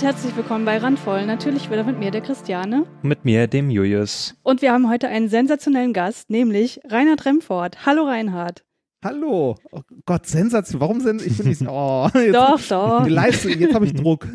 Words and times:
Und 0.00 0.06
herzlich 0.06 0.34
willkommen 0.34 0.64
bei 0.64 0.78
Randvoll. 0.78 1.26
Natürlich 1.26 1.70
wieder 1.70 1.84
mit 1.84 1.98
mir, 1.98 2.10
der 2.10 2.22
Christiane. 2.22 2.86
Mit 3.02 3.26
mir, 3.26 3.46
dem 3.46 3.68
Julius. 3.68 4.34
Und 4.42 4.62
wir 4.62 4.72
haben 4.72 4.88
heute 4.88 5.08
einen 5.08 5.28
sensationellen 5.28 5.92
Gast, 5.92 6.30
nämlich 6.30 6.80
Reinhard 6.88 7.26
Remford. 7.26 7.84
Hallo 7.84 8.04
Reinhard. 8.06 8.64
Hallo. 9.04 9.56
Oh 9.70 9.82
Gott, 10.06 10.24
sensationell. 10.24 10.80
Warum 10.80 11.00
sind 11.00 11.20
ich 11.20 11.36
bin 11.36 11.48
nicht 11.48 11.60
oh, 11.68 12.08
jetzt, 12.14 12.34
Doch, 12.34 12.58
doch. 12.66 13.04
Die 13.04 13.10
Leistung, 13.10 13.50
jetzt 13.58 13.74
habe 13.74 13.84
ich 13.84 13.92
Druck. 13.92 14.26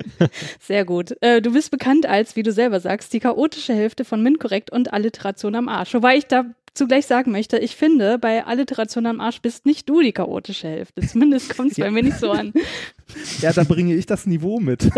Sehr 0.60 0.86
gut. 0.86 1.14
Äh, 1.20 1.42
du 1.42 1.52
bist 1.52 1.70
bekannt 1.70 2.06
als, 2.06 2.34
wie 2.34 2.42
du 2.42 2.50
selber 2.50 2.80
sagst, 2.80 3.12
die 3.12 3.20
chaotische 3.20 3.74
Hälfte 3.74 4.06
von 4.06 4.22
MINT-Korrekt 4.22 4.72
und 4.72 4.94
Alliteration 4.94 5.54
am 5.56 5.68
Arsch. 5.68 5.92
Wobei 5.92 6.16
ich 6.16 6.24
da 6.24 6.46
zugleich 6.74 7.06
sagen 7.06 7.32
möchte, 7.32 7.58
ich 7.58 7.76
finde, 7.76 8.18
bei 8.18 8.46
Alliteration 8.46 9.04
am 9.04 9.20
Arsch 9.20 9.42
bist 9.42 9.66
nicht 9.66 9.88
du 9.88 10.00
die 10.00 10.12
chaotische 10.12 10.68
Hälfte. 10.68 11.06
Zumindest 11.06 11.54
kommt 11.54 11.72
es 11.72 11.78
bei 11.78 11.90
mir 11.90 12.02
nicht 12.02 12.18
so 12.18 12.30
an. 12.30 12.54
Ja, 13.40 13.52
da 13.52 13.64
bringe 13.64 13.94
ich 13.94 14.06
das 14.06 14.26
Niveau 14.26 14.60
mit. 14.60 14.88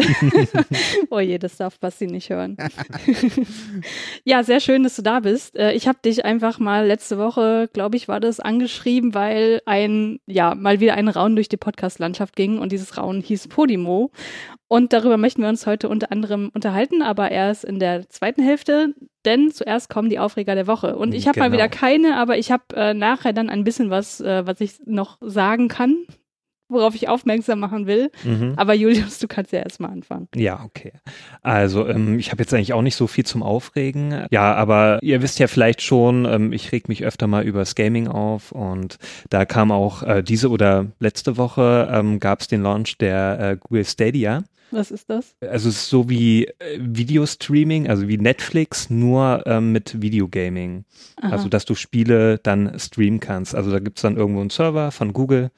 oh 1.10 1.20
je, 1.20 1.38
das 1.38 1.56
darf 1.56 1.78
Basti 1.78 2.06
nicht 2.06 2.30
hören. 2.30 2.56
ja, 4.24 4.42
sehr 4.42 4.60
schön, 4.60 4.82
dass 4.82 4.96
du 4.96 5.02
da 5.02 5.20
bist. 5.20 5.56
Äh, 5.56 5.72
ich 5.72 5.88
habe 5.88 5.98
dich 6.04 6.24
einfach 6.24 6.58
mal 6.58 6.86
letzte 6.86 7.18
Woche, 7.18 7.68
glaube 7.72 7.96
ich, 7.96 8.08
war 8.08 8.20
das 8.20 8.40
angeschrieben, 8.40 9.14
weil 9.14 9.62
ein, 9.66 10.20
ja, 10.26 10.54
mal 10.54 10.80
wieder 10.80 10.94
ein 10.94 11.08
Raun 11.08 11.34
durch 11.34 11.48
die 11.48 11.56
Podcast-Landschaft 11.56 12.36
ging 12.36 12.58
und 12.58 12.72
dieses 12.72 12.96
Raun 12.96 13.20
hieß 13.20 13.48
Podimo. 13.48 14.10
Und 14.68 14.92
darüber 14.92 15.16
möchten 15.16 15.42
wir 15.42 15.48
uns 15.48 15.66
heute 15.66 15.88
unter 15.88 16.10
anderem 16.10 16.50
unterhalten, 16.54 17.02
aber 17.02 17.30
erst 17.30 17.64
in 17.64 17.78
der 17.78 18.08
zweiten 18.08 18.42
Hälfte, 18.42 18.94
denn 19.24 19.52
zuerst 19.52 19.88
kommen 19.88 20.10
die 20.10 20.18
Aufreger 20.18 20.54
der 20.54 20.66
Woche. 20.66 20.96
Und 20.96 21.14
ich 21.14 21.26
habe 21.26 21.34
genau. 21.34 21.46
mal 21.46 21.52
wieder 21.52 21.68
keine, 21.68 22.16
aber 22.16 22.38
ich 22.38 22.50
habe 22.50 22.64
äh, 22.74 22.94
nachher 22.94 23.32
dann 23.32 23.50
ein 23.50 23.64
bisschen 23.64 23.90
was, 23.90 24.20
äh, 24.20 24.46
was 24.46 24.60
ich 24.60 24.80
noch 24.86 25.18
sagen 25.20 25.68
kann 25.68 26.06
worauf 26.74 26.94
ich 26.94 27.08
aufmerksam 27.08 27.60
machen 27.60 27.86
will. 27.86 28.10
Mhm. 28.24 28.54
Aber 28.56 28.74
Julius, 28.74 29.18
du 29.20 29.28
kannst 29.28 29.52
ja 29.52 29.60
erstmal 29.60 29.90
anfangen. 29.90 30.28
Ja, 30.34 30.62
okay. 30.64 30.92
Also 31.42 31.88
ähm, 31.88 32.18
ich 32.18 32.30
habe 32.30 32.42
jetzt 32.42 32.52
eigentlich 32.52 32.72
auch 32.72 32.82
nicht 32.82 32.96
so 32.96 33.06
viel 33.06 33.24
zum 33.24 33.42
Aufregen. 33.42 34.26
Ja, 34.30 34.54
aber 34.54 34.98
ihr 35.02 35.22
wisst 35.22 35.38
ja 35.38 35.46
vielleicht 35.46 35.82
schon, 35.82 36.24
ähm, 36.24 36.52
ich 36.52 36.72
reg 36.72 36.88
mich 36.88 37.04
öfter 37.04 37.26
mal 37.26 37.44
übers 37.44 37.74
Gaming 37.74 38.08
auf 38.08 38.52
und 38.52 38.98
da 39.30 39.44
kam 39.44 39.72
auch 39.72 40.02
äh, 40.02 40.22
diese 40.22 40.50
oder 40.50 40.86
letzte 40.98 41.36
Woche 41.36 41.88
ähm, 41.90 42.20
gab 42.20 42.40
es 42.40 42.48
den 42.48 42.62
Launch 42.62 42.98
der 42.98 43.38
äh, 43.40 43.56
Google 43.56 43.84
Stadia. 43.84 44.44
Was 44.74 44.90
ist 44.90 45.08
das? 45.08 45.36
Also 45.40 45.68
es 45.68 45.76
ist 45.76 45.88
so 45.88 46.08
wie 46.08 46.46
äh, 46.46 46.78
Videostreaming, 46.80 47.88
also 47.88 48.08
wie 48.08 48.18
Netflix, 48.18 48.90
nur 48.90 49.44
ähm, 49.46 49.72
mit 49.72 50.02
Videogaming. 50.02 50.84
Aha. 51.20 51.30
Also 51.30 51.48
dass 51.48 51.64
du 51.64 51.74
Spiele 51.74 52.38
dann 52.38 52.78
streamen 52.78 53.20
kannst. 53.20 53.54
Also 53.54 53.70
da 53.70 53.78
gibt 53.78 53.98
es 53.98 54.02
dann 54.02 54.16
irgendwo 54.16 54.40
einen 54.40 54.50
Server 54.50 54.90
von 54.90 55.12
Google 55.12 55.50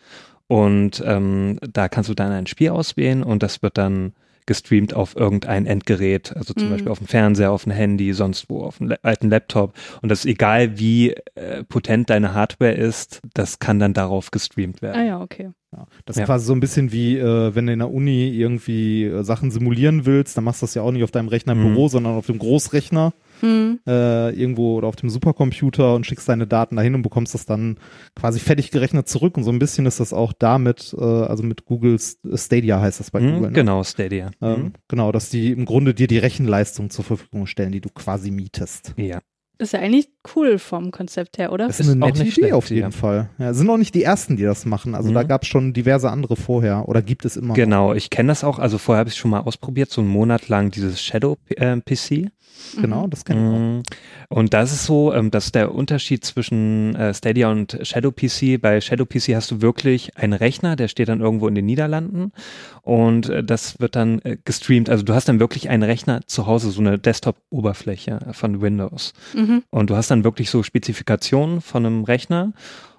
und 0.49 1.03
ähm, 1.05 1.59
da 1.73 1.89
kannst 1.89 2.11
du 2.11 2.15
dann 2.15 2.33
ein 2.33 2.47
Spiel 2.47 2.71
auswählen 2.71 3.23
und 3.23 3.43
das 3.43 3.63
wird 3.63 3.79
dann 3.79 4.13
gestreamt 4.47 4.95
auf 4.95 5.17
irgendein 5.17 5.67
Endgerät, 5.67 6.35
also 6.37 6.55
zum 6.55 6.69
mhm. 6.69 6.73
Beispiel 6.73 6.93
auf 6.93 6.99
dem 6.99 7.09
Fernseher, 7.09 7.51
auf 7.51 7.65
dem 7.65 7.73
Handy, 7.73 8.13
sonst 8.13 8.49
wo, 8.49 8.63
auf 8.63 8.81
einem 8.81 8.97
alten 9.03 9.29
Laptop. 9.29 9.75
Und 10.03 10.09
das 10.09 10.21
ist 10.21 10.27
egal, 10.27 10.79
wie 10.79 11.11
äh, 11.35 11.65
potent 11.65 12.11
deine 12.11 12.33
Hardware 12.33 12.73
ist, 12.73 13.21
das 13.35 13.59
kann 13.59 13.81
dann 13.81 13.93
darauf 13.93 14.31
gestreamt 14.31 14.83
werden. 14.83 15.01
Ah 15.01 15.05
ja, 15.05 15.21
okay. 15.21 15.51
Ja, 15.73 15.87
das 16.05 16.17
ist 16.17 16.21
ja. 16.21 16.27
quasi 16.27 16.47
so 16.47 16.53
ein 16.53 16.61
bisschen 16.61 16.93
wie, 16.93 17.19
äh, 17.19 17.55
wenn 17.57 17.67
du 17.67 17.73
in 17.73 17.81
der 17.81 17.91
Uni 17.91 18.29
irgendwie 18.29 19.05
äh, 19.05 19.25
Sachen 19.25 19.51
simulieren 19.51 20.07
willst, 20.07 20.37
dann 20.37 20.45
machst 20.45 20.63
du 20.63 20.67
das 20.67 20.75
ja 20.75 20.83
auch 20.83 20.93
nicht 20.93 21.03
auf 21.03 21.11
deinem 21.11 21.29
Rechner 21.29 21.55
im 21.55 21.65
mhm. 21.65 21.75
Büro, 21.75 21.89
sondern 21.89 22.15
auf 22.15 22.27
dem 22.27 22.39
Großrechner 22.39 23.13
hm. 23.41 23.81
äh, 23.87 24.31
irgendwo 24.31 24.77
oder 24.77 24.89
auf 24.89 24.97
dem 24.97 25.11
Supercomputer 25.11 25.95
und 25.95 26.07
schickst 26.07 26.29
deine 26.29 26.47
Daten 26.47 26.77
dahin 26.77 26.95
und 26.95 27.03
bekommst 27.03 27.35
das 27.35 27.47
dann 27.47 27.79
quasi 28.15 28.41
fertig 28.41 28.71
gerechnet 28.71 29.09
zurück. 29.09 29.37
Und 29.37 29.45
so 29.45 29.51
ein 29.51 29.59
bisschen 29.59 29.87
ist 29.87 30.01
das 30.01 30.13
auch 30.13 30.33
damit, 30.33 30.95
äh, 30.99 31.05
also 31.05 31.43
mit 31.43 31.65
Google 31.65 31.99
Stadia 31.99 32.81
heißt 32.81 33.01
das 33.01 33.11
bei 33.11 33.21
hm, 33.21 33.35
Google. 33.35 33.51
Ne? 33.51 33.55
Genau, 33.55 33.85
Stadia. 33.85 34.31
Ähm, 34.41 34.57
hm. 34.57 34.73
Genau, 34.89 35.13
dass 35.13 35.31
die 35.31 35.53
im 35.53 35.65
Grunde 35.65 35.95
dir 35.95 36.07
die 36.07 36.19
Rechenleistung 36.19 36.91
zur 36.91 37.05
Verfügung 37.05 37.47
stellen, 37.47 37.73
die 37.73 37.81
du 37.81 37.89
quasi 37.89 38.31
mietest. 38.31 38.95
Ja. 38.97 39.21
Das 39.59 39.69
ist 39.69 39.73
ja 39.73 39.81
eigentlich 39.81 40.09
cool 40.35 40.59
vom 40.59 40.91
Konzept 40.91 41.39
her, 41.39 41.53
oder? 41.53 41.67
Das 41.67 41.81
ist 41.81 41.89
eine 41.89 42.05
nette 42.05 42.23
Idee 42.23 42.31
schlecht, 42.31 42.53
auf 42.53 42.69
jeden 42.69 42.83
ja. 42.83 42.91
Fall. 42.91 43.31
Ja, 43.39 43.55
sind 43.55 43.71
auch 43.71 43.79
nicht 43.79 43.95
die 43.95 44.03
ersten, 44.03 44.37
die 44.37 44.43
das 44.43 44.67
machen. 44.67 44.95
Also 44.95 45.11
mhm. 45.11 45.15
da 45.15 45.23
gab 45.23 45.43
es 45.43 45.49
schon 45.49 45.73
diverse 45.73 46.11
andere 46.11 46.37
vorher 46.37 46.89
oder 46.89 47.01
gibt 47.01 47.25
es 47.25 47.37
immer. 47.37 47.55
Genau, 47.55 47.95
ich 47.95 48.11
kenne 48.11 48.29
das 48.29 48.45
auch. 48.45 48.59
Also 48.59 48.77
vorher 48.77 49.01
habe 49.01 49.09
ich 49.09 49.15
es 49.15 49.19
schon 49.19 49.31
mal 49.31 49.41
ausprobiert, 49.41 49.91
so 49.91 50.03
einen 50.03 50.11
Monat 50.11 50.49
lang 50.49 50.71
dieses 50.71 51.01
Shadow 51.01 51.39
äh, 51.49 51.77
PC. 51.81 52.31
Genau, 52.81 53.07
mhm. 53.07 53.11
das 53.11 53.25
kenne 53.25 53.41
ich 53.41 53.55
auch. 53.55 53.59
Mhm. 53.59 53.83
Und 54.29 54.55
das 54.55 54.73
ist 54.73 54.85
so, 54.85 55.13
ähm, 55.13 55.31
dass 55.31 55.53
der 55.53 55.75
Unterschied 55.75 56.25
zwischen 56.25 56.95
äh, 56.97 57.15
Stadia 57.15 57.51
und 57.51 57.79
Shadow 57.83 58.11
PC. 58.11 58.61
Bei 58.61 58.81
Shadow 58.81 59.05
PC 59.05 59.35
hast 59.35 59.51
du 59.51 59.63
wirklich 59.63 60.17
einen 60.17 60.33
Rechner, 60.33 60.77
der 60.77 60.89
steht 60.89 61.09
dann 61.09 61.21
irgendwo 61.21 61.49
in 61.49 61.55
den 61.55 61.67
Niederlanden 61.67 62.33
und 62.83 63.29
äh, 63.29 63.45
das 63.45 63.81
wird 63.81 63.97
dann 63.97 64.21
äh, 64.21 64.37
gestreamt. 64.45 64.91
Also 64.91 65.05
du 65.05 65.15
hast 65.15 65.29
dann 65.29 65.41
wirklich 65.41 65.69
einen 65.69 65.83
Rechner 65.83 66.21
zu 66.27 66.47
Hause, 66.47 66.71
so 66.71 66.81
eine 66.81 66.99
Desktop-Oberfläche 66.99 68.21
von 68.33 68.61
Windows. 68.61 69.13
Mhm. 69.35 69.46
Und 69.71 69.91
du 69.91 69.97
hast 69.97 70.11
dann 70.11 70.25
wirklich 70.25 70.51
so 70.51 70.63
Spezifikationen 70.63 71.61
von 71.61 71.87
einem 71.87 72.05
Rechner 72.05 72.53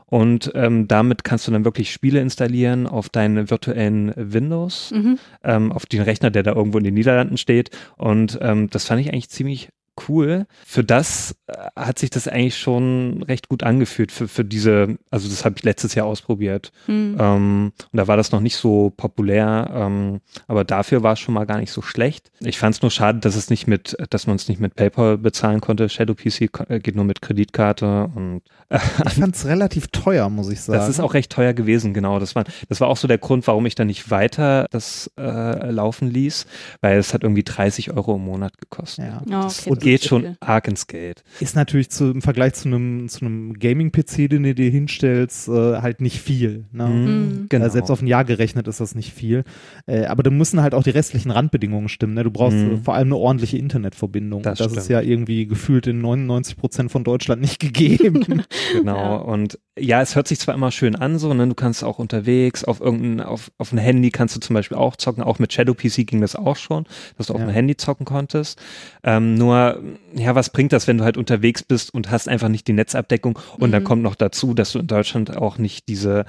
und 0.09 0.52
ähm, 0.56 0.88
damit 0.88 1.25
kannst 1.25 1.47
du 1.47 1.52
dann 1.52 1.66
wirklich 1.66 1.91
Spiele 1.91 2.22
installieren 2.22 2.88
auf 2.88 3.09
deinen 3.09 3.50
virtuellen 3.50 4.13
Windows, 4.16 4.91
mhm. 4.91 5.19
ähm, 5.44 5.72
auf 5.74 5.86
den 5.86 6.02
Rechner, 6.02 6.31
der 6.31 6.44
da 6.44 6.53
irgendwo 6.53 6.78
in 6.78 6.86
den 6.86 6.94
Niederlanden 6.94 7.38
steht. 7.38 7.72
Und 7.97 8.40
ähm, 8.41 8.69
das 8.69 8.86
fand 8.86 9.02
ich 9.02 9.12
eigentlich 9.12 9.30
ziemlich 9.30 9.69
cool. 10.08 10.46
Für 10.66 10.84
das 10.84 11.35
äh, 11.47 11.53
hat 11.75 12.00
sich 12.00 12.09
das 12.09 12.28
eigentlich 12.28 12.58
schon 12.58 13.24
recht 13.24 13.50
gut 13.50 13.63
angefühlt, 13.63 14.12
für, 14.12 14.28
für 14.28 14.46
diese, 14.46 14.97
also 15.12 15.30
das 15.30 15.46
habe 15.46 15.56
ich 15.58 15.63
letztes 15.63 15.96
Jahr 15.96 16.06
ausprobiert. 16.06 16.72
Mhm. 16.88 17.18
Ähm, 17.19 17.72
und 17.91 17.97
da 17.97 18.07
war 18.07 18.18
das 18.18 18.31
noch 18.31 18.40
nicht 18.40 18.56
so 18.56 18.94
populär, 18.96 19.69
ähm, 19.74 20.22
aber 20.47 20.63
dafür 20.63 21.03
war 21.03 21.13
es 21.13 21.19
schon 21.19 21.34
mal 21.34 21.46
gar 21.46 21.59
nicht 21.59 21.72
so 21.72 21.81
schlecht. 21.81 22.31
Ich 22.40 22.57
fand 22.57 22.75
es 22.75 22.81
nur 22.81 22.91
schade, 22.91 23.19
dass 23.19 23.36
es 23.36 23.50
nicht 23.50 23.68
mit, 23.68 23.96
dass 24.09 24.28
man 24.28 24.36
es 24.36 24.47
nicht 24.47 24.59
mit 24.59 24.75
PayPal 24.75 25.18
bezahlen 25.18 25.62
konnte. 25.62 25.90
Shadow 25.90 26.16
PC 26.16 26.50
äh, 26.69 26.80
geht 26.80 26.96
nur 26.96 27.06
mit 27.06 27.22
Kreditkarte 27.22 28.09
und 28.16 28.41
äh, 28.69 28.80
ich 29.06 29.13
fand 29.13 29.36
es 29.36 29.46
relativ 29.46 29.88
teuer, 29.88 30.30
muss 30.30 30.50
ich 30.50 30.62
sagen. 30.62 30.80
Das 30.80 30.90
ist 30.90 31.00
auch 31.00 31.13
recht 31.13 31.31
teuer 31.31 31.53
gewesen, 31.53 31.94
genau. 31.94 32.19
Das 32.19 32.36
war, 32.36 32.44
das 32.69 32.81
war 32.81 32.88
auch 32.88 32.97
so 32.97 33.07
der 33.07 33.18
Grund, 33.18 33.47
warum 33.47 33.66
ich 33.66 33.75
dann 33.75 33.88
nicht 33.88 34.12
weiter 34.12 34.68
das 34.72 35.12
äh, 35.18 35.72
laufen 35.72 36.09
ließ, 36.09 36.46
weil 36.81 36.97
es 36.97 37.13
hat 37.13 37.24
irgendwie 37.24 37.44
30 37.44 37.91
Euro 37.91 38.16
im 38.16 38.25
Monat 38.25 38.57
gekostet. 38.57 39.06
Ja. 39.06 39.22
Oh, 39.30 39.46
okay, 39.46 39.69
und 39.69 39.84
geht 39.92 40.03
schon 40.03 40.38
arg 40.40 40.68
ins 40.68 40.88
Geld. 40.88 41.24
Ist 41.40 41.56
natürlich 41.56 41.90
zu, 41.90 42.12
im 42.12 42.22
Vergleich 42.22 42.53
zu 42.53 42.68
einem, 42.68 43.09
zu 43.09 43.25
einem 43.25 43.53
Gaming-PC, 43.53 44.30
den 44.30 44.44
du 44.44 44.53
dir 44.53 44.70
hinstellst, 44.70 45.48
äh, 45.48 45.78
halt 45.81 46.02
nicht 46.02 46.20
viel. 46.20 46.66
Ne? 46.72 46.88
Mhm, 46.88 47.06
mhm. 47.06 47.46
genau. 47.50 47.64
Also 47.64 47.74
selbst 47.74 47.92
auf 47.92 48.02
ein 48.02 48.08
Jahr 48.08 48.25
gerechnet 48.25 48.68
ist 48.68 48.80
das 48.80 48.96
nicht 48.96 49.14
viel. 49.14 49.44
Äh, 49.86 50.06
aber 50.06 50.24
da 50.24 50.30
müssen 50.30 50.62
halt 50.62 50.74
auch 50.74 50.84
die 50.84 50.90
restlichen 50.90 51.31
Randbedingungen 51.31 51.90
stimmen. 51.90 52.14
Ne? 52.14 52.24
Du 52.24 52.31
brauchst 52.31 52.58
mhm. 52.58 52.84
vor 52.84 52.96
allem 52.96 53.08
eine 53.08 53.18
ordentliche 53.18 53.58
Internetverbindung. 53.58 54.42
Das, 54.42 54.59
das 54.59 54.74
ist 54.74 54.90
ja 54.90 55.02
irgendwie 55.02 55.48
gefühlt 55.48 55.88
in 55.88 56.02
99 56.02 56.58
Prozent 56.58 56.92
von 56.92 57.04
Deutschland 57.04 57.42
nicht 57.42 57.59
gegeben. 57.59 58.44
genau. 58.74 58.98
Ja. 58.98 59.16
Und 59.18 59.59
ja, 59.80 60.02
es 60.02 60.16
hört 60.16 60.28
sich 60.28 60.40
zwar 60.40 60.56
immer 60.56 60.72
schön 60.72 60.96
an, 60.96 61.19
so, 61.19 61.34
ne? 61.34 61.48
Du 61.48 61.54
kannst 61.54 61.84
auch 61.84 62.00
unterwegs 62.00 62.64
auf 62.64 62.81
irgendein, 62.81 63.25
auf, 63.25 63.52
auf 63.58 63.72
ein 63.72 63.78
Handy 63.78 64.09
kannst 64.09 64.36
du 64.36 64.40
zum 64.40 64.54
Beispiel 64.54 64.78
auch 64.78 64.96
zocken. 64.96 65.24
Auch 65.24 65.40
mit 65.40 65.54
Shadow 65.54 65.74
PC 65.74 66.08
ging 66.08 66.22
das 66.22 66.36
auch 66.36 66.56
schon, 66.56 66.86
dass 67.18 67.28
du 67.28 67.34
auf 67.34 67.39
ja. 67.39 67.48
ein 67.48 67.54
Handy 67.54 67.78
zocken 67.78 68.06
konntest. 68.06 68.60
Ähm, 69.04 69.36
nur, 69.36 69.76
ja, 70.13 70.35
was 70.35 70.50
bringt 70.50 70.74
das, 70.74 70.88
wenn 70.88 70.97
du 70.97 71.03
halt 71.03 71.18
unterwegs 71.18 71.63
bist 71.63 71.94
und 71.94 72.12
hast 72.12 72.27
einfach 72.27 72.50
nicht 72.50 72.68
die 72.68 72.74
Netzabdeckung? 72.74 73.39
Und 73.57 73.69
mhm. 73.69 73.71
dann 73.71 73.83
kommt 73.83 74.03
noch 74.03 74.15
dazu, 74.15 74.53
dass 74.53 74.71
du 74.71 74.79
in 74.79 74.88
Deutschland 74.88 75.35
auch 75.38 75.57
nicht 75.57 75.88
diese 75.88 76.21
äh, 76.21 76.24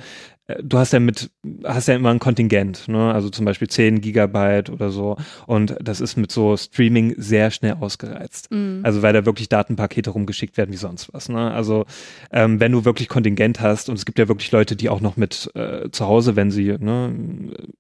du 0.63 0.79
hast 0.79 0.93
ja 0.93 1.01
mit, 1.01 1.31
hast 1.65 1.89
ja 1.89 1.95
immer 1.95 2.11
ein 2.11 2.19
Kontingent, 2.19 2.89
ne? 2.89 3.13
Also 3.13 3.29
zum 3.29 3.45
Beispiel 3.45 3.69
10 3.69 4.01
Gigabyte 4.01 4.71
oder 4.71 4.91
so. 4.91 5.17
Und 5.47 5.77
das 5.81 6.01
ist 6.01 6.17
mit 6.17 6.33
so 6.33 6.57
Streaming 6.57 7.15
sehr 7.19 7.51
schnell 7.51 7.75
ausgereizt. 7.75 8.51
Mhm. 8.51 8.81
Also 8.83 9.03
weil 9.03 9.13
da 9.13 9.27
wirklich 9.27 9.51
Datenpakete 9.51 10.11
rumgeschickt 10.11 10.57
werden 10.57 10.73
wie 10.73 10.79
sonst 10.79 11.13
was. 11.13 11.29
Ne? 11.29 11.51
Also 11.53 11.85
ähm, 12.33 12.61
wenn 12.61 12.73
du 12.73 12.87
wirklich 12.87 13.09
Kontingent 13.09 13.61
hast, 13.61 13.91
und 13.91 13.97
es 13.97 14.07
gibt 14.07 14.19
ja 14.19 14.29
wirklich 14.29 14.51
Leute, 14.51 14.75
die 14.75 14.89
auch 14.89 15.01
noch 15.01 15.17
mit 15.17 15.51
äh, 15.55 15.91
zu 15.91 16.07
Hause, 16.07 16.35
wenn 16.35 16.51
sie 16.51 16.77
ne, 16.79 17.13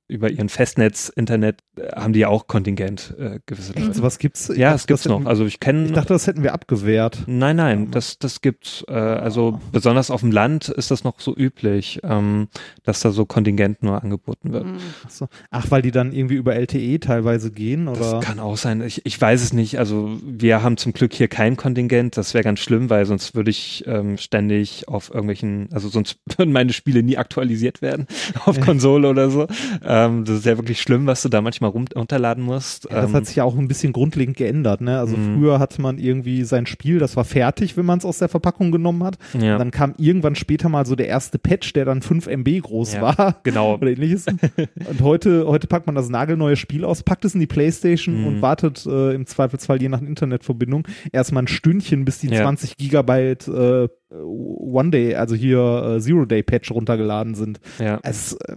über 0.06 0.30
ihren 0.30 0.50
Festnetz, 0.50 1.08
Internet, 1.08 1.60
äh, 1.76 1.92
haben 1.96 2.12
die 2.12 2.20
ja 2.20 2.28
auch 2.28 2.48
Kontingent 2.48 3.14
äh, 3.18 3.40
gewisse 3.46 3.72
Leute. 3.72 3.88
Also 3.88 4.02
was 4.02 4.18
gibt's? 4.18 4.52
Ja, 4.54 4.74
es 4.74 4.86
gibt's 4.86 5.06
noch. 5.06 5.24
Also 5.24 5.46
ich 5.46 5.58
kenne. 5.60 5.86
Ich 5.86 5.92
dachte, 5.92 6.12
das 6.12 6.26
hätten 6.26 6.42
wir 6.42 6.52
abgewehrt. 6.52 7.22
Nein, 7.26 7.56
nein, 7.56 7.90
das, 7.90 8.18
das 8.18 8.42
gibt's. 8.42 8.84
Äh, 8.88 8.92
also 8.92 9.54
oh. 9.56 9.60
besonders 9.72 10.10
auf 10.10 10.20
dem 10.20 10.32
Land 10.32 10.68
ist 10.68 10.90
das 10.90 11.04
noch 11.04 11.18
so 11.20 11.34
üblich. 11.34 12.00
Ähm, 12.02 12.48
dass 12.84 13.00
da 13.00 13.10
so 13.10 13.26
Kontingent 13.26 13.82
nur 13.82 14.02
angeboten 14.02 14.52
wird. 14.52 14.66
Mhm. 14.66 14.78
Ach, 15.06 15.10
so. 15.10 15.28
Ach, 15.50 15.66
weil 15.70 15.82
die 15.82 15.90
dann 15.90 16.12
irgendwie 16.12 16.36
über 16.36 16.54
LTE 16.54 17.00
teilweise 17.00 17.50
gehen? 17.50 17.88
Oder? 17.88 17.98
Das 18.00 18.24
kann 18.24 18.38
auch 18.38 18.56
sein. 18.56 18.80
Ich, 18.82 19.04
ich 19.04 19.20
weiß 19.20 19.42
es 19.42 19.52
nicht. 19.52 19.78
Also 19.78 20.18
wir 20.24 20.62
haben 20.62 20.76
zum 20.76 20.92
Glück 20.92 21.12
hier 21.12 21.28
kein 21.28 21.56
Kontingent. 21.56 22.16
Das 22.16 22.34
wäre 22.34 22.44
ganz 22.44 22.60
schlimm, 22.60 22.90
weil 22.90 23.06
sonst 23.06 23.34
würde 23.34 23.50
ich 23.50 23.84
ähm, 23.86 24.16
ständig 24.18 24.88
auf 24.88 25.10
irgendwelchen, 25.10 25.68
also 25.72 25.88
sonst 25.88 26.18
würden 26.36 26.52
meine 26.52 26.72
Spiele 26.72 27.02
nie 27.02 27.16
aktualisiert 27.16 27.82
werden 27.82 28.06
auf 28.44 28.60
Konsole 28.60 29.08
oder 29.08 29.30
so. 29.30 29.46
Ähm, 29.84 30.24
das 30.24 30.38
ist 30.38 30.46
ja 30.46 30.56
wirklich 30.56 30.80
schlimm, 30.80 31.06
was 31.06 31.22
du 31.22 31.28
da 31.28 31.40
manchmal 31.40 31.70
runterladen 31.70 32.44
musst. 32.44 32.84
Ja, 32.90 33.02
das 33.02 33.10
ähm, 33.10 33.16
hat 33.16 33.26
sich 33.26 33.36
ja 33.36 33.44
auch 33.44 33.56
ein 33.56 33.68
bisschen 33.68 33.92
grundlegend 33.92 34.36
geändert. 34.36 34.80
Ne? 34.80 34.98
Also 34.98 35.16
mhm. 35.16 35.38
früher 35.38 35.58
hatte 35.58 35.80
man 35.82 35.98
irgendwie 35.98 36.44
sein 36.44 36.66
Spiel, 36.66 36.98
das 36.98 37.16
war 37.16 37.24
fertig, 37.24 37.76
wenn 37.76 37.86
man 37.86 37.98
es 37.98 38.04
aus 38.04 38.18
der 38.18 38.28
Verpackung 38.28 38.70
genommen 38.70 39.04
hat. 39.04 39.18
Ja. 39.38 39.58
Dann 39.58 39.70
kam 39.70 39.94
irgendwann 39.98 40.34
später 40.34 40.68
mal 40.68 40.86
so 40.86 40.96
der 40.96 41.08
erste 41.08 41.38
Patch, 41.38 41.72
der 41.72 41.84
dann 41.84 42.02
5 42.02 42.26
MB 42.26 42.47
MB 42.48 42.62
groß 42.62 42.94
Ja, 42.94 43.02
war. 43.02 43.40
genau. 43.42 43.74
Oder 43.74 43.88
ähnliches. 43.88 44.26
Und 44.26 45.00
heute, 45.02 45.46
heute 45.46 45.66
packt 45.66 45.86
man 45.86 45.94
das 45.94 46.08
nagelneue 46.08 46.56
Spiel 46.56 46.84
aus, 46.84 47.02
packt 47.02 47.24
es 47.24 47.34
in 47.34 47.40
die 47.40 47.46
Playstation 47.46 48.20
Mhm. 48.20 48.26
und 48.26 48.42
wartet 48.42 48.84
äh, 48.86 49.12
im 49.14 49.26
Zweifelsfall 49.26 49.80
je 49.82 49.88
nach 49.88 50.00
Internetverbindung 50.02 50.86
erstmal 51.12 51.44
ein 51.44 51.48
Stündchen, 51.48 52.04
bis 52.04 52.18
die 52.20 52.28
Ja. 52.28 52.42
20 52.42 52.76
Gigabyte 52.76 53.48
äh, 53.48 53.88
One 54.10 54.90
Day, 54.90 55.14
also 55.14 55.34
hier 55.34 55.96
äh, 55.96 56.00
Zero 56.00 56.24
Day 56.24 56.42
Patch 56.42 56.70
runtergeladen 56.70 57.34
sind. 57.34 57.60
Ja. 57.78 58.00
Es, 58.02 58.32
äh, 58.34 58.56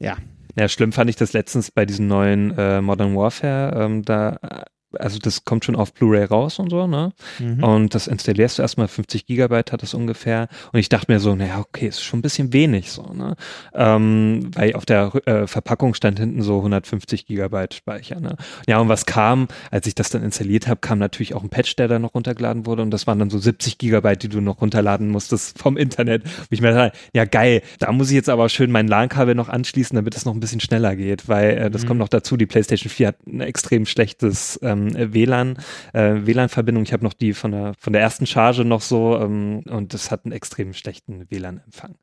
ja. 0.00 0.16
Ja, 0.56 0.68
schlimm 0.68 0.90
fand 0.92 1.08
ich 1.08 1.14
das 1.16 1.32
letztens 1.34 1.70
bei 1.70 1.86
diesem 1.86 2.08
neuen 2.08 2.50
äh, 2.58 2.80
Modern 2.80 3.14
Warfare. 3.14 3.80
Ähm, 3.80 4.02
da, 4.02 4.38
äh, 4.42 4.62
also 4.98 5.18
das 5.18 5.44
kommt 5.44 5.64
schon 5.64 5.76
auf 5.76 5.92
Blu-ray 5.92 6.24
raus 6.24 6.58
und 6.58 6.70
so, 6.70 6.86
ne? 6.86 7.12
Mhm. 7.38 7.62
Und 7.62 7.94
das 7.94 8.06
installierst 8.06 8.58
du 8.58 8.62
erstmal 8.62 8.88
50 8.88 9.26
Gigabyte 9.26 9.72
hat 9.72 9.82
das 9.82 9.94
ungefähr. 9.94 10.48
Und 10.72 10.80
ich 10.80 10.88
dachte 10.88 11.12
mir 11.12 11.20
so, 11.20 11.34
naja, 11.34 11.58
okay, 11.58 11.88
ist 11.88 12.02
schon 12.02 12.20
ein 12.20 12.22
bisschen 12.22 12.52
wenig 12.52 12.90
so, 12.92 13.02
ne? 13.12 13.36
Ähm, 13.74 14.50
weil 14.54 14.74
auf 14.74 14.86
der 14.86 15.12
äh, 15.26 15.46
Verpackung 15.46 15.94
stand 15.94 16.18
hinten 16.18 16.42
so 16.42 16.58
150 16.58 17.26
Gigabyte 17.26 17.74
Speicher, 17.74 18.20
ne? 18.20 18.36
Ja, 18.66 18.78
und 18.80 18.88
was 18.88 19.06
kam, 19.06 19.48
als 19.70 19.86
ich 19.86 19.94
das 19.94 20.10
dann 20.10 20.22
installiert 20.22 20.66
habe, 20.68 20.80
kam 20.80 20.98
natürlich 20.98 21.34
auch 21.34 21.42
ein 21.42 21.50
Patch, 21.50 21.76
der 21.76 21.88
da 21.88 21.98
noch 21.98 22.14
runtergeladen 22.14 22.66
wurde. 22.66 22.82
Und 22.82 22.90
das 22.90 23.06
waren 23.06 23.18
dann 23.18 23.30
so 23.30 23.38
70 23.38 23.78
Gigabyte, 23.78 24.22
die 24.22 24.28
du 24.28 24.40
noch 24.40 24.60
runterladen 24.60 25.08
musstest 25.10 25.58
vom 25.62 25.76
Internet. 25.76 26.24
Und 26.24 26.46
ich 26.50 26.60
mir 26.60 26.72
dachte, 26.72 26.96
ja 27.12 27.24
geil, 27.24 27.62
da 27.78 27.92
muss 27.92 28.08
ich 28.10 28.14
jetzt 28.14 28.28
aber 28.28 28.48
schön 28.48 28.70
mein 28.70 28.88
LAN-Kabel 28.88 29.34
noch 29.34 29.48
anschließen, 29.48 29.94
damit 29.96 30.16
es 30.16 30.24
noch 30.24 30.34
ein 30.34 30.40
bisschen 30.40 30.60
schneller 30.60 30.96
geht, 30.96 31.28
weil 31.28 31.58
äh, 31.58 31.70
das 31.70 31.82
Mhm. 31.82 31.88
kommt 31.88 32.00
noch 32.00 32.08
dazu, 32.08 32.36
die 32.36 32.46
PlayStation 32.46 32.90
4 32.90 33.08
hat 33.08 33.26
ein 33.26 33.40
extrem 33.40 33.86
schlechtes 33.86 34.58
ähm, 34.62 34.77
WLAN, 35.12 35.58
äh, 35.92 36.14
WLAN-Verbindung. 36.26 36.82
Ich 36.84 36.92
habe 36.92 37.04
noch 37.04 37.14
die 37.14 37.34
von 37.34 37.52
der 37.52 37.74
von 37.78 37.92
der 37.92 38.02
ersten 38.02 38.26
Charge 38.26 38.64
noch 38.64 38.80
so 38.80 39.18
ähm, 39.18 39.62
und 39.68 39.94
das 39.94 40.10
hat 40.10 40.24
einen 40.24 40.32
extrem 40.32 40.72
schlechten 40.72 41.30
WLAN-Empfang. 41.30 41.96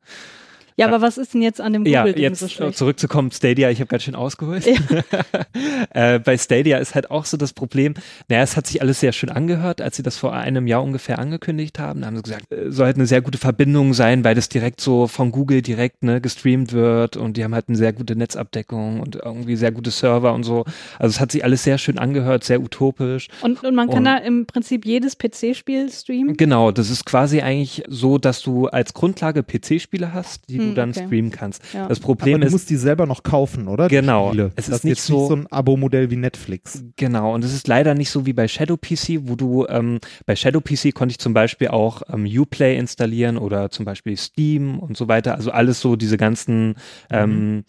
Ja, 0.78 0.86
aber 0.88 1.00
was 1.00 1.16
ist 1.16 1.32
denn 1.32 1.40
jetzt 1.40 1.60
an 1.60 1.72
dem 1.72 1.86
Ja, 1.86 2.02
Google-Ding 2.02 2.22
jetzt 2.22 2.40
so 2.40 2.70
zurückzukommen, 2.70 3.30
Stadia, 3.30 3.70
ich 3.70 3.80
habe 3.80 3.88
ganz 3.88 4.02
schön 4.02 4.14
ausgeholt. 4.14 4.66
äh, 5.90 6.18
bei 6.18 6.36
Stadia 6.36 6.76
ist 6.78 6.94
halt 6.94 7.10
auch 7.10 7.24
so 7.24 7.38
das 7.38 7.54
Problem, 7.54 7.94
naja, 8.28 8.42
es 8.42 8.56
hat 8.56 8.66
sich 8.66 8.82
alles 8.82 9.00
sehr 9.00 9.12
schön 9.12 9.30
angehört, 9.30 9.80
als 9.80 9.96
sie 9.96 10.02
das 10.02 10.18
vor 10.18 10.34
einem 10.34 10.66
Jahr 10.66 10.82
ungefähr 10.82 11.18
angekündigt 11.18 11.78
haben. 11.78 12.02
Da 12.02 12.08
haben 12.08 12.16
sie 12.16 12.22
gesagt, 12.22 12.52
äh, 12.52 12.70
soll 12.70 12.86
halt 12.86 12.96
eine 12.96 13.06
sehr 13.06 13.22
gute 13.22 13.38
Verbindung 13.38 13.94
sein, 13.94 14.22
weil 14.22 14.34
das 14.34 14.50
direkt 14.50 14.82
so 14.82 15.06
von 15.06 15.32
Google 15.32 15.62
direkt 15.62 16.02
ne, 16.02 16.20
gestreamt 16.20 16.72
wird 16.74 17.16
und 17.16 17.38
die 17.38 17.44
haben 17.44 17.54
halt 17.54 17.68
eine 17.68 17.78
sehr 17.78 17.94
gute 17.94 18.14
Netzabdeckung 18.14 19.00
und 19.00 19.16
irgendwie 19.16 19.56
sehr 19.56 19.72
gute 19.72 19.90
Server 19.90 20.34
und 20.34 20.42
so. 20.44 20.64
Also 20.98 21.14
es 21.14 21.20
hat 21.20 21.32
sich 21.32 21.42
alles 21.42 21.64
sehr 21.64 21.78
schön 21.78 21.96
angehört, 21.96 22.44
sehr 22.44 22.60
utopisch. 22.60 23.28
Und, 23.40 23.64
und 23.64 23.74
man 23.74 23.88
kann 23.88 23.98
Und- 23.98 24.04
da 24.04 24.16
im 24.18 24.44
Prinzip 24.44 24.84
jedes 24.84 25.16
PC-Spiel 25.16 25.90
streamen? 25.90 26.36
Genau, 26.36 26.70
das 26.70 26.90
ist 26.90 27.06
quasi 27.06 27.40
eigentlich 27.40 27.84
so, 27.88 28.18
dass 28.18 28.42
du 28.42 28.66
als 28.66 28.92
Grundlage 28.92 29.42
PC-Spiele 29.42 30.12
hast, 30.12 30.50
die 30.50 30.65
du 30.70 30.74
dann 30.74 30.90
okay. 30.90 31.04
streamen 31.06 31.30
kannst. 31.30 31.62
Ja. 31.72 31.88
Das 31.88 31.98
Aber 31.98 32.06
Problem 32.06 32.40
du 32.40 32.46
ist, 32.46 32.52
musst 32.52 32.70
die 32.70 32.76
selber 32.76 33.06
noch 33.06 33.22
kaufen, 33.22 33.68
oder? 33.68 33.88
Genau. 33.88 34.32
Es 34.56 34.66
das 34.66 34.68
ist 34.68 34.84
nicht 34.84 34.96
jetzt 34.96 35.06
so- 35.06 35.18
nicht 35.20 35.28
so 35.28 35.36
ein 35.36 35.46
Abo-Modell 35.48 36.10
wie 36.10 36.16
Netflix. 36.16 36.82
Genau, 36.96 37.34
und 37.34 37.44
es 37.44 37.52
ist 37.54 37.68
leider 37.68 37.94
nicht 37.94 38.10
so 38.10 38.26
wie 38.26 38.32
bei 38.32 38.48
Shadow 38.48 38.76
PC, 38.76 39.20
wo 39.28 39.36
du 39.36 39.66
ähm, 39.68 39.98
bei 40.26 40.36
Shadow 40.36 40.60
PC 40.60 40.92
konnte 40.94 41.12
ich 41.12 41.18
zum 41.18 41.34
Beispiel 41.34 41.68
auch 41.68 42.02
ähm, 42.12 42.26
Uplay 42.26 42.76
installieren 42.78 43.36
oder 43.38 43.70
zum 43.70 43.84
Beispiel 43.84 44.16
Steam 44.16 44.78
und 44.78 44.96
so 44.96 45.08
weiter. 45.08 45.34
Also 45.36 45.50
alles 45.50 45.80
so 45.80 45.96
diese 45.96 46.16
ganzen 46.16 46.74
ähm, 47.10 47.64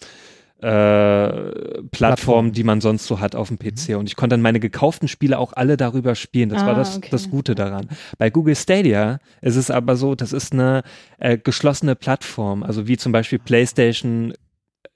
äh, 0.61 1.83
Plattformen, 1.91 2.51
die 2.51 2.63
man 2.63 2.81
sonst 2.81 3.05
so 3.05 3.19
hat 3.19 3.35
auf 3.35 3.49
dem 3.49 3.59
PC. 3.59 3.95
Und 3.97 4.07
ich 4.07 4.15
konnte 4.15 4.33
dann 4.33 4.41
meine 4.41 4.59
gekauften 4.59 5.07
Spiele 5.07 5.37
auch 5.37 5.53
alle 5.53 5.77
darüber 5.77 6.15
spielen. 6.15 6.49
Das 6.49 6.65
war 6.65 6.73
Ah, 6.73 6.75
das, 6.75 6.97
okay. 6.97 7.09
das 7.11 7.29
Gute 7.29 7.53
daran. 7.55 7.87
Bei 8.17 8.29
Google 8.29 8.55
Stadia 8.55 9.19
ist 9.41 9.55
es 9.55 9.69
aber 9.69 9.95
so, 9.95 10.15
das 10.15 10.33
ist 10.33 10.53
eine 10.53 10.83
äh, 11.19 11.37
geschlossene 11.37 11.95
Plattform, 11.95 12.63
also 12.63 12.87
wie 12.87 12.97
zum 12.97 13.11
Beispiel 13.11 13.39
PlayStation, 13.39 14.33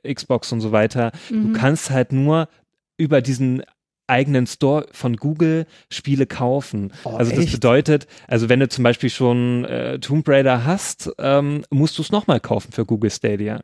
Xbox 0.07 0.51
und 0.51 0.61
so 0.61 0.71
weiter. 0.71 1.11
Mhm. 1.29 1.53
Du 1.53 1.59
kannst 1.59 1.91
halt 1.91 2.11
nur 2.11 2.47
über 2.97 3.21
diesen 3.21 3.61
eigenen 4.11 4.45
Store 4.45 4.85
von 4.91 5.15
Google 5.15 5.65
Spiele 5.89 6.25
kaufen. 6.27 6.91
Oh, 7.05 7.11
also 7.15 7.31
das 7.31 7.45
echt? 7.45 7.53
bedeutet, 7.53 8.05
also 8.27 8.49
wenn 8.49 8.59
du 8.59 8.67
zum 8.69 8.83
Beispiel 8.83 9.09
schon 9.09 9.65
äh, 9.65 9.97
Tomb 9.99 10.27
Raider 10.27 10.65
hast, 10.65 11.11
ähm, 11.17 11.63
musst 11.71 11.97
du 11.97 12.01
es 12.03 12.11
nochmal 12.11 12.39
kaufen 12.39 12.71
für 12.71 12.85
Google 12.85 13.09
Stadia. 13.09 13.61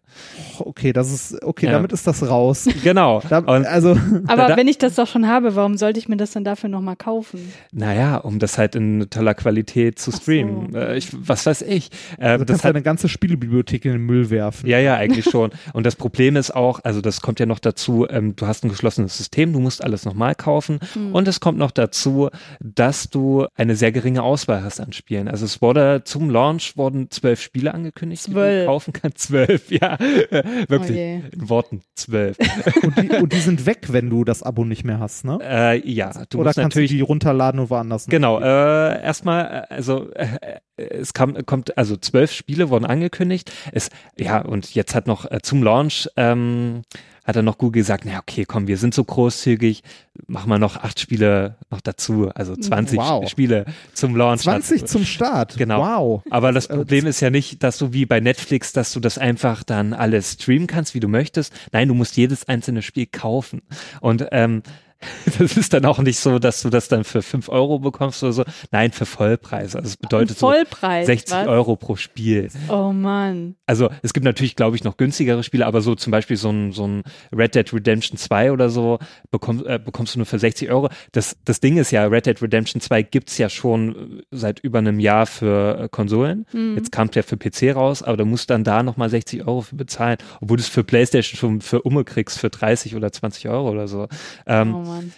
Okay, 0.60 0.94
das 0.94 1.12
ist, 1.12 1.44
okay, 1.44 1.66
Ja. 1.68 1.74
damit 1.74 1.92
ist 1.92 2.08
das 2.08 2.28
raus. 2.28 2.68
Genau. 2.84 3.22
Da, 3.30 3.40
also, 3.40 3.92
Aber 4.28 4.48
da- 4.48 4.58
wenn 4.58 4.68
ich 4.70 4.78
das 4.78 4.96
doch 4.96 5.08
schon 5.08 5.28
habe, 5.28 5.56
warum 5.56 5.78
sollte 5.78 6.00
ich 6.00 6.08
mir 6.08 6.16
das 6.18 6.32
dann 6.32 6.44
dafür 6.46 6.70
nochmal 6.70 6.96
kaufen? 6.96 7.52
naja, 7.74 8.18
um 8.18 8.40
das 8.40 8.58
halt 8.58 8.76
in 8.76 9.08
toller 9.10 9.34
Qualität 9.34 10.00
zu 10.00 10.12
Ach 10.12 10.16
so. 10.16 10.22
streamen. 10.22 10.74
Äh, 10.74 10.98
ich, 10.98 11.10
was 11.14 11.46
weiß 11.46 11.64
ich. 11.64 11.90
Äh, 12.18 12.26
also 12.30 12.46
das 12.46 12.54
kannst 12.54 12.64
hat 12.66 12.76
deine 12.76 12.84
ganze 12.84 13.10
Spielebibliothek 13.10 13.84
in 13.86 13.92
den 13.92 14.02
Müll 14.06 14.30
werfen. 14.30 14.68
Ja, 14.70 14.80
ja, 14.80 14.96
eigentlich 14.96 15.26
schon. 15.26 15.52
Und 15.74 15.86
das 15.86 15.96
Problem 15.98 16.36
ist 16.38 16.56
auch, 16.56 16.80
also 16.86 17.02
das 17.02 17.22
kommt 17.22 17.40
ja 17.42 17.46
noch 17.46 17.60
dazu, 17.60 18.08
ähm, 18.10 18.36
du 18.36 18.48
hast 18.48 18.64
ein 18.64 18.70
geschlossenes 18.70 19.18
System, 19.18 19.52
du 19.52 19.60
musst 19.60 19.84
alles 19.84 20.06
nochmal 20.06 20.36
kaufen. 20.38 20.80
Hm. 20.94 21.14
Und 21.14 21.28
es 21.28 21.40
kommt 21.40 21.58
noch 21.58 21.72
dazu, 21.72 22.30
dass 22.60 23.10
du 23.10 23.46
eine 23.56 23.76
sehr 23.76 23.92
geringe 23.92 24.24
Auswahl 24.24 24.64
hast 24.64 24.80
an 24.80 24.94
Spielen. 24.94 25.28
Also 25.28 25.46
es 25.46 25.62
wurde 25.62 26.02
zum 26.04 26.30
Launch 26.30 26.78
wurden 26.78 27.10
zwölf 27.12 27.42
Spiele 27.42 27.74
angekündigt, 27.74 28.28
die 28.28 28.32
Zwölf. 28.32 28.66
du 28.66 28.72
kaufen 28.72 28.94
kannst. 28.94 29.20
Zwölf, 29.20 29.72
ja. 29.72 29.98
Wirklich. 30.00 30.92
Oh 30.92 30.94
je. 30.94 31.22
in 31.32 31.50
Worten, 31.50 31.82
zwölf. 31.96 32.38
Und, 32.84 32.98
die, 32.98 33.10
und 33.10 33.34
die 33.34 33.40
sind 33.40 33.66
weg, 33.66 33.88
wenn 33.90 34.10
du 34.10 34.24
das 34.24 34.44
Abo 34.44 34.64
nicht 34.64 34.84
mehr 34.84 35.00
hast, 35.00 35.26
ne? 35.26 35.40
äh, 35.42 35.90
ja, 35.90 36.12
du 36.30 36.40
Oder 36.40 36.50
musst 36.50 36.60
kannst 36.60 36.76
natürlich 36.76 36.92
du 36.92 36.98
die 36.98 37.02
runterladen 37.02 37.60
und 37.60 37.70
woanders? 37.70 38.06
Genau, 38.06 38.40
äh, 38.40 39.02
erstmal, 39.02 39.66
äh, 39.70 39.74
also 39.74 40.12
äh, 40.14 40.28
äh, 40.42 40.60
es 40.78 41.14
kam, 41.14 41.46
kommt, 41.46 41.78
also 41.78 41.98
zwölf 41.98 42.32
Spiele 42.32 42.70
wurden 42.70 42.86
angekündigt. 42.86 43.52
Es, 43.72 43.90
ja, 44.18 44.42
und 44.42 44.74
jetzt 44.76 44.96
hat 44.96 45.08
noch 45.08 45.30
äh, 45.30 45.40
zum 45.42 45.64
Launch 45.64 46.10
ähm, 46.16 46.84
hat 47.28 47.36
dann 47.36 47.46
noch 47.46 47.58
Google 47.58 47.82
gesagt, 47.82 48.06
na 48.06 48.18
okay, 48.20 48.46
komm, 48.46 48.68
wir 48.68 48.78
sind 48.78 48.94
so 48.94 49.04
großzügig, 49.04 49.84
machen 50.28 50.50
wir 50.50 50.58
noch 50.58 50.78
acht 50.78 51.00
Spiele 51.00 51.58
noch 51.70 51.82
dazu, 51.82 52.30
also 52.34 52.56
20 52.56 52.98
Wow. 52.98 53.30
Spiele 53.30 53.66
zum 53.94 54.16
Launch. 54.16 54.42
20 54.44 54.86
zum 54.86 55.04
Start. 55.06 55.58
Genau. 55.58 55.82
Wow. 55.82 56.22
Aber 56.30 56.52
das 56.54 56.68
Äh, 56.68 56.76
Problem 56.78 57.06
ist 57.06 57.20
ja 57.20 57.30
nicht, 57.30 57.62
dass 57.64 57.78
du 57.78 57.92
wie 57.94 58.06
bei 58.06 58.20
Netflix, 58.22 58.72
dass 58.72 58.94
du 58.94 59.00
das 59.00 59.18
einfach 59.18 59.64
dann 59.64 59.94
alles 59.94 60.34
streamen 60.34 60.68
kannst, 60.68 60.96
wie 60.96 61.00
du 61.02 61.08
möchtest. 61.10 61.54
Nein, 61.74 61.90
du 61.90 61.94
musst 61.94 62.16
jedes 62.18 62.48
einzelne 62.48 62.82
Spiel 62.82 63.06
kaufen. 63.08 63.62
Und 64.00 64.26
ähm, 64.32 64.64
das 65.40 65.58
ist 65.58 65.74
dann 65.74 65.86
auch 65.86 66.00
nicht 66.00 66.20
so, 66.20 66.40
dass 66.40 66.62
du 66.62 66.70
das 66.70 66.88
dann 66.88 67.04
für 67.04 67.22
5 67.22 67.50
Euro 67.50 67.80
bekommst 67.80 68.24
oder 68.24 68.34
so. 68.34 68.44
Nein, 68.72 68.92
für 68.92 69.06
Vollpreis. 69.06 69.76
Also 69.76 69.88
es 69.88 69.98
bedeutet 69.98 70.38
so 70.38 70.48
Vollpreis. 70.48 71.06
60 71.06 71.36
was? 71.36 71.48
Euro 71.48 71.76
pro 71.76 71.96
Spiel. 71.96 72.50
Oh 72.70 72.92
Mann. 72.92 73.56
Also 73.66 73.90
es 74.02 74.14
gibt 74.14 74.24
natürlich, 74.24 74.56
glaube 74.56 74.76
ich, 74.76 74.84
noch 74.84 74.98
günstigere 74.98 75.44
Spiele, 75.44 75.66
aber 75.66 75.82
so 75.82 75.96
zum 75.96 76.12
Beispiel 76.12 76.38
so 76.38 76.50
ein, 76.50 76.72
so 76.72 76.88
ein 76.88 77.04
Red 77.36 77.56
Dead 77.56 77.72
Redemption 77.72 78.18
2 78.18 78.52
oder 78.52 78.70
so 78.70 79.00
bekomm, 79.30 79.64
äh, 79.66 79.80
bekommst 79.80 80.16
du 80.16 80.20
nur 80.20 80.26
für 80.26 80.40
60 80.40 80.70
Euro. 80.72 80.90
Das, 81.12 81.38
das 81.46 81.60
Ding 81.60 81.78
ist 81.78 81.92
ja, 81.92 82.06
Red 82.06 82.26
Dead 82.26 82.42
Redemption 82.42 82.82
2 82.82 83.04
gibt's 83.04 83.38
ja 83.38 83.50
schon 83.50 84.20
äh, 84.20 84.24
seit 84.32 84.60
über 84.60 84.80
einem 84.80 85.00
Jahr 85.00 85.26
für 85.26 85.80
äh, 85.80 85.90
Konsolen. 85.90 86.46
Mhm. 86.54 86.76
Jetzt 86.78 86.92
kam 86.92 87.12
der 87.12 87.24
für 87.24 87.38
PC 87.38 87.76
raus, 87.76 88.04
aber 88.04 88.18
du 88.18 88.26
musst 88.26 88.50
dann 88.50 88.64
da 88.64 88.84
nochmal 88.84 89.10
60 89.10 89.46
Euro 89.48 89.62
für 89.62 89.76
bezahlen, 89.76 90.18
obwohl 90.42 90.58
du 90.58 90.62
es 90.62 90.70
für 90.70 90.84
Playstation 90.84 91.38
schon 91.38 91.62
für 91.62 91.82
Umme 91.84 92.04
kriegst 92.04 92.40
für 92.40 92.50
30 92.50 92.96
oder 92.96 93.12
20 93.12 93.48
Euro 93.50 93.70
oder 93.70 93.88
so. 93.88 94.08
Ähm, 94.46 94.76
Oh 94.76 94.87
Mann. 94.88 95.14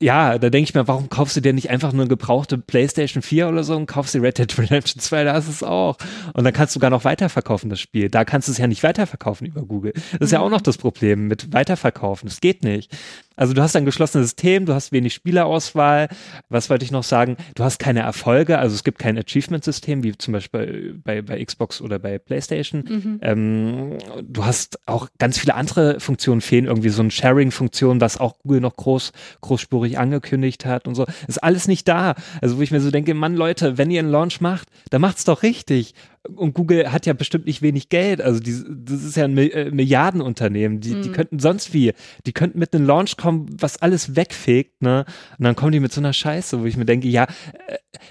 ja, 0.00 0.38
da 0.38 0.48
denke 0.48 0.68
ich 0.68 0.74
mir, 0.74 0.86
warum 0.86 1.08
kaufst 1.08 1.36
du 1.36 1.40
dir 1.40 1.52
nicht 1.52 1.70
einfach 1.70 1.92
nur 1.92 2.02
eine 2.02 2.08
gebrauchte 2.08 2.56
PlayStation 2.56 3.22
4 3.22 3.48
oder 3.48 3.64
so 3.64 3.74
und 3.74 3.86
kaufst 3.86 4.14
dir 4.14 4.22
Red 4.22 4.38
Dead 4.38 4.58
Redemption 4.58 5.00
2, 5.00 5.24
da 5.24 5.32
hast 5.34 5.48
du 5.48 5.52
es 5.52 5.62
auch. 5.62 5.96
Und 6.34 6.44
dann 6.44 6.52
kannst 6.52 6.76
du 6.76 6.80
gar 6.80 6.90
noch 6.90 7.04
weiterverkaufen, 7.04 7.68
das 7.68 7.80
Spiel. 7.80 8.08
Da 8.08 8.24
kannst 8.24 8.48
du 8.48 8.52
es 8.52 8.58
ja 8.58 8.66
nicht 8.68 8.82
weiterverkaufen 8.82 9.46
über 9.46 9.62
Google. 9.62 9.92
Das 10.12 10.28
ist 10.28 10.32
ja 10.32 10.40
auch 10.40 10.50
noch 10.50 10.60
das 10.60 10.78
Problem 10.78 11.26
mit 11.26 11.52
Weiterverkaufen. 11.52 12.28
Das 12.28 12.40
geht 12.40 12.62
nicht. 12.62 12.96
Also 13.38 13.54
du 13.54 13.62
hast 13.62 13.76
ein 13.76 13.84
geschlossenes 13.84 14.26
System, 14.26 14.66
du 14.66 14.74
hast 14.74 14.90
wenig 14.90 15.14
Spielerauswahl. 15.14 16.08
Was 16.48 16.68
wollte 16.68 16.84
ich 16.84 16.90
noch 16.90 17.04
sagen? 17.04 17.36
Du 17.54 17.62
hast 17.62 17.78
keine 17.78 18.00
Erfolge, 18.00 18.58
also 18.58 18.74
es 18.74 18.82
gibt 18.82 18.98
kein 18.98 19.16
Achievement-System, 19.16 20.02
wie 20.02 20.18
zum 20.18 20.32
Beispiel 20.32 21.00
bei, 21.04 21.22
bei 21.22 21.42
Xbox 21.42 21.80
oder 21.80 22.00
bei 22.00 22.18
PlayStation. 22.18 22.84
Mhm. 22.88 23.18
Ähm, 23.22 23.98
du 24.22 24.44
hast 24.44 24.80
auch 24.86 25.08
ganz 25.18 25.38
viele 25.38 25.54
andere 25.54 26.00
Funktionen 26.00 26.40
fehlen, 26.40 26.64
irgendwie 26.64 26.88
so 26.88 27.00
eine 27.00 27.12
Sharing-Funktion, 27.12 28.00
was 28.00 28.18
auch 28.18 28.38
Google 28.40 28.60
noch 28.60 28.74
groß, 28.74 29.12
großspurig 29.40 29.98
angekündigt 29.98 30.66
hat 30.66 30.88
und 30.88 30.96
so. 30.96 31.06
Ist 31.28 31.42
alles 31.42 31.68
nicht 31.68 31.86
da. 31.86 32.16
Also 32.42 32.58
wo 32.58 32.62
ich 32.62 32.72
mir 32.72 32.80
so 32.80 32.90
denke, 32.90 33.14
Mann, 33.14 33.36
Leute, 33.36 33.78
wenn 33.78 33.92
ihr 33.92 34.00
einen 34.00 34.10
Launch 34.10 34.40
macht, 34.40 34.68
dann 34.90 35.00
macht's 35.00 35.24
doch 35.24 35.44
richtig. 35.44 35.94
Und 36.34 36.54
Google 36.54 36.92
hat 36.92 37.06
ja 37.06 37.12
bestimmt 37.14 37.46
nicht 37.46 37.62
wenig 37.62 37.88
Geld. 37.88 38.20
Also 38.20 38.40
die, 38.40 38.54
das 38.68 39.02
ist 39.04 39.16
ja 39.16 39.24
ein 39.24 39.36
äh, 39.38 39.70
Milliardenunternehmen. 39.70 40.80
Die, 40.80 41.00
die 41.00 41.08
Mhm. 41.08 41.12
könnten 41.12 41.38
sonst 41.38 41.72
wie, 41.74 41.92
die 42.26 42.32
könnten 42.32 42.58
mit 42.58 42.74
einem 42.74 42.86
Launch 42.86 43.16
kommen, 43.16 43.46
was 43.60 43.80
alles 43.80 44.14
wegfegt, 44.16 44.82
ne? 44.82 45.04
Und 45.38 45.44
dann 45.44 45.56
kommen 45.56 45.72
die 45.72 45.80
mit 45.80 45.92
so 45.92 46.00
einer 46.00 46.12
Scheiße, 46.12 46.60
wo 46.60 46.64
ich 46.66 46.76
mir 46.76 46.84
denke, 46.84 47.08
ja, 47.08 47.26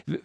äh, 0.06 0.18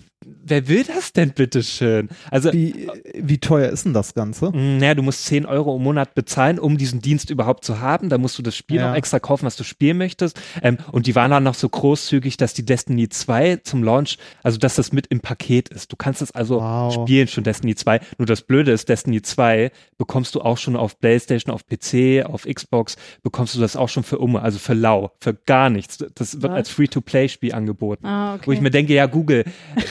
wer 0.45 0.69
will 0.69 0.85
das 0.85 1.13
denn 1.13 1.31
bitteschön? 1.31 2.09
Also 2.31 2.53
wie, 2.53 2.89
wie 3.15 3.39
teuer 3.39 3.71
ist 3.71 3.85
denn 3.85 3.93
das 3.93 4.15
Ganze? 4.15 4.51
Mm, 4.51 4.79
naja, 4.79 4.95
du 4.95 5.03
musst 5.03 5.25
10 5.27 5.47
Euro 5.47 5.77
im 5.77 5.83
Monat 5.83 6.15
bezahlen, 6.15 6.59
um 6.59 6.79
diesen 6.79 7.01
Dienst 7.01 7.31
überhaupt 7.31 7.65
zu 7.65 7.81
haben. 7.81 8.09
Da 8.09 8.19
musst 8.19 8.39
du 8.39 8.43
das 8.43 8.57
Spiel 8.57 8.77
ja. 8.77 8.89
noch 8.89 8.97
extra 8.97 9.19
kaufen, 9.19 9.47
was 9.47 9.57
du 9.57 9.65
spielen 9.65 9.99
möchtest. 9.99 10.41
Ähm, 10.63 10.79
und 10.91 11.07
die 11.07 11.15
waren 11.15 11.31
dann 11.31 11.45
noch 11.45 11.55
so 11.55 11.69
großzügig, 11.69 12.37
dass 12.37 12.55
die 12.55 12.65
Destiny 12.65 13.09
2 13.09 13.57
zum 13.57 13.83
Launch, 13.83 14.19
also 14.43 14.59
dass 14.59 14.77
das 14.77 14.93
mit 14.93 15.07
im 15.09 15.21
Paket 15.21 15.69
ist. 15.69 15.93
Du 15.93 15.97
kannst 15.97 16.23
es 16.23 16.33
also 16.33 16.61
wow. 16.61 16.93
spielen, 16.93 17.29
schon 17.29 17.45
Destiny 17.45 17.75
2. 17.75 18.01
Nur 18.19 18.27
das 18.27 18.43
Blöde 18.43 18.73
ist, 18.73 18.89
Destiny 18.89 19.23
2 19.23 19.71
bekommst 19.99 20.35
du 20.35 20.41
auch 20.41 20.59
schon 20.59 20.77
auf 20.77 20.99
Playstation, 20.99 21.55
auf 21.55 21.67
PC, 21.67 22.25
auf 22.25 22.45
Xbox, 22.45 22.97
bekommst 23.23 23.55
du 23.55 23.61
das 23.61 23.77
auch 23.77 23.89
schon 23.89 24.03
für 24.03 24.19
um, 24.19 24.37
also 24.37 24.59
für 24.59 24.75
lau, 24.75 25.13
für 25.21 25.35
gar 25.35 25.71
nichts. 25.71 25.99
Das 26.15 26.35
wird 26.35 26.53
was? 26.53 26.57
als 26.59 26.69
Free-to-Play-Spiel 26.71 27.53
angeboten. 27.53 28.07
Ah, 28.07 28.35
okay. 28.35 28.47
Wo 28.47 28.53
ich 28.53 28.61
mir 28.61 28.71
denke, 28.71 28.95
ja 28.95 29.07
Google, 29.07 29.45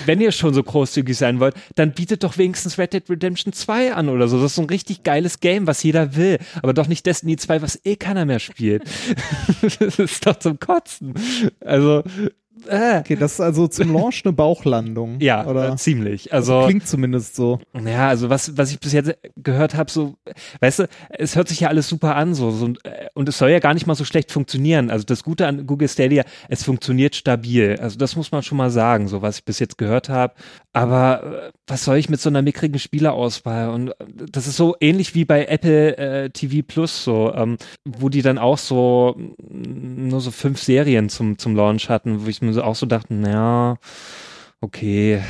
wenn 0.05 0.20
ihr 0.21 0.31
schon 0.31 0.53
so 0.53 0.63
großzügig 0.63 1.17
sein 1.17 1.39
wollt, 1.39 1.55
dann 1.75 1.91
bietet 1.93 2.23
doch 2.23 2.37
wenigstens 2.37 2.77
Red 2.77 2.93
Dead 2.93 3.09
Redemption 3.09 3.53
2 3.53 3.93
an 3.93 4.09
oder 4.09 4.27
so. 4.27 4.37
Das 4.37 4.51
ist 4.51 4.55
so 4.55 4.61
ein 4.61 4.69
richtig 4.69 5.03
geiles 5.03 5.39
Game, 5.39 5.67
was 5.67 5.83
jeder 5.83 6.15
will. 6.15 6.37
Aber 6.61 6.73
doch 6.73 6.87
nicht 6.87 7.05
Destiny 7.05 7.37
2, 7.37 7.61
was 7.61 7.79
eh 7.83 7.95
keiner 7.95 8.25
mehr 8.25 8.39
spielt. 8.39 8.83
das 9.79 9.99
ist 9.99 10.25
doch 10.25 10.37
zum 10.37 10.59
Kotzen. 10.59 11.13
Also, 11.59 12.03
äh. 12.68 13.00
Okay, 13.00 13.15
das 13.15 13.34
ist 13.34 13.41
also 13.41 13.68
zum 13.68 13.94
Launch 13.94 14.22
eine 14.24 14.34
Bauchlandung. 14.34 15.20
Ja, 15.20 15.46
oder? 15.46 15.74
Äh, 15.74 15.75
ziemlich. 15.77 16.34
Also, 16.34 16.56
also, 16.56 16.68
klingt 16.68 16.88
zumindest 16.88 17.36
so. 17.36 17.60
Ja, 17.86 18.08
also 18.08 18.30
was, 18.30 18.58
was 18.58 18.72
ich 18.72 18.80
bis 18.80 18.94
jetzt 18.94 19.18
gehört 19.38 19.75
habe, 19.75 19.91
so, 19.91 20.15
weißt 20.60 20.80
du, 20.80 20.88
es 21.10 21.36
hört 21.36 21.48
sich 21.48 21.62
ja 21.62 21.70
alles 21.70 21.88
super 21.88 22.15
an, 22.15 22.34
so, 22.34 22.51
so 22.51 22.74
und 23.13 23.30
es 23.30 23.38
soll 23.38 23.50
ja 23.50 23.60
gar 23.60 23.74
nicht 23.74 23.88
mal 23.88 23.96
so 23.96 24.06
schlecht 24.06 24.32
funktionieren. 24.32 24.89
Also 24.89 25.06
das 25.06 25.24
Gute 25.24 25.48
an 25.48 25.65
Google 25.65 25.88
Stadia, 25.88 26.24
es 26.50 26.63
funktioniert 26.63 27.15
stabil. 27.15 27.77
Also 27.80 27.98
das 27.98 28.15
muss 28.15 28.32
man 28.32 28.44
schon 28.44 28.58
mal 28.58 28.70
sagen, 28.70 29.08
so 29.08 29.22
was 29.22 29.39
ich 29.39 29.46
bis 29.46 29.60
jetzt 29.60 29.77
gehört 29.77 30.10
habe. 30.10 30.34
Aber 30.74 31.24
äh, 31.24 31.51
was 31.68 31.84
soll 31.84 31.98
ich 31.98 32.10
mit 32.10 32.22
so 32.22 32.30
einer 32.30 32.41
mickrigen 32.41 32.80
Spielerauswahl? 32.80 33.70
Und 33.70 33.89
äh, 33.89 33.94
das 34.32 34.48
ist 34.48 34.58
so 34.58 34.75
ähnlich 34.80 35.15
wie 35.15 35.25
bei 35.25 35.46
Apple 35.46 35.98
äh, 35.98 36.30
TV 36.30 36.65
Plus, 36.65 37.03
so, 37.03 37.34
ähm, 37.34 37.58
wo 37.86 38.10
die 38.10 38.22
dann 38.22 38.38
auch 38.38 38.58
so 38.58 39.15
nur 39.50 40.22
so 40.22 40.32
fünf 40.32 40.62
Serien 40.62 41.10
zum, 41.10 41.38
zum 41.38 41.56
Launch 41.56 41.89
hatten, 41.89 42.25
wo 42.25 42.30
ich 42.30 42.41
mir 42.41 42.50
so 42.53 42.63
auch 42.63 42.75
so 42.75 42.86
dachte, 42.86 43.13
naja, 43.13 43.77
okay, 44.62 45.22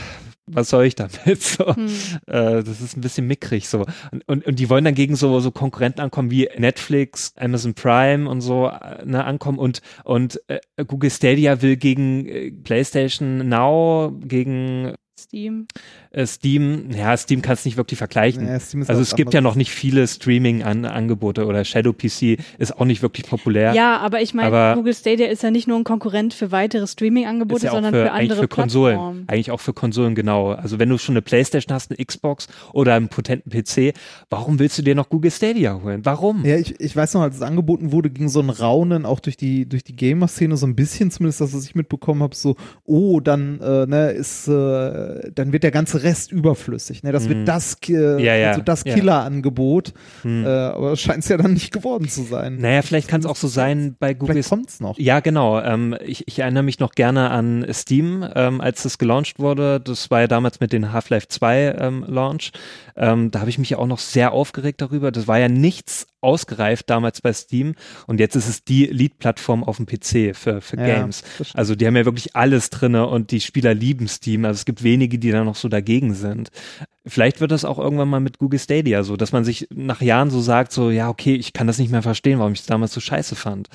was 0.54 0.70
soll 0.70 0.86
ich 0.86 0.96
damit? 0.96 1.22
So, 1.42 1.76
hm. 1.76 1.88
äh, 2.28 2.64
das 2.64 2.82
ist 2.82 2.98
ein 2.98 3.02
bisschen 3.02 3.28
mickrig 3.28 3.68
so. 3.68 3.86
Und, 4.12 4.28
und, 4.28 4.46
und, 4.46 4.60
die 4.60 4.70
wollen 4.70 4.84
dann 4.84 4.96
gegen 4.96 5.16
so, 5.16 5.40
so 5.40 5.52
Konkurrenten 5.52 6.02
ankommen 6.02 6.32
wie 6.32 6.50
Netflix, 6.58 7.34
Amazon 7.38 7.74
Prime 7.74 8.30
und 8.30 8.42
so 8.42 8.68
äh, 8.68 9.06
ne, 9.06 9.24
ankommen 9.24 9.60
und, 9.60 9.82
und 10.04 10.42
äh, 10.48 10.60
Google 10.86 11.10
Stadia 11.10 11.62
will 11.62 11.78
gegen 11.78 12.26
äh, 12.26 12.52
PlayStation 12.52 13.48
Now, 13.48 14.18
gegen 14.22 14.94
Steam. 15.20 15.68
Äh, 16.14 16.26
Steam, 16.26 16.90
ja, 16.92 17.16
Steam 17.16 17.42
kannst 17.42 17.64
du 17.64 17.70
nicht 17.70 17.78
wirklich 17.78 17.98
vergleichen. 17.98 18.46
Ja, 18.46 18.54
also 18.54 19.02
es 19.02 19.16
gibt 19.16 19.34
ja 19.34 19.40
noch 19.40 19.56
nicht 19.56 19.72
viele 19.72 20.06
Streaming-Angebote 20.06 21.46
oder 21.46 21.64
Shadow 21.64 21.94
PC 21.94 22.38
ist 22.58 22.78
auch 22.78 22.84
nicht 22.84 23.02
wirklich 23.02 23.26
populär. 23.28 23.74
Ja, 23.74 23.98
aber 24.00 24.22
ich 24.22 24.34
meine, 24.34 24.74
Google 24.76 24.94
Stadia 24.94 25.28
ist 25.28 25.42
ja 25.42 25.52
nicht 25.52 25.70
nur 25.70 25.78
ein 25.78 25.86
Konkurrent 25.86 26.34
für 26.34 26.52
weitere 26.52 26.86
Streaming-Angebote, 26.86 27.66
ja 27.68 27.72
sondern 27.72 27.94
für, 27.94 28.04
für 28.04 28.12
andere 28.12 28.42
für 28.42 28.48
Konsolen. 28.50 28.96
Plattformen. 28.96 29.24
Eigentlich 29.28 29.52
auch 29.52 29.62
für 29.62 29.72
Konsolen, 29.72 30.14
genau. 30.14 30.52
Also 30.52 30.80
wenn 30.80 30.90
du 30.90 30.98
schon 30.98 31.14
eine 31.14 31.22
Playstation 31.22 31.74
hast, 31.74 31.92
eine 31.92 32.04
Xbox 32.04 32.50
oder 32.74 32.96
einen 32.96 33.08
potenten 33.08 33.50
PC, 33.50 33.96
warum 34.30 34.60
willst 34.60 34.78
du 34.78 34.82
dir 34.82 34.96
noch 34.96 35.08
Google 35.08 35.32
Stadia 35.32 35.80
holen? 35.82 36.02
Warum? 36.04 36.44
Ja, 36.44 36.58
ich, 36.58 36.78
ich 36.78 36.94
weiß 36.94 37.14
noch, 37.14 37.22
als 37.22 37.38
es 37.38 37.42
angeboten 37.42 37.94
wurde, 37.94 38.10
ging 38.10 38.28
so 38.28 38.42
ein 38.42 38.50
Raunen 38.50 39.06
auch 39.06 39.22
durch 39.22 39.38
die, 39.38 39.66
durch 39.66 39.86
die 39.86 39.96
Gamer-Szene 39.96 40.58
so 40.58 40.66
ein 40.66 40.76
bisschen 40.76 41.10
zumindest, 41.10 41.40
dass 41.40 41.54
ich 41.54 41.74
mitbekommen 41.74 42.22
habe, 42.22 42.36
so, 42.36 42.58
oh, 42.84 43.22
dann 43.22 43.62
äh, 43.62 43.86
ne, 43.86 44.12
ist, 44.12 44.50
äh, 44.50 45.32
dann 45.34 45.54
wird 45.54 45.64
der 45.64 45.72
ganze 45.72 46.01
Rest 46.04 46.32
überflüssig. 46.32 47.04
Ne? 47.04 47.12
Das 47.12 47.30
wird 47.30 47.40
mhm. 47.40 47.46
das, 47.46 47.78
äh, 47.88 48.24
ja, 48.24 48.36
ja. 48.36 48.50
Also 48.50 48.62
das 48.62 48.84
Killer-Angebot. 48.84 49.94
Mhm. 50.24 50.46
Äh, 50.46 50.48
aber 50.48 50.96
scheint 50.96 51.24
es 51.24 51.30
ja 51.30 51.38
dann 51.38 51.54
nicht 51.54 51.72
geworden 51.72 52.08
zu 52.08 52.24
sein. 52.24 52.58
Naja, 52.58 52.82
vielleicht 52.82 53.08
kann 53.08 53.22
es 53.22 53.26
auch 53.26 53.36
so 53.36 53.48
sein 53.48 53.96
bei 54.00 54.14
Google. 54.14 54.36
Vielleicht 54.36 54.50
kommt's 54.50 54.80
noch. 54.80 54.98
Ja, 54.98 55.20
genau. 55.20 55.60
Ähm, 55.62 55.96
ich, 56.04 56.28
ich, 56.28 56.40
erinnere 56.40 56.64
mich 56.64 56.80
noch 56.80 56.92
gerne 56.92 57.30
an 57.30 57.66
Steam, 57.72 58.26
ähm, 58.36 58.62
als 58.62 58.86
es 58.86 58.98
gelauncht 58.98 59.40
wurde. 59.40 59.80
Das 59.80 60.12
war 60.12 60.22
ja 60.22 60.28
damals 60.28 60.60
mit 60.60 60.74
den 60.74 60.92
Half-Life 60.92 61.28
2 61.28 61.76
ähm, 61.80 62.06
Launch. 62.08 62.52
Ähm, 62.96 63.32
da 63.32 63.40
habe 63.40 63.50
ich 63.50 63.58
mich 63.58 63.72
ja 63.72 63.78
auch 63.78 63.88
noch 63.88 64.00
sehr 64.00 64.32
aufgeregt 64.32 64.82
darüber. 64.82 65.12
Das 65.12 65.28
war 65.28 65.40
ja 65.40 65.48
nichts 65.48 66.08
ausgereift 66.22 66.90
damals 66.90 67.22
bei 67.22 67.34
Steam 67.34 67.76
und 68.08 68.20
jetzt 68.20 68.36
ist 68.36 68.48
es 68.48 68.64
die 68.64 68.86
Lead-Plattform 68.86 69.64
auf 69.64 69.78
dem 69.78 69.88
PC 69.88 70.36
für, 70.36 70.62
für 70.62 70.78
ja, 70.78 70.86
Games. 70.86 71.24
Also 71.54 71.76
die 71.76 71.86
haben 71.86 71.96
ja 71.96 72.06
wirklich 72.06 72.36
alles 72.36 72.70
drinne 72.70 73.08
und 73.08 73.32
die 73.32 73.42
Spieler 73.42 73.74
lieben 73.74 74.08
Steam. 74.08 74.46
Also 74.46 74.60
es 74.60 74.66
gibt 74.66 74.84
wenige, 74.84 75.20
die 75.20 75.32
da 75.32 75.44
noch 75.44 75.56
so 75.56 75.68
dagegen 75.68 76.14
sind. 76.14 76.52
Vielleicht 77.06 77.42
wird 77.42 77.52
das 77.52 77.66
auch 77.66 77.80
irgendwann 77.80 78.10
mal 78.10 78.20
mit 78.20 78.38
Google 78.38 78.60
Stadia 78.60 79.04
so, 79.04 79.18
dass 79.18 79.32
man 79.32 79.44
sich 79.44 79.68
nach 79.72 80.02
Jahren 80.02 80.30
so 80.30 80.42
sagt, 80.42 80.72
so, 80.72 80.92
ja, 80.92 81.10
okay, 81.10 81.36
ich 81.36 81.54
kann 81.54 81.68
das 81.68 81.80
nicht 81.80 81.92
mehr 81.92 82.04
verstehen, 82.04 82.40
warum 82.40 82.54
ich 82.54 82.60
es 82.60 82.66
damals 82.68 82.94
so 82.94 83.00
scheiße 83.00 83.36
fand. 83.36 83.68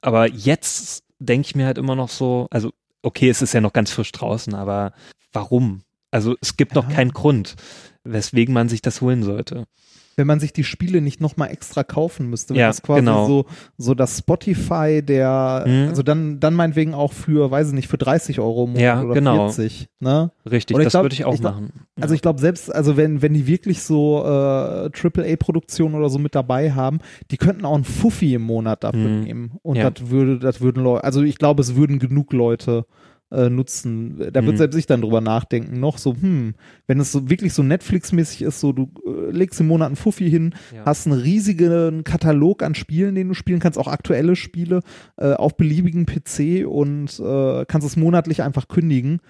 Aber 0.00 0.28
jetzt 0.28 1.04
denke 1.20 1.46
ich 1.46 1.54
mir 1.54 1.66
halt 1.66 1.78
immer 1.78 1.94
noch 1.94 2.08
so, 2.08 2.48
also 2.50 2.72
okay, 3.02 3.30
es 3.30 3.42
ist 3.42 3.54
ja 3.54 3.60
noch 3.60 3.72
ganz 3.72 3.90
frisch 3.90 4.12
draußen, 4.12 4.54
aber 4.54 4.92
warum? 5.32 5.82
Also 6.10 6.36
es 6.40 6.56
gibt 6.56 6.74
ja. 6.74 6.82
noch 6.82 6.88
keinen 6.88 7.12
Grund, 7.12 7.54
weswegen 8.02 8.52
man 8.52 8.68
sich 8.68 8.82
das 8.82 9.00
holen 9.00 9.22
sollte 9.22 9.66
wenn 10.16 10.26
man 10.26 10.40
sich 10.40 10.52
die 10.52 10.64
Spiele 10.64 11.00
nicht 11.00 11.20
nochmal 11.20 11.50
extra 11.50 11.84
kaufen 11.84 12.30
müsste. 12.30 12.54
Wenn 12.54 12.60
ja, 12.60 12.66
das 12.68 12.82
quasi 12.82 13.00
genau. 13.00 13.26
so, 13.26 13.46
so 13.76 13.94
das 13.94 14.18
Spotify 14.18 15.02
der, 15.02 15.64
mhm. 15.66 15.88
also 15.88 16.02
dann, 16.02 16.40
dann 16.40 16.54
meinetwegen 16.54 16.94
auch 16.94 17.12
für, 17.12 17.50
weiß 17.50 17.68
ich 17.68 17.74
nicht, 17.74 17.88
für 17.88 17.98
30 17.98 18.40
Euro 18.40 18.64
im 18.64 18.70
Monat 18.70 18.82
ja, 18.82 19.02
oder 19.02 19.14
genau. 19.14 19.48
40. 19.48 19.88
Ne? 20.00 20.30
Richtig, 20.50 20.76
das 20.76 20.94
würde 20.94 21.14
ich 21.14 21.24
auch 21.24 21.34
ich 21.34 21.40
glaub, 21.40 21.54
machen. 21.54 21.72
Ja. 21.96 22.02
Also 22.02 22.14
ich 22.14 22.22
glaube 22.22 22.40
selbst, 22.40 22.74
also 22.74 22.96
wenn, 22.96 23.22
wenn 23.22 23.34
die 23.34 23.46
wirklich 23.46 23.82
so 23.82 24.22
äh, 24.24 24.90
AAA-Produktionen 24.90 25.94
oder 25.94 26.10
so 26.10 26.18
mit 26.18 26.34
dabei 26.34 26.72
haben, 26.72 26.98
die 27.30 27.36
könnten 27.36 27.64
auch 27.64 27.76
ein 27.76 27.84
Fuffi 27.84 28.34
im 28.34 28.42
Monat 28.42 28.84
dafür 28.84 29.08
mhm. 29.08 29.20
nehmen. 29.22 29.58
Und 29.62 29.76
ja. 29.76 29.90
das 29.90 30.10
würde, 30.10 30.38
das 30.38 30.60
würden 30.60 30.82
Leute, 30.82 31.04
also 31.04 31.22
ich 31.22 31.38
glaube, 31.38 31.62
es 31.62 31.76
würden 31.76 31.98
genug 31.98 32.32
Leute 32.32 32.86
äh, 33.34 33.50
nutzen. 33.50 34.18
Da 34.32 34.44
wird 34.44 34.54
mhm. 34.54 34.58
selbst 34.58 34.76
ich 34.76 34.86
dann 34.86 35.00
drüber 35.00 35.20
nachdenken, 35.20 35.80
noch 35.80 35.98
so, 35.98 36.14
hm, 36.14 36.54
wenn 36.86 37.00
es 37.00 37.12
so 37.12 37.28
wirklich 37.28 37.52
so 37.52 37.62
Netflix-mäßig 37.62 38.42
ist, 38.42 38.60
so 38.60 38.72
du 38.72 38.90
äh, 39.06 39.30
legst 39.30 39.60
im 39.60 39.66
Monat 39.66 39.86
einen 39.86 39.96
Fuffi 39.96 40.30
hin, 40.30 40.54
ja. 40.74 40.84
hast 40.84 41.06
einen 41.06 41.20
riesigen 41.20 42.04
Katalog 42.04 42.62
an 42.62 42.74
Spielen, 42.74 43.14
den 43.14 43.28
du 43.28 43.34
spielen 43.34 43.60
kannst, 43.60 43.78
auch 43.78 43.88
aktuelle 43.88 44.36
Spiele 44.36 44.80
äh, 45.16 45.32
auf 45.32 45.56
beliebigen 45.56 46.06
PC 46.06 46.66
und 46.66 47.18
äh, 47.20 47.64
kannst 47.66 47.86
es 47.86 47.96
monatlich 47.96 48.42
einfach 48.42 48.68
kündigen. 48.68 49.20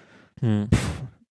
Hm. 0.41 0.69
Puh, 0.71 0.79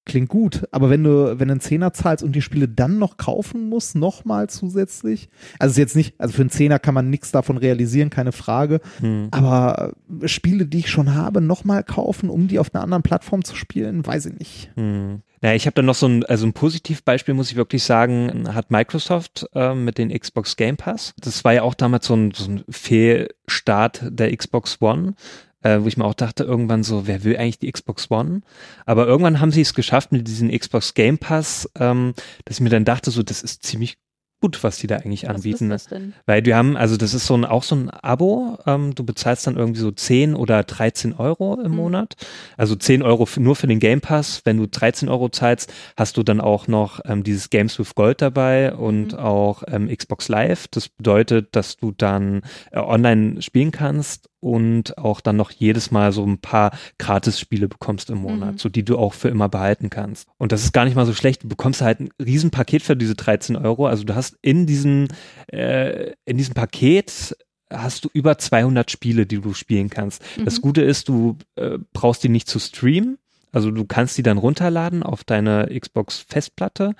Klingt 0.05 0.27
gut, 0.27 0.67
aber 0.71 0.89
wenn 0.89 1.03
du, 1.05 1.39
wenn 1.39 1.47
du 1.47 1.53
einen 1.53 1.61
Zehner 1.61 1.93
zahlst 1.93 2.25
und 2.25 2.33
die 2.35 2.41
Spiele 2.41 2.67
dann 2.67 2.99
noch 2.99 3.15
kaufen 3.15 3.69
musst, 3.69 3.95
nochmal 3.95 4.49
zusätzlich, 4.49 5.29
also 5.59 5.71
ist 5.71 5.77
jetzt 5.77 5.95
nicht, 5.95 6.19
also 6.19 6.33
für 6.33 6.41
einen 6.41 6.49
Zehner 6.49 6.77
kann 6.77 6.93
man 6.93 7.09
nichts 7.09 7.31
davon 7.31 7.57
realisieren, 7.57 8.09
keine 8.09 8.33
Frage, 8.33 8.81
hm. 8.99 9.29
aber 9.31 9.93
Spiele, 10.25 10.65
die 10.65 10.79
ich 10.79 10.89
schon 10.89 11.15
habe, 11.15 11.39
nochmal 11.39 11.85
kaufen, 11.85 12.29
um 12.29 12.49
die 12.49 12.59
auf 12.59 12.75
einer 12.75 12.83
anderen 12.83 13.01
Plattform 13.01 13.45
zu 13.45 13.55
spielen, 13.55 14.05
weiß 14.05 14.25
ich 14.25 14.33
nicht. 14.39 14.71
Hm. 14.75 15.21
Naja, 15.39 15.55
ich 15.55 15.65
habe 15.67 15.75
dann 15.75 15.85
noch 15.85 15.95
so 15.95 16.07
ein, 16.07 16.25
also 16.25 16.45
ein 16.45 16.53
Positivbeispiel, 16.53 17.33
muss 17.33 17.51
ich 17.51 17.55
wirklich 17.55 17.83
sagen, 17.83 18.53
hat 18.53 18.71
Microsoft 18.71 19.45
äh, 19.53 19.73
mit 19.73 19.97
den 19.97 20.17
Xbox 20.17 20.57
Game 20.57 20.75
Pass. 20.77 21.13
Das 21.19 21.43
war 21.45 21.53
ja 21.53 21.63
auch 21.63 21.73
damals 21.75 22.07
so 22.07 22.15
ein, 22.15 22.31
so 22.31 22.49
ein 22.49 22.63
Fehlstart 22.69 24.03
der 24.09 24.35
Xbox 24.35 24.81
One 24.81 25.15
äh, 25.63 25.81
wo 25.81 25.87
ich 25.87 25.97
mir 25.97 26.05
auch 26.05 26.13
dachte, 26.13 26.43
irgendwann 26.43 26.83
so, 26.83 27.07
wer 27.07 27.23
will 27.23 27.37
eigentlich 27.37 27.59
die 27.59 27.71
Xbox 27.71 28.11
One? 28.11 28.41
Aber 28.85 29.07
irgendwann 29.07 29.39
haben 29.39 29.51
sie 29.51 29.61
es 29.61 29.73
geschafft 29.73 30.11
mit 30.11 30.27
diesem 30.27 30.51
Xbox 30.51 30.93
Game 30.93 31.17
Pass, 31.17 31.69
ähm, 31.79 32.13
dass 32.45 32.57
ich 32.57 32.61
mir 32.61 32.69
dann 32.69 32.85
dachte, 32.85 33.11
so, 33.11 33.23
das 33.23 33.41
ist 33.41 33.63
ziemlich 33.63 33.97
gut, 34.43 34.61
was 34.61 34.77
die 34.77 34.87
da 34.87 34.97
eigentlich 34.97 35.29
anbieten. 35.29 35.69
Was 35.69 35.83
ist 35.83 35.91
das 35.91 35.99
denn? 35.99 36.13
Weil 36.25 36.41
die 36.41 36.53
haben, 36.53 36.75
also 36.75 36.97
das 36.97 37.13
ist 37.13 37.27
so 37.27 37.33
ein, 37.33 37.45
auch 37.45 37.63
so 37.63 37.75
ein 37.75 37.89
Abo, 37.89 38.57
ähm, 38.65 38.93
du 38.93 39.05
bezahlst 39.05 39.47
dann 39.47 39.55
irgendwie 39.55 39.79
so 39.79 39.89
10 39.89 40.35
oder 40.35 40.65
13 40.65 41.13
Euro 41.13 41.61
im 41.61 41.71
mhm. 41.71 41.77
Monat. 41.77 42.15
Also 42.57 42.75
10 42.75 43.03
Euro 43.03 43.25
nur 43.37 43.55
für 43.55 43.67
den 43.67 43.79
Game 43.79 44.01
Pass. 44.01 44.41
Wenn 44.43 44.57
du 44.57 44.67
13 44.67 45.07
Euro 45.07 45.29
zahlst, 45.29 45.71
hast 45.95 46.17
du 46.17 46.23
dann 46.23 46.41
auch 46.41 46.67
noch 46.67 46.99
ähm, 47.05 47.23
dieses 47.23 47.49
Games 47.51 47.79
with 47.79 47.95
Gold 47.95 48.21
dabei 48.21 48.75
und 48.75 49.13
mhm. 49.13 49.19
auch 49.19 49.63
ähm, 49.67 49.87
Xbox 49.87 50.27
Live. 50.27 50.67
Das 50.67 50.89
bedeutet, 50.89 51.55
dass 51.55 51.77
du 51.77 51.93
dann 51.93 52.41
äh, 52.71 52.79
online 52.79 53.41
spielen 53.41 53.71
kannst 53.71 54.27
und 54.43 54.97
auch 54.97 55.21
dann 55.21 55.37
noch 55.37 55.51
jedes 55.51 55.89
Mal 55.89 56.11
so 56.11 56.25
ein 56.25 56.37
paar 56.37 56.77
Gratis-Spiele 56.97 57.69
bekommst 57.69 58.09
im 58.09 58.17
Monat, 58.17 58.53
mhm. 58.53 58.57
so 58.57 58.67
die 58.67 58.83
du 58.83 58.97
auch 58.97 59.13
für 59.13 59.29
immer 59.29 59.47
behalten 59.47 59.89
kannst. 59.89 60.27
Und 60.37 60.51
das 60.51 60.65
ist 60.65 60.73
gar 60.73 60.83
nicht 60.83 60.95
mal 60.95 61.05
so 61.05 61.13
schlecht. 61.13 61.43
Du 61.43 61.47
bekommst 61.47 61.81
halt 61.81 62.01
ein 62.01 62.09
Riesenpaket 62.23 62.83
für 62.83 62.97
diese 62.97 63.15
13 63.15 63.55
Euro. 63.55 63.87
Also 63.87 64.03
du 64.03 64.15
hast 64.15 64.37
in 64.41 64.65
diesem, 64.65 65.07
äh, 65.47 66.11
in 66.25 66.37
diesem 66.37 66.55
Paket 66.55 67.37
hast 67.71 68.03
du 68.03 68.09
über 68.13 68.37
200 68.37 68.91
Spiele, 68.91 69.25
die 69.25 69.39
du 69.39 69.53
spielen 69.53 69.89
kannst. 69.89 70.21
Mhm. 70.37 70.45
Das 70.45 70.59
Gute 70.59 70.81
ist, 70.81 71.07
du 71.07 71.37
äh, 71.55 71.77
brauchst 71.93 72.23
die 72.23 72.29
nicht 72.29 72.49
zu 72.49 72.59
streamen. 72.59 73.17
Also 73.53 73.71
du 73.71 73.85
kannst 73.85 74.17
die 74.17 74.23
dann 74.23 74.37
runterladen 74.37 75.03
auf 75.03 75.23
deine 75.23 75.69
Xbox 75.79 76.25
Festplatte 76.27 76.95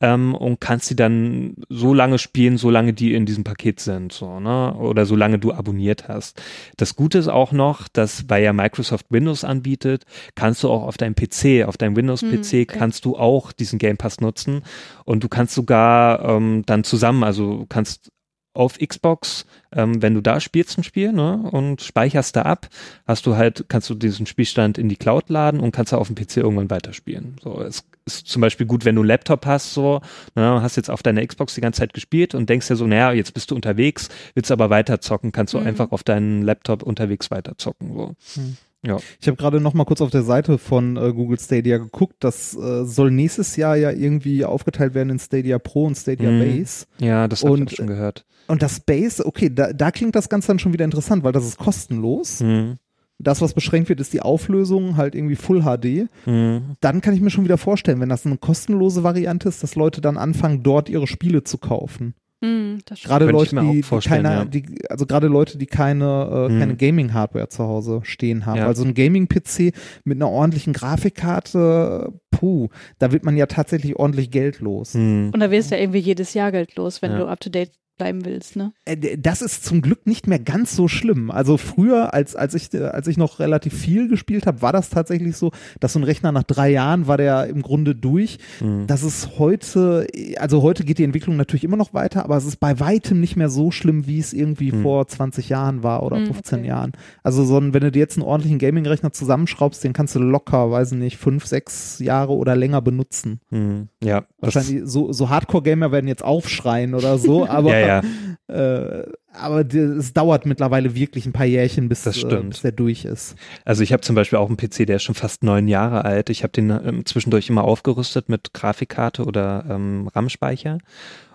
ähm, 0.00 0.34
und 0.34 0.60
kannst 0.60 0.90
die 0.90 0.96
dann 0.96 1.56
so 1.68 1.94
lange 1.94 2.18
spielen, 2.18 2.58
solange 2.58 2.92
die 2.92 3.14
in 3.14 3.26
diesem 3.26 3.42
Paket 3.42 3.80
sind, 3.80 4.12
so, 4.12 4.38
ne? 4.38 4.74
Oder 4.74 5.06
solange 5.06 5.38
du 5.38 5.52
abonniert 5.52 6.06
hast. 6.06 6.40
Das 6.76 6.94
Gute 6.94 7.18
ist 7.18 7.28
auch 7.28 7.52
noch, 7.52 7.88
dass 7.88 8.28
weil 8.28 8.44
ja 8.44 8.52
Microsoft 8.52 9.06
Windows 9.08 9.44
anbietet, 9.44 10.04
kannst 10.34 10.62
du 10.62 10.70
auch 10.70 10.82
auf 10.82 10.98
deinem 10.98 11.14
PC, 11.14 11.66
auf 11.66 11.78
deinem 11.78 11.96
Windows-PC 11.96 12.30
hm, 12.30 12.38
okay. 12.38 12.66
kannst 12.66 13.04
du 13.06 13.16
auch 13.16 13.52
diesen 13.52 13.78
Game 13.78 13.96
Pass 13.96 14.20
nutzen 14.20 14.62
und 15.04 15.24
du 15.24 15.28
kannst 15.28 15.54
sogar 15.54 16.22
ähm, 16.22 16.62
dann 16.66 16.84
zusammen, 16.84 17.24
also 17.24 17.64
kannst 17.68 18.10
auf 18.54 18.78
Xbox, 18.78 19.46
ähm, 19.72 20.00
wenn 20.00 20.14
du 20.14 20.20
da 20.20 20.40
spielst 20.40 20.78
ein 20.78 20.84
Spiel 20.84 21.12
ne, 21.12 21.48
und 21.50 21.82
speicherst 21.82 22.36
da 22.36 22.42
ab, 22.42 22.68
hast 23.06 23.26
du 23.26 23.36
halt, 23.36 23.66
kannst 23.68 23.90
du 23.90 23.94
diesen 23.94 24.26
Spielstand 24.26 24.78
in 24.78 24.88
die 24.88 24.96
Cloud 24.96 25.28
laden 25.28 25.60
und 25.60 25.72
kannst 25.72 25.92
da 25.92 25.98
auf 25.98 26.06
dem 26.06 26.16
PC 26.16 26.38
irgendwann 26.38 26.70
weiterspielen. 26.70 27.36
So, 27.42 27.60
es 27.60 27.84
ist 28.06 28.28
zum 28.28 28.40
Beispiel 28.40 28.66
gut, 28.66 28.84
wenn 28.84 28.94
du 28.94 29.02
einen 29.02 29.08
Laptop 29.08 29.44
hast, 29.46 29.74
so, 29.74 30.00
ne, 30.34 30.62
hast 30.62 30.76
jetzt 30.76 30.90
auf 30.90 31.02
deiner 31.02 31.26
Xbox 31.26 31.54
die 31.54 31.60
ganze 31.60 31.80
Zeit 31.80 31.94
gespielt 31.94 32.34
und 32.34 32.48
denkst 32.48 32.70
ja 32.70 32.76
so, 32.76 32.86
naja, 32.86 33.12
jetzt 33.12 33.34
bist 33.34 33.50
du 33.50 33.54
unterwegs, 33.54 34.08
willst 34.34 34.52
aber 34.52 34.70
weiterzocken, 34.70 35.32
kannst 35.32 35.54
du 35.54 35.60
mhm. 35.60 35.66
einfach 35.66 35.90
auf 35.90 36.04
deinen 36.04 36.42
Laptop 36.42 36.82
unterwegs 36.82 37.30
weiterzocken. 37.30 37.92
So. 37.94 38.14
Mhm. 38.40 38.56
Ja. 38.86 38.98
Ich 39.18 39.26
habe 39.26 39.36
gerade 39.36 39.60
noch 39.60 39.72
mal 39.72 39.84
kurz 39.84 40.00
auf 40.02 40.10
der 40.10 40.22
Seite 40.22 40.58
von 40.58 40.96
äh, 40.96 41.12
Google 41.12 41.38
Stadia 41.38 41.78
geguckt. 41.78 42.16
Das 42.20 42.54
äh, 42.54 42.84
soll 42.84 43.10
nächstes 43.10 43.56
Jahr 43.56 43.76
ja 43.76 43.90
irgendwie 43.90 44.44
aufgeteilt 44.44 44.94
werden 44.94 45.10
in 45.10 45.18
Stadia 45.18 45.58
Pro 45.58 45.86
und 45.86 45.96
Stadia 45.96 46.30
mhm. 46.30 46.40
Base. 46.40 46.86
Ja, 46.98 47.26
das 47.26 47.42
habe 47.42 47.64
ich 47.64 47.76
schon 47.76 47.86
gehört. 47.86 48.26
Und 48.46 48.62
das 48.62 48.80
Base, 48.80 49.24
okay, 49.24 49.50
da, 49.52 49.72
da 49.72 49.90
klingt 49.90 50.14
das 50.14 50.28
Ganze 50.28 50.48
dann 50.48 50.58
schon 50.58 50.72
wieder 50.72 50.84
interessant, 50.84 51.24
weil 51.24 51.32
das 51.32 51.46
ist 51.46 51.58
kostenlos. 51.58 52.40
Mhm. 52.40 52.76
Das, 53.18 53.40
was 53.40 53.54
beschränkt 53.54 53.88
wird, 53.88 54.00
ist 54.00 54.12
die 54.12 54.20
Auflösung, 54.20 54.96
halt 54.96 55.14
irgendwie 55.14 55.36
Full 55.36 55.62
HD. 55.62 56.08
Mhm. 56.26 56.76
Dann 56.80 57.00
kann 57.00 57.14
ich 57.14 57.20
mir 57.20 57.30
schon 57.30 57.44
wieder 57.44 57.58
vorstellen, 57.58 58.00
wenn 58.00 58.08
das 58.08 58.26
eine 58.26 58.38
kostenlose 58.38 59.04
Variante 59.04 59.48
ist, 59.48 59.62
dass 59.62 59.76
Leute 59.76 60.00
dann 60.00 60.16
anfangen, 60.16 60.62
dort 60.62 60.88
ihre 60.88 61.06
Spiele 61.06 61.44
zu 61.44 61.58
kaufen. 61.58 62.14
Mm, 62.44 62.80
gerade 63.04 63.30
Leute, 63.30 63.56
die, 63.56 63.80
die 63.80 63.98
keine, 64.00 64.28
ja. 64.28 64.44
die, 64.44 64.64
also 64.90 65.06
gerade 65.06 65.28
Leute, 65.28 65.56
die 65.56 65.66
keine, 65.66 66.48
äh, 66.50 66.52
mm. 66.52 66.58
keine 66.58 66.76
Gaming-Hardware 66.76 67.48
zu 67.48 67.64
Hause 67.64 68.00
stehen 68.02 68.44
haben. 68.44 68.58
Ja. 68.58 68.66
Also 68.66 68.84
ein 68.84 68.92
Gaming-PC 68.92 69.72
mit 70.04 70.18
einer 70.18 70.28
ordentlichen 70.28 70.74
Grafikkarte, 70.74 72.12
puh, 72.30 72.68
da 72.98 73.12
wird 73.12 73.24
man 73.24 73.36
ja 73.36 73.46
tatsächlich 73.46 73.96
ordentlich 73.96 74.30
Geld 74.30 74.60
los. 74.60 74.92
Mm. 74.92 75.30
Und 75.32 75.40
da 75.40 75.50
wirst 75.50 75.70
du 75.70 75.76
ja 75.76 75.80
irgendwie 75.80 76.00
jedes 76.00 76.34
Jahr 76.34 76.52
Geld 76.52 76.76
los, 76.76 77.00
wenn 77.00 77.12
ja. 77.12 77.18
du 77.18 77.26
up 77.26 77.40
to 77.40 77.48
date 77.48 77.70
bleiben 77.96 78.24
willst, 78.24 78.56
ne? 78.56 78.72
Äh, 78.84 79.16
das 79.18 79.42
ist 79.42 79.64
zum 79.64 79.82
Glück 79.82 80.06
nicht 80.06 80.26
mehr 80.26 80.38
ganz 80.38 80.74
so 80.74 80.88
schlimm. 80.88 81.30
Also 81.30 81.56
früher, 81.56 82.12
als, 82.12 82.34
als, 82.34 82.54
ich, 82.54 82.74
als 82.74 83.06
ich 83.06 83.16
noch 83.16 83.38
relativ 83.38 83.74
viel 83.74 84.08
gespielt 84.08 84.46
habe, 84.46 84.62
war 84.62 84.72
das 84.72 84.90
tatsächlich 84.90 85.36
so, 85.36 85.52
dass 85.80 85.92
so 85.92 86.00
ein 86.00 86.04
Rechner 86.04 86.32
nach 86.32 86.42
drei 86.42 86.70
Jahren 86.70 87.06
war 87.06 87.16
der 87.16 87.46
im 87.46 87.62
Grunde 87.62 87.94
durch. 87.94 88.38
Mhm. 88.60 88.86
Das 88.86 89.02
ist 89.02 89.38
heute, 89.38 90.06
also 90.38 90.62
heute 90.62 90.84
geht 90.84 90.98
die 90.98 91.04
Entwicklung 91.04 91.36
natürlich 91.36 91.64
immer 91.64 91.76
noch 91.76 91.94
weiter, 91.94 92.24
aber 92.24 92.36
es 92.36 92.44
ist 92.44 92.58
bei 92.58 92.80
weitem 92.80 93.20
nicht 93.20 93.36
mehr 93.36 93.48
so 93.48 93.70
schlimm, 93.70 94.06
wie 94.06 94.18
es 94.18 94.32
irgendwie 94.32 94.72
mhm. 94.72 94.82
vor 94.82 95.06
20 95.06 95.48
Jahren 95.48 95.82
war 95.82 96.02
oder 96.02 96.18
mhm, 96.18 96.26
15 96.26 96.58
okay. 96.58 96.68
Jahren. 96.68 96.92
Also 97.22 97.44
so 97.44 97.58
ein, 97.58 97.74
wenn 97.74 97.82
du 97.82 97.92
dir 97.92 98.00
jetzt 98.00 98.16
einen 98.16 98.26
ordentlichen 98.26 98.58
Gaming-Rechner 98.58 99.12
zusammenschraubst, 99.12 99.82
den 99.84 99.92
kannst 99.92 100.14
du 100.14 100.18
locker, 100.18 100.70
weiß 100.70 100.92
ich 100.92 100.98
nicht, 100.98 101.16
fünf, 101.16 101.46
sechs 101.46 101.98
Jahre 102.00 102.32
oder 102.32 102.56
länger 102.56 102.82
benutzen. 102.82 103.40
Mhm. 103.50 103.88
Ja. 104.02 104.24
Wahrscheinlich 104.40 104.82
so, 104.84 105.12
so 105.12 105.28
Hardcore-Gamer 105.30 105.92
werden 105.92 106.08
jetzt 106.08 106.24
aufschreien 106.24 106.94
oder 106.94 107.18
so, 107.18 107.46
aber 107.48 107.70
ja, 107.70 107.78
ja. 107.80 107.83
Äh, 108.46 109.04
aber 109.32 109.60
es 109.74 110.12
dauert 110.12 110.44
mittlerweile 110.44 110.94
wirklich 110.94 111.24
ein 111.24 111.32
paar 111.32 111.46
Jährchen, 111.46 111.88
bis, 111.88 112.06
äh, 112.06 112.42
bis 112.42 112.60
der 112.60 112.72
durch 112.72 113.06
ist. 113.06 113.36
Also 113.64 113.82
ich 113.82 113.92
habe 113.92 114.02
zum 114.02 114.14
Beispiel 114.14 114.38
auch 114.38 114.48
einen 114.48 114.58
PC, 114.58 114.86
der 114.86 114.96
ist 114.96 115.02
schon 115.02 115.14
fast 115.14 115.42
neun 115.42 115.66
Jahre 115.66 116.04
alt. 116.04 116.28
Ich 116.28 116.42
habe 116.42 116.52
den 116.52 116.68
ähm, 116.68 117.06
zwischendurch 117.06 117.48
immer 117.48 117.64
aufgerüstet 117.64 118.28
mit 118.28 118.52
Grafikkarte 118.52 119.24
oder 119.24 119.64
ähm, 119.70 120.08
RAM-Speicher. 120.08 120.78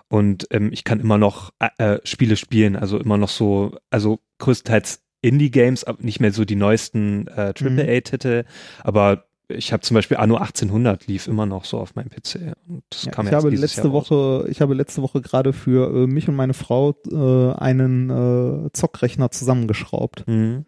Und 0.08 0.46
ähm, 0.50 0.70
ich 0.72 0.84
kann 0.84 1.00
immer 1.00 1.18
noch 1.18 1.52
äh, 1.58 1.94
äh 1.96 2.00
Spiele 2.04 2.36
spielen, 2.36 2.76
also 2.76 2.98
immer 2.98 3.18
noch 3.18 3.28
so, 3.28 3.76
also 3.90 4.20
größtenteils 4.38 5.02
Indie-Games, 5.22 5.84
nicht 5.98 6.20
mehr 6.20 6.32
so 6.32 6.44
die 6.44 6.56
neuesten 6.56 7.26
äh, 7.28 7.52
AAA-Titel, 7.58 8.42
mhm. 8.42 8.46
aber 8.82 9.24
ich 9.50 9.72
habe 9.72 9.82
zum 9.82 9.94
Beispiel 9.94 10.16
Anno 10.16 10.36
1800 10.36 11.06
lief 11.06 11.26
immer 11.26 11.46
noch 11.46 11.64
so 11.64 11.78
auf 11.78 11.94
meinem 11.94 12.10
PC. 12.10 12.40
Ja, 12.40 12.52
ich 12.92 13.08
habe 13.32 13.50
letzte 13.50 13.82
Jahr 13.82 13.92
Woche, 13.92 14.14
raus. 14.14 14.48
ich 14.48 14.60
habe 14.60 14.74
letzte 14.74 15.02
Woche 15.02 15.20
gerade 15.20 15.52
für 15.52 15.94
äh, 15.94 16.06
mich 16.06 16.28
und 16.28 16.36
meine 16.36 16.54
Frau 16.54 16.94
äh, 17.10 17.52
einen 17.58 18.10
äh, 18.10 18.70
Zockrechner 18.72 19.30
zusammengeschraubt. 19.30 20.26
Mhm. 20.26 20.64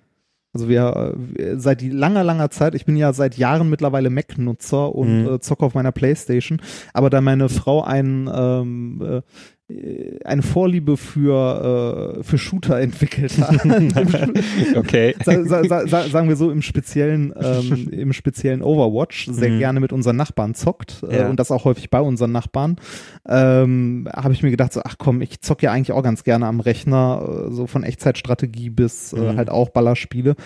Also 0.54 0.68
wir 0.68 1.14
äh, 1.36 1.56
seit 1.56 1.80
langer, 1.82 2.24
langer 2.24 2.50
Zeit, 2.50 2.74
ich 2.74 2.84
bin 2.84 2.96
ja 2.96 3.12
seit 3.12 3.38
Jahren 3.38 3.70
mittlerweile 3.70 4.10
Mac-Nutzer 4.10 4.94
und 4.94 5.22
mhm. 5.22 5.34
äh, 5.34 5.40
zocke 5.40 5.64
auf 5.64 5.74
meiner 5.74 5.92
Playstation, 5.92 6.60
aber 6.92 7.08
da 7.08 7.20
meine 7.20 7.48
Frau 7.48 7.82
einen 7.82 8.30
ähm, 8.32 9.02
äh, 9.02 9.22
eine 10.24 10.42
Vorliebe 10.42 10.96
für, 10.96 12.18
äh, 12.18 12.22
für 12.22 12.38
Shooter 12.38 12.80
entwickelt 12.80 13.38
hat. 13.38 13.64
okay. 14.76 15.14
Sa 15.24 15.44
sa 15.44 15.86
sa 15.86 16.08
sagen 16.08 16.28
wir 16.28 16.36
so 16.36 16.50
im 16.50 16.62
speziellen, 16.62 17.32
ähm, 17.40 17.88
im 17.90 18.12
speziellen 18.12 18.62
Overwatch 18.62 19.28
sehr 19.30 19.50
mhm. 19.50 19.58
gerne 19.58 19.80
mit 19.80 19.92
unseren 19.92 20.16
Nachbarn 20.16 20.54
zockt 20.54 21.02
äh, 21.08 21.18
ja. 21.18 21.28
und 21.28 21.38
das 21.38 21.50
auch 21.50 21.64
häufig 21.64 21.90
bei 21.90 22.00
unseren 22.00 22.32
Nachbarn, 22.32 22.76
ähm, 23.28 24.08
habe 24.12 24.34
ich 24.34 24.42
mir 24.42 24.50
gedacht, 24.50 24.72
so, 24.72 24.80
ach 24.84 24.96
komm, 24.98 25.20
ich 25.20 25.40
zocke 25.40 25.66
ja 25.66 25.72
eigentlich 25.72 25.92
auch 25.92 26.02
ganz 26.02 26.24
gerne 26.24 26.46
am 26.46 26.60
Rechner, 26.60 27.48
äh, 27.48 27.52
so 27.52 27.66
von 27.66 27.82
Echtzeitstrategie 27.82 28.70
bis 28.70 29.12
äh, 29.12 29.20
mhm. 29.20 29.36
halt 29.36 29.50
auch 29.50 29.70
Ballerspiele. 29.70 30.36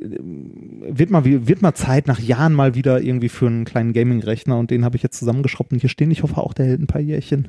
Äh, 0.00 0.18
wird 0.20 1.10
mal, 1.10 1.24
wird 1.24 1.62
mal 1.62 1.74
Zeit, 1.74 2.06
nach 2.06 2.20
Jahren 2.20 2.52
mal 2.52 2.74
wieder 2.74 3.00
irgendwie 3.00 3.28
für 3.28 3.46
einen 3.46 3.64
kleinen 3.64 3.92
Gaming-Rechner 3.92 4.58
und 4.58 4.70
den 4.70 4.84
habe 4.84 4.96
ich 4.96 5.02
jetzt 5.02 5.18
zusammengeschraubt 5.18 5.72
und 5.72 5.80
hier 5.80 5.90
stehen. 5.90 6.10
Ich 6.10 6.22
hoffe 6.22 6.38
auch, 6.38 6.54
der 6.54 6.66
hält 6.66 6.80
ein 6.80 6.86
paar 6.86 7.00
Jährchen. 7.00 7.48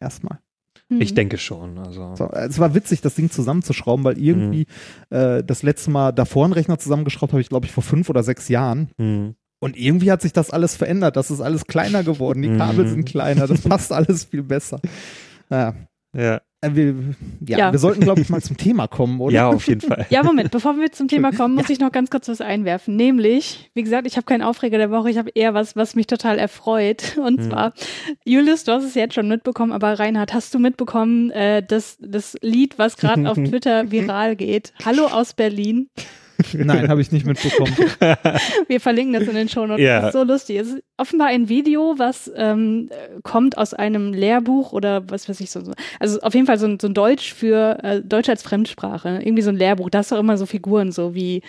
Erstmal. 0.00 0.38
Ich 1.00 1.12
mhm. 1.12 1.14
denke 1.14 1.38
schon. 1.38 1.78
Also. 1.78 2.14
So, 2.16 2.30
es 2.30 2.58
war 2.58 2.74
witzig, 2.74 3.00
das 3.00 3.14
Ding 3.14 3.30
zusammenzuschrauben, 3.30 4.04
weil 4.04 4.18
irgendwie 4.18 4.66
mhm. 5.10 5.16
äh, 5.16 5.44
das 5.44 5.62
letzte 5.62 5.90
Mal 5.90 6.12
davor 6.12 6.44
einen 6.44 6.52
Rechner 6.52 6.78
zusammengeschraubt 6.78 7.32
habe 7.32 7.40
ich, 7.40 7.48
glaube 7.48 7.66
ich, 7.66 7.72
vor 7.72 7.82
fünf 7.82 8.08
oder 8.08 8.22
sechs 8.22 8.48
Jahren. 8.48 8.90
Mhm. 8.98 9.34
Und 9.60 9.76
irgendwie 9.76 10.10
hat 10.10 10.22
sich 10.22 10.32
das 10.32 10.50
alles 10.50 10.74
verändert. 10.74 11.16
Das 11.16 11.30
ist 11.30 11.40
alles 11.40 11.66
kleiner 11.66 12.02
geworden. 12.02 12.42
Die 12.42 12.56
Kabel 12.56 12.84
mhm. 12.84 12.90
sind 12.90 13.04
kleiner. 13.04 13.46
Das 13.46 13.60
passt 13.60 13.92
alles 13.92 14.24
viel 14.24 14.42
besser. 14.42 14.80
Naja. 15.48 15.74
Ja. 16.16 16.40
Äh, 16.62 16.74
wir, 16.74 16.94
ja, 17.46 17.58
ja, 17.58 17.72
wir 17.72 17.78
sollten, 17.78 18.00
glaube 18.00 18.20
ich, 18.20 18.28
mal 18.28 18.40
zum 18.40 18.56
Thema 18.56 18.86
kommen, 18.86 19.20
oder? 19.20 19.34
Ja, 19.34 19.48
auf 19.48 19.66
jeden 19.66 19.80
Fall. 19.80 20.06
Ja, 20.10 20.22
Moment, 20.22 20.52
bevor 20.52 20.78
wir 20.78 20.92
zum 20.92 21.08
Thema 21.08 21.32
kommen, 21.32 21.54
muss 21.54 21.68
ja. 21.68 21.72
ich 21.72 21.80
noch 21.80 21.90
ganz 21.90 22.08
kurz 22.08 22.28
was 22.28 22.40
einwerfen. 22.40 22.94
Nämlich, 22.94 23.70
wie 23.74 23.82
gesagt, 23.82 24.06
ich 24.06 24.16
habe 24.16 24.24
keinen 24.24 24.42
Aufreger 24.42 24.78
der 24.78 24.90
Woche, 24.90 25.10
ich 25.10 25.18
habe 25.18 25.30
eher 25.34 25.54
was, 25.54 25.74
was 25.74 25.96
mich 25.96 26.06
total 26.06 26.38
erfreut. 26.38 27.18
Und 27.24 27.40
hm. 27.40 27.50
zwar, 27.50 27.72
Julius, 28.24 28.64
du 28.64 28.72
hast 28.72 28.84
es 28.84 28.94
jetzt 28.94 29.14
schon 29.14 29.28
mitbekommen, 29.28 29.72
aber 29.72 29.98
Reinhard, 29.98 30.32
hast 30.32 30.54
du 30.54 30.60
mitbekommen, 30.60 31.30
äh, 31.32 31.62
das, 31.66 31.98
das 32.00 32.36
Lied, 32.40 32.78
was 32.78 32.96
gerade 32.96 33.28
auf 33.28 33.36
Twitter 33.44 33.90
viral 33.90 34.36
geht? 34.36 34.72
Hallo 34.84 35.06
aus 35.06 35.34
Berlin. 35.34 35.88
Nein, 36.54 36.88
habe 36.88 37.00
ich 37.00 37.12
nicht 37.12 37.26
mitbekommen. 37.26 37.72
Wir 38.68 38.80
verlinken 38.80 39.14
das 39.14 39.28
in 39.28 39.34
den 39.34 39.48
Show 39.48 39.66
Notes. 39.66 39.82
Ja. 39.82 40.00
Das 40.00 40.06
ist 40.08 40.20
so 40.20 40.24
lustig. 40.24 40.58
Es 40.58 40.68
ist 40.68 40.82
offenbar 40.96 41.28
ein 41.28 41.48
Video, 41.48 41.94
was 41.98 42.30
ähm, 42.36 42.90
kommt 43.22 43.58
aus 43.58 43.74
einem 43.74 44.12
Lehrbuch 44.12 44.72
oder 44.72 45.08
was 45.10 45.28
weiß 45.28 45.40
ich 45.40 45.50
so. 45.50 45.62
Also 45.98 46.20
auf 46.20 46.34
jeden 46.34 46.46
Fall 46.46 46.58
so 46.58 46.66
ein, 46.66 46.78
so 46.80 46.88
ein 46.88 46.94
Deutsch 46.94 47.34
für 47.34 47.78
äh, 47.82 48.02
Deutsch 48.02 48.28
als 48.28 48.42
Fremdsprache. 48.42 49.20
Irgendwie 49.22 49.42
so 49.42 49.50
ein 49.50 49.56
Lehrbuch. 49.56 49.90
Da 49.90 49.98
hast 49.98 50.10
du 50.10 50.16
auch 50.16 50.20
immer 50.20 50.38
so 50.38 50.46
Figuren, 50.46 50.92
so 50.92 51.14
wie 51.14 51.42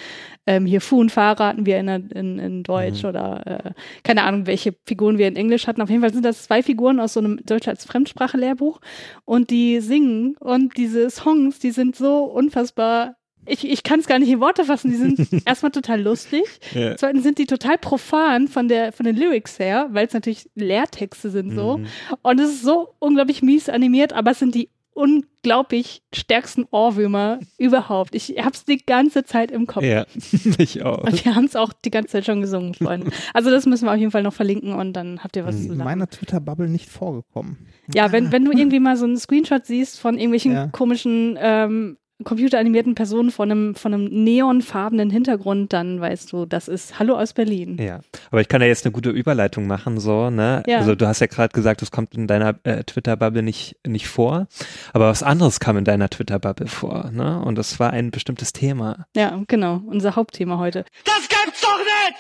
ähm, 0.45 0.65
hier 0.65 0.81
Fu 0.81 0.99
und 0.99 1.11
Fahrer 1.11 1.47
hatten 1.47 1.65
wir 1.65 1.79
in, 1.79 1.87
in, 1.87 2.39
in 2.39 2.63
Deutsch 2.63 3.03
mhm. 3.03 3.09
oder 3.09 3.41
äh, 3.45 3.71
keine 4.03 4.23
Ahnung, 4.23 4.45
welche 4.47 4.75
Figuren 4.85 5.17
wir 5.17 5.27
in 5.27 5.35
Englisch 5.35 5.67
hatten. 5.67 5.81
Auf 5.81 5.89
jeden 5.89 6.01
Fall 6.01 6.13
sind 6.13 6.25
das 6.25 6.43
zwei 6.43 6.61
Figuren 6.61 6.99
aus 6.99 7.13
so 7.13 7.19
einem 7.19 7.39
Deutsch 7.45 7.67
als 7.67 7.85
Fremdsprache-Lehrbuch 7.85 8.79
und 9.25 9.49
die 9.49 9.79
singen 9.79 10.35
und 10.39 10.77
diese 10.77 11.09
Songs, 11.09 11.59
die 11.59 11.71
sind 11.71 11.95
so 11.95 12.23
unfassbar 12.25 13.15
ich, 13.45 13.69
ich 13.69 13.83
kann 13.83 13.99
es 13.99 14.07
gar 14.07 14.19
nicht 14.19 14.29
in 14.29 14.39
Worte 14.39 14.65
fassen. 14.65 14.91
Die 14.91 14.97
sind 14.97 15.41
erstmal 15.45 15.71
total 15.71 16.01
lustig. 16.01 16.43
Ja. 16.73 16.95
Zweitens 16.95 17.23
sind 17.23 17.37
die 17.37 17.45
total 17.45 17.77
profan 17.77 18.47
von 18.47 18.67
der 18.67 18.91
von 18.91 19.05
den 19.05 19.15
Lyrics 19.15 19.59
her, 19.59 19.89
weil 19.91 20.07
es 20.07 20.13
natürlich 20.13 20.49
Lehrtexte 20.55 21.29
sind 21.29 21.55
so. 21.55 21.77
Mhm. 21.77 21.87
Und 22.21 22.39
es 22.39 22.51
ist 22.51 22.63
so 22.63 22.95
unglaublich 22.99 23.41
mies 23.41 23.69
animiert, 23.69 24.13
aber 24.13 24.31
es 24.31 24.39
sind 24.39 24.55
die 24.55 24.69
unglaublich 24.93 26.03
stärksten 26.13 26.65
Ohrwürmer 26.71 27.39
überhaupt. 27.57 28.15
Ich 28.15 28.35
hab's 28.43 28.65
die 28.65 28.77
ganze 28.77 29.23
Zeit 29.23 29.51
im 29.51 29.67
Kopf. 29.67 29.83
Ja, 29.83 30.05
ich 30.57 30.83
auch. 30.83 31.03
Und 31.03 31.25
wir 31.25 31.35
haben 31.35 31.45
es 31.45 31.55
auch 31.55 31.73
die 31.73 31.91
ganze 31.91 32.09
Zeit 32.09 32.25
schon 32.25 32.41
gesungen, 32.41 32.73
Freunde. 32.73 33.11
Also 33.33 33.49
das 33.49 33.65
müssen 33.65 33.85
wir 33.85 33.91
auf 33.91 33.97
jeden 33.97 34.11
Fall 34.11 34.23
noch 34.23 34.33
verlinken 34.33 34.73
und 34.73 34.93
dann 34.93 35.23
habt 35.23 35.35
ihr 35.35 35.45
was 35.45 35.57
zu 35.57 35.63
sagen. 35.63 35.79
In 35.79 35.85
meiner 35.85 36.09
Twitter-Bubble 36.09 36.69
nicht 36.69 36.89
vorgekommen. 36.89 37.57
Ja, 37.93 38.11
wenn, 38.11 38.31
wenn 38.31 38.45
du 38.45 38.51
irgendwie 38.51 38.79
mal 38.79 38.95
so 38.95 39.05
einen 39.05 39.17
Screenshot 39.17 39.65
siehst 39.65 39.99
von 39.99 40.15
irgendwelchen 40.15 40.53
ja. 40.53 40.67
komischen 40.67 41.37
ähm, 41.39 41.97
computeranimierten 42.23 42.95
Personen 42.95 43.31
von 43.31 43.51
einem, 43.51 43.75
von 43.75 43.93
einem 43.93 44.05
neonfarbenen 44.05 45.09
Hintergrund, 45.09 45.73
dann 45.73 45.99
weißt 45.99 46.31
du, 46.31 46.45
das 46.45 46.67
ist 46.67 46.99
Hallo 46.99 47.15
aus 47.15 47.33
Berlin. 47.33 47.77
Ja, 47.79 48.01
aber 48.31 48.41
ich 48.41 48.47
kann 48.47 48.61
ja 48.61 48.67
jetzt 48.67 48.85
eine 48.85 48.91
gute 48.91 49.09
Überleitung 49.09 49.67
machen, 49.67 49.99
so, 49.99 50.29
ne? 50.29 50.63
Ja. 50.67 50.79
Also 50.79 50.95
du 50.95 51.07
hast 51.07 51.19
ja 51.19 51.27
gerade 51.27 51.53
gesagt, 51.53 51.81
das 51.81 51.91
kommt 51.91 52.15
in 52.15 52.27
deiner 52.27 52.55
äh, 52.63 52.83
Twitter-Bubble 52.83 53.43
nicht, 53.43 53.77
nicht 53.85 54.07
vor, 54.07 54.47
aber 54.93 55.09
was 55.09 55.23
anderes 55.23 55.59
kam 55.59 55.77
in 55.77 55.85
deiner 55.85 56.09
Twitter-Bubble 56.09 56.67
vor, 56.67 57.11
ne? 57.11 57.41
Und 57.41 57.57
das 57.57 57.79
war 57.79 57.91
ein 57.91 58.11
bestimmtes 58.11 58.53
Thema. 58.53 59.05
Ja, 59.15 59.41
genau, 59.47 59.81
unser 59.85 60.15
Hauptthema 60.15 60.57
heute. 60.57 60.85
Das 61.05 61.27
gibt's 61.27 61.61
doch 61.61 61.77
nicht! 61.77 62.17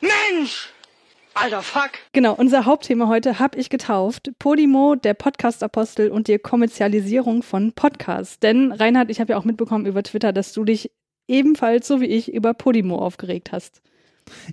Mensch! 0.00 0.68
Alter 1.34 1.62
Fuck. 1.62 1.90
Genau, 2.12 2.34
unser 2.34 2.64
Hauptthema 2.64 3.08
heute 3.08 3.38
habe 3.38 3.58
ich 3.58 3.70
getauft. 3.70 4.30
Podimo, 4.38 4.96
der 4.96 5.14
Podcast-Apostel 5.14 6.10
und 6.10 6.28
die 6.28 6.38
Kommerzialisierung 6.38 7.42
von 7.42 7.72
Podcasts. 7.72 8.38
Denn 8.40 8.72
Reinhard, 8.72 9.10
ich 9.10 9.20
habe 9.20 9.32
ja 9.32 9.38
auch 9.38 9.44
mitbekommen 9.44 9.86
über 9.86 10.02
Twitter, 10.02 10.32
dass 10.32 10.52
du 10.52 10.64
dich 10.64 10.90
ebenfalls, 11.28 11.86
so 11.86 12.00
wie 12.00 12.06
ich, 12.06 12.32
über 12.32 12.54
Podimo 12.54 12.98
aufgeregt 12.98 13.52
hast. 13.52 13.82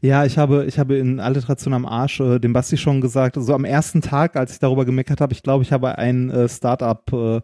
Ja, 0.02 0.26
ich 0.26 0.38
habe, 0.38 0.66
ich 0.66 0.80
habe 0.80 0.96
in 0.96 1.20
Alliteration 1.20 1.74
am 1.74 1.86
Arsch 1.86 2.20
äh, 2.20 2.40
dem 2.40 2.54
Basti 2.54 2.78
schon 2.78 3.02
gesagt, 3.02 3.36
so 3.36 3.42
also 3.42 3.54
am 3.56 3.66
ersten 3.66 4.02
Tag, 4.02 4.36
als 4.36 4.54
ich 4.54 4.60
darüber 4.60 4.86
gemeckert 4.86 5.22
habe, 5.22 5.34
ich 5.34 5.44
glaube, 5.44 5.64
ich 5.64 5.72
habe 5.72 5.98
ein 5.98 6.30
äh, 6.30 6.48
Startup 6.48 7.04
äh, 7.12 7.42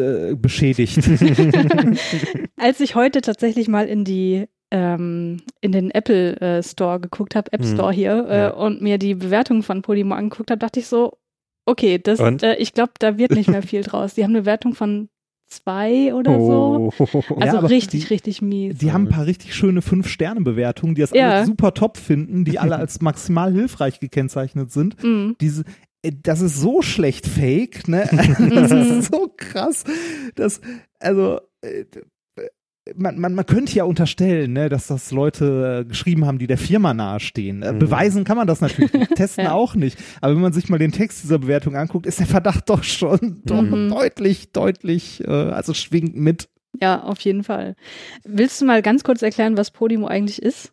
äh, 0.00 0.34
beschädigt. 0.34 0.98
als 2.56 2.80
ich 2.80 2.94
heute 2.94 3.20
tatsächlich 3.20 3.68
mal 3.68 3.86
in 3.86 4.04
die 4.04 4.46
ähm, 4.74 5.36
in 5.60 5.70
den 5.70 5.92
Apple 5.92 6.40
äh, 6.40 6.62
Store 6.62 6.98
geguckt 6.98 7.36
habe, 7.36 7.52
App 7.52 7.62
hm. 7.62 7.74
Store 7.74 7.92
hier, 7.92 8.26
äh, 8.28 8.38
ja. 8.38 8.50
und 8.50 8.82
mir 8.82 8.98
die 8.98 9.14
Bewertung 9.14 9.62
von 9.62 9.82
Podimo 9.82 10.16
angeguckt 10.16 10.50
habe, 10.50 10.58
dachte 10.58 10.80
ich 10.80 10.88
so, 10.88 11.16
okay, 11.64 12.00
das, 12.00 12.18
äh, 12.18 12.56
ich 12.56 12.72
glaube, 12.72 12.92
da 12.98 13.16
wird 13.16 13.30
nicht 13.30 13.48
mehr 13.48 13.62
viel 13.62 13.82
draus. 13.82 14.14
Die 14.14 14.24
haben 14.24 14.34
eine 14.34 14.44
Wertung 14.44 14.74
von 14.74 15.08
zwei 15.46 16.12
oder 16.12 16.40
so. 16.40 16.90
Oh. 16.98 17.34
Also 17.36 17.58
ja, 17.58 17.66
richtig, 17.66 18.08
die, 18.08 18.14
richtig 18.14 18.42
mies. 18.42 18.78
Die 18.78 18.90
haben 18.90 19.04
ein 19.04 19.10
paar 19.10 19.26
richtig 19.26 19.54
schöne 19.54 19.80
Fünf-Sterne-Bewertungen, 19.80 20.96
die 20.96 21.02
das 21.02 21.10
ja. 21.12 21.30
alle 21.30 21.46
super 21.46 21.72
top 21.72 21.96
finden, 21.96 22.44
die 22.44 22.58
alle 22.58 22.74
als 22.76 23.00
maximal 23.00 23.52
hilfreich 23.52 24.00
gekennzeichnet 24.00 24.72
sind. 24.72 25.00
Mhm. 25.04 25.36
Diese, 25.40 25.62
äh, 26.02 26.10
das 26.20 26.40
ist 26.40 26.60
so 26.60 26.82
schlecht 26.82 27.28
fake, 27.28 27.86
ne? 27.86 28.08
das 28.50 28.72
ist 28.72 29.12
so 29.12 29.32
krass. 29.36 29.84
dass, 30.34 30.60
also, 30.98 31.38
äh, 31.60 31.84
man, 32.94 33.18
man, 33.18 33.34
man 33.34 33.46
könnte 33.46 33.74
ja 33.74 33.84
unterstellen, 33.84 34.52
ne, 34.52 34.68
dass 34.68 34.88
das 34.88 35.10
Leute 35.10 35.80
äh, 35.80 35.88
geschrieben 35.88 36.26
haben, 36.26 36.38
die 36.38 36.46
der 36.46 36.58
Firma 36.58 36.92
nahestehen. 36.92 37.62
Äh, 37.62 37.72
mhm. 37.72 37.78
Beweisen 37.78 38.24
kann 38.24 38.36
man 38.36 38.46
das 38.46 38.60
natürlich 38.60 38.92
nicht, 38.92 39.10
testen 39.14 39.44
ja. 39.44 39.52
auch 39.52 39.74
nicht. 39.74 39.98
Aber 40.20 40.34
wenn 40.34 40.42
man 40.42 40.52
sich 40.52 40.68
mal 40.68 40.78
den 40.78 40.92
Text 40.92 41.22
dieser 41.22 41.38
Bewertung 41.38 41.76
anguckt, 41.76 42.06
ist 42.06 42.18
der 42.18 42.26
Verdacht 42.26 42.68
doch 42.68 42.82
schon 42.82 43.42
mhm. 43.48 43.88
deutlich, 43.90 44.52
deutlich, 44.52 45.26
äh, 45.26 45.30
also 45.30 45.72
schwingt 45.72 46.16
mit. 46.16 46.48
Ja, 46.80 47.02
auf 47.02 47.20
jeden 47.20 47.44
Fall. 47.44 47.76
Willst 48.24 48.60
du 48.60 48.66
mal 48.66 48.82
ganz 48.82 49.04
kurz 49.04 49.22
erklären, 49.22 49.56
was 49.56 49.70
Podimo 49.70 50.06
eigentlich 50.06 50.42
ist? 50.42 50.72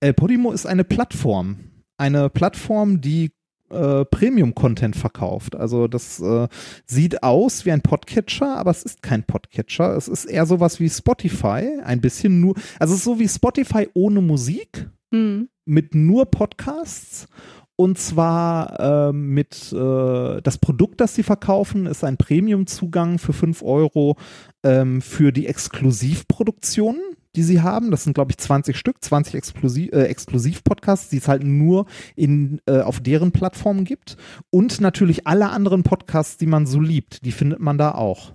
Äh, 0.00 0.12
Podimo 0.12 0.52
ist 0.52 0.66
eine 0.66 0.84
Plattform. 0.84 1.58
Eine 1.96 2.28
Plattform, 2.28 3.00
die 3.00 3.30
äh, 3.70 4.04
Premium-Content 4.04 4.96
verkauft. 4.96 5.56
Also 5.56 5.88
das 5.88 6.20
äh, 6.20 6.48
sieht 6.86 7.22
aus 7.22 7.64
wie 7.64 7.72
ein 7.72 7.82
Podcatcher, 7.82 8.56
aber 8.56 8.70
es 8.70 8.82
ist 8.82 9.02
kein 9.02 9.24
Podcatcher. 9.24 9.96
Es 9.96 10.08
ist 10.08 10.24
eher 10.26 10.46
sowas 10.46 10.80
wie 10.80 10.88
Spotify, 10.88 11.80
ein 11.84 12.00
bisschen 12.00 12.40
nur, 12.40 12.54
also 12.78 12.94
es 12.94 13.00
ist 13.00 13.04
so 13.04 13.18
wie 13.18 13.28
Spotify 13.28 13.88
ohne 13.94 14.20
Musik, 14.20 14.88
mhm. 15.10 15.48
mit 15.64 15.94
nur 15.94 16.26
Podcasts. 16.26 17.28
Und 17.76 17.98
zwar 17.98 19.08
äh, 19.08 19.12
mit 19.12 19.72
äh, 19.72 20.40
das 20.40 20.58
Produkt, 20.58 21.00
das 21.00 21.14
sie 21.14 21.22
verkaufen, 21.22 21.86
ist 21.86 22.04
ein 22.04 22.16
Premium-Zugang 22.16 23.18
für 23.18 23.34
5 23.34 23.62
Euro 23.62 24.16
ähm, 24.64 25.02
für 25.02 25.30
die 25.30 25.46
Exklusivproduktionen 25.46 27.02
die 27.36 27.42
sie 27.42 27.60
haben. 27.60 27.90
Das 27.90 28.04
sind, 28.04 28.14
glaube 28.14 28.32
ich, 28.32 28.38
20 28.38 28.76
Stück, 28.76 29.04
20 29.04 29.34
Exklusiv, 29.34 29.92
äh, 29.92 30.04
Exklusiv-Podcasts, 30.04 31.10
die 31.10 31.18
es 31.18 31.28
halt 31.28 31.44
nur 31.44 31.86
in, 32.16 32.60
äh, 32.66 32.80
auf 32.80 33.00
deren 33.00 33.30
Plattformen 33.30 33.84
gibt. 33.84 34.16
Und 34.50 34.80
natürlich 34.80 35.26
alle 35.26 35.50
anderen 35.50 35.82
Podcasts, 35.82 36.38
die 36.38 36.46
man 36.46 36.66
so 36.66 36.80
liebt, 36.80 37.24
die 37.24 37.32
findet 37.32 37.60
man 37.60 37.78
da 37.78 37.92
auch. 37.92 38.32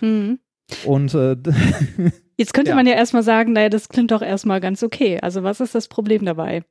Hm. 0.00 0.38
Und 0.84 1.14
äh, 1.14 1.36
jetzt 2.36 2.54
könnte 2.54 2.70
ja. 2.70 2.76
man 2.76 2.86
ja 2.86 2.94
erstmal 2.94 3.22
sagen, 3.22 3.52
naja, 3.52 3.68
das 3.68 3.88
klingt 3.88 4.12
doch 4.12 4.22
erstmal 4.22 4.60
ganz 4.60 4.82
okay. 4.82 5.18
Also 5.20 5.42
was 5.42 5.60
ist 5.60 5.74
das 5.74 5.88
Problem 5.88 6.24
dabei? 6.24 6.62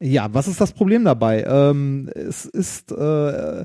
Ja, 0.00 0.32
was 0.34 0.48
ist 0.48 0.60
das 0.60 0.72
Problem 0.72 1.04
dabei? 1.04 1.44
Ähm, 1.44 2.10
es 2.14 2.44
ist 2.44 2.92
äh, 2.92 3.64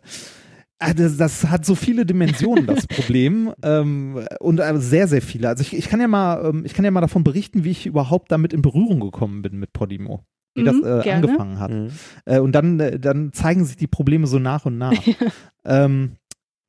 Ah, 0.81 0.93
das, 0.93 1.17
das, 1.17 1.45
hat 1.49 1.65
so 1.65 1.75
viele 1.75 2.05
Dimensionen, 2.05 2.65
das 2.65 2.87
Problem. 2.87 3.53
ähm, 3.63 4.25
und 4.39 4.59
äh, 4.59 4.77
sehr, 4.77 5.09
sehr 5.09 5.21
viele. 5.21 5.49
Also 5.49 5.61
ich, 5.61 5.75
ich, 5.75 5.89
kann 5.89 5.99
ja 5.99 6.07
mal, 6.07 6.45
ähm, 6.45 6.63
ich 6.65 6.73
kann 6.73 6.85
ja 6.85 6.91
mal 6.91 7.01
davon 7.01 7.25
berichten, 7.25 7.65
wie 7.65 7.71
ich 7.71 7.85
überhaupt 7.85 8.31
damit 8.31 8.53
in 8.53 8.61
Berührung 8.61 9.01
gekommen 9.01 9.41
bin 9.41 9.59
mit 9.59 9.73
Podimo. 9.73 10.23
Wie 10.55 10.61
mhm, 10.61 10.65
das 10.65 11.05
äh, 11.05 11.11
angefangen 11.11 11.59
hat. 11.59 11.71
Mhm. 11.71 11.89
Äh, 12.23 12.39
und 12.39 12.53
dann, 12.53 12.79
äh, 12.79 12.97
dann 12.97 13.33
zeigen 13.33 13.65
sich 13.65 13.75
die 13.75 13.87
Probleme 13.87 14.25
so 14.25 14.39
nach 14.39 14.65
und 14.65 14.77
nach. 14.77 14.93
ähm, 15.65 16.13
äh, 16.13 16.18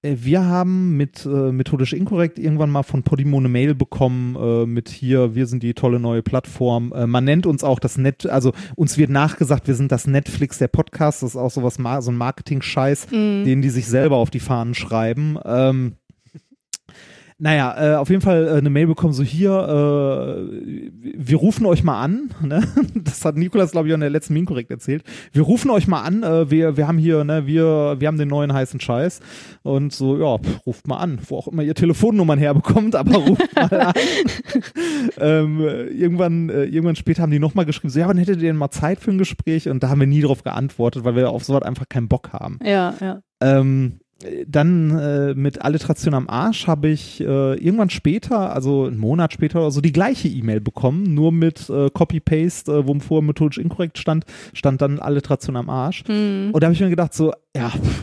wir 0.03 0.47
haben 0.47 0.97
mit 0.97 1.27
äh, 1.27 1.53
methodisch 1.53 1.93
inkorrekt 1.93 2.39
irgendwann 2.39 2.71
mal 2.71 2.83
von 2.83 3.03
Podimo 3.03 3.37
eine 3.37 3.51
Mail 3.51 3.75
bekommen 3.75 4.35
äh, 4.37 4.67
mit 4.67 4.89
hier, 4.89 5.35
wir 5.35 5.47
sind 5.47 5.63
die 5.63 5.75
tolle 5.75 6.01
neue 6.01 6.23
Plattform. 6.23 6.93
Äh, 6.93 7.07
man 7.07 7.25
nennt 7.25 7.47
uns 7.47 7.63
auch 7.63 7.79
das 7.79 7.99
Net, 7.99 8.25
also 8.27 8.53
uns 8.77 8.97
wird 8.97 9.11
nachgesagt, 9.11 9.67
wir 9.67 9.75
sind 9.75 9.93
das 9.93 10.07
Netflix 10.07 10.59
der 10.59 10.69
Podcasts. 10.69 11.21
Das 11.21 11.31
ist 11.31 11.37
auch 11.37 11.51
sowas, 11.51 11.75
so 11.75 12.11
ein 12.11 12.17
Marketing-Scheiß, 12.17 13.09
mm. 13.11 13.45
den 13.45 13.61
die 13.61 13.71
sich 13.71 13.89
selber 13.89 14.17
auf 14.17 14.31
die 14.31 14.41
Fahnen 14.41 14.75
schreiben. 14.75 15.39
Ähm, 15.45 15.97
naja, 17.41 17.95
äh, 17.95 17.97
auf 17.97 18.11
jeden 18.11 18.21
Fall 18.21 18.47
äh, 18.47 18.59
eine 18.59 18.69
Mail 18.69 18.87
bekommen, 18.87 19.15
so 19.15 19.23
hier, 19.23 19.51
äh, 19.51 20.91
wir 20.93 21.39
rufen 21.39 21.65
euch 21.65 21.83
mal 21.83 22.01
an, 22.01 22.31
ne? 22.43 22.63
das 22.95 23.25
hat 23.25 23.37
Nikolas, 23.37 23.73
glaube 23.73 23.89
ich, 23.89 23.95
in 23.95 24.01
der 24.01 24.11
letzten 24.11 24.35
Min 24.35 24.45
korrekt 24.45 24.71
erzählt, 24.71 25.03
wir 25.33 25.43
rufen 25.43 25.71
euch 25.71 25.89
mal 25.89 26.03
an, 26.03 26.23
äh, 26.23 26.51
wir, 26.51 26.77
wir 26.77 26.87
haben 26.87 26.99
hier, 26.99 27.25
ne, 27.25 27.47
wir, 27.47 27.97
wir 27.99 28.09
haben 28.09 28.19
den 28.19 28.29
neuen 28.29 28.53
heißen 28.53 28.79
Scheiß 28.79 29.21
und 29.63 29.93
so, 29.93 30.19
ja, 30.19 30.37
pff, 30.37 30.67
ruft 30.67 30.87
mal 30.87 30.99
an, 30.99 31.19
wo 31.29 31.39
auch 31.39 31.49
immer 31.49 31.63
ihr 31.63 31.75
Telefonnummern 31.75 32.39
herbekommt, 32.39 32.95
aber 32.95 33.17
ruft 33.17 33.57
mal 33.57 33.73
an. 33.73 33.93
ähm, 35.19 35.61
irgendwann, 35.61 36.51
äh, 36.51 36.65
irgendwann 36.65 36.97
später 36.97 37.23
haben 37.23 37.33
die 37.33 37.39
nochmal 37.39 37.65
geschrieben, 37.65 37.91
so, 37.91 38.01
ja, 38.01 38.07
wann 38.07 38.19
hättet 38.19 38.37
ihr 38.37 38.49
denn 38.49 38.57
mal 38.57 38.71
Zeit 38.71 39.01
für 39.01 39.11
ein 39.13 39.19
Gespräch? 39.19 39.69
Und 39.69 39.83
da 39.83 39.89
haben 39.89 40.01
wir 40.01 40.07
nie 40.07 40.21
drauf 40.21 40.43
geantwortet, 40.43 41.05
weil 41.05 41.17
wir 41.17 41.31
auf 41.31 41.45
sowas 41.45 41.63
einfach 41.63 41.89
keinen 41.89 42.09
Bock 42.09 42.35
haben. 42.35 42.59
Ja, 42.63 42.95
ja. 43.01 43.23
Ähm, 43.41 44.01
dann 44.47 44.99
äh, 44.99 45.35
mit 45.35 45.63
Alliteration 45.63 46.15
am 46.15 46.29
Arsch 46.29 46.67
habe 46.67 46.89
ich 46.89 47.21
äh, 47.21 47.55
irgendwann 47.55 47.91
später, 47.91 48.55
also 48.55 48.85
einen 48.85 48.99
Monat 48.99 49.33
später 49.33 49.61
oder 49.61 49.71
so, 49.71 49.81
die 49.81 49.93
gleiche 49.93 50.29
E-Mail 50.29 50.61
bekommen, 50.61 51.15
nur 51.15 51.33
mit 51.33 51.71
äh, 51.71 51.89
Copy-Paste, 51.91 52.73
äh, 52.73 52.87
wo 52.87 52.99
vorher 52.99 53.27
methodisch 53.27 53.59
inkorrekt 53.59 53.99
stand, 53.99 54.25
stand 54.53 54.83
dann 54.83 54.99
Alliteration 54.99 55.57
am 55.57 55.71
Arsch. 55.71 56.05
Mhm. 56.07 56.51
Und 56.53 56.63
da 56.63 56.67
habe 56.67 56.75
ich 56.75 56.81
mir 56.81 56.91
gedacht, 56.91 57.15
so, 57.15 57.33
ja, 57.57 57.71
pff, 57.71 58.03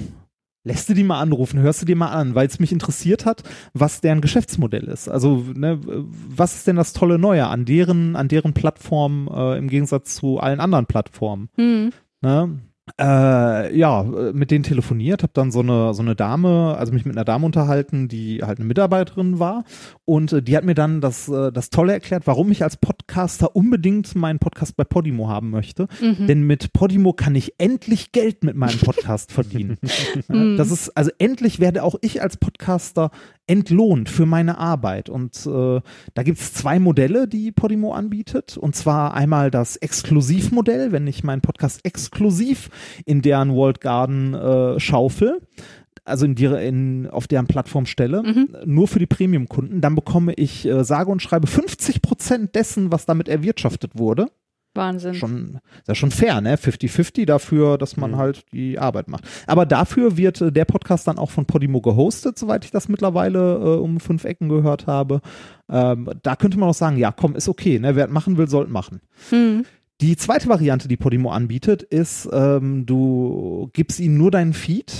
lässt 0.63 0.89
du 0.89 0.95
die 0.95 1.03
mal 1.03 1.21
anrufen, 1.21 1.60
hörst 1.60 1.84
du 1.84 1.86
dir 1.86 1.95
mal 1.95 2.10
an, 2.10 2.34
weil 2.34 2.47
es 2.47 2.60
mich 2.60 2.71
interessiert 2.71 3.25
hat, 3.25 3.43
was 3.73 4.01
deren 4.01 4.21
Geschäftsmodell 4.21 4.86
ist. 4.86 5.08
Also, 5.10 5.45
ne, 5.53 5.80
was 5.84 6.56
ist 6.56 6.67
denn 6.67 6.75
das 6.75 6.93
tolle 6.93 7.19
Neue 7.19 7.47
an 7.47 7.65
deren, 7.65 8.15
an 8.15 8.27
deren 8.27 8.53
Plattform 8.53 9.30
äh, 9.32 9.58
im 9.58 9.69
Gegensatz 9.69 10.15
zu 10.15 10.39
allen 10.39 10.60
anderen 10.60 10.88
Plattformen? 10.88 11.49
Mhm. 11.58 11.91
Ne? 12.21 12.60
Äh, 13.00 13.78
ja, 13.78 14.04
mit 14.34 14.52
denen 14.52 14.63
telefoniert, 14.63 15.23
habe 15.23 15.34
dann 15.34 15.52
so 15.52 15.60
eine 15.60 15.93
so 15.93 16.02
eine 16.02 16.15
Dame, 16.15 16.76
also 16.78 16.93
mich 16.93 17.06
mit 17.06 17.15
einer 17.15 17.26
Dame 17.26 17.45
unterhalten, 17.45 18.08
die 18.08 18.43
halt 18.43 18.60
eine 18.60 18.67
Mitarbeiterin 18.67 19.39
war 19.39 19.63
und 20.06 20.34
äh, 20.34 20.41
die 20.41 20.56
hat 20.56 20.63
mir 20.63 20.76
dann 20.76 21.02
das 21.02 21.28
äh, 21.28 21.52
das 21.52 21.69
Tolle 21.69 21.93
erklärt, 21.93 22.28
warum 22.28 22.52
ich 22.52 22.63
als 22.63 22.78
Podcaster 22.78 23.56
unbedingt 23.56 24.15
meinen 24.15 24.39
Podcast 24.39 24.76
bei 24.78 24.84
Podimo 24.84 25.30
haben 25.30 25.50
möchte, 25.50 25.88
mhm. 26.02 26.28
denn 26.28 26.43
mit 26.43 26.73
Podimo 26.73 27.13
kann 27.13 27.36
ich 27.36 27.54
endlich 27.58 28.12
Geld 28.12 28.43
mit 28.43 28.56
meinem 28.56 28.80
Podcast 28.80 29.32
verdienen. 29.32 29.78
Mhm. 30.28 30.58
das 30.58 30.71
ist 30.71 30.89
also 30.97 31.12
endlich 31.19 31.60
werde 31.60 31.84
auch 31.84 31.95
ich 32.02 32.21
als 32.21 32.38
Podcaster 32.38 33.12
entlohnt 33.47 34.10
für 34.10 34.26
meine 34.26 34.58
Arbeit. 34.58 35.10
Und 35.10 35.45
äh, 35.45 35.82
da 36.13 36.23
gibt 36.23 36.39
es 36.39 36.54
zwei 36.54 36.80
Modelle, 36.80 37.28
die 37.28 37.52
Podimo 37.52 37.93
anbietet. 37.93 38.58
Und 38.58 38.76
zwar 38.76 39.13
einmal 39.13 39.50
das 39.50 39.78
Exklusivmodell, 39.78 40.91
wenn 40.91 41.08
ich 41.08 41.23
meinen 41.23 41.41
Podcast 41.41 41.84
exklusiv 41.86 42.69
in 43.05 43.21
deren 43.21 43.53
World 43.53 43.81
Garden 43.81 44.33
äh, 44.33 44.79
schaufel 44.79 45.39
also 46.07 46.25
in, 46.25 46.35
die, 46.35 46.45
in, 46.45 47.07
auf 47.07 47.27
deren 47.27 47.47
Plattform 47.47 47.85
stelle, 47.85 48.23
mhm. 48.23 48.47
nur 48.65 48.87
für 48.87 48.99
die 48.99 49.05
Premium-Kunden, 49.05 49.81
dann 49.81 49.93
bekomme 49.93 50.33
ich 50.33 50.65
äh, 50.65 50.83
sage 50.83 51.11
und 51.11 51.21
schreibe 51.21 51.47
50 51.47 52.01
Prozent 52.01 52.55
dessen, 52.55 52.91
was 52.91 53.05
damit 53.05 53.27
erwirtschaftet 53.27 53.91
wurde. 53.95 54.27
Wahnsinn. 54.73 55.15
Schon, 55.15 55.59
ist 55.79 55.87
ja 55.87 55.95
schon 55.95 56.11
fair, 56.11 56.39
ne? 56.39 56.55
50-50 56.55 57.25
dafür, 57.25 57.77
dass 57.77 57.97
man 57.97 58.11
mhm. 58.11 58.17
halt 58.17 58.45
die 58.53 58.79
Arbeit 58.79 59.09
macht. 59.09 59.25
Aber 59.47 59.65
dafür 59.65 60.17
wird 60.17 60.39
äh, 60.39 60.51
der 60.51 60.65
Podcast 60.65 61.07
dann 61.07 61.17
auch 61.17 61.31
von 61.31 61.45
Podimo 61.45 61.81
gehostet, 61.81 62.37
soweit 62.37 62.63
ich 62.63 62.71
das 62.71 62.87
mittlerweile 62.87 63.55
äh, 63.55 63.79
um 63.79 63.99
fünf 63.99 64.23
Ecken 64.23 64.49
gehört 64.49 64.87
habe. 64.87 65.21
Ähm, 65.69 66.09
da 66.21 66.35
könnte 66.35 66.57
man 66.59 66.69
auch 66.69 66.75
sagen, 66.75 66.97
ja, 66.97 67.11
komm, 67.11 67.35
ist 67.35 67.49
okay, 67.49 67.79
ne? 67.79 67.95
Wer 67.95 68.07
machen 68.07 68.37
will, 68.37 68.47
sollte 68.47 68.71
machen. 68.71 69.01
Mhm. 69.31 69.65
Die 69.99 70.15
zweite 70.15 70.47
Variante, 70.47 70.88
die 70.88 70.97
Podimo 70.97 71.31
anbietet, 71.31 71.81
ist, 71.81 72.29
ähm, 72.31 72.86
du 72.86 73.69
gibst 73.73 73.99
ihnen 73.99 74.17
nur 74.17 74.29
deinen 74.29 74.53
Feed 74.53 74.93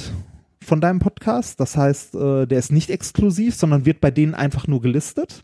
von 0.60 0.82
deinem 0.82 0.98
Podcast. 0.98 1.60
Das 1.60 1.78
heißt, 1.78 2.16
äh, 2.16 2.48
der 2.48 2.58
ist 2.58 2.72
nicht 2.72 2.90
exklusiv, 2.90 3.54
sondern 3.54 3.86
wird 3.86 4.02
bei 4.02 4.10
denen 4.10 4.34
einfach 4.34 4.66
nur 4.66 4.82
gelistet 4.82 5.44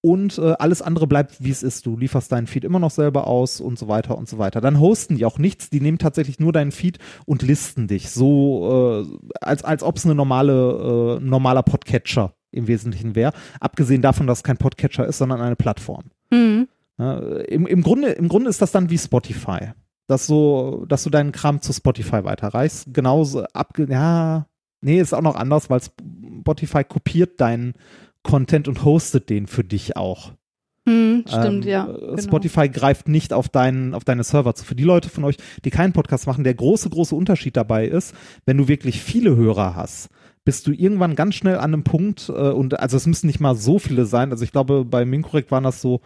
und 0.00 0.38
äh, 0.38 0.54
alles 0.58 0.82
andere 0.82 1.06
bleibt, 1.06 1.42
wie 1.42 1.50
es 1.50 1.62
ist. 1.62 1.86
Du 1.86 1.96
lieferst 1.96 2.32
deinen 2.32 2.48
Feed 2.48 2.64
immer 2.64 2.80
noch 2.80 2.90
selber 2.90 3.28
aus 3.28 3.60
und 3.60 3.78
so 3.78 3.86
weiter 3.86 4.18
und 4.18 4.28
so 4.28 4.38
weiter. 4.38 4.60
Dann 4.60 4.80
hosten 4.80 5.16
die 5.16 5.24
auch 5.24 5.38
nichts, 5.38 5.70
die 5.70 5.80
nehmen 5.80 5.98
tatsächlich 5.98 6.40
nur 6.40 6.52
deinen 6.52 6.72
Feed 6.72 6.98
und 7.24 7.42
listen 7.42 7.86
dich, 7.86 8.10
so 8.10 9.06
äh, 9.06 9.28
als, 9.40 9.62
als 9.62 9.84
ob 9.84 9.96
es 9.96 10.06
eine 10.06 10.16
normale, 10.16 11.18
äh, 11.20 11.24
normaler 11.24 11.62
Podcatcher 11.62 12.34
im 12.50 12.66
Wesentlichen 12.66 13.14
wäre. 13.14 13.32
Abgesehen 13.60 14.02
davon, 14.02 14.26
dass 14.26 14.38
es 14.38 14.44
kein 14.44 14.56
Podcatcher 14.56 15.06
ist, 15.06 15.18
sondern 15.18 15.40
eine 15.40 15.56
Plattform. 15.56 16.04
Mhm. 16.30 16.68
Ja, 16.98 17.18
im, 17.18 17.66
im, 17.66 17.82
Grunde, 17.82 18.10
Im 18.10 18.28
Grunde 18.28 18.50
ist 18.50 18.60
das 18.60 18.72
dann 18.72 18.90
wie 18.90 18.98
Spotify. 18.98 19.72
dass 20.08 20.26
so, 20.26 20.84
dass 20.88 21.04
du 21.04 21.10
deinen 21.10 21.32
Kram 21.32 21.60
zu 21.60 21.72
Spotify 21.72 22.24
weiterreichst. 22.24 22.92
Genauso 22.92 23.44
abge, 23.52 23.86
ja, 23.88 24.46
nee, 24.80 25.00
ist 25.00 25.14
auch 25.14 25.22
noch 25.22 25.36
anders, 25.36 25.70
weil 25.70 25.80
Spotify 26.40 26.82
kopiert 26.82 27.40
deinen 27.40 27.74
Content 28.22 28.68
und 28.68 28.84
hostet 28.84 29.30
den 29.30 29.46
für 29.46 29.64
dich 29.64 29.96
auch. 29.96 30.32
Hm, 30.88 31.24
stimmt, 31.28 31.66
ähm, 31.66 31.70
ja. 31.70 31.84
Genau. 31.84 32.16
Spotify 32.16 32.68
greift 32.70 33.08
nicht 33.08 33.34
auf, 33.34 33.50
deinen, 33.50 33.94
auf 33.94 34.04
deine 34.04 34.24
Server 34.24 34.54
zu. 34.54 34.64
Für 34.64 34.74
die 34.74 34.84
Leute 34.84 35.10
von 35.10 35.24
euch, 35.24 35.36
die 35.64 35.70
keinen 35.70 35.92
Podcast 35.92 36.26
machen, 36.26 36.44
der 36.44 36.54
große, 36.54 36.88
große 36.88 37.14
Unterschied 37.14 37.56
dabei 37.56 37.86
ist, 37.86 38.14
wenn 38.46 38.56
du 38.56 38.68
wirklich 38.68 39.02
viele 39.02 39.36
Hörer 39.36 39.76
hast, 39.76 40.08
bist 40.46 40.66
du 40.66 40.72
irgendwann 40.72 41.14
ganz 41.14 41.34
schnell 41.34 41.56
an 41.56 41.74
einem 41.74 41.84
Punkt, 41.84 42.30
äh, 42.30 42.32
und 42.32 42.80
also 42.80 42.96
es 42.96 43.06
müssen 43.06 43.26
nicht 43.26 43.40
mal 43.40 43.54
so 43.54 43.78
viele 43.78 44.06
sein, 44.06 44.30
also 44.30 44.42
ich 44.42 44.52
glaube, 44.52 44.86
bei 44.86 45.04
Minkorrekt 45.04 45.50
waren 45.50 45.64
das 45.64 45.82
so 45.82 46.00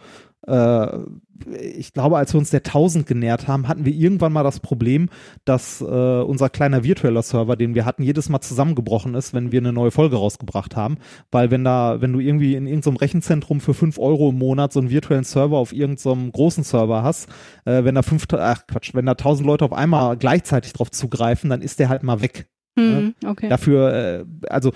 ich 1.61 1.93
glaube, 1.93 2.17
als 2.17 2.33
wir 2.33 2.37
uns 2.37 2.49
der 2.49 2.59
1000 2.59 3.05
genähert 3.05 3.47
haben, 3.47 3.67
hatten 3.67 3.85
wir 3.85 3.93
irgendwann 3.93 4.33
mal 4.33 4.43
das 4.43 4.59
Problem, 4.59 5.09
dass 5.45 5.81
äh, 5.81 5.85
unser 5.85 6.49
kleiner 6.49 6.83
virtueller 6.83 7.21
Server, 7.21 7.55
den 7.55 7.75
wir 7.75 7.85
hatten, 7.85 8.03
jedes 8.03 8.29
Mal 8.29 8.41
zusammengebrochen 8.41 9.15
ist, 9.15 9.33
wenn 9.33 9.51
wir 9.51 9.59
eine 9.59 9.73
neue 9.73 9.91
Folge 9.91 10.17
rausgebracht 10.17 10.75
haben. 10.75 10.97
Weil 11.31 11.51
wenn 11.51 11.63
da, 11.63 12.01
wenn 12.01 12.13
du 12.13 12.19
irgendwie 12.19 12.55
in 12.55 12.67
irgendeinem 12.67 12.97
Rechenzentrum 12.97 13.61
für 13.61 13.73
5 13.73 13.97
Euro 13.99 14.29
im 14.29 14.37
Monat 14.37 14.73
so 14.73 14.79
einen 14.79 14.89
virtuellen 14.89 15.23
Server 15.23 15.57
auf 15.57 15.73
irgendeinem 15.73 16.31
großen 16.31 16.63
Server 16.63 17.03
hast, 17.03 17.29
äh, 17.65 17.83
wenn 17.83 17.95
da 17.95 18.01
fünf, 18.01 18.25
ach 18.33 18.67
Quatsch, 18.67 18.93
wenn 18.93 19.05
da 19.05 19.13
1000 19.13 19.47
Leute 19.47 19.65
auf 19.65 19.73
einmal 19.73 20.17
gleichzeitig 20.17 20.73
drauf 20.73 20.91
zugreifen, 20.91 21.49
dann 21.49 21.61
ist 21.61 21.79
der 21.79 21.89
halt 21.89 22.03
mal 22.03 22.21
weg. 22.21 22.47
Hm, 22.77 23.13
okay. 23.25 23.49
Dafür, 23.49 23.93
äh, 23.93 24.25
also 24.49 24.71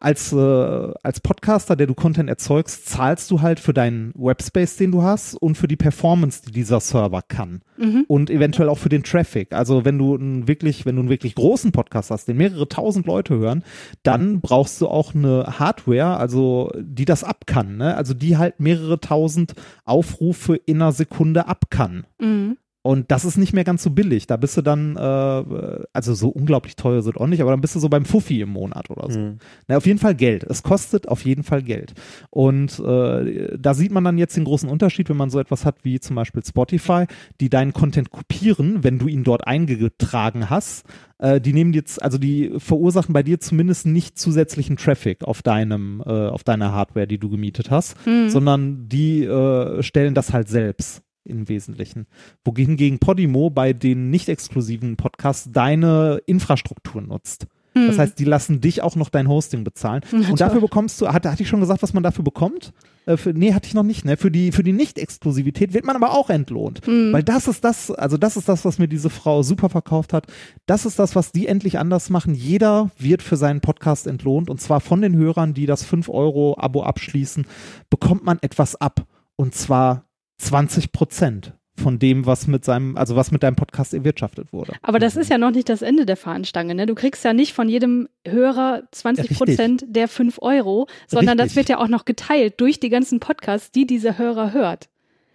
als, 0.00 0.32
äh, 0.32 0.36
als 0.36 1.20
Podcaster, 1.20 1.74
der 1.74 1.86
du 1.86 1.94
Content 1.94 2.28
erzeugst, 2.28 2.86
zahlst 2.88 3.30
du 3.30 3.40
halt 3.40 3.58
für 3.58 3.74
deinen 3.74 4.12
Webspace, 4.14 4.76
den 4.76 4.92
du 4.92 5.02
hast 5.02 5.34
und 5.34 5.56
für 5.56 5.66
die 5.66 5.76
Performance, 5.76 6.42
die 6.46 6.52
dieser 6.52 6.80
Server 6.80 7.22
kann. 7.22 7.62
Mhm. 7.76 8.04
Und 8.06 8.30
eventuell 8.30 8.68
auch 8.68 8.78
für 8.78 8.88
den 8.88 9.02
Traffic. 9.02 9.52
Also 9.52 9.84
wenn 9.84 9.98
du 9.98 10.14
einen 10.14 10.46
wirklich, 10.46 10.86
wenn 10.86 10.96
du 10.96 11.00
einen 11.00 11.10
wirklich 11.10 11.34
großen 11.34 11.72
Podcast 11.72 12.10
hast, 12.10 12.28
den 12.28 12.36
mehrere 12.36 12.68
tausend 12.68 13.06
Leute 13.06 13.36
hören, 13.38 13.64
dann 14.02 14.40
brauchst 14.40 14.80
du 14.80 14.88
auch 14.88 15.14
eine 15.14 15.58
Hardware, 15.58 16.16
also 16.16 16.70
die 16.78 17.04
das 17.04 17.24
ab 17.24 17.46
kann, 17.46 17.76
ne? 17.76 17.96
Also 17.96 18.14
die 18.14 18.36
halt 18.36 18.60
mehrere 18.60 19.00
tausend 19.00 19.54
Aufrufe 19.84 20.54
in 20.56 20.80
einer 20.80 20.92
Sekunde 20.92 21.48
ab 21.48 21.64
kann. 21.70 22.06
Mhm. 22.20 22.56
Und 22.82 23.10
das 23.10 23.24
ist 23.24 23.36
nicht 23.36 23.52
mehr 23.52 23.64
ganz 23.64 23.82
so 23.82 23.90
billig. 23.90 24.26
Da 24.26 24.36
bist 24.36 24.56
du 24.56 24.62
dann, 24.62 24.96
äh, 24.96 25.84
also 25.92 26.14
so 26.14 26.28
unglaublich 26.28 26.76
teuer 26.76 27.02
sind 27.02 27.16
auch 27.16 27.26
nicht, 27.26 27.40
aber 27.40 27.50
dann 27.50 27.60
bist 27.60 27.74
du 27.74 27.80
so 27.80 27.88
beim 27.88 28.04
Fuffi 28.04 28.40
im 28.40 28.50
Monat 28.50 28.88
oder 28.88 29.10
so. 29.10 29.18
Mhm. 29.18 29.38
Na, 29.66 29.76
auf 29.76 29.86
jeden 29.86 29.98
Fall 29.98 30.14
Geld. 30.14 30.44
Es 30.44 30.62
kostet 30.62 31.08
auf 31.08 31.24
jeden 31.24 31.42
Fall 31.42 31.62
Geld. 31.62 31.94
Und 32.30 32.78
äh, 32.78 33.58
da 33.58 33.74
sieht 33.74 33.90
man 33.90 34.04
dann 34.04 34.16
jetzt 34.16 34.36
den 34.36 34.44
großen 34.44 34.68
Unterschied, 34.68 35.08
wenn 35.08 35.16
man 35.16 35.28
so 35.30 35.40
etwas 35.40 35.64
hat 35.64 35.84
wie 35.84 35.98
zum 35.98 36.16
Beispiel 36.16 36.42
Spotify, 36.44 37.06
die 37.40 37.50
deinen 37.50 37.72
Content 37.72 38.10
kopieren, 38.10 38.84
wenn 38.84 38.98
du 38.98 39.08
ihn 39.08 39.24
dort 39.24 39.46
eingetragen 39.46 40.48
hast. 40.48 40.86
Äh, 41.18 41.40
die 41.40 41.52
nehmen 41.52 41.72
jetzt, 41.72 42.00
also 42.00 42.16
die 42.16 42.54
verursachen 42.58 43.12
bei 43.12 43.24
dir 43.24 43.40
zumindest 43.40 43.86
nicht 43.86 44.18
zusätzlichen 44.18 44.76
Traffic 44.76 45.24
auf 45.24 45.42
deinem, 45.42 46.00
äh, 46.06 46.28
auf 46.28 46.44
deiner 46.44 46.72
Hardware, 46.72 47.08
die 47.08 47.18
du 47.18 47.28
gemietet 47.28 47.72
hast, 47.72 47.96
mhm. 48.06 48.28
sondern 48.30 48.88
die 48.88 49.24
äh, 49.24 49.82
stellen 49.82 50.14
das 50.14 50.32
halt 50.32 50.48
selbst 50.48 51.02
im 51.28 51.48
Wesentlichen. 51.48 52.06
Wohingegen 52.44 52.98
Podimo 52.98 53.50
bei 53.50 53.72
den 53.72 54.10
nicht 54.10 54.28
exklusiven 54.28 54.96
Podcasts 54.96 55.48
deine 55.52 56.20
Infrastruktur 56.26 57.02
nutzt. 57.02 57.46
Das 57.86 57.96
hm. 57.96 58.00
heißt, 58.00 58.18
die 58.18 58.24
lassen 58.24 58.60
dich 58.60 58.82
auch 58.82 58.96
noch 58.96 59.08
dein 59.08 59.28
Hosting 59.28 59.64
bezahlen. 59.64 60.02
Ja, 60.10 60.18
und 60.30 60.40
dafür 60.40 60.60
bekommst 60.60 61.00
du, 61.00 61.08
hatte, 61.08 61.30
hatte 61.30 61.42
ich 61.42 61.48
schon 61.48 61.60
gesagt, 61.60 61.82
was 61.82 61.92
man 61.92 62.02
dafür 62.02 62.24
bekommt? 62.24 62.72
Äh, 63.06 63.16
für, 63.16 63.30
nee, 63.30 63.52
hatte 63.54 63.68
ich 63.68 63.74
noch 63.74 63.82
nicht, 63.82 64.04
ne? 64.04 64.16
Für 64.16 64.30
die, 64.30 64.52
für 64.52 64.62
die 64.62 64.72
Nicht-Exklusivität 64.72 65.74
wird 65.74 65.84
man 65.84 65.96
aber 65.96 66.12
auch 66.12 66.30
entlohnt. 66.30 66.86
Mhm. 66.86 67.12
Weil 67.12 67.22
das 67.22 67.48
ist 67.48 67.64
das, 67.64 67.90
also 67.90 68.16
das 68.16 68.36
ist 68.36 68.48
das, 68.48 68.64
was 68.64 68.78
mir 68.78 68.88
diese 68.88 69.10
Frau 69.10 69.42
super 69.42 69.68
verkauft 69.68 70.12
hat. 70.12 70.26
Das 70.66 70.86
ist 70.86 70.98
das, 70.98 71.14
was 71.14 71.32
die 71.32 71.46
endlich 71.46 71.78
anders 71.78 72.10
machen. 72.10 72.34
Jeder 72.34 72.90
wird 72.98 73.22
für 73.22 73.36
seinen 73.36 73.60
Podcast 73.60 74.06
entlohnt 74.06 74.50
und 74.50 74.60
zwar 74.60 74.80
von 74.80 75.02
den 75.02 75.16
Hörern, 75.16 75.54
die 75.54 75.66
das 75.66 75.86
5-Euro-Abo 75.86 76.82
abschließen, 76.82 77.46
bekommt 77.90 78.24
man 78.24 78.38
etwas 78.40 78.76
ab. 78.76 79.04
Und 79.36 79.54
zwar 79.54 80.04
20 80.38 80.92
Prozent 80.92 81.52
von 81.78 81.98
dem, 81.98 82.26
was 82.26 82.46
mit 82.46 82.64
seinem, 82.64 82.96
also 82.96 83.16
was 83.16 83.30
mit 83.30 83.42
deinem 83.42 83.56
Podcast 83.56 83.94
erwirtschaftet 83.94 84.52
wurde. 84.52 84.72
Aber 84.82 84.98
das 84.98 85.16
ist 85.16 85.30
ja 85.30 85.38
noch 85.38 85.50
nicht 85.50 85.68
das 85.68 85.82
Ende 85.82 86.06
der 86.06 86.16
Fahnenstange, 86.16 86.74
ne? 86.74 86.86
Du 86.86 86.94
kriegst 86.94 87.24
ja 87.24 87.32
nicht 87.32 87.52
von 87.52 87.68
jedem 87.68 88.08
Hörer 88.26 88.82
20 88.90 89.36
Prozent 89.36 89.84
der 89.88 90.08
5 90.08 90.38
Euro, 90.42 90.88
sondern 91.06 91.38
Richtig. 91.38 91.54
das 91.54 91.56
wird 91.56 91.68
ja 91.68 91.78
auch 91.78 91.88
noch 91.88 92.04
geteilt 92.04 92.60
durch 92.60 92.80
die 92.80 92.88
ganzen 92.88 93.20
Podcasts, 93.20 93.70
die 93.70 93.86
dieser 93.86 94.18
Hörer 94.18 94.52
hört. 94.52 94.88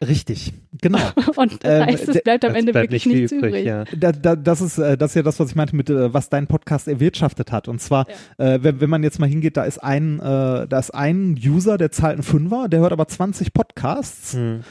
Richtig, 0.05 0.51
genau. 0.81 0.99
Und 1.37 1.63
das 1.63 1.81
ähm, 1.81 1.85
heißt, 1.85 2.09
es 2.09 2.23
bleibt 2.23 2.43
am 2.43 2.55
Ende 2.55 2.73
bleibt 2.73 2.91
wirklich 2.91 3.05
nichts 3.05 3.31
übrig. 3.31 3.51
übrig. 3.51 3.65
Ja. 3.65 3.85
Da, 3.95 4.11
da, 4.11 4.35
das, 4.35 4.59
ist, 4.59 4.77
äh, 4.77 4.97
das 4.97 5.11
ist 5.11 5.15
ja 5.15 5.23
das, 5.23 5.39
was 5.39 5.51
ich 5.51 5.55
meinte 5.55 5.77
mit, 5.77 5.89
äh, 5.89 6.13
was 6.13 6.27
dein 6.27 6.47
Podcast 6.47 6.89
erwirtschaftet 6.89 7.53
hat. 7.53 7.69
Und 7.69 7.79
zwar, 7.79 8.05
ja. 8.37 8.55
äh, 8.55 8.63
wenn, 8.63 8.81
wenn 8.81 8.89
man 8.89 9.03
jetzt 9.03 9.19
mal 9.19 9.29
hingeht, 9.29 9.55
da 9.55 9.63
ist 9.63 9.81
ein, 9.81 10.19
äh, 10.19 10.67
da 10.67 10.79
ist 10.79 10.93
ein 10.93 11.39
User, 11.41 11.77
der 11.77 11.91
zahlt 11.91 12.15
einen 12.15 12.23
Fünfer, 12.23 12.67
der 12.67 12.81
hört 12.81 12.91
aber 12.91 13.07
20 13.07 13.53
Podcasts. 13.53 14.33
Hm 14.33 14.61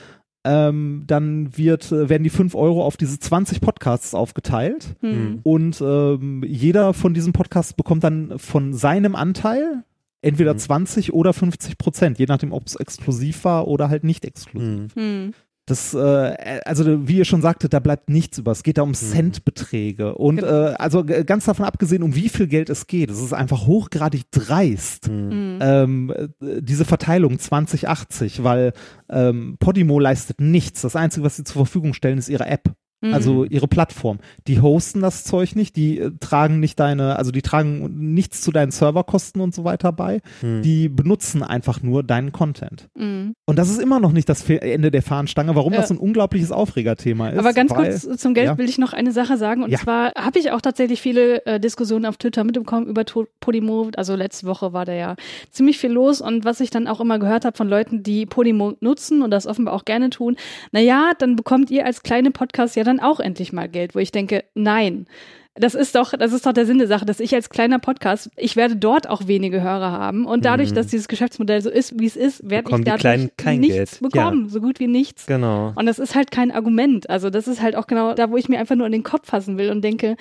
ähm, 0.45 1.05
dann 1.07 1.57
wird, 1.57 1.93
äh, 1.93 2.09
werden 2.09 2.25
die 2.25 2.31
5 2.31 2.55
Euro 2.55 2.85
auf 2.85 2.97
diese 2.97 3.19
20 3.19 3.61
Podcasts 3.61 4.15
aufgeteilt 4.15 4.97
mhm. 5.01 5.41
und 5.43 5.81
ähm, 5.81 6.43
jeder 6.47 6.95
von 6.95 7.15
diesen 7.15 7.33
Podcasts 7.33 7.73
bekommt 7.73 8.03
dann 8.05 8.39
von 8.39 8.75
seinem 8.75 9.15
Anteil 9.15 9.85
entweder 10.21 10.55
mhm. 10.55 10.59
20 10.59 11.13
oder 11.13 11.33
50 11.33 11.79
Prozent, 11.79 12.19
je 12.19 12.27
nachdem, 12.27 12.53
ob 12.53 12.67
es 12.67 12.77
exklusiv 12.77 13.45
war 13.45 13.69
oder 13.69 13.89
halt 13.89 14.05
nicht 14.05 14.25
exklusiv. 14.25 14.95
Mhm. 14.97 15.35
Das, 15.67 15.95
äh, 15.95 16.61
also 16.65 17.07
wie 17.07 17.19
ihr 17.19 17.25
schon 17.25 17.41
sagtet, 17.41 17.73
da 17.73 17.79
bleibt 17.79 18.11
nichts 18.11 18.39
über. 18.39 18.51
Es 18.51 18.65
geht 18.65 18.79
da 18.79 18.83
um 18.83 18.91
mhm. 18.91 18.95
Centbeträge. 18.95 20.17
Und 20.17 20.37
genau. 20.37 20.49
äh, 20.49 20.75
also 20.75 21.05
ganz 21.05 21.45
davon 21.45 21.65
abgesehen, 21.65 22.03
um 22.03 22.17
wie 22.17 22.29
viel 22.29 22.49
Geld 22.49 22.69
es 22.69 22.89
geht, 22.89 23.11
es 23.11 23.21
ist 23.21 23.33
einfach 23.33 23.67
hochgradig 23.67 24.31
dreist, 24.33 25.09
mhm. 25.09 25.29
mhm. 25.29 25.59
ähm, 25.61 26.15
äh, 26.41 26.61
diese 26.61 26.85
Verteilung 26.85 27.39
2080, 27.39 28.43
weil 28.43 28.73
ähm, 29.09 29.57
Podimo 29.61 30.01
leistet 30.01 30.41
nichts. 30.41 30.83
Das 30.83 30.97
Einzige, 30.97 31.25
was 31.25 31.37
sie 31.37 31.45
zur 31.45 31.65
Verfügung 31.65 31.95
stellen, 31.95 32.19
ist 32.19 32.29
ihre 32.29 32.47
App. 32.47 32.73
Also 33.11 33.43
mhm. 33.43 33.49
ihre 33.51 33.67
Plattform. 33.67 34.19
Die 34.47 34.61
hosten 34.61 35.01
das 35.01 35.25
Zeug 35.25 35.57
nicht, 35.57 35.75
die 35.75 35.99
äh, 35.99 36.13
tragen 36.21 36.61
nicht 36.61 36.79
deine, 36.79 37.17
also 37.17 37.33
die 37.33 37.43
tragen 37.43 38.13
nichts 38.15 38.41
zu 38.43 38.53
deinen 38.53 38.71
Serverkosten 38.71 39.41
und 39.41 39.55
so 39.55 39.65
weiter 39.65 39.93
bei. 39.93 40.21
Mhm. 40.41 40.63
Die 40.63 40.89
benutzen 40.89 41.43
einfach 41.43 41.83
nur 41.83 42.05
deinen 42.05 42.31
Content. 42.31 42.89
Mhm. 42.95 43.35
Und 43.45 43.59
das 43.59 43.71
ist 43.71 43.81
immer 43.81 43.99
noch 43.99 44.13
nicht 44.13 44.29
das 44.29 44.49
Ende 44.49 44.91
der 44.91 45.03
Fahnenstange, 45.03 45.57
warum 45.57 45.73
ja. 45.73 45.81
das 45.81 45.89
so 45.89 45.95
ein 45.95 45.99
unglaubliches 45.99 46.53
Aufregerthema 46.53 47.31
ist. 47.31 47.39
Aber 47.39 47.53
ganz 47.53 47.73
weil, 47.73 47.91
kurz 47.91 48.21
zum 48.21 48.35
Geld 48.35 48.47
ja. 48.47 48.59
will 48.59 48.69
ich 48.69 48.79
noch 48.79 48.93
eine 48.93 49.11
Sache 49.11 49.37
sagen. 49.37 49.65
Und 49.65 49.71
ja. 49.71 49.79
zwar 49.79 50.13
habe 50.17 50.39
ich 50.39 50.53
auch 50.53 50.61
tatsächlich 50.61 51.01
viele 51.01 51.45
äh, 51.45 51.59
Diskussionen 51.59 52.07
auf 52.07 52.19
Twitter 52.19 52.45
mitbekommen 52.45 52.87
über 52.87 53.05
Podimo. 53.41 53.91
Also 53.97 54.15
letzte 54.15 54.47
Woche 54.47 54.73
war 54.73 54.85
da 54.85 54.93
ja 54.93 55.17
ziemlich 55.51 55.79
viel 55.79 55.91
los. 55.91 56.21
Und 56.21 56.45
was 56.45 56.61
ich 56.61 56.71
dann 56.71 56.87
auch 56.87 57.01
immer 57.01 57.19
gehört 57.19 57.45
habe 57.45 57.57
von 57.57 57.69
Leuten, 57.69 58.03
die 58.03 58.27
Podimo 58.27 58.75
nutzen 58.81 59.23
und 59.23 59.31
das 59.31 59.47
offenbar 59.47 59.75
auch 59.75 59.85
gerne 59.85 60.11
tun, 60.11 60.37
naja, 60.71 61.13
dann 61.19 61.35
bekommt 61.35 61.71
ihr 61.71 61.85
als 61.85 62.03
kleine 62.03 62.31
Podcast 62.31 62.77
ja 62.77 62.85
dann 62.85 62.92
dann 62.97 63.05
auch 63.05 63.21
endlich 63.21 63.53
mal 63.53 63.69
Geld, 63.69 63.95
wo 63.95 63.99
ich 63.99 64.13
denke, 64.13 64.45
nein. 64.55 65.07
Das 65.55 65.75
ist 65.75 65.95
doch, 65.95 66.15
das 66.19 66.33
ist 66.33 66.47
doch 66.47 66.55
der 66.55 66.65
Sinn 66.65 66.79
der 66.79 66.87
Sache, 66.87 67.05
dass 67.05 67.21
ich 67.21 67.35
als 67.35 67.51
kleiner 67.51 67.79
Podcast, 67.79 68.31
ich 68.37 68.57
werde 68.57 68.75
dort 68.75 69.07
auch 69.07 69.27
wenige 69.27 69.61
Hörer 69.61 69.93
haben 69.93 70.25
und 70.25 70.47
dadurch, 70.47 70.71
mhm. 70.71 70.77
dass 70.77 70.87
dieses 70.87 71.09
Geschäftsmodell 71.09 71.61
so 71.61 71.69
ist, 71.69 71.99
wie 72.01 72.07
es 72.07 72.17
ist, 72.17 72.49
werde 72.49 72.75
ich 72.75 72.85
dadurch 72.85 73.31
nichts 73.59 74.01
Geld. 74.01 74.01
bekommen, 74.01 74.45
ja. 74.45 74.49
so 74.49 74.63
gut 74.63 74.81
wie 74.81 74.87
nichts. 74.87 75.27
Genau. 75.27 75.75
Und 75.77 75.85
das 75.85 75.99
ist 75.99 76.15
halt 76.15 76.31
kein 76.31 76.53
Argument. 76.53 77.11
Also 77.11 77.29
das 77.29 77.49
ist 77.49 77.61
halt 77.61 77.77
auch 77.77 77.87
genau 77.87 78.15
da, 78.15 78.31
wo 78.31 78.39
ich 78.39 78.49
mir 78.49 78.61
einfach 78.61 78.77
nur 78.77 78.87
in 78.87 78.93
den 78.93 79.03
Kopf 79.03 79.29
fassen 79.29 79.59
will 79.59 79.71
und 79.71 79.83
denke, 79.83 80.17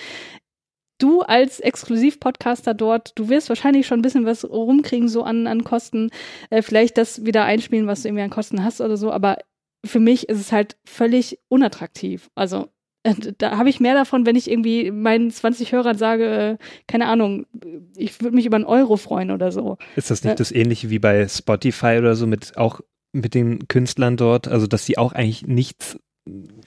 du 0.97 1.21
als 1.21 1.61
Exklusiv-Podcaster 1.61 2.73
dort, 2.73 3.17
du 3.17 3.29
wirst 3.29 3.47
wahrscheinlich 3.47 3.87
schon 3.87 3.99
ein 3.99 4.03
bisschen 4.03 4.25
was 4.25 4.43
rumkriegen, 4.43 5.07
so 5.07 5.23
an, 5.23 5.47
an 5.47 5.63
Kosten, 5.63 6.09
äh, 6.49 6.61
vielleicht 6.61 6.97
das 6.97 7.25
wieder 7.25 7.45
einspielen, 7.45 7.87
was 7.87 8.01
du 8.01 8.09
irgendwie 8.09 8.23
an 8.23 8.29
Kosten 8.29 8.65
hast 8.65 8.81
oder 8.81 8.97
so, 8.97 9.11
aber 9.11 9.37
für 9.85 9.99
mich 9.99 10.29
ist 10.29 10.39
es 10.39 10.51
halt 10.51 10.77
völlig 10.85 11.39
unattraktiv. 11.47 12.29
Also 12.35 12.67
äh, 13.03 13.15
da 13.37 13.57
habe 13.57 13.69
ich 13.69 13.79
mehr 13.79 13.95
davon, 13.95 14.25
wenn 14.25 14.35
ich 14.35 14.49
irgendwie 14.49 14.91
meinen 14.91 15.31
20 15.31 15.71
Hörern 15.71 15.97
sage, 15.97 16.25
äh, 16.25 16.57
keine 16.87 17.07
Ahnung, 17.07 17.45
ich 17.95 18.21
würde 18.21 18.35
mich 18.35 18.45
über 18.45 18.57
einen 18.57 18.65
Euro 18.65 18.97
freuen 18.97 19.31
oder 19.31 19.51
so. 19.51 19.77
Ist 19.95 20.11
das 20.11 20.23
nicht 20.23 20.33
äh, 20.33 20.35
das 20.35 20.51
ähnliche 20.51 20.89
wie 20.89 20.99
bei 20.99 21.27
Spotify 21.27 21.97
oder 21.99 22.15
so 22.15 22.27
mit 22.27 22.57
auch 22.57 22.81
mit 23.13 23.33
den 23.33 23.67
Künstlern 23.67 24.17
dort, 24.17 24.47
also 24.47 24.67
dass 24.67 24.85
sie 24.85 24.97
auch 24.97 25.11
eigentlich 25.13 25.45
nichts 25.45 25.97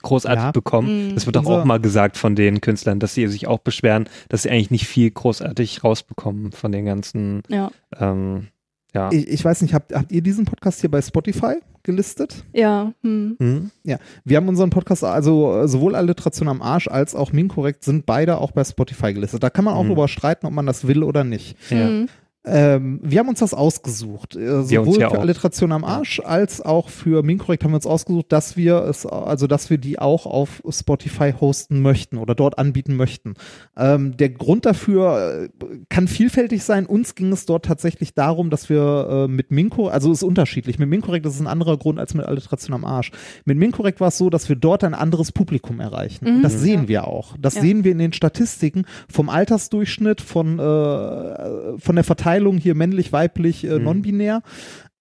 großartig 0.02 0.44
ja. 0.44 0.50
bekommen. 0.50 1.10
Mhm. 1.10 1.14
Das 1.14 1.26
wird 1.26 1.36
doch 1.36 1.46
auch 1.46 1.64
mal 1.64 1.80
gesagt 1.80 2.16
von 2.16 2.34
den 2.34 2.60
Künstlern, 2.60 2.98
dass 2.98 3.14
sie 3.14 3.26
sich 3.28 3.46
auch 3.46 3.60
beschweren, 3.60 4.08
dass 4.28 4.42
sie 4.42 4.50
eigentlich 4.50 4.70
nicht 4.70 4.86
viel 4.86 5.10
großartig 5.10 5.84
rausbekommen 5.84 6.52
von 6.52 6.72
den 6.72 6.84
ganzen 6.84 7.42
ja. 7.48 7.70
ähm, 7.98 8.48
ja. 8.94 9.10
Ich, 9.12 9.28
ich, 9.28 9.44
weiß 9.44 9.62
nicht, 9.62 9.74
habt, 9.74 9.94
habt 9.94 10.12
ihr 10.12 10.22
diesen 10.22 10.44
Podcast 10.44 10.80
hier 10.80 10.90
bei 10.90 11.02
Spotify 11.02 11.56
gelistet? 11.82 12.44
Ja. 12.52 12.92
Hm. 13.02 13.36
Mhm. 13.38 13.70
Ja. 13.82 13.98
Wir 14.24 14.36
haben 14.36 14.48
unseren 14.48 14.70
Podcast, 14.70 15.04
also 15.04 15.66
sowohl 15.66 15.94
Alliteration 15.94 16.48
am 16.48 16.62
Arsch 16.62 16.88
als 16.88 17.14
auch 17.14 17.32
Minkorrekt 17.32 17.84
sind 17.84 18.06
beide 18.06 18.38
auch 18.38 18.52
bei 18.52 18.64
Spotify 18.64 19.12
gelistet. 19.12 19.42
Da 19.42 19.50
kann 19.50 19.64
man 19.64 19.74
auch 19.74 19.82
mhm. 19.82 19.88
drüber 19.88 20.08
streiten, 20.08 20.46
ob 20.46 20.52
man 20.52 20.66
das 20.66 20.86
will 20.86 21.02
oder 21.02 21.24
nicht. 21.24 21.56
Ja. 21.70 21.88
Mhm. 21.88 22.08
Ähm, 22.46 23.00
wir 23.02 23.20
haben 23.20 23.28
uns 23.28 23.38
das 23.38 23.54
ausgesucht. 23.54 24.36
Äh, 24.36 24.64
sowohl 24.64 24.98
ja 25.00 25.08
für 25.08 25.16
auch. 25.16 25.22
Alliteration 25.22 25.72
am 25.72 25.82
Arsch 25.82 26.20
als 26.20 26.60
auch 26.60 26.90
für 26.90 27.22
Minkorrekt 27.22 27.64
haben 27.64 27.70
wir 27.72 27.76
uns 27.76 27.86
ausgesucht, 27.86 28.26
dass 28.28 28.54
wir 28.56 28.82
es, 28.84 29.06
also 29.06 29.46
dass 29.46 29.70
wir 29.70 29.78
die 29.78 29.98
auch 29.98 30.26
auf 30.26 30.62
Spotify 30.68 31.32
hosten 31.40 31.80
möchten 31.80 32.18
oder 32.18 32.34
dort 32.34 32.58
anbieten 32.58 32.96
möchten. 32.96 33.34
Ähm, 33.78 34.16
der 34.18 34.28
Grund 34.28 34.66
dafür 34.66 35.48
äh, 35.62 35.64
kann 35.88 36.06
vielfältig 36.06 36.64
sein. 36.64 36.84
Uns 36.84 37.14
ging 37.14 37.32
es 37.32 37.46
dort 37.46 37.64
tatsächlich 37.64 38.12
darum, 38.12 38.50
dass 38.50 38.68
wir 38.68 39.24
äh, 39.24 39.28
mit 39.28 39.50
Minko, 39.50 39.88
also 39.88 40.12
es 40.12 40.18
ist 40.18 40.24
unterschiedlich. 40.24 40.78
Mit 40.78 40.90
Minkorrekt 40.90 41.24
ist 41.24 41.36
es 41.36 41.40
ein 41.40 41.46
anderer 41.46 41.78
Grund 41.78 41.98
als 41.98 42.12
mit 42.12 42.26
Alliteration 42.26 42.74
am 42.74 42.84
Arsch. 42.84 43.10
Mit 43.46 43.56
Minkorrekt 43.56 44.00
war 44.00 44.08
es 44.08 44.18
so, 44.18 44.28
dass 44.28 44.50
wir 44.50 44.56
dort 44.56 44.84
ein 44.84 44.92
anderes 44.92 45.32
Publikum 45.32 45.80
erreichen. 45.80 46.26
Und 46.26 46.42
das 46.42 46.60
sehen 46.60 46.88
wir 46.88 47.08
auch. 47.08 47.36
Das 47.40 47.54
Ja. 47.54 47.62
sehen 47.62 47.84
wir 47.84 47.92
in 47.92 47.98
den 47.98 48.12
Statistiken 48.12 48.84
vom 49.10 49.30
Altersdurchschnitt, 49.30 50.20
von, 50.20 50.58
äh, 50.58 51.78
von 51.78 51.94
der 51.94 52.04
Verteilung 52.04 52.33
hier 52.60 52.74
männlich, 52.74 53.12
weiblich, 53.12 53.64
äh, 53.64 53.78
non-binär. 53.78 54.42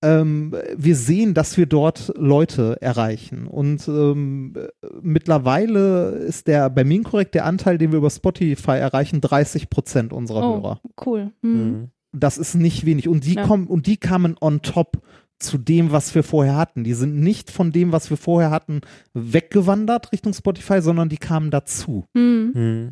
Ähm, 0.04 0.54
wir 0.76 0.96
sehen, 0.98 1.34
dass 1.34 1.56
wir 1.58 1.66
dort 1.66 2.12
Leute 2.18 2.78
erreichen. 2.82 3.48
Und 3.48 3.88
ähm, 3.88 4.54
äh, 4.58 4.88
mittlerweile 5.02 6.10
ist 6.10 6.48
der 6.48 6.70
bei 6.70 6.84
Minkorrekt 6.84 7.36
der 7.36 7.46
Anteil, 7.46 7.78
den 7.78 7.92
wir 7.92 8.00
über 8.00 8.10
Spotify 8.10 8.72
erreichen, 8.72 9.22
30 9.22 9.70
Prozent 9.70 10.12
unserer 10.12 10.44
Oh, 10.44 10.56
Hörer. 10.56 10.82
cool. 11.06 11.32
Hm. 11.42 11.90
Das 12.12 12.38
ist 12.38 12.56
nicht 12.56 12.86
wenig. 12.86 13.08
Und 13.08 13.26
die 13.26 13.36
Ja. 13.36 13.48
kommen, 13.48 13.68
und 13.68 13.88
die 13.88 13.98
kamen 13.98 14.36
on 14.42 14.62
top 14.62 15.02
zu 15.40 15.58
dem, 15.58 15.92
was 15.92 16.14
wir 16.16 16.24
vorher 16.24 16.56
hatten. 16.58 16.84
Die 16.84 16.94
sind 16.94 17.20
nicht 17.20 17.50
von 17.50 17.72
dem, 17.72 17.92
was 17.92 18.10
wir 18.10 18.18
vorher 18.18 18.52
hatten, 18.52 18.82
weggewandert 19.14 20.12
Richtung 20.12 20.34
Spotify, 20.34 20.82
sondern 20.82 21.10
die 21.10 21.18
kamen 21.18 21.50
dazu. 21.50 22.06
Hm. 22.16 22.52
Hm. 22.54 22.92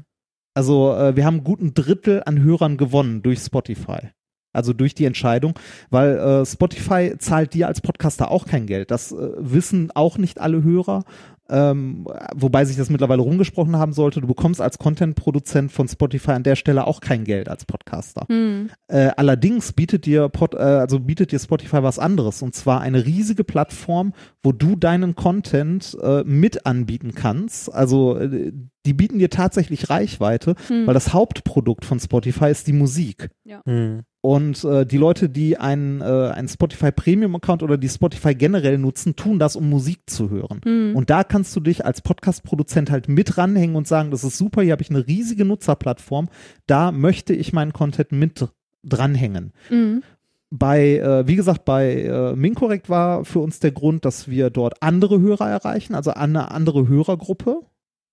Also 0.53 0.93
äh, 0.93 1.15
wir 1.15 1.25
haben 1.25 1.35
einen 1.35 1.43
guten 1.43 1.73
Drittel 1.73 2.23
an 2.25 2.41
Hörern 2.41 2.77
gewonnen 2.77 3.21
durch 3.21 3.39
Spotify. 3.39 4.09
Also 4.53 4.73
durch 4.73 4.93
die 4.95 5.05
Entscheidung, 5.05 5.53
weil 5.89 6.17
äh, 6.17 6.45
Spotify 6.45 7.13
zahlt 7.17 7.53
dir 7.53 7.67
als 7.67 7.81
Podcaster 7.81 8.31
auch 8.31 8.45
kein 8.45 8.65
Geld. 8.65 8.91
Das 8.91 9.11
äh, 9.11 9.15
wissen 9.37 9.91
auch 9.95 10.17
nicht 10.17 10.39
alle 10.41 10.63
Hörer, 10.63 11.03
ähm, 11.49 12.07
wobei 12.33 12.63
sich 12.63 12.77
das 12.77 12.89
mittlerweile 12.89 13.21
rumgesprochen 13.21 13.75
haben 13.75 13.91
sollte. 13.91 14.21
Du 14.21 14.27
bekommst 14.27 14.61
als 14.61 14.77
Content-Produzent 14.77 15.71
von 15.71 15.87
Spotify 15.87 16.31
an 16.31 16.43
der 16.43 16.55
Stelle 16.55 16.87
auch 16.87 17.01
kein 17.01 17.25
Geld 17.25 17.49
als 17.49 17.65
Podcaster. 17.65 18.25
Hm. 18.29 18.69
Äh, 18.87 19.09
allerdings 19.17 19.73
bietet 19.73 20.05
dir 20.05 20.29
Pod, 20.29 20.53
äh, 20.53 20.59
also 20.59 20.99
bietet 20.99 21.31
dir 21.33 21.39
Spotify 21.39 21.83
was 21.83 21.99
anderes 21.99 22.41
und 22.41 22.55
zwar 22.55 22.79
eine 22.81 23.05
riesige 23.05 23.43
Plattform, 23.43 24.13
wo 24.43 24.53
du 24.53 24.75
deinen 24.77 25.15
Content 25.15 25.97
äh, 26.01 26.23
mit 26.23 26.65
anbieten 26.65 27.13
kannst. 27.15 27.73
Also 27.73 28.17
äh, 28.17 28.53
die 28.85 28.93
bieten 28.93 29.19
dir 29.19 29.29
tatsächlich 29.29 29.89
Reichweite, 29.89 30.55
Hm. 30.67 30.87
weil 30.87 30.93
das 30.93 31.13
Hauptprodukt 31.13 31.83
von 31.85 31.99
Spotify 31.99 32.49
ist 32.49 32.67
die 32.67 32.73
Musik. 32.73 33.29
Hm. 33.65 34.01
Und 34.21 34.63
äh, 34.63 34.85
die 34.85 34.97
Leute, 34.97 35.29
die 35.29 35.57
einen, 35.57 35.99
äh, 36.01 36.03
einen 36.03 36.47
Spotify 36.47 36.91
Premium 36.91 37.35
Account 37.35 37.63
oder 37.63 37.77
die 37.77 37.89
Spotify 37.89 38.35
generell 38.35 38.77
nutzen, 38.77 39.15
tun 39.15 39.39
das, 39.39 39.55
um 39.55 39.67
Musik 39.67 40.01
zu 40.05 40.29
hören. 40.29 40.61
Hm. 40.63 40.95
Und 40.95 41.09
da 41.09 41.23
kannst 41.23 41.55
du 41.55 41.59
dich 41.59 41.85
als 41.85 42.01
Podcast-Produzent 42.01 42.91
halt 42.91 43.09
mit 43.09 43.39
ranhängen 43.39 43.75
und 43.75 43.87
sagen, 43.87 44.11
das 44.11 44.23
ist 44.23 44.37
super, 44.37 44.61
hier 44.61 44.73
habe 44.73 44.83
ich 44.83 44.91
eine 44.91 45.07
riesige 45.07 45.43
Nutzerplattform, 45.43 46.29
da 46.67 46.91
möchte 46.91 47.33
ich 47.33 47.51
meinen 47.51 47.73
Content 47.73 48.11
mit 48.11 48.47
dranhängen. 48.83 49.53
Hm. 49.69 50.03
Bei, 50.51 50.97
äh, 50.97 51.27
wie 51.27 51.37
gesagt, 51.37 51.65
bei 51.65 52.03
äh, 52.03 52.35
Minkorrekt 52.35 52.89
war 52.89 53.25
für 53.25 53.39
uns 53.39 53.59
der 53.59 53.71
Grund, 53.71 54.05
dass 54.05 54.27
wir 54.27 54.51
dort 54.51 54.83
andere 54.83 55.19
Hörer 55.19 55.49
erreichen, 55.49 55.95
also 55.95 56.11
eine 56.11 56.51
andere 56.51 56.87
Hörergruppe. 56.87 57.61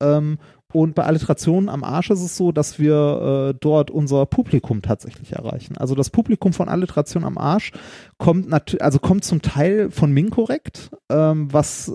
Ähm, 0.00 0.38
und 0.74 0.94
bei 0.94 1.04
Alliterationen 1.04 1.70
am 1.70 1.82
Arsch 1.82 2.10
ist 2.10 2.20
es 2.20 2.36
so, 2.36 2.52
dass 2.52 2.78
wir 2.78 3.52
äh, 3.52 3.58
dort 3.58 3.90
unser 3.90 4.26
Publikum 4.26 4.82
tatsächlich 4.82 5.32
erreichen. 5.32 5.78
Also 5.78 5.94
das 5.94 6.10
Publikum 6.10 6.52
von 6.52 6.68
Alliteration 6.68 7.24
am 7.24 7.38
Arsch 7.38 7.72
kommt 8.18 8.50
natürlich, 8.50 8.82
also 8.82 8.98
kommt 8.98 9.24
zum 9.24 9.40
Teil 9.40 9.90
von 9.90 10.12
Minkorrekt, 10.12 10.90
ähm, 11.08 11.50
was, 11.50 11.88
äh, 11.88 11.92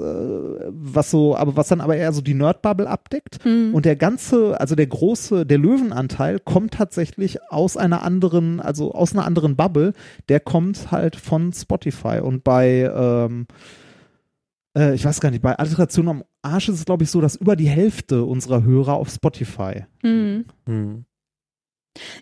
was 0.69 1.11
so, 1.11 1.37
aber 1.37 1.55
was 1.55 1.67
dann 1.67 1.81
aber 1.81 1.97
eher 1.97 2.13
so 2.13 2.21
die 2.21 2.33
Nerdbubble 2.33 2.89
abdeckt. 2.89 3.43
Hm. 3.43 3.75
Und 3.75 3.85
der 3.85 3.95
ganze, 3.95 4.59
also 4.59 4.73
der 4.73 4.87
große, 4.87 5.45
der 5.45 5.59
Löwenanteil 5.59 6.39
kommt 6.39 6.73
tatsächlich 6.73 7.43
aus 7.51 7.77
einer 7.77 8.01
anderen, 8.01 8.59
also 8.59 8.93
aus 8.93 9.13
einer 9.13 9.25
anderen 9.25 9.55
Bubble. 9.55 9.93
Der 10.29 10.39
kommt 10.39 10.91
halt 10.91 11.15
von 11.15 11.53
Spotify. 11.53 12.21
Und 12.23 12.43
bei, 12.43 12.91
ähm, 12.91 13.45
äh, 14.77 14.95
ich 14.95 15.05
weiß 15.05 15.21
gar 15.21 15.31
nicht, 15.31 15.41
bei 15.41 15.57
Alliteration 15.57 16.07
am 16.07 16.23
Arsch 16.41 16.69
ist 16.69 16.75
es, 16.79 16.85
glaube 16.85 17.03
ich, 17.03 17.11
so, 17.11 17.21
dass 17.21 17.35
über 17.35 17.55
die 17.55 17.67
Hälfte 17.67 18.23
unserer 18.23 18.63
Hörer 18.63 18.93
auf 18.93 19.09
Spotify. 19.09 19.85
Hm. 20.01 20.45
Hm. 20.65 21.05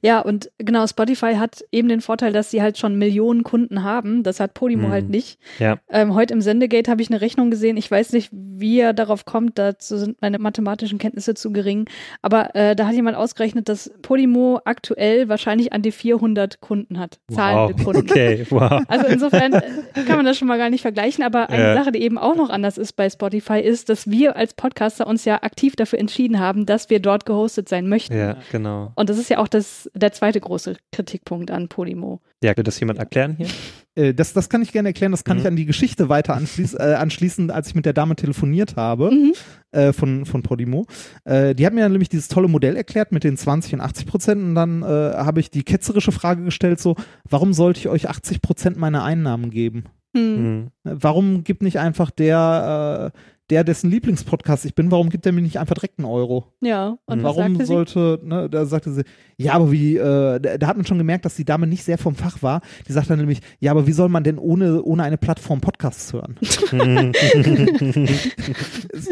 Ja, 0.02 0.20
und 0.20 0.52
genau, 0.58 0.86
Spotify 0.88 1.36
hat 1.36 1.64
eben 1.72 1.88
den 1.88 2.02
Vorteil, 2.02 2.34
dass 2.34 2.52
sie 2.52 2.62
halt 2.62 2.78
schon 2.78 2.98
Millionen 2.98 3.44
Kunden 3.44 3.84
haben. 3.84 4.24
Das 4.24 4.40
hat 4.40 4.54
Podimo 4.54 4.88
Mhm. 4.88 4.92
halt 4.92 5.10
nicht. 5.10 5.40
Ja. 5.60 5.78
Ähm, 5.90 6.14
heute 6.14 6.34
im 6.34 6.42
Sendegate 6.42 6.90
habe 6.92 7.02
ich 7.02 7.10
eine 7.10 7.22
Rechnung 7.22 7.50
gesehen. 7.52 7.78
Ich 7.78 7.90
weiß 7.90 8.12
nicht, 8.14 8.30
wie 8.32 8.80
er 8.80 8.94
darauf 8.94 9.26
kommt. 9.26 9.58
Dazu 9.58 9.98
sind 9.98 10.22
meine 10.22 10.40
mathematischen 10.40 10.98
Kenntnisse 11.00 11.34
zu 11.36 11.52
gering. 11.54 11.86
Aber 12.22 12.56
äh, 12.56 12.76
da 12.76 12.88
hat 12.88 12.94
jemand 12.96 13.16
ausgerechnet, 13.18 13.70
dass 13.70 13.92
Podimo 14.02 14.60
aktuell 14.66 15.30
wahrscheinlich 15.30 15.72
an 15.74 15.82
die 15.82 15.92
400 15.92 16.60
Kunden 16.62 17.00
hat. 17.00 17.20
Zahlende 17.32 17.76
Wow. 17.78 17.84
Kunden. 17.86 18.02
Okay, 18.12 18.46
wow. 18.50 18.82
Also 18.88 19.08
insofern 19.08 19.54
äh, 19.54 19.62
kann 20.06 20.18
man 20.18 20.26
das 20.26 20.38
schon 20.38 20.48
mal 20.48 20.58
gar 20.58 20.70
nicht 20.70 20.82
vergleichen. 20.82 21.24
Aber 21.24 21.50
eine 21.50 21.64
Ja. 21.64 21.74
Sache, 21.76 21.92
die 21.92 22.02
eben 22.02 22.18
auch 22.18 22.36
noch 22.36 22.50
anders 22.50 22.78
ist 22.78 22.94
bei 22.98 23.10
Spotify, 23.10 23.60
ist, 23.62 23.90
dass 23.90 24.10
wir 24.10 24.36
als 24.36 24.54
Podcaster 24.54 25.08
uns 25.08 25.24
ja 25.26 25.44
aktiv 25.44 25.76
dafür 25.76 26.00
entschieden 26.00 26.40
haben, 26.40 26.66
dass 26.66 26.90
wir 26.90 27.00
dort 27.00 27.26
gehostet 27.26 27.70
sein 27.70 27.88
möchten. 27.88 28.18
Ja, 28.18 28.38
genau. 28.52 28.92
Und 28.96 29.10
das 29.10 29.18
ist 29.18 29.30
ja 29.30 29.38
auch 29.38 29.48
das, 29.48 29.61
der 29.94 30.12
zweite 30.12 30.40
große 30.40 30.78
Kritikpunkt 30.92 31.52
an 31.52 31.68
Podimo. 31.68 32.22
Ja, 32.44 32.56
will 32.58 32.64
das 32.64 32.80
jemand 32.80 33.00
erklären 33.00 33.36
hier? 33.38 33.48
Äh, 33.94 34.14
das, 34.14 34.32
das 34.32 34.48
kann 34.48 34.62
ich 34.62 34.72
gerne 34.72 34.88
erklären, 34.88 35.12
das 35.12 35.26
kann 35.26 35.36
Mhm. 35.36 35.42
ich 35.42 35.48
an 35.48 35.56
die 35.58 35.66
Geschichte 35.66 36.08
weiter 36.08 36.34
anschließen, 36.34 36.80
äh, 36.80 36.94
anschließen, 36.94 37.52
als 37.52 37.68
ich 37.68 37.76
mit 37.76 37.86
der 37.86 37.92
Dame 37.92 38.16
telefoniert 38.16 38.78
habe. 38.78 39.12
Mhm. 39.12 39.34
äh, 39.74 39.92
von, 39.92 40.26
von 40.26 40.42
Podimo. 40.42 40.86
Äh, 41.26 41.56
die 41.56 41.66
hat 41.66 41.74
mir 41.74 41.82
dann 41.82 41.92
nämlich 41.92 42.08
dieses 42.08 42.30
tolle 42.30 42.48
Modell 42.48 42.78
erklärt 42.78 43.12
mit 43.12 43.26
den 43.26 43.36
20 43.36 43.74
und 43.74 43.82
80 43.82 44.06
Prozent 44.06 44.42
und 44.42 44.56
dann 44.56 44.82
äh, 44.82 44.86
habe 44.86 45.42
ich 45.42 45.50
die 45.52 45.64
ketzerische 45.64 46.14
Frage 46.14 46.46
gestellt, 46.46 46.80
so, 46.80 46.96
warum 47.30 47.52
sollte 47.52 47.82
ich 47.82 47.90
euch 47.90 48.08
80 48.08 48.42
Prozent 48.42 48.78
meiner 48.78 49.04
Einnahmen 49.04 49.50
geben? 49.50 49.84
Hm. 50.16 50.38
Hm. 50.38 50.68
Warum 50.86 51.44
gibt 51.44 51.62
nicht 51.62 51.78
einfach 51.80 52.12
der, 52.12 53.12
äh, 53.14 53.18
der, 53.52 53.64
dessen 53.64 53.92
Lieblingspodcast 53.92 54.66
ich 54.66 54.74
bin, 54.74 54.90
warum 54.90 55.10
gibt 55.10 55.26
er 55.26 55.32
mir 55.32 55.42
nicht 55.42 55.60
einfach 55.60 55.76
direkt 55.76 56.00
einen 56.00 56.08
Euro? 56.08 56.46
Ja, 56.62 56.98
und 57.06 57.20
Mhm. 57.20 57.24
Warum 57.24 57.56
sagte 57.58 57.66
sollte, 57.66 58.20
ne, 58.24 58.50
da 58.50 58.66
sagte 58.66 58.92
sie, 58.92 59.04
ja, 59.38 59.54
aber 59.54 59.72
wie, 59.72 59.98
äh, 59.98 60.40
da, 60.40 60.58
da 60.58 60.68
hat 60.68 60.78
man 60.78 60.86
schon 60.86 60.98
gemerkt, 60.98 61.26
dass 61.26 61.36
die 61.36 61.46
Dame 61.46 61.68
nicht 61.68 61.84
sehr 61.84 61.98
vom 61.98 62.16
Fach 62.16 62.42
war. 62.42 62.62
Die 62.88 62.94
sagt 62.94 63.10
dann 63.10 63.20
nämlich, 63.20 63.42
ja, 63.60 63.72
aber 63.72 63.86
wie 63.88 63.92
soll 63.92 64.10
man 64.10 64.24
denn 64.24 64.38
ohne, 64.40 64.82
ohne 64.84 65.04
eine 65.04 65.18
Plattform 65.18 65.62
Podcasts 65.62 66.14
hören? 66.14 66.36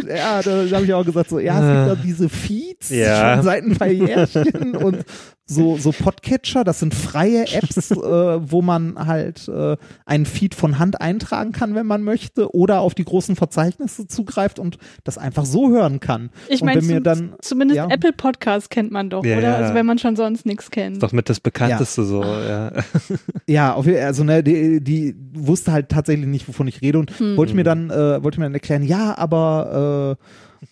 Ja, 0.08 0.42
da, 0.42 0.64
da 0.66 0.76
habe 0.76 0.86
ich 0.86 0.94
auch 0.94 1.06
gesagt, 1.06 1.30
so, 1.30 1.40
ja, 1.40 1.54
es 1.60 1.68
gibt 1.88 2.00
da 2.00 2.04
diese 2.04 2.30
Feeds 2.30 2.90
Ja. 2.90 3.36
schon 3.36 3.44
seit 3.44 3.64
ein 3.64 3.76
paar 3.78 3.88
Jährchen 3.88 4.76
und 4.76 5.04
so, 5.50 5.78
so 5.78 5.92
Podcatcher, 5.92 6.64
das 6.64 6.80
sind 6.80 6.94
freie 6.94 7.46
Apps, 7.52 7.92
äh, 7.92 7.96
wo 7.98 8.62
man 8.62 9.08
halt 9.08 9.48
äh, 9.48 9.76
einen 10.06 10.26
Feed 10.26 10.54
von 10.56 10.80
Hand 10.80 11.02
eintragen 11.02 11.52
kann, 11.52 11.76
wenn 11.76 11.86
man 11.88 12.04
möchte, 12.04 12.54
oder 12.56 12.82
auf 12.82 12.94
die 12.94 13.04
großen 13.06 13.36
Verzeichnisse 13.36 14.08
zugreift 14.08 14.60
und 14.60 14.78
das 15.04 15.18
einfach 15.18 15.46
so 15.46 15.70
hören 15.70 16.00
kann. 16.00 16.30
Ich 16.48 16.62
und 16.62 16.68
meine, 16.68 17.04
zum, 17.04 17.34
zumindest 17.42 17.78
ja. 17.78 17.88
Apple 17.90 18.14
Podcasts 18.14 18.70
kennt 18.70 18.92
man 18.92 19.10
doch, 19.10 19.26
Ja, 19.26 19.38
oder? 19.40 19.50
ja. 19.50 19.56
Also 19.56 19.74
wenn 19.74 19.86
man 19.86 19.98
schon 19.98 20.16
sonst 20.16 20.46
nichts 20.46 20.66
Ist 20.66 20.72
kennt. 20.72 21.02
doch 21.04 21.12
mit 21.12 21.30
das 21.30 21.40
bekannteste 21.40 22.04
so, 22.04 22.24
ja. 22.24 22.72
ja, 23.48 23.74
auf, 23.74 23.86
jeden- 23.86 24.04
also 24.06 24.24
ne, 24.24 24.44
die, 24.44 24.82
die 24.84 25.16
wusste 25.34 25.72
halt 25.72 25.90
tatsächlich 25.90 26.28
nicht, 26.28 26.48
wovon 26.48 26.68
ich 26.68 26.82
rede 26.82 27.00
und 27.00 27.10
Hm. 27.20 27.38
wollte 27.38 27.56
mir 27.56 27.64
dann, 27.64 27.90
äh, 27.90 28.24
wollte 28.24 28.40
mir 28.40 28.46
dann 28.46 28.54
erklären, 28.54 28.84
ja, 28.84 29.18
aber 29.18 30.18
äh, 30.20 30.24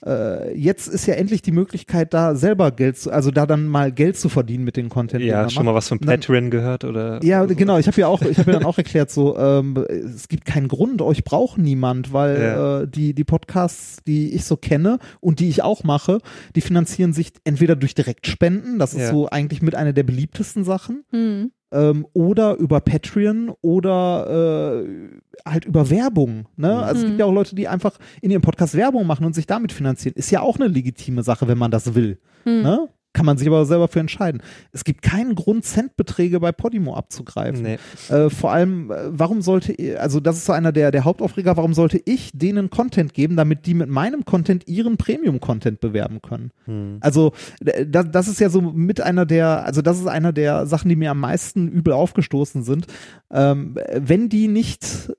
äh, 0.05 0.57
jetzt 0.57 0.87
ist 0.87 1.05
ja 1.05 1.15
endlich 1.15 1.41
die 1.41 1.51
Möglichkeit, 1.51 2.13
da 2.13 2.35
selber 2.35 2.71
Geld 2.71 2.97
zu, 2.97 3.11
also 3.11 3.31
da 3.31 3.45
dann 3.45 3.67
mal 3.67 3.91
Geld 3.91 4.17
zu 4.17 4.29
verdienen 4.29 4.63
mit 4.63 4.77
den 4.77 4.89
Content. 4.89 5.23
Ja, 5.23 5.49
schon 5.49 5.63
macht. 5.63 5.73
mal 5.73 5.77
was 5.77 5.87
von 5.87 5.99
Dann- 5.99 6.07
Patreon 6.19 6.49
gehört 6.51 6.83
oder? 6.83 7.23
Ja, 7.23 7.41
oder 7.41 7.49
so? 7.49 7.55
genau. 7.55 7.77
Ich 7.77 7.87
habe 7.87 7.99
ja 8.01 8.07
auch, 8.07 8.21
ich 8.21 8.37
habe 8.37 8.51
ja 8.51 8.57
dann 8.59 8.67
auch 8.67 8.77
erklärt, 8.77 9.09
so 9.11 9.37
ähm, 9.37 9.77
es 9.89 10.27
gibt 10.27 10.45
keinen 10.45 10.67
Grund, 10.67 11.01
euch 11.01 11.23
braucht 11.23 11.57
niemand, 11.57 12.13
weil 12.13 12.41
Ja. 12.41 12.81
äh, 12.81 12.87
die 12.87 13.13
die 13.13 13.23
Podcasts, 13.23 13.97
die 14.05 14.33
ich 14.33 14.45
so 14.45 14.57
kenne 14.57 14.99
und 15.19 15.39
die 15.39 15.49
ich 15.49 15.63
auch 15.63 15.83
mache, 15.83 16.19
die 16.55 16.61
finanzieren 16.61 17.13
sich 17.13 17.33
entweder 17.43 17.75
durch 17.75 17.95
Direktspenden, 17.95 18.79
das 18.79 18.93
ist 18.93 19.01
Ja. 19.01 19.11
so 19.11 19.29
eigentlich 19.29 19.61
mit 19.61 19.75
einer 19.75 19.93
der 19.93 20.03
beliebtesten 20.03 20.63
Sachen, 20.63 21.03
Hm. 21.11 21.51
Ähm, 21.71 22.07
oder 22.13 22.55
über 22.55 22.79
Patreon 22.81 23.51
oder 23.61 24.83
äh, 24.83 25.49
halt 25.49 25.65
über 25.65 25.89
Werbung. 25.89 26.47
Ne? 26.55 26.73
Also 26.73 26.99
es 26.99 27.03
Mhm. 27.03 27.07
gibt 27.09 27.19
ja 27.19 27.25
auch 27.25 27.33
Leute, 27.33 27.55
die 27.55 27.67
einfach 27.67 27.97
in 28.21 28.31
ihrem 28.31 28.41
Podcast 28.41 28.75
Werbung 28.75 29.05
machen 29.05 29.25
und 29.25 29.33
sich 29.35 29.47
damit 29.47 29.71
finanzieren. 29.71 30.15
Ist 30.15 30.31
ja 30.31 30.41
auch 30.41 30.55
eine 30.57 30.67
legitime 30.67 31.23
Sache, 31.23 31.47
wenn 31.47 31.57
man 31.57 31.71
das 31.71 31.93
will. 31.95 32.19
Hm. 32.43 32.61
Ne? 32.63 32.87
Kann 33.17 33.25
man 33.25 33.39
sich 33.39 33.47
aber 33.47 33.65
selber 33.65 33.87
für 33.87 33.99
entscheiden. 33.99 34.43
Es 34.71 34.83
gibt 34.83 35.01
keinen 35.01 35.33
Grund, 35.33 35.65
Centbeträge 35.65 36.39
bei 36.39 36.51
Podimo 36.51 36.95
abzugreifen. 36.95 37.63
Nee. 37.63 37.79
Äh, 38.15 38.29
vor 38.29 38.51
allem, 38.51 38.91
äh, 38.91 38.95
warum 39.07 39.41
sollte, 39.41 39.75
also 39.99 40.19
das 40.19 40.37
ist 40.37 40.45
so 40.45 40.53
einer 40.53 40.71
der, 40.71 40.91
der 40.91 41.03
Hauptaufreger, 41.03 41.57
warum 41.57 41.73
sollte 41.73 41.99
ich 42.05 42.29
denen 42.35 42.69
Content 42.69 43.15
geben, 43.15 43.35
damit 43.35 43.65
die 43.65 43.73
mit 43.73 43.89
meinem 43.89 44.23
Content 44.23 44.67
ihren 44.67 44.97
Premium-Content 44.97 45.79
bewerben 45.79 46.21
können? 46.21 46.51
Hm. 46.65 46.97
Also 46.99 47.33
das, 47.59 48.05
das 48.11 48.27
ist 48.27 48.39
ja 48.39 48.51
so 48.51 48.61
mit 48.61 49.01
einer 49.01 49.25
der, 49.25 49.65
also 49.65 49.81
das 49.81 49.97
ist 49.97 50.05
einer 50.05 50.31
der 50.31 50.67
Sachen, 50.67 50.89
die 50.89 50.95
mir 50.95 51.09
am 51.09 51.19
meisten 51.19 51.69
übel 51.69 51.93
aufgestoßen 51.93 52.61
sind. 52.61 52.85
Ähm, 53.31 53.79
wenn 53.95 54.29
die 54.29 54.47
nicht 54.47 55.11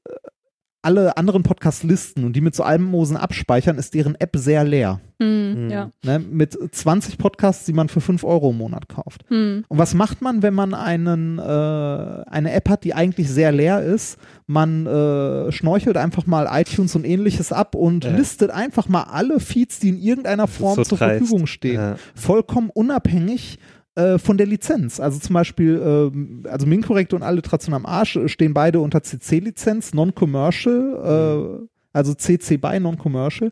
alle 0.82 1.16
anderen 1.16 1.42
Podcasts 1.42 1.82
listen 1.82 2.24
und 2.24 2.34
die 2.34 2.40
mit 2.40 2.54
so 2.54 2.62
Albenmosen 2.62 3.16
abspeichern, 3.16 3.78
ist 3.78 3.94
deren 3.94 4.14
App 4.14 4.36
sehr 4.36 4.64
leer. 4.64 5.00
Mm, 5.18 5.68
ja. 5.68 5.90
ne, 6.04 6.20
mit 6.20 6.56
20 6.56 7.18
Podcasts, 7.18 7.64
die 7.64 7.72
man 7.72 7.88
für 7.88 8.00
5 8.00 8.22
Euro 8.22 8.50
im 8.50 8.58
Monat 8.58 8.88
kauft. 8.88 9.28
Mm. 9.28 9.62
Und 9.66 9.78
was 9.78 9.94
macht 9.94 10.22
man, 10.22 10.42
wenn 10.42 10.54
man 10.54 10.74
einen, 10.74 11.40
äh, 11.40 11.42
eine 11.42 12.52
App 12.52 12.68
hat, 12.68 12.84
die 12.84 12.94
eigentlich 12.94 13.28
sehr 13.28 13.50
leer 13.50 13.82
ist? 13.82 14.18
Man 14.46 14.86
äh, 14.86 15.50
schnorchelt 15.50 15.96
einfach 15.96 16.26
mal 16.26 16.48
iTunes 16.48 16.94
und 16.94 17.04
ähnliches 17.04 17.52
ab 17.52 17.74
und 17.74 18.04
ja. 18.04 18.12
listet 18.12 18.50
einfach 18.50 18.88
mal 18.88 19.02
alle 19.02 19.40
Feeds, 19.40 19.80
die 19.80 19.88
in 19.88 19.98
irgendeiner 19.98 20.46
Form 20.46 20.76
so 20.76 20.84
zur 20.84 20.98
dreist. 20.98 21.18
Verfügung 21.18 21.48
stehen. 21.48 21.74
Ja. 21.80 21.96
Vollkommen 22.14 22.70
unabhängig 22.70 23.58
äh, 23.98 24.18
von 24.18 24.38
der 24.38 24.46
Lizenz. 24.46 25.00
Also 25.00 25.18
zum 25.18 25.34
Beispiel, 25.34 25.74
äh, 26.44 26.48
also 26.48 26.66
Minkorrekt 26.66 27.12
und 27.14 27.24
Alliteration 27.24 27.74
am 27.74 27.84
Arsch 27.84 28.16
stehen 28.26 28.54
beide 28.54 28.78
unter 28.78 29.02
CC-Lizenz, 29.02 29.92
Non-Commercial, 29.92 31.64
äh, 31.64 31.66
also 31.92 32.14
CC 32.14 32.58
by 32.58 32.78
Non-Commercial. 32.78 33.50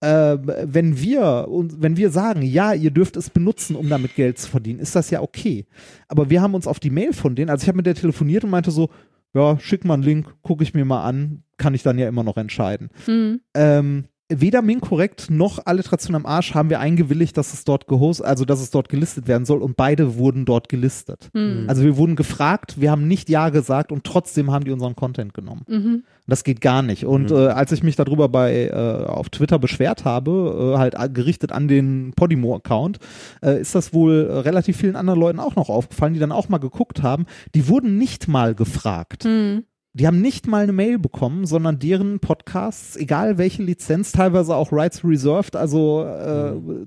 Äh, 0.00 0.36
wenn 0.64 1.00
wir 1.00 1.46
wenn 1.48 1.96
wir 1.96 2.10
sagen, 2.10 2.42
ja, 2.42 2.72
ihr 2.72 2.90
dürft 2.90 3.16
es 3.16 3.30
benutzen, 3.30 3.76
um 3.76 3.88
damit 3.88 4.16
Geld 4.16 4.38
zu 4.38 4.50
verdienen, 4.50 4.80
ist 4.80 4.96
das 4.96 5.10
ja 5.10 5.22
okay. 5.22 5.66
Aber 6.08 6.28
wir 6.28 6.42
haben 6.42 6.54
uns 6.54 6.66
auf 6.66 6.80
die 6.80 6.90
Mail 6.90 7.12
von 7.12 7.36
denen, 7.36 7.50
also 7.50 7.62
ich 7.62 7.68
habe 7.68 7.76
mit 7.76 7.86
der 7.86 7.94
telefoniert 7.94 8.42
und 8.42 8.50
meinte 8.50 8.72
so, 8.72 8.90
ja, 9.32 9.58
schick 9.60 9.84
mal 9.84 9.94
einen 9.94 10.02
Link, 10.02 10.34
gucke 10.42 10.64
ich 10.64 10.74
mir 10.74 10.84
mal 10.84 11.04
an, 11.04 11.44
kann 11.56 11.74
ich 11.74 11.84
dann 11.84 11.98
ja 11.98 12.08
immer 12.08 12.24
noch 12.24 12.36
entscheiden. 12.36 12.90
Mhm. 13.06 13.40
Ähm, 13.54 14.04
weder 14.40 14.62
Minkorrekt 14.62 15.30
noch 15.30 15.64
Alliteration 15.66 16.14
am 16.14 16.26
Arsch 16.26 16.54
haben 16.54 16.70
wir 16.70 16.80
eingewilligt, 16.80 17.36
dass 17.36 17.52
es 17.52 17.64
dort 17.64 17.86
gehostet, 17.86 18.26
also 18.26 18.44
dass 18.44 18.60
es 18.60 18.70
dort 18.70 18.88
gelistet 18.88 19.28
werden 19.28 19.44
soll 19.44 19.62
und 19.62 19.76
beide 19.76 20.16
wurden 20.16 20.44
dort 20.44 20.68
gelistet. 20.68 21.30
Mhm. 21.32 21.64
Also 21.68 21.82
wir 21.82 21.96
wurden 21.96 22.16
gefragt, 22.16 22.80
wir 22.80 22.90
haben 22.90 23.08
nicht 23.08 23.28
Ja 23.28 23.48
gesagt 23.48 23.92
und 23.92 24.04
trotzdem 24.04 24.50
haben 24.50 24.64
die 24.64 24.70
unseren 24.70 24.96
Content 24.96 25.34
genommen. 25.34 25.62
Mhm. 25.68 26.04
Das 26.26 26.42
geht 26.42 26.60
gar 26.60 26.82
nicht. 26.82 27.04
Und 27.04 27.30
mhm. 27.30 27.36
äh, 27.36 27.46
als 27.48 27.72
ich 27.72 27.82
mich 27.82 27.96
darüber 27.96 28.28
bei 28.28 28.66
äh, 28.66 29.06
auf 29.06 29.28
Twitter 29.28 29.58
beschwert 29.58 30.04
habe, 30.04 30.74
äh, 30.74 30.78
halt 30.78 30.96
gerichtet 31.14 31.52
an 31.52 31.68
den 31.68 32.12
Podimo-Account, 32.16 32.98
äh, 33.42 33.60
ist 33.60 33.74
das 33.74 33.92
wohl 33.92 34.22
relativ 34.22 34.78
vielen 34.78 34.96
anderen 34.96 35.20
Leuten 35.20 35.40
auch 35.40 35.56
noch 35.56 35.68
aufgefallen, 35.68 36.14
die 36.14 36.20
dann 36.20 36.32
auch 36.32 36.48
mal 36.48 36.58
geguckt 36.58 37.02
haben. 37.02 37.26
Die 37.54 37.68
wurden 37.68 37.98
nicht 37.98 38.28
mal 38.28 38.54
gefragt. 38.54 39.24
Mhm. 39.24 39.64
Die 39.96 40.08
haben 40.08 40.20
nicht 40.20 40.48
mal 40.48 40.64
eine 40.64 40.72
Mail 40.72 40.98
bekommen, 40.98 41.46
sondern 41.46 41.78
deren 41.78 42.18
Podcasts, 42.18 42.96
egal 42.96 43.38
welche 43.38 43.62
Lizenz, 43.62 44.10
teilweise 44.10 44.56
auch 44.56 44.72
Rights 44.72 45.04
Reserved, 45.04 45.54
also 45.54 46.04
äh, 46.04 46.86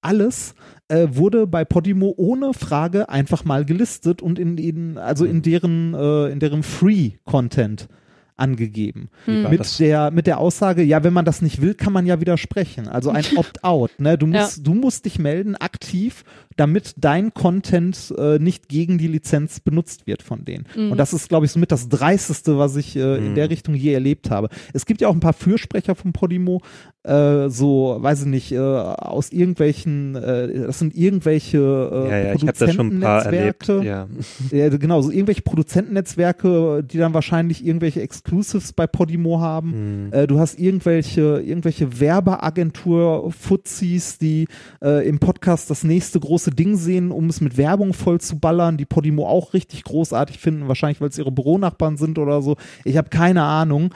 alles, 0.00 0.54
äh, 0.88 1.08
wurde 1.10 1.46
bei 1.46 1.66
Podimo 1.66 2.14
ohne 2.16 2.54
Frage 2.54 3.10
einfach 3.10 3.44
mal 3.44 3.66
gelistet 3.66 4.22
und 4.22 4.38
in, 4.38 4.56
in 4.56 4.96
also 4.96 5.26
in 5.26 5.36
mhm. 5.36 5.42
deren, 5.42 5.94
äh, 5.94 6.28
in 6.28 6.40
deren 6.40 6.62
Free-Content 6.62 7.88
angegeben. 8.36 9.08
Mit 9.26 9.78
der, 9.78 10.10
mit 10.10 10.26
der 10.26 10.38
Aussage, 10.38 10.82
ja, 10.82 11.02
wenn 11.02 11.12
man 11.12 11.24
das 11.24 11.40
nicht 11.40 11.62
will, 11.62 11.74
kann 11.74 11.92
man 11.92 12.04
ja 12.06 12.20
widersprechen. 12.20 12.86
Also 12.86 13.10
ein 13.10 13.24
Opt-out. 13.36 13.92
Ne? 13.98 14.18
Du, 14.18 14.26
musst, 14.26 14.58
ja. 14.58 14.62
du 14.62 14.74
musst 14.74 15.06
dich 15.06 15.18
melden 15.18 15.56
aktiv 15.56 16.22
damit 16.56 16.94
dein 16.98 17.34
Content 17.34 18.14
äh, 18.16 18.38
nicht 18.38 18.68
gegen 18.68 18.98
die 18.98 19.08
Lizenz 19.08 19.60
benutzt 19.60 20.06
wird 20.06 20.22
von 20.22 20.44
denen. 20.44 20.66
Mhm. 20.76 20.92
Und 20.92 20.98
das 20.98 21.12
ist, 21.12 21.28
glaube 21.28 21.46
ich, 21.46 21.52
somit 21.52 21.72
das 21.72 21.88
Dreisteste, 21.88 22.58
was 22.58 22.76
ich 22.76 22.96
äh, 22.96 23.18
mhm. 23.18 23.26
in 23.26 23.34
der 23.34 23.50
Richtung 23.50 23.74
je 23.74 23.92
erlebt 23.92 24.30
habe. 24.30 24.48
Es 24.72 24.86
gibt 24.86 25.00
ja 25.00 25.08
auch 25.08 25.14
ein 25.14 25.20
paar 25.20 25.32
Fürsprecher 25.32 25.94
von 25.94 26.12
Podimo, 26.12 26.62
äh, 27.06 27.48
so, 27.50 27.98
weiß 28.00 28.22
ich 28.22 28.26
nicht, 28.26 28.52
äh, 28.52 28.58
aus 28.58 29.30
irgendwelchen, 29.30 30.16
äh, 30.16 30.66
das 30.66 30.80
sind 30.80 30.96
irgendwelche 30.96 31.58
äh, 31.58 32.10
ja, 32.10 32.18
ja, 32.18 32.34
Produzentennetzwerke. 32.34 33.84
Ja. 33.84 34.08
ja, 34.50 34.68
genau, 34.70 35.02
so 35.02 35.12
irgendwelche 35.12 35.42
Produzentennetzwerke, 35.42 36.82
die 36.82 36.98
dann 36.98 37.14
wahrscheinlich 37.14 37.64
irgendwelche 37.64 38.00
Exclusives 38.00 38.72
bei 38.72 38.88
Podimo 38.88 39.38
haben. 39.40 40.06
Mhm. 40.06 40.12
Äh, 40.12 40.26
du 40.26 40.40
hast 40.40 40.58
irgendwelche, 40.58 41.40
irgendwelche 41.44 42.00
Werbeagentur-Fuzis, 42.00 44.18
die 44.18 44.48
äh, 44.82 45.08
im 45.08 45.20
Podcast 45.20 45.70
das 45.70 45.84
nächste 45.84 46.18
große 46.18 46.45
Ding 46.50 46.76
sehen, 46.76 47.10
um 47.10 47.28
es 47.28 47.40
mit 47.40 47.56
Werbung 47.56 47.92
voll 47.92 48.20
zu 48.20 48.38
ballern, 48.38 48.76
die 48.76 48.84
Podimo 48.84 49.26
auch 49.26 49.54
richtig 49.54 49.84
großartig 49.84 50.38
finden, 50.38 50.68
wahrscheinlich 50.68 51.00
weil 51.00 51.08
es 51.08 51.18
ihre 51.18 51.32
Büronachbarn 51.32 51.96
sind 51.96 52.18
oder 52.18 52.42
so. 52.42 52.56
Ich 52.84 52.96
habe 52.96 53.10
keine 53.10 53.42
Ahnung. 53.42 53.94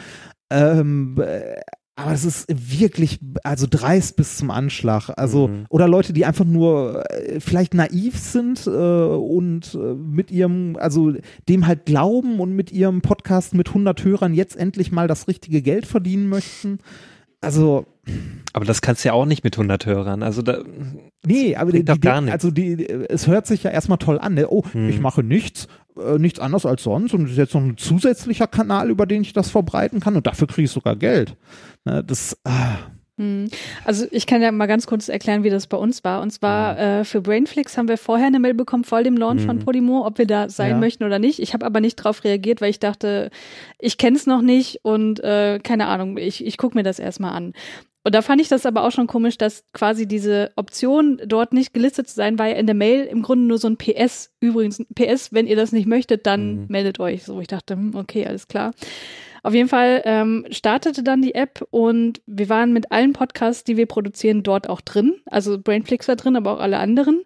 Ähm, 0.50 1.16
äh, 1.20 1.60
aber 2.00 2.12
es 2.12 2.24
ist 2.24 2.46
wirklich, 2.48 3.20
also 3.44 3.66
dreist 3.68 4.16
bis 4.16 4.38
zum 4.38 4.50
Anschlag. 4.50 5.10
Also, 5.16 5.48
mhm. 5.48 5.66
oder 5.68 5.86
Leute, 5.86 6.14
die 6.14 6.24
einfach 6.24 6.46
nur 6.46 7.04
äh, 7.10 7.40
vielleicht 7.40 7.74
naiv 7.74 8.18
sind 8.18 8.66
äh, 8.66 8.70
und 8.70 9.74
äh, 9.74 9.94
mit 9.94 10.30
ihrem, 10.30 10.76
also 10.76 11.12
dem 11.48 11.66
halt 11.66 11.84
glauben 11.84 12.40
und 12.40 12.56
mit 12.56 12.72
ihrem 12.72 13.02
Podcast 13.02 13.54
mit 13.54 13.68
100 13.68 14.02
Hörern 14.02 14.32
jetzt 14.32 14.56
endlich 14.56 14.92
mal 14.92 15.08
das 15.08 15.28
richtige 15.28 15.60
Geld 15.60 15.84
verdienen 15.84 16.28
möchten. 16.28 16.78
Also. 17.40 17.86
Aber 18.52 18.64
das 18.64 18.82
kannst 18.82 19.04
du 19.04 19.08
ja 19.08 19.12
auch 19.12 19.26
nicht 19.26 19.44
mit 19.44 19.54
100 19.54 19.86
Hörern. 19.86 20.22
Also 20.22 20.42
da. 20.42 20.62
Nee, 21.24 21.56
aber 21.56 21.72
die, 21.72 21.84
die, 21.84 22.00
gar 22.00 22.20
nicht. 22.20 22.32
also 22.32 22.50
die, 22.50 22.88
es 22.88 23.26
hört 23.26 23.46
sich 23.46 23.62
ja 23.62 23.70
erstmal 23.70 23.98
toll 23.98 24.18
an. 24.18 24.34
Ne? 24.34 24.48
Oh, 24.48 24.64
hm. 24.72 24.88
ich 24.88 25.00
mache 25.00 25.22
nichts, 25.22 25.68
äh, 25.98 26.18
nichts 26.18 26.40
anderes 26.40 26.66
als 26.66 26.82
sonst 26.82 27.14
und 27.14 27.24
das 27.24 27.32
ist 27.32 27.38
jetzt 27.38 27.54
noch 27.54 27.62
ein 27.62 27.76
zusätzlicher 27.76 28.46
Kanal, 28.46 28.90
über 28.90 29.06
den 29.06 29.22
ich 29.22 29.32
das 29.32 29.50
verbreiten 29.50 30.00
kann 30.00 30.16
und 30.16 30.26
dafür 30.26 30.48
kriege 30.48 30.64
ich 30.64 30.70
sogar 30.70 30.96
Geld. 30.96 31.36
Ne? 31.84 32.02
Das. 32.02 32.36
Ah. 32.44 32.78
Hm. 33.20 33.48
Also 33.84 34.06
ich 34.10 34.26
kann 34.26 34.40
ja 34.40 34.50
mal 34.50 34.64
ganz 34.64 34.86
kurz 34.86 35.10
erklären, 35.10 35.44
wie 35.44 35.50
das 35.50 35.66
bei 35.66 35.76
uns 35.76 36.02
war. 36.04 36.22
Und 36.22 36.30
zwar 36.30 36.78
äh, 36.78 37.04
für 37.04 37.20
Brainflix 37.20 37.76
haben 37.76 37.86
wir 37.86 37.98
vorher 37.98 38.28
eine 38.28 38.40
Mail 38.40 38.54
bekommen 38.54 38.82
vor 38.82 39.02
dem 39.02 39.14
Launch 39.14 39.42
mhm. 39.42 39.46
von 39.46 39.58
Podimo, 39.58 40.06
ob 40.06 40.16
wir 40.16 40.26
da 40.26 40.48
sein 40.48 40.70
ja. 40.70 40.76
möchten 40.78 41.04
oder 41.04 41.18
nicht. 41.18 41.38
Ich 41.38 41.52
habe 41.52 41.66
aber 41.66 41.80
nicht 41.80 41.98
darauf 42.00 42.24
reagiert, 42.24 42.62
weil 42.62 42.70
ich 42.70 42.80
dachte, 42.80 43.28
ich 43.78 43.98
kenne 43.98 44.16
es 44.16 44.26
noch 44.26 44.40
nicht 44.40 44.80
und 44.84 45.22
äh, 45.22 45.58
keine 45.62 45.88
Ahnung, 45.88 46.16
ich, 46.16 46.46
ich 46.46 46.56
gucke 46.56 46.78
mir 46.78 46.82
das 46.82 46.98
erstmal 46.98 47.32
an. 47.32 47.52
Und 48.02 48.14
da 48.14 48.22
fand 48.22 48.40
ich 48.40 48.48
das 48.48 48.64
aber 48.64 48.84
auch 48.84 48.92
schon 48.92 49.06
komisch, 49.06 49.36
dass 49.36 49.64
quasi 49.74 50.08
diese 50.08 50.52
Option, 50.56 51.20
dort 51.26 51.52
nicht 51.52 51.74
gelistet 51.74 52.08
zu 52.08 52.14
sein, 52.14 52.38
war 52.38 52.48
ja 52.48 52.54
in 52.54 52.64
der 52.64 52.74
Mail 52.74 53.04
im 53.04 53.20
Grunde 53.20 53.44
nur 53.44 53.58
so 53.58 53.68
ein 53.68 53.76
PS. 53.76 54.32
Übrigens, 54.40 54.82
PS, 54.94 55.34
wenn 55.34 55.46
ihr 55.46 55.56
das 55.56 55.72
nicht 55.72 55.86
möchtet, 55.86 56.24
dann 56.24 56.62
mhm. 56.62 56.66
meldet 56.68 56.98
euch. 56.98 57.24
So, 57.24 57.38
ich 57.40 57.48
dachte, 57.48 57.74
hm, 57.74 57.94
okay, 57.94 58.26
alles 58.26 58.48
klar. 58.48 58.72
Auf 59.42 59.54
jeden 59.54 59.68
Fall 59.68 60.02
ähm, 60.04 60.46
startete 60.50 61.02
dann 61.02 61.22
die 61.22 61.34
App 61.34 61.66
und 61.70 62.20
wir 62.26 62.48
waren 62.48 62.72
mit 62.72 62.92
allen 62.92 63.12
Podcasts, 63.12 63.64
die 63.64 63.76
wir 63.76 63.86
produzieren, 63.86 64.42
dort 64.42 64.68
auch 64.68 64.80
drin. 64.80 65.16
Also 65.26 65.58
Brainflix 65.58 66.08
war 66.08 66.16
drin, 66.16 66.36
aber 66.36 66.52
auch 66.52 66.60
alle 66.60 66.78
anderen. 66.78 67.24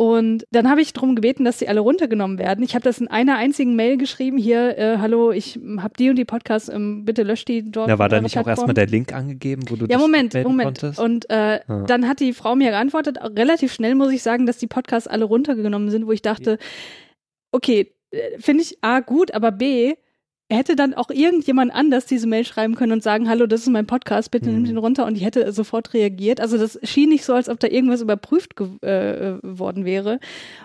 Und 0.00 0.46
dann 0.52 0.70
habe 0.70 0.80
ich 0.80 0.92
darum 0.92 1.16
gebeten, 1.16 1.44
dass 1.44 1.58
sie 1.58 1.66
alle 1.66 1.80
runtergenommen 1.80 2.38
werden. 2.38 2.62
Ich 2.62 2.76
habe 2.76 2.84
das 2.84 3.00
in 3.00 3.08
einer 3.08 3.36
einzigen 3.36 3.74
Mail 3.74 3.96
geschrieben. 3.96 4.38
Hier, 4.38 4.78
äh, 4.78 4.98
hallo, 4.98 5.32
ich 5.32 5.58
habe 5.78 5.94
die 5.98 6.08
und 6.08 6.14
die 6.14 6.24
Podcasts, 6.24 6.68
ähm, 6.68 7.04
bitte 7.04 7.24
löscht 7.24 7.48
die 7.48 7.68
dort. 7.68 7.90
Da 7.90 7.98
war 7.98 8.08
da 8.08 8.20
nicht 8.20 8.34
Plattform. 8.34 8.44
auch 8.44 8.58
erstmal 8.58 8.74
der 8.74 8.86
Link 8.86 9.12
angegeben, 9.12 9.64
wo 9.66 9.74
du 9.74 9.86
Ja, 9.86 9.98
Moment, 9.98 10.34
Moment. 10.34 10.78
Konntest? 10.78 11.00
Und 11.00 11.28
äh, 11.30 11.58
ah. 11.66 11.82
dann 11.88 12.06
hat 12.06 12.20
die 12.20 12.32
Frau 12.32 12.54
mir 12.54 12.70
geantwortet, 12.70 13.18
relativ 13.36 13.72
schnell 13.72 13.96
muss 13.96 14.12
ich 14.12 14.22
sagen, 14.22 14.46
dass 14.46 14.58
die 14.58 14.68
Podcasts 14.68 15.08
alle 15.08 15.24
runtergenommen 15.24 15.90
sind, 15.90 16.06
wo 16.06 16.12
ich 16.12 16.22
dachte, 16.22 16.58
okay, 17.50 17.92
äh, 18.12 18.38
finde 18.38 18.62
ich 18.62 18.78
A 18.82 19.00
gut, 19.00 19.34
aber 19.34 19.50
B, 19.50 19.94
hätte 20.50 20.76
dann 20.76 20.94
auch 20.94 21.10
irgendjemand 21.10 21.74
anders 21.74 22.06
diese 22.06 22.26
Mail 22.26 22.44
schreiben 22.44 22.74
können 22.74 22.92
und 22.92 23.02
sagen, 23.02 23.28
hallo, 23.28 23.46
das 23.46 23.62
ist 23.62 23.68
mein 23.68 23.86
Podcast, 23.86 24.30
bitte 24.30 24.48
mhm. 24.48 24.56
nimm 24.56 24.64
den 24.64 24.78
runter 24.78 25.06
und 25.06 25.16
ich 25.16 25.24
hätte 25.24 25.52
sofort 25.52 25.92
reagiert. 25.92 26.40
Also 26.40 26.56
das 26.56 26.78
schien 26.82 27.10
nicht 27.10 27.24
so, 27.24 27.34
als 27.34 27.48
ob 27.48 27.60
da 27.60 27.68
irgendwas 27.68 28.00
überprüft 28.00 28.54
äh, 28.82 29.34
äh, 29.34 29.38
worden 29.42 29.84
wäre. 29.84 30.20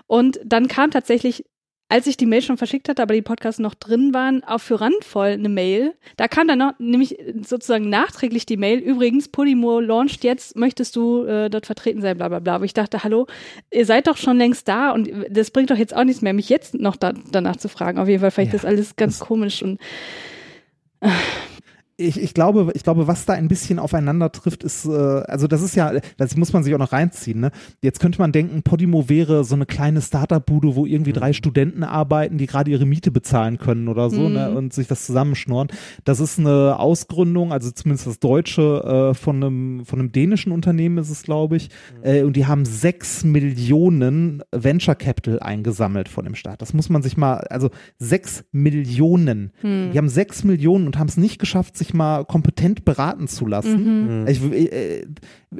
Und 0.06 0.40
dann 0.44 0.68
kam 0.68 0.90
tatsächlich 0.90 1.44
als 1.88 2.06
ich 2.06 2.16
die 2.16 2.26
Mail 2.26 2.42
schon 2.42 2.56
verschickt 2.56 2.88
hatte, 2.88 3.02
aber 3.02 3.14
die 3.14 3.22
Podcasts 3.22 3.60
noch 3.60 3.74
drin 3.74 4.14
waren, 4.14 4.42
auch 4.44 4.58
für 4.58 4.80
Randvoll 4.80 5.28
eine 5.28 5.48
Mail. 5.48 5.94
Da 6.16 6.28
kam 6.28 6.48
dann 6.48 6.58
noch, 6.58 6.72
nämlich 6.78 7.16
sozusagen 7.42 7.88
nachträglich 7.88 8.46
die 8.46 8.56
Mail, 8.56 8.78
übrigens, 8.78 9.28
Podimo 9.28 9.80
launcht 9.80 10.24
jetzt, 10.24 10.56
möchtest 10.56 10.96
du 10.96 11.24
äh, 11.24 11.50
dort 11.50 11.66
vertreten 11.66 12.00
sein, 12.00 12.16
bla 12.16 12.28
bla 12.28 12.40
bla. 12.40 12.56
Aber 12.56 12.64
ich 12.64 12.74
dachte, 12.74 13.04
hallo, 13.04 13.26
ihr 13.70 13.86
seid 13.86 14.06
doch 14.06 14.16
schon 14.16 14.38
längst 14.38 14.66
da 14.66 14.90
und 14.90 15.10
das 15.28 15.50
bringt 15.50 15.70
doch 15.70 15.76
jetzt 15.76 15.94
auch 15.94 16.04
nichts 16.04 16.22
mehr, 16.22 16.32
mich 16.32 16.48
jetzt 16.48 16.74
noch 16.74 16.96
da, 16.96 17.12
danach 17.30 17.56
zu 17.56 17.68
fragen. 17.68 17.98
Auf 17.98 18.08
jeden 18.08 18.20
Fall 18.20 18.30
fand 18.30 18.48
ich 18.48 18.52
ja, 18.52 18.58
das 18.58 18.64
alles 18.64 18.96
ganz 18.96 19.18
das 19.18 19.28
komisch 19.28 19.62
und 19.62 19.78
äh. 21.00 21.08
Ich, 21.96 22.20
ich 22.20 22.34
glaube, 22.34 22.72
ich 22.74 22.82
glaube, 22.82 23.06
was 23.06 23.24
da 23.24 23.34
ein 23.34 23.46
bisschen 23.46 23.78
aufeinander 23.78 24.32
trifft, 24.32 24.64
ist, 24.64 24.84
äh, 24.84 24.90
also 24.90 25.46
das 25.46 25.62
ist 25.62 25.76
ja, 25.76 25.92
das 26.16 26.36
muss 26.36 26.52
man 26.52 26.64
sich 26.64 26.74
auch 26.74 26.78
noch 26.78 26.92
reinziehen. 26.92 27.40
Ne? 27.40 27.50
Jetzt 27.82 28.00
könnte 28.00 28.18
man 28.18 28.32
denken, 28.32 28.62
Podimo 28.62 29.08
wäre 29.08 29.44
so 29.44 29.54
eine 29.54 29.66
kleine 29.66 30.02
Startup-Bude, 30.02 30.74
wo 30.74 30.86
irgendwie 30.86 31.12
drei 31.12 31.32
Studenten 31.32 31.84
arbeiten, 31.84 32.38
die 32.38 32.46
gerade 32.46 32.70
ihre 32.70 32.84
Miete 32.84 33.10
bezahlen 33.10 33.58
können 33.58 33.88
oder 33.88 34.10
so, 34.10 34.28
ne? 34.28 34.50
Mhm. 34.50 34.56
und 34.56 34.72
sich 34.72 34.88
das 34.88 35.06
zusammenschnorren. 35.06 35.68
Das 36.04 36.20
ist 36.20 36.38
eine 36.38 36.78
Ausgründung, 36.78 37.52
also 37.52 37.70
zumindest 37.70 38.06
das 38.06 38.18
Deutsche 38.18 39.12
äh, 39.12 39.14
von 39.14 39.36
einem 39.36 39.84
von 39.84 40.00
einem 40.00 40.12
dänischen 40.12 40.52
Unternehmen 40.52 40.98
ist 40.98 41.10
es, 41.10 41.22
glaube 41.22 41.56
ich, 41.56 41.70
äh, 42.02 42.22
und 42.22 42.34
die 42.36 42.46
haben 42.46 42.64
sechs 42.64 43.24
Millionen 43.24 44.42
Venture 44.50 44.94
Capital 44.94 45.40
eingesammelt 45.40 46.08
von 46.08 46.24
dem 46.24 46.34
Staat. 46.34 46.62
Das 46.62 46.74
muss 46.74 46.88
man 46.88 47.02
sich 47.02 47.16
mal, 47.16 47.38
also 47.50 47.70
sechs 47.98 48.44
Millionen. 48.52 49.52
Hm. 49.60 49.90
Die 49.92 49.98
haben 49.98 50.08
sechs 50.08 50.44
Millionen 50.44 50.86
und 50.86 50.98
haben 50.98 51.08
es 51.08 51.16
nicht 51.16 51.38
geschafft, 51.38 51.76
sich 51.76 51.83
mal 51.92 52.24
kompetent 52.24 52.84
beraten 52.84 53.28
zu 53.28 53.46
lassen. 53.46 54.22
Mhm. 54.22 54.26
Ich, 54.28 54.42
äh, 54.42 55.06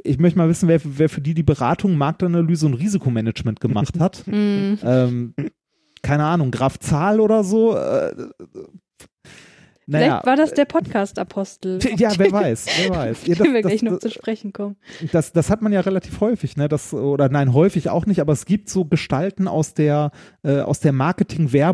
ich 0.03 0.17
möchte 0.17 0.39
mal 0.39 0.49
wissen, 0.49 0.67
wer, 0.67 0.79
wer 0.83 1.09
für 1.09 1.21
die 1.21 1.33
die 1.33 1.43
Beratung, 1.43 1.97
Marktanalyse 1.97 2.65
und 2.65 2.73
Risikomanagement 2.75 3.59
gemacht 3.59 3.99
hat. 3.99 4.23
Mhm. 4.35 4.79
ähm, 4.83 5.33
keine 6.01 6.25
Ahnung, 6.25 6.51
Graf 6.51 6.79
Zahl 6.79 7.19
oder 7.19 7.43
so. 7.43 7.75
Äh, 7.75 8.13
naja, 9.87 10.05
Vielleicht 10.05 10.25
war 10.25 10.35
das 10.35 10.53
der 10.53 10.65
Podcast-Apostel. 10.65 11.79
ja, 11.97 12.11
wer 12.17 12.31
weiß, 12.31 12.65
wer 12.83 12.89
weiß. 12.95 13.27
Ja, 13.27 13.35
Können 13.37 13.53
wir 13.53 13.61
das, 13.61 13.69
gleich 13.71 13.83
noch 13.83 13.91
das, 13.93 13.99
zu 14.01 14.09
sprechen 14.09 14.51
kommen. 14.53 14.75
das, 15.11 15.31
das 15.31 15.49
hat 15.49 15.61
man 15.61 15.71
ja 15.73 15.81
relativ 15.81 16.19
häufig, 16.21 16.57
ne? 16.57 16.67
Das, 16.67 16.93
oder 16.93 17.29
nein, 17.29 17.53
häufig 17.53 17.89
auch 17.89 18.05
nicht, 18.05 18.19
aber 18.19 18.33
es 18.33 18.45
gibt 18.45 18.69
so 18.69 18.85
Gestalten 18.85 19.47
aus 19.47 19.73
der, 19.73 20.11
äh, 20.43 20.59
aus 20.61 20.79
der 20.79 20.91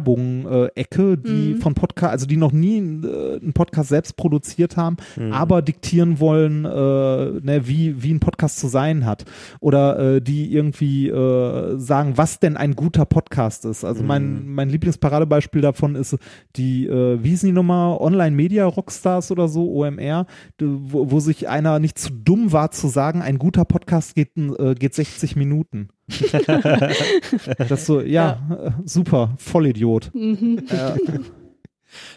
Marketing-Werbung-Ecke, 0.01 1.17
die 1.17 1.53
Mhm. 1.55 1.57
von 1.61 1.73
Podcast, 1.73 2.11
also 2.11 2.25
die 2.25 2.37
noch 2.37 2.51
nie 2.51 2.77
äh, 2.77 3.39
einen 3.41 3.53
Podcast 3.53 3.89
selbst 3.89 4.15
produziert 4.17 4.77
haben, 4.77 4.97
Mhm. 5.17 5.33
aber 5.33 5.61
diktieren 5.61 6.19
wollen, 6.19 6.65
äh, 6.65 6.69
ne, 6.69 7.61
wie, 7.67 8.01
wie 8.03 8.13
ein 8.13 8.19
Podcast 8.19 8.59
zu 8.59 8.67
sein 8.67 9.05
hat. 9.05 9.25
Oder 9.59 10.15
äh, 10.17 10.21
die 10.21 10.53
irgendwie 10.53 11.09
äh, 11.09 11.77
sagen, 11.77 12.13
was 12.17 12.39
denn 12.39 12.57
ein 12.57 12.75
guter 12.75 13.05
Podcast 13.05 13.65
ist. 13.65 13.83
Also 13.83 14.03
mein, 14.03 14.47
mein 14.47 14.69
Lieblingsparadebeispiel 14.69 15.61
davon 15.61 15.95
ist 15.95 16.17
die, 16.55 16.87
äh, 16.87 17.23
wie 17.23 17.29
hießen 17.29 17.47
die 17.47 17.53
Nummer? 17.53 17.99
Online-Media-Rockstars 18.01 19.31
oder 19.31 19.47
so, 19.47 19.71
OMR, 19.71 20.25
wo, 20.59 21.11
wo 21.11 21.19
sich 21.19 21.47
einer 21.47 21.79
nicht 21.79 21.97
zu 21.97 22.11
dumm 22.11 22.51
war 22.51 22.71
zu 22.71 22.87
sagen, 22.87 23.21
ein 23.21 23.37
guter 23.37 23.65
Podcast 23.65 24.15
geht, 24.15 24.37
äh, 24.37 24.75
geht 24.75 24.93
60 24.93 25.35
Minuten. 25.35 25.89
das 27.57 27.85
so, 27.85 28.01
ja, 28.01 28.39
Äh, 28.49 28.71
super, 28.85 29.33
Vollidiot. 29.37 30.11
Mhm. 30.13 30.63
Äh, 30.69 31.19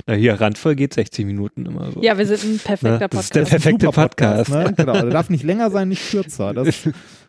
Na 0.07 0.15
hier, 0.15 0.41
randvoll 0.41 0.75
geht 0.75 0.95
60 0.95 1.27
Minuten 1.27 1.67
immer 1.67 1.91
so. 1.93 2.03
Ja, 2.03 2.17
wir 2.19 2.27
sind 2.27 2.45
ein 2.45 2.59
perfekter 2.59 2.99
Ne? 3.01 3.09
Das 3.09 3.21
ist 3.25 3.31
Podcast. 3.31 3.35
der 3.35 3.45
perfekte 3.45 3.87
super 3.87 4.09
Podcast. 4.09 4.51
ne? 4.51 4.75
Genau, 4.77 4.93
der 4.93 5.11
darf 5.11 5.31
nicht 5.31 5.45
länger 5.45 5.71
sein, 5.71 5.89
nicht 5.89 6.11
kürzer. 6.11 6.55
Das, 6.55 6.89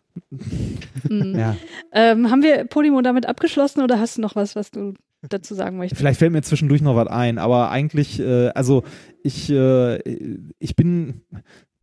Mhm. 1.09 1.38
ja. 1.38 1.55
Ähm, 1.91 2.30
haben 2.32 2.43
wir 2.43 2.66
Podimo 2.66 3.01
damit 3.01 3.26
abgeschlossen 3.26 3.82
oder 3.82 3.99
hast 3.99 4.18
du 4.18 4.22
noch 4.22 4.36
was, 4.36 4.55
was 4.55 4.72
du 4.72 4.93
dazu 5.22 5.55
sagen 5.55 5.78
möchtest? 5.78 5.99
Vielleicht 5.99 6.20
fällt 6.20 6.32
mir 6.32 6.41
zwischendurch 6.41 6.82
noch 6.82 6.95
was 6.95 7.07
ein, 7.07 7.38
aber 7.38 7.70
eigentlich, 7.72 8.20
äh, 8.20 8.49
also 8.49 8.84
ich, 9.24 9.49
äh, 9.49 9.97
ich 10.59 10.76
bin, 10.76 11.22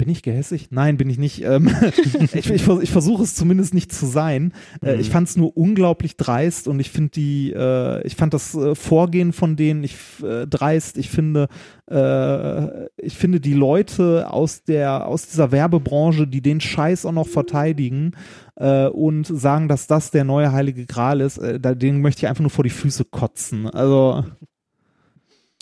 bin 0.03 0.11
ich 0.11 0.23
gehässig? 0.23 0.69
Nein, 0.71 0.97
bin 0.97 1.09
ich 1.09 1.17
nicht. 1.17 1.45
Ähm, 1.45 1.71
ich, 2.33 2.51
ich, 2.51 2.69
ich 2.69 2.91
versuche 2.91 3.23
es 3.23 3.37
zumindest 3.37 3.73
nicht 3.73 3.93
zu 3.93 4.07
sein. 4.07 4.53
Äh, 4.83 4.95
Mhm. 4.95 5.01
ich 5.01 5.11
fand 5.11 5.29
es 5.29 5.37
nur 5.37 5.57
unglaublich 5.57 6.17
dreist 6.17 6.67
und 6.67 6.81
ich 6.81 6.91
finde 6.91 7.11
die, 7.11 7.53
äh, 7.53 8.05
ich 8.05 8.17
fand 8.17 8.35
das 8.35 8.55
äh, 8.57 8.75
Vorgehen 8.75 9.33
von 9.33 9.55
denen 9.55 9.85
ich 9.85 9.95
äh, 10.25 10.47
dreist. 10.49 10.99
Ich 10.99 11.09
finde, 11.09 11.47
äh, 11.89 12.87
ich 12.97 13.17
finde 13.17 13.39
die 13.39 13.55
Leute 13.55 14.29
aus 14.29 14.65
der, 14.65 15.07
aus 15.07 15.29
dieser 15.29 15.53
Werbebranche, 15.53 16.27
die 16.27 16.43
den 16.43 16.61
Scheiß 16.61 17.07
auch 17.07 17.13
noch 17.13 17.29
verteidigen 17.29 18.13
äh, 18.57 18.89
und 18.89 19.27
sagen, 19.27 19.69
dass 19.69 19.87
das 19.87 20.11
der 20.11 20.25
neue 20.25 20.51
heilige 20.51 20.85
Gral 20.87 21.21
ist, 21.21 21.39
äh, 21.39 21.61
da, 21.61 21.77
den 21.77 22.01
möchte 22.01 22.25
ich 22.25 22.29
einfach 22.29 22.43
nur 22.43 22.51
vor 22.51 22.65
die 22.65 22.71
Füße 22.71 23.05
kotzen. 23.05 23.69
Also 23.71 24.25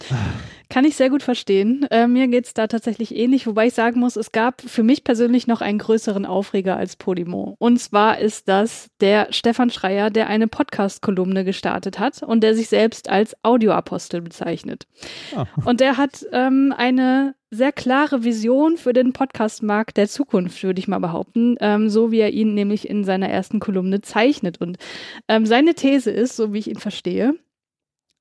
Kann 0.70 0.84
ich 0.84 0.94
sehr 0.94 1.10
gut 1.10 1.24
verstehen. 1.24 1.84
Äh, 1.90 2.06
mir 2.06 2.28
geht's 2.28 2.54
da 2.54 2.68
tatsächlich 2.68 3.14
ähnlich, 3.16 3.44
wobei 3.48 3.66
ich 3.66 3.74
sagen 3.74 3.98
muss, 3.98 4.14
es 4.14 4.30
gab 4.30 4.62
für 4.62 4.84
mich 4.84 5.02
persönlich 5.02 5.48
noch 5.48 5.62
einen 5.62 5.78
größeren 5.78 6.24
Aufreger 6.24 6.76
als 6.76 6.94
Podimo. 6.94 7.56
Und 7.58 7.78
zwar 7.78 8.20
ist 8.20 8.48
das 8.48 8.88
der 9.00 9.26
Stefan 9.30 9.70
Schreier, 9.70 10.10
der 10.10 10.28
eine 10.28 10.46
Podcast-Kolumne 10.46 11.44
gestartet 11.44 11.98
hat 11.98 12.22
und 12.22 12.44
der 12.44 12.54
sich 12.54 12.68
selbst 12.68 13.10
als 13.10 13.34
Audioapostel 13.42 14.20
bezeichnet. 14.20 14.86
ja. 15.34 15.48
Und 15.64 15.80
der 15.80 15.96
hat 15.96 16.24
ähm, 16.30 16.72
eine 16.76 17.34
sehr 17.50 17.72
klare 17.72 18.22
Vision 18.22 18.76
für 18.76 18.92
den 18.92 19.12
Podcast-Markt 19.12 19.96
der 19.96 20.06
Zukunft, 20.06 20.62
würde 20.62 20.78
ich 20.78 20.86
mal 20.86 21.00
behaupten, 21.00 21.56
ähm, 21.58 21.90
so 21.90 22.12
wie 22.12 22.20
er 22.20 22.32
ihn 22.32 22.54
nämlich 22.54 22.88
in 22.88 23.02
seiner 23.02 23.28
ersten 23.28 23.58
Kolumne 23.58 24.02
zeichnet. 24.02 24.60
Und 24.60 24.78
ähm, 25.26 25.46
seine 25.46 25.74
These 25.74 26.12
ist, 26.12 26.36
so 26.36 26.52
wie 26.52 26.60
ich 26.60 26.70
ihn 26.70 26.78
verstehe, 26.78 27.34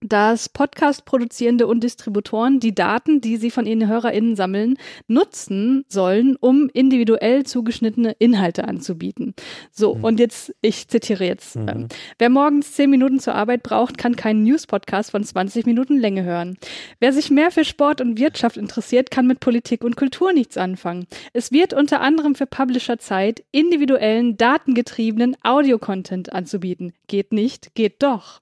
dass 0.02 0.50
Podcast-Produzierende 0.50 1.68
und 1.68 1.84
Distributoren 1.84 2.60
die 2.60 2.74
Daten, 2.74 3.22
die 3.22 3.38
sie 3.38 3.52
von 3.52 3.66
ihren 3.66 3.88
HörerInnen 3.88 4.36
sammeln, 4.36 4.78
nutzen 5.08 5.84
sollen, 5.90 6.36
um 6.40 6.70
individuell 6.74 7.46
zugeschnittene 7.46 8.16
Inhalte 8.20 8.68
anzubieten. 8.68 9.34
So, 9.72 9.96
Mhm. 9.96 10.04
und 10.04 10.20
jetzt, 10.20 10.54
ich 10.62 10.88
zitiere 10.88 11.26
jetzt. 11.26 11.56
Mhm. 11.56 11.68
Ähm, 11.68 11.88
Wer 12.18 12.30
morgens 12.30 12.74
10 12.74 12.90
Minuten 12.90 13.20
zur 13.20 13.36
Arbeit 13.36 13.64
braucht, 13.64 13.98
kann 13.98 14.16
keinen 14.16 14.44
News-Podcast 14.44 15.12
von 15.12 15.24
20 15.24 15.66
Minuten 15.66 15.98
Länge 15.98 16.24
hören. 16.24 16.58
Wer 17.00 17.12
sich 17.14 17.30
mehr 17.30 17.52
für 17.52 17.66
Sport 17.66 18.02
und 18.02 18.18
Wirtschaft 18.20 18.58
interessiert, 18.58 19.12
kann 19.12 19.28
mit 19.28 19.40
Politik 19.40 19.84
und 19.84 19.96
Kultur 19.98 20.34
nichts 20.34 20.58
anfangen. 20.58 21.08
Es 21.34 21.52
wird 21.52 21.74
unter 21.74 22.02
anderem 22.02 22.36
für 22.36 22.46
Publisher 22.46 23.00
Zeit, 23.00 23.44
individuellen, 23.52 24.38
datengetriebenen 24.38 25.36
Audio-Content 25.44 26.32
anzubieten. 26.32 26.94
Geht 27.08 27.34
nicht, 27.34 27.76
geht 27.76 28.02
doch. 28.02 28.42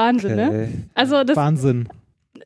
Wahnsinn, 0.00 0.36
ne? 0.36 0.48
Okay. 0.48 0.68
Also 0.94 1.24
das, 1.24 1.36
Wahnsinn. 1.36 1.88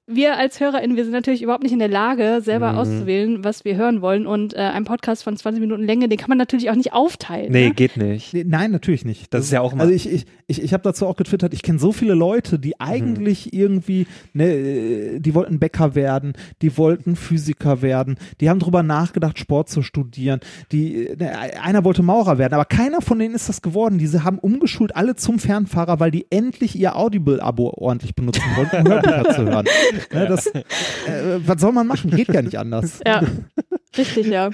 Wir 0.06 0.36
als 0.36 0.60
HörerInnen, 0.60 0.96
wir 0.96 1.04
sind 1.04 1.14
natürlich 1.14 1.42
überhaupt 1.42 1.62
nicht 1.62 1.72
in 1.72 1.78
der 1.78 1.88
Lage, 1.88 2.40
selber 2.42 2.72
Mhm. 2.72 2.78
auszuwählen, 2.78 3.44
was 3.44 3.64
wir 3.64 3.76
hören 3.76 4.02
wollen. 4.02 4.26
Und 4.26 4.52
äh, 4.54 4.58
ein 4.58 4.84
Podcast 4.84 5.24
von 5.24 5.34
20 5.36 5.60
Minuten 5.60 5.82
Länge, 5.82 6.08
den 6.08 6.18
kann 6.18 6.28
man 6.28 6.36
natürlich 6.36 6.70
auch 6.70 6.74
nicht 6.74 6.92
aufteilen. 6.92 7.50
Nee, 7.50 7.68
ne? 7.68 7.74
geht 7.74 7.96
nicht. 7.96 8.34
Nee, 8.34 8.44
Nein, 8.46 8.70
natürlich 8.70 9.04
nicht. 9.06 9.32
Das 9.32 9.44
ist 9.44 9.50
ja 9.50 9.62
auch 9.62 9.72
immer- 9.72 9.82
Also 9.82 9.94
ich, 9.94 10.06
ich, 10.12 10.26
ich, 10.46 10.62
ich 10.62 10.72
habe 10.74 10.82
dazu 10.82 11.06
auch 11.06 11.16
getwittert, 11.16 11.54
ich 11.54 11.62
kenne 11.62 11.78
so 11.78 11.90
viele 11.92 12.12
Leute, 12.12 12.58
die 12.58 12.78
eigentlich 12.80 13.54
irgendwie, 13.54 14.06
ne, 14.34 14.44
äh, 14.52 15.20
die 15.20 15.34
wollten 15.34 15.58
Bäcker 15.58 15.94
werden, 15.94 16.34
die 16.60 16.76
wollten 16.76 17.16
Physiker 17.16 17.80
werden, 17.80 18.16
die 18.42 18.50
haben 18.50 18.58
drüber 18.58 18.82
nachgedacht, 18.82 19.38
Sport 19.38 19.70
zu 19.70 19.80
studieren, 19.80 20.40
die, 20.70 21.06
äh, 21.08 21.16
ne, 21.16 21.32
einer 21.62 21.82
wollte 21.82 22.02
Maurer 22.02 22.36
werden, 22.36 22.52
aber 22.52 22.66
keiner 22.66 23.00
von 23.00 23.18
denen 23.18 23.34
ist 23.34 23.48
das 23.48 23.62
geworden. 23.62 23.96
Diese 23.96 24.22
haben 24.22 24.38
umgeschult 24.38 24.94
alle 24.96 25.16
zum 25.16 25.38
Fernfahrer, 25.38 25.98
weil 25.98 26.10
die 26.10 26.26
endlich 26.30 26.78
ihr 26.78 26.94
Audible-Abo 26.96 27.70
ordentlich 27.78 28.14
benutzen 28.14 28.42
wollten, 28.56 28.76
um 28.86 28.92
Hörbücher 28.92 29.34
zu 29.34 29.44
hören. 29.46 29.64
Ne, 30.12 30.26
das, 30.26 30.46
äh, 30.46 30.62
was 31.38 31.60
soll 31.60 31.72
man 31.72 31.86
machen? 31.86 32.10
Geht 32.10 32.28
ja 32.28 32.42
nicht 32.42 32.58
anders. 32.58 33.00
Ja, 33.06 33.22
richtig, 33.98 34.26
ja. 34.26 34.50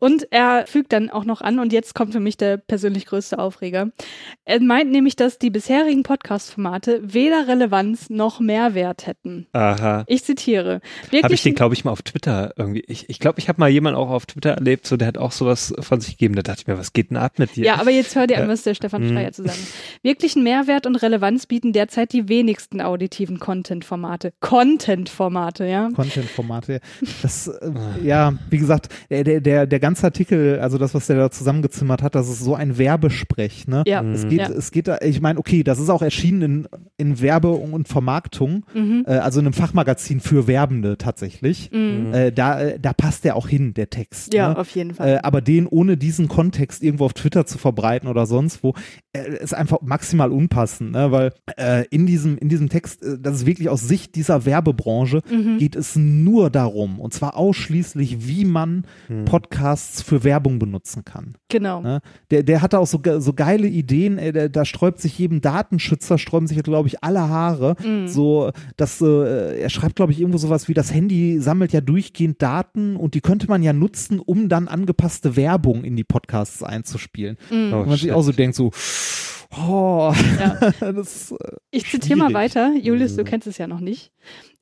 Und 0.00 0.28
er 0.30 0.66
fügt 0.66 0.92
dann 0.92 1.10
auch 1.10 1.24
noch 1.24 1.40
an, 1.40 1.58
und 1.58 1.72
jetzt 1.72 1.94
kommt 1.94 2.12
für 2.12 2.20
mich 2.20 2.36
der 2.36 2.56
persönlich 2.56 3.06
größte 3.06 3.38
Aufreger. 3.38 3.90
Er 4.44 4.60
meint 4.60 4.90
nämlich, 4.90 5.16
dass 5.16 5.38
die 5.38 5.50
bisherigen 5.50 6.02
Podcast-Formate 6.02 7.00
weder 7.02 7.48
Relevanz 7.48 8.10
noch 8.10 8.40
Mehrwert 8.40 9.06
hätten. 9.06 9.46
Aha. 9.52 10.04
Ich 10.06 10.24
zitiere. 10.24 10.80
Habe 11.22 11.34
ich 11.34 11.42
den, 11.42 11.54
glaube 11.54 11.74
ich, 11.74 11.84
mal 11.84 11.90
auf 11.92 12.02
Twitter 12.02 12.52
irgendwie. 12.56 12.84
Ich 12.86 13.08
ich, 13.08 13.18
glaube, 13.20 13.38
ich 13.40 13.48
habe 13.48 13.60
mal 13.60 13.68
jemanden 13.68 13.98
auch 13.98 14.10
auf 14.10 14.26
Twitter 14.26 14.50
erlebt, 14.50 14.86
so 14.86 14.96
der 14.96 15.08
hat 15.08 15.18
auch 15.18 15.32
sowas 15.32 15.74
von 15.80 16.00
sich 16.00 16.18
gegeben. 16.18 16.34
Da 16.34 16.42
dachte 16.42 16.60
ich 16.62 16.66
mir, 16.66 16.78
was 16.78 16.92
geht 16.92 17.10
denn 17.10 17.16
ab 17.16 17.38
mit 17.38 17.56
dir? 17.56 17.64
Ja, 17.64 17.74
aber 17.80 17.90
jetzt 17.90 18.14
hör 18.14 18.26
dir 18.26 18.36
an, 18.36 18.42
Ja. 18.44 18.48
was 18.48 18.62
der 18.62 18.74
Stefan 18.74 19.02
Mhm. 19.04 19.12
Schreier 19.14 19.32
zu 19.32 19.42
sagen 19.42 19.58
hat. 19.58 20.02
Wirklichen 20.02 20.42
Mehrwert 20.42 20.86
und 20.86 20.96
Relevanz 20.96 21.46
bieten 21.46 21.72
derzeit 21.72 22.12
die 22.12 22.28
wenigsten 22.28 22.80
auditiven 22.80 23.38
Content-Formate. 23.38 24.32
Content-Formate, 24.40 25.64
ja. 25.66 25.88
Content-Formate. 25.94 26.80
Das, 27.22 27.48
äh, 27.48 27.70
ja, 28.02 28.34
wie 28.50 28.58
gesagt, 28.58 28.75
der, 29.10 29.24
der, 29.24 29.40
der, 29.40 29.66
der 29.66 29.80
ganze 29.80 30.04
Artikel, 30.04 30.58
also 30.60 30.78
das, 30.78 30.94
was 30.94 31.06
der 31.06 31.16
da 31.16 31.30
zusammengezimmert 31.30 32.02
hat, 32.02 32.14
das 32.14 32.28
ist 32.28 32.40
so 32.40 32.54
ein 32.54 32.78
Werbesprech, 32.78 33.66
ne? 33.68 33.82
Ja. 33.86 34.02
Es 34.02 34.28
geht, 34.28 34.40
Ja. 34.40 34.48
es 34.50 34.70
geht 34.70 34.88
da, 34.88 34.98
ich 35.02 35.20
meine, 35.20 35.38
okay, 35.38 35.62
das 35.62 35.78
ist 35.78 35.90
auch 35.90 36.02
erschienen 36.02 36.42
in, 36.42 36.68
in 36.98 37.20
Werbung 37.20 37.72
und 37.72 37.88
Vermarktung, 37.88 38.64
Mhm. 38.74 39.04
äh, 39.06 39.12
also 39.18 39.38
in 39.40 39.46
einem 39.46 39.52
Fachmagazin 39.52 40.20
für 40.20 40.46
Werbende 40.46 40.98
tatsächlich. 40.98 41.70
Mhm. 41.72 42.12
Äh, 42.12 42.32
da, 42.32 42.60
äh, 42.60 42.80
da 42.80 42.92
passt 42.92 43.24
der 43.24 43.36
auch 43.36 43.46
hin, 43.48 43.74
der 43.74 43.90
Text. 43.90 44.34
Ja, 44.34 44.48
ne? 44.50 44.58
auf 44.58 44.70
jeden 44.70 44.94
Fall. 44.94 45.16
Äh, 45.16 45.18
aber 45.22 45.40
den 45.40 45.66
ohne 45.66 45.96
diesen 45.96 46.26
Kontext 46.28 46.82
irgendwo 46.82 47.04
auf 47.04 47.12
Twitter 47.14 47.46
zu 47.46 47.58
verbreiten 47.58 48.08
oder 48.08 48.26
sonst 48.26 48.62
wo, 48.64 48.74
äh, 49.12 49.36
ist 49.42 49.54
einfach 49.54 49.78
maximal 49.82 50.32
unpassend, 50.32 50.92
ne? 50.92 51.12
weil 51.12 51.32
äh, 51.56 51.84
in, 51.90 52.06
diesem, 52.06 52.36
in 52.38 52.48
diesem 52.48 52.68
Text, 52.68 53.02
äh, 53.04 53.16
das 53.20 53.36
ist 53.36 53.46
wirklich 53.46 53.68
aus 53.68 53.82
Sicht 53.86 54.14
dieser 54.16 54.44
Werbebranche, 54.44 55.20
Mhm. 55.30 55.58
geht 55.58 55.76
es 55.76 55.96
nur 55.96 56.50
darum, 56.50 56.98
und 56.98 57.12
zwar 57.14 57.36
ausschließlich, 57.36 58.26
wie 58.26 58.44
man 58.44 58.56
man 58.56 58.86
hm. 59.08 59.24
Podcasts 59.26 60.00
für 60.00 60.24
Werbung 60.24 60.58
benutzen 60.58 61.04
kann. 61.04 61.34
Genau. 61.50 61.82
Ne? 61.82 62.00
Der, 62.30 62.42
der 62.42 62.62
hatte 62.62 62.78
auch 62.78 62.86
so, 62.86 63.02
so 63.18 63.34
geile 63.34 63.66
Ideen, 63.68 64.16
äh, 64.16 64.48
da 64.48 64.64
sträubt 64.64 64.98
sich 64.98 65.18
jedem 65.18 65.42
Datenschützer, 65.42 66.16
sträuben 66.16 66.46
sich, 66.46 66.62
glaube 66.62 66.85
ich, 66.88 67.02
alle 67.02 67.28
Haare. 67.28 67.76
Mhm. 67.82 68.08
So, 68.08 68.50
dass 68.76 69.00
äh, 69.00 69.60
er 69.60 69.70
schreibt, 69.70 69.96
glaube 69.96 70.12
ich, 70.12 70.20
irgendwo 70.20 70.38
sowas 70.38 70.68
wie, 70.68 70.74
das 70.74 70.92
Handy 70.92 71.40
sammelt 71.40 71.72
ja 71.72 71.80
durchgehend 71.80 72.40
Daten 72.42 72.96
und 72.96 73.14
die 73.14 73.20
könnte 73.20 73.48
man 73.48 73.62
ja 73.62 73.72
nutzen, 73.72 74.20
um 74.20 74.48
dann 74.48 74.68
angepasste 74.68 75.36
Werbung 75.36 75.84
in 75.84 75.96
die 75.96 76.04
Podcasts 76.04 76.62
einzuspielen. 76.62 77.36
Mhm. 77.50 77.72
Oh, 77.72 77.84
man 77.84 77.96
sich 77.96 78.12
auch 78.12 78.22
so 78.22 78.32
denkt, 78.32 78.56
so, 78.56 78.70
Oh, 79.56 80.12
ja. 80.40 80.70
das, 80.92 81.32
äh, 81.32 81.36
ich 81.70 81.88
zitiere 81.88 82.18
mal 82.18 82.34
weiter. 82.34 82.74
Julius, 82.74 83.16
du 83.16 83.24
kennst 83.24 83.46
es 83.46 83.58
ja 83.58 83.66
noch 83.66 83.80
nicht. 83.80 84.12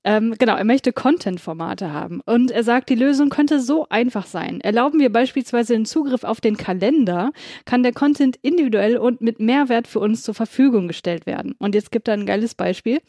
Ähm, 0.06 0.34
genau, 0.38 0.54
er 0.54 0.64
möchte 0.64 0.92
Content-Formate 0.92 1.90
haben. 1.90 2.20
Und 2.26 2.50
er 2.50 2.62
sagt, 2.62 2.90
die 2.90 2.94
Lösung 2.94 3.30
könnte 3.30 3.58
so 3.60 3.86
einfach 3.88 4.26
sein. 4.26 4.60
Erlauben 4.60 5.00
wir 5.00 5.10
beispielsweise 5.10 5.72
den 5.72 5.86
Zugriff 5.86 6.24
auf 6.24 6.42
den 6.42 6.58
Kalender, 6.58 7.32
kann 7.64 7.82
der 7.82 7.92
Content 7.92 8.36
individuell 8.42 8.98
und 8.98 9.22
mit 9.22 9.40
Mehrwert 9.40 9.88
für 9.88 10.00
uns 10.00 10.22
zur 10.22 10.34
Verfügung 10.34 10.88
gestellt 10.88 11.24
werden. 11.24 11.54
Und 11.58 11.74
jetzt 11.74 11.90
gibt 11.90 12.08
er 12.08 12.14
ein 12.14 12.26
geiles 12.26 12.54
Beispiel. 12.54 13.00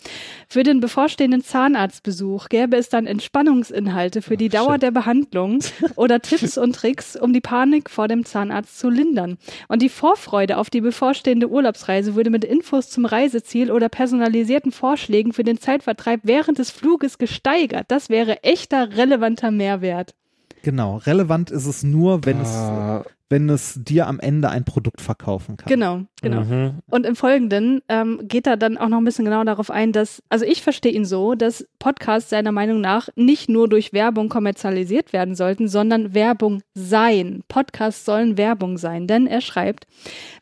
Für 0.48 0.64
den 0.64 0.80
bevorstehenden 0.80 1.44
Zahnarztbesuch 1.44 2.48
gäbe 2.48 2.78
es 2.78 2.88
dann 2.88 3.08
Entspannungsinhalte 3.08 4.22
für 4.22 4.38
die 4.38 4.50
Dauer 4.50 4.78
der 4.78 4.92
Behandlung 4.92 5.60
oder 5.98 6.22
Tipps 6.22 6.58
und 6.58 6.78
Tricks, 6.78 7.18
um 7.18 7.34
die 7.34 7.42
Panik 7.42 7.90
vor 7.90 8.08
dem 8.08 8.24
Zahnarzt 8.24 8.80
zu 8.80 8.90
lindern. 8.90 9.38
Und 9.68 9.82
die 9.82 9.90
Vorfreude 9.90 10.58
auf 10.58 10.70
die 10.70 10.82
bevorstehende 10.82 11.50
Urlaubsreise 11.50 12.16
würde 12.16 12.30
mit 12.30 12.46
Infos 12.46 12.90
zum 12.90 13.04
Reiseziel 13.04 13.70
oder 13.70 13.90
personalisierten 13.90 14.72
Vorschlägen 14.72 15.34
für 15.34 15.44
den 15.44 15.60
Zeitvertreib 15.60 16.22
während 16.24 16.58
des 16.58 16.72
Fluges 16.72 16.85
Fluges 16.86 17.18
gesteigert. 17.18 17.86
Das 17.88 18.10
wäre 18.12 18.44
echter 18.44 18.96
relevanter 18.96 19.50
Mehrwert. 19.50 20.14
Genau, 20.62 20.98
relevant 20.98 21.50
ist 21.50 21.66
es 21.66 21.82
nur, 21.82 22.26
wenn 22.26 22.38
ah. 22.38 23.02
es 23.02 23.12
wenn 23.30 23.50
es 23.50 23.80
dir 23.82 24.08
am 24.08 24.20
Ende 24.20 24.50
ein 24.50 24.66
Produkt 24.66 25.02
verkaufen 25.02 25.58
kann. 25.58 25.68
Genau, 25.68 26.02
genau. 26.22 26.44
Mhm. 26.44 26.80
Und 26.90 27.06
im 27.06 27.16
Folgenden 27.16 27.82
ähm, 27.90 28.20
geht 28.28 28.46
er 28.46 28.56
dann 28.56 28.78
auch 28.78 28.88
noch 28.88 29.00
ein 29.00 29.04
bisschen 29.04 29.26
genau 29.26 29.44
darauf 29.44 29.72
ein, 29.72 29.92
dass, 29.92 30.22
also 30.30 30.46
ich 30.46 30.62
verstehe 30.62 30.92
ihn 30.92 31.06
so, 31.06 31.34
dass 31.34 31.68
Podcasts 31.80 32.30
seiner 32.30 32.52
Meinung 32.52 32.82
nach 32.82 33.10
nicht 33.16 33.50
nur 33.50 33.68
durch 33.68 33.94
Werbung 33.94 34.30
kommerzialisiert 34.30 35.12
werden 35.12 35.36
sollten, 35.36 35.68
sondern 35.68 36.14
Werbung 36.14 36.62
sein. 36.76 37.44
Podcasts 37.48 38.06
sollen 38.06 38.38
Werbung 38.38 38.78
sein, 38.78 39.08
denn 39.08 39.26
er 39.26 39.42
schreibt, 39.42 39.88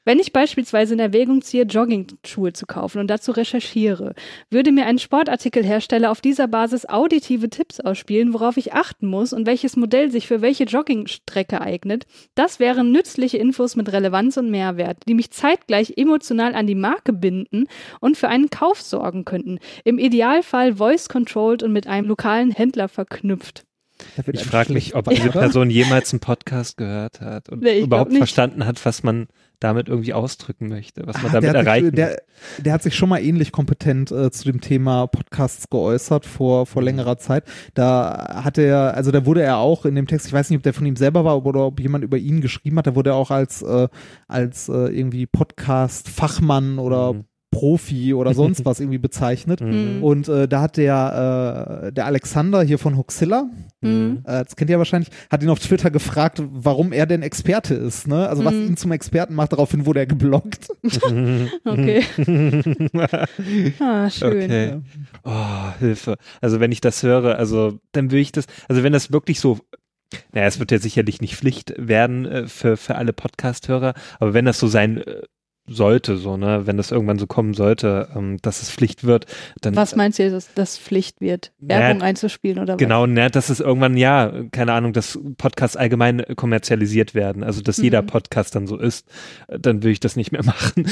wenn 0.05 0.19
ich 0.19 0.33
beispielsweise 0.33 0.95
in 0.95 0.99
Erwägung 0.99 1.41
ziehe, 1.41 1.63
Jogging-Schuhe 1.63 2.51
zu 2.51 2.65
kaufen 2.65 2.99
und 2.99 3.07
dazu 3.07 3.31
recherchiere, 3.31 4.13
würde 4.49 4.73
mir 4.73 4.85
ein 4.85 4.99
Sportartikelhersteller 4.99 6.11
auf 6.11 6.19
dieser 6.19 6.49
Basis 6.49 6.85
auditive 6.87 7.49
Tipps 7.49 7.79
ausspielen, 7.79 8.33
worauf 8.33 8.57
ich 8.57 8.73
achten 8.73 9.07
muss 9.07 9.31
und 9.31 9.45
welches 9.45 9.77
Modell 9.77 10.11
sich 10.11 10.27
für 10.27 10.41
welche 10.41 10.65
Joggingstrecke 10.65 11.61
eignet. 11.61 12.05
Das 12.35 12.59
wären 12.83 12.91
nützliche 12.91 13.37
Infos 13.37 13.75
mit 13.75 13.91
Relevanz 13.91 14.35
und 14.37 14.51
Mehrwert, 14.51 14.97
die 15.07 15.13
mich 15.13 15.31
zeitgleich 15.31 15.93
emotional 15.97 16.53
an 16.53 16.67
die 16.67 16.75
Marke 16.75 17.13
binden 17.13 17.67
und 18.01 18.17
für 18.17 18.27
einen 18.27 18.49
Kauf 18.49 18.81
sorgen 18.81 19.23
könnten. 19.23 19.59
Im 19.85 19.97
Idealfall 19.97 20.75
voice-controlled 20.75 21.63
und 21.63 21.71
mit 21.71 21.87
einem 21.87 22.07
lokalen 22.07 22.51
Händler 22.51 22.89
verknüpft. 22.89 23.65
Ich 24.31 24.43
frage 24.43 24.73
mich, 24.73 24.95
ob 24.95 25.09
diese 25.09 25.29
Person 25.31 25.69
jemals 25.69 26.11
einen 26.13 26.19
Podcast 26.19 26.77
gehört 26.77 27.21
hat 27.21 27.49
und 27.49 27.61
nee, 27.61 27.81
überhaupt 27.81 28.13
verstanden 28.13 28.65
hat, 28.65 28.83
was 28.85 29.03
man 29.03 29.27
damit 29.59 29.87
irgendwie 29.87 30.13
ausdrücken 30.13 30.67
möchte, 30.67 31.07
was 31.07 31.21
man 31.21 31.31
ah, 31.31 31.33
damit 31.35 31.55
erreichen 31.55 31.85
sich, 31.85 31.95
der, 31.95 32.21
der, 32.59 32.73
hat 32.73 32.83
sich 32.83 32.95
schon 32.95 33.07
mal 33.07 33.19
ähnlich 33.19 33.53
kompetent 33.53 34.11
äh, 34.11 34.29
zu 34.29 34.43
dem 34.43 34.59
Thema 34.59 35.07
Podcasts 35.07 35.69
geäußert 35.69 36.25
vor, 36.25 36.65
vor 36.65 36.81
mhm. 36.81 36.87
längerer 36.87 37.17
Zeit. 37.17 37.45
Da 37.73 38.41
hat 38.43 38.57
er, 38.57 38.95
also 38.95 39.11
da 39.11 39.25
wurde 39.25 39.41
er 39.41 39.57
auch 39.57 39.85
in 39.85 39.95
dem 39.95 40.07
Text, 40.07 40.27
ich 40.27 40.33
weiß 40.33 40.49
nicht, 40.49 40.57
ob 40.57 40.63
der 40.63 40.73
von 40.73 40.85
ihm 40.85 40.97
selber 40.97 41.23
war 41.23 41.45
oder 41.45 41.65
ob 41.65 41.79
jemand 41.79 42.03
über 42.03 42.17
ihn 42.17 42.41
geschrieben 42.41 42.77
hat, 42.77 42.87
da 42.87 42.95
wurde 42.95 43.11
er 43.11 43.15
auch 43.15 43.31
als, 43.31 43.61
äh, 43.61 43.87
als 44.27 44.67
äh, 44.67 44.73
irgendwie 44.73 45.25
Podcast-Fachmann 45.27 46.77
oder 46.77 47.13
mhm. 47.13 47.25
Profi 47.53 48.13
oder 48.13 48.33
sonst 48.35 48.65
was 48.65 48.79
irgendwie 48.79 48.97
bezeichnet. 48.97 49.61
Mhm. 49.61 50.03
Und 50.03 50.27
äh, 50.27 50.47
da 50.47 50.61
hat 50.61 50.77
der, 50.77 51.85
äh, 51.85 51.93
der 51.93 52.05
Alexander 52.05 52.61
hier 52.63 52.79
von 52.79 52.97
Huxilla, 52.97 53.45
mhm. 53.81 54.23
äh, 54.25 54.43
das 54.43 54.55
kennt 54.55 54.69
ihr 54.69 54.77
wahrscheinlich, 54.77 55.09
hat 55.29 55.43
ihn 55.43 55.49
auf 55.49 55.59
Twitter 55.59 55.91
gefragt, 55.91 56.41
warum 56.51 56.91
er 56.91 57.05
denn 57.05 57.21
Experte 57.21 57.75
ist. 57.75 58.07
Ne? 58.07 58.27
Also 58.27 58.43
was 58.43 58.53
mhm. 58.53 58.67
ihn 58.67 58.77
zum 58.77 58.91
Experten 58.91 59.35
macht, 59.35 59.53
daraufhin 59.53 59.85
wurde 59.85 59.99
er 59.99 60.07
geblockt. 60.07 60.67
okay. 61.65 62.03
ah, 63.79 64.09
schön. 64.09 64.43
Okay. 64.43 64.81
Oh, 65.23 65.79
Hilfe. 65.79 66.17
Also 66.41 66.59
wenn 66.59 66.71
ich 66.71 66.81
das 66.81 67.03
höre, 67.03 67.37
also 67.37 67.79
dann 67.91 68.11
will 68.11 68.19
ich 68.19 68.31
das, 68.31 68.45
also 68.67 68.83
wenn 68.83 68.93
das 68.93 69.11
wirklich 69.11 69.39
so 69.39 69.59
naja, 70.31 70.45
es 70.45 70.59
wird 70.59 70.71
ja 70.71 70.77
sicherlich 70.77 71.21
nicht 71.21 71.35
Pflicht 71.35 71.73
werden 71.77 72.25
äh, 72.25 72.47
für, 72.47 72.77
für 72.77 72.95
alle 72.95 73.13
Podcast-Hörer, 73.13 73.95
aber 74.19 74.33
wenn 74.33 74.45
das 74.45 74.59
so 74.59 74.67
sein 74.67 74.97
äh, 74.97 75.23
sollte, 75.65 76.17
so, 76.17 76.35
ne, 76.35 76.67
wenn 76.67 76.75
das 76.75 76.91
irgendwann 76.91 77.17
so 77.17 77.25
kommen 77.25 77.53
sollte, 77.53 78.09
ähm, 78.15 78.37
dass 78.41 78.61
es 78.61 78.69
Pflicht 78.69 79.05
wird, 79.05 79.27
dann. 79.61 79.75
Was 79.75 79.95
meinst 79.95 80.19
du, 80.19 80.29
dass 80.29 80.53
das 80.53 80.77
Pflicht 80.77 81.21
wird? 81.21 81.53
Werbung 81.59 81.99
na, 81.99 82.05
einzuspielen 82.05 82.59
oder 82.59 82.73
was? 82.73 82.79
Genau, 82.79 83.05
ne, 83.05 83.29
dass 83.29 83.49
es 83.49 83.61
irgendwann, 83.61 83.95
ja, 83.95 84.31
keine 84.51 84.73
Ahnung, 84.73 84.91
dass 84.91 85.17
Podcasts 85.37 85.77
allgemein 85.77 86.23
kommerzialisiert 86.35 87.15
werden, 87.15 87.43
also 87.43 87.61
dass 87.61 87.77
mhm. 87.77 87.85
jeder 87.85 88.01
Podcast 88.01 88.55
dann 88.55 88.67
so 88.67 88.77
ist, 88.77 89.07
dann 89.47 89.83
will 89.83 89.91
ich 89.91 90.01
das 90.01 90.17
nicht 90.17 90.31
mehr 90.33 90.43
machen. 90.43 90.85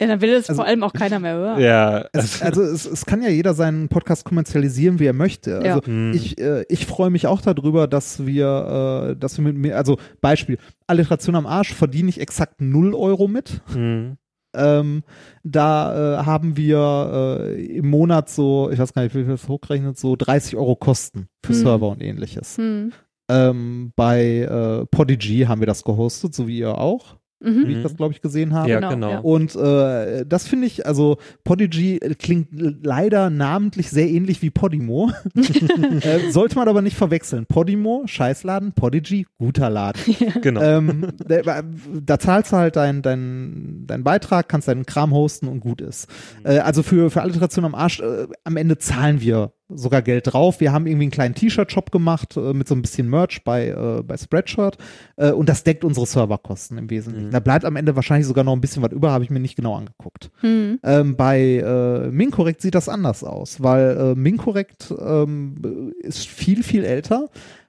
Ja, 0.00 0.06
dann 0.06 0.20
will 0.20 0.30
es 0.30 0.50
also, 0.50 0.60
vor 0.60 0.66
allem 0.66 0.82
auch 0.82 0.92
keiner 0.92 1.18
mehr 1.18 1.34
hören. 1.34 1.60
Ja. 1.60 2.04
Es, 2.12 2.42
also 2.42 2.62
es, 2.62 2.84
es 2.84 3.06
kann 3.06 3.22
ja 3.22 3.30
jeder 3.30 3.54
seinen 3.54 3.88
Podcast 3.88 4.24
kommerzialisieren, 4.24 4.98
wie 4.98 5.06
er 5.06 5.14
möchte. 5.14 5.56
Also 5.56 5.80
ja. 5.80 5.88
mhm. 5.90 6.12
ich, 6.14 6.38
äh, 6.38 6.64
ich 6.68 6.84
freue 6.84 7.08
mich 7.08 7.26
auch 7.26 7.40
darüber, 7.40 7.86
dass 7.86 8.26
wir, 8.26 9.12
äh, 9.12 9.16
dass 9.16 9.38
wir 9.38 9.44
mit 9.44 9.56
mir, 9.56 9.78
also 9.78 9.98
Beispiel, 10.20 10.58
Alliteration 10.88 11.36
am 11.36 11.46
Arsch 11.46 11.74
verdiene 11.74 12.08
ich 12.08 12.20
exakt 12.20 12.60
0 12.60 12.94
Euro 12.94 13.28
mit. 13.28 13.60
Mhm. 13.74 14.16
Ähm, 14.54 15.02
da 15.44 16.20
äh, 16.20 16.24
haben 16.24 16.56
wir 16.56 17.44
äh, 17.46 17.76
im 17.76 17.90
Monat 17.90 18.30
so, 18.30 18.70
ich 18.70 18.78
weiß 18.78 18.94
gar 18.94 19.02
nicht, 19.02 19.14
wie 19.14 19.22
viel 19.24 19.32
das 19.32 19.48
hochrechnet, 19.48 19.98
so 19.98 20.16
30 20.16 20.56
Euro 20.56 20.74
Kosten 20.74 21.28
für 21.44 21.52
mhm. 21.52 21.56
Server 21.56 21.88
und 21.88 22.02
ähnliches. 22.02 22.58
Mhm. 22.58 22.92
Ähm, 23.30 23.92
bei 23.94 24.38
äh, 24.38 24.86
Podigy 24.86 25.44
haben 25.46 25.60
wir 25.60 25.66
das 25.66 25.84
gehostet, 25.84 26.34
so 26.34 26.48
wie 26.48 26.58
ihr 26.58 26.78
auch 26.78 27.16
mhm. 27.40 27.66
wie 27.66 27.72
ich 27.72 27.82
das, 27.82 27.96
glaube 27.96 28.12
ich, 28.12 28.20
gesehen 28.20 28.54
habe. 28.54 28.68
Ja, 28.68 28.80
genau. 28.80 28.90
genau. 28.90 29.22
Und 29.22 29.54
äh, 29.56 30.24
das 30.26 30.46
finde 30.46 30.66
ich, 30.66 30.86
also 30.86 31.18
Podigy 31.44 31.98
klingt 32.18 32.48
leider 32.52 33.30
namentlich 33.30 33.90
sehr 33.90 34.08
ähnlich 34.08 34.42
wie 34.42 34.50
Podimo. 34.50 35.10
äh, 36.00 36.30
sollte 36.30 36.56
man 36.56 36.68
aber 36.68 36.82
nicht 36.82 36.96
verwechseln. 36.96 37.46
Podimo, 37.46 38.02
Scheißladen, 38.06 38.72
Podigy, 38.72 39.26
guter 39.38 39.70
Laden. 39.70 40.00
Ja. 40.18 40.40
Genau. 40.40 40.62
Ähm, 40.62 41.12
da, 41.26 41.62
da, 41.62 42.18
zahlst 42.18 42.52
du 42.52 42.56
halt 42.56 42.76
deinen 42.76 43.02
dein, 43.02 43.84
dein 43.86 44.04
Beitrag, 44.04 44.48
kannst 44.48 44.68
deinen 44.68 44.86
Kram 44.86 45.12
hosten 45.12 45.48
und 45.48 45.60
gut 45.60 45.80
ist. 45.80 46.08
Mhm. 46.40 46.50
Äh, 46.50 46.58
also 46.58 46.82
für, 46.82 47.10
für 47.10 47.22
Alliteration 47.22 47.64
am 47.64 47.74
Arsch, 47.74 48.00
äh, 48.00 48.26
am 48.44 48.56
Ende 48.56 48.78
zahlen 48.78 49.20
wir 49.20 49.52
sogar 49.68 50.02
Geld 50.02 50.32
drauf. 50.32 50.60
Wir 50.60 50.72
haben 50.72 50.86
irgendwie 50.86 51.04
einen 51.04 51.10
kleinen 51.10 51.34
T-Shirt-Shop 51.34 51.90
gemacht 51.90 52.36
äh, 52.36 52.52
mit 52.52 52.68
so 52.68 52.74
ein 52.74 52.82
bisschen 52.82 53.08
Merch 53.08 53.42
bei, 53.44 53.68
äh, 53.68 54.02
bei 54.02 54.16
Spreadshirt 54.16 54.78
äh, 55.16 55.30
und 55.30 55.48
das 55.48 55.64
deckt 55.64 55.84
unsere 55.84 56.06
Serverkosten 56.06 56.78
im 56.78 56.90
Wesentlichen. 56.90 57.28
Mhm. 57.28 57.32
Da 57.32 57.40
bleibt 57.40 57.64
am 57.64 57.76
Ende 57.76 57.94
wahrscheinlich 57.94 58.26
sogar 58.26 58.44
noch 58.44 58.54
ein 58.54 58.60
bisschen 58.60 58.82
was 58.82 58.92
über, 58.92 59.12
habe 59.12 59.24
ich 59.24 59.30
mir 59.30 59.40
nicht 59.40 59.56
genau 59.56 59.76
angeguckt. 59.76 60.30
Mhm. 60.42 60.80
Ähm, 60.82 61.16
bei 61.16 61.40
äh, 61.40 62.10
Minkorrekt 62.10 62.62
sieht 62.62 62.74
das 62.74 62.88
anders 62.88 63.22
aus, 63.24 63.62
weil 63.62 63.96
äh, 63.96 64.14
Minkorrekt 64.14 64.92
ähm, 64.98 65.92
ist 66.00 66.26
viel, 66.26 66.62
viel 66.62 66.84
älter, 66.84 67.28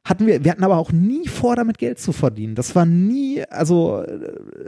hatten 0.10 0.26
wir, 0.26 0.44
wir 0.44 0.52
hatten 0.52 0.64
aber 0.64 0.78
auch 0.78 0.92
nie 0.92 1.28
vor, 1.28 1.56
damit 1.56 1.78
Geld 1.78 2.00
zu 2.00 2.12
verdienen. 2.12 2.56
Das 2.56 2.76
war 2.76 2.86
nie, 2.86 3.44
also 3.44 4.04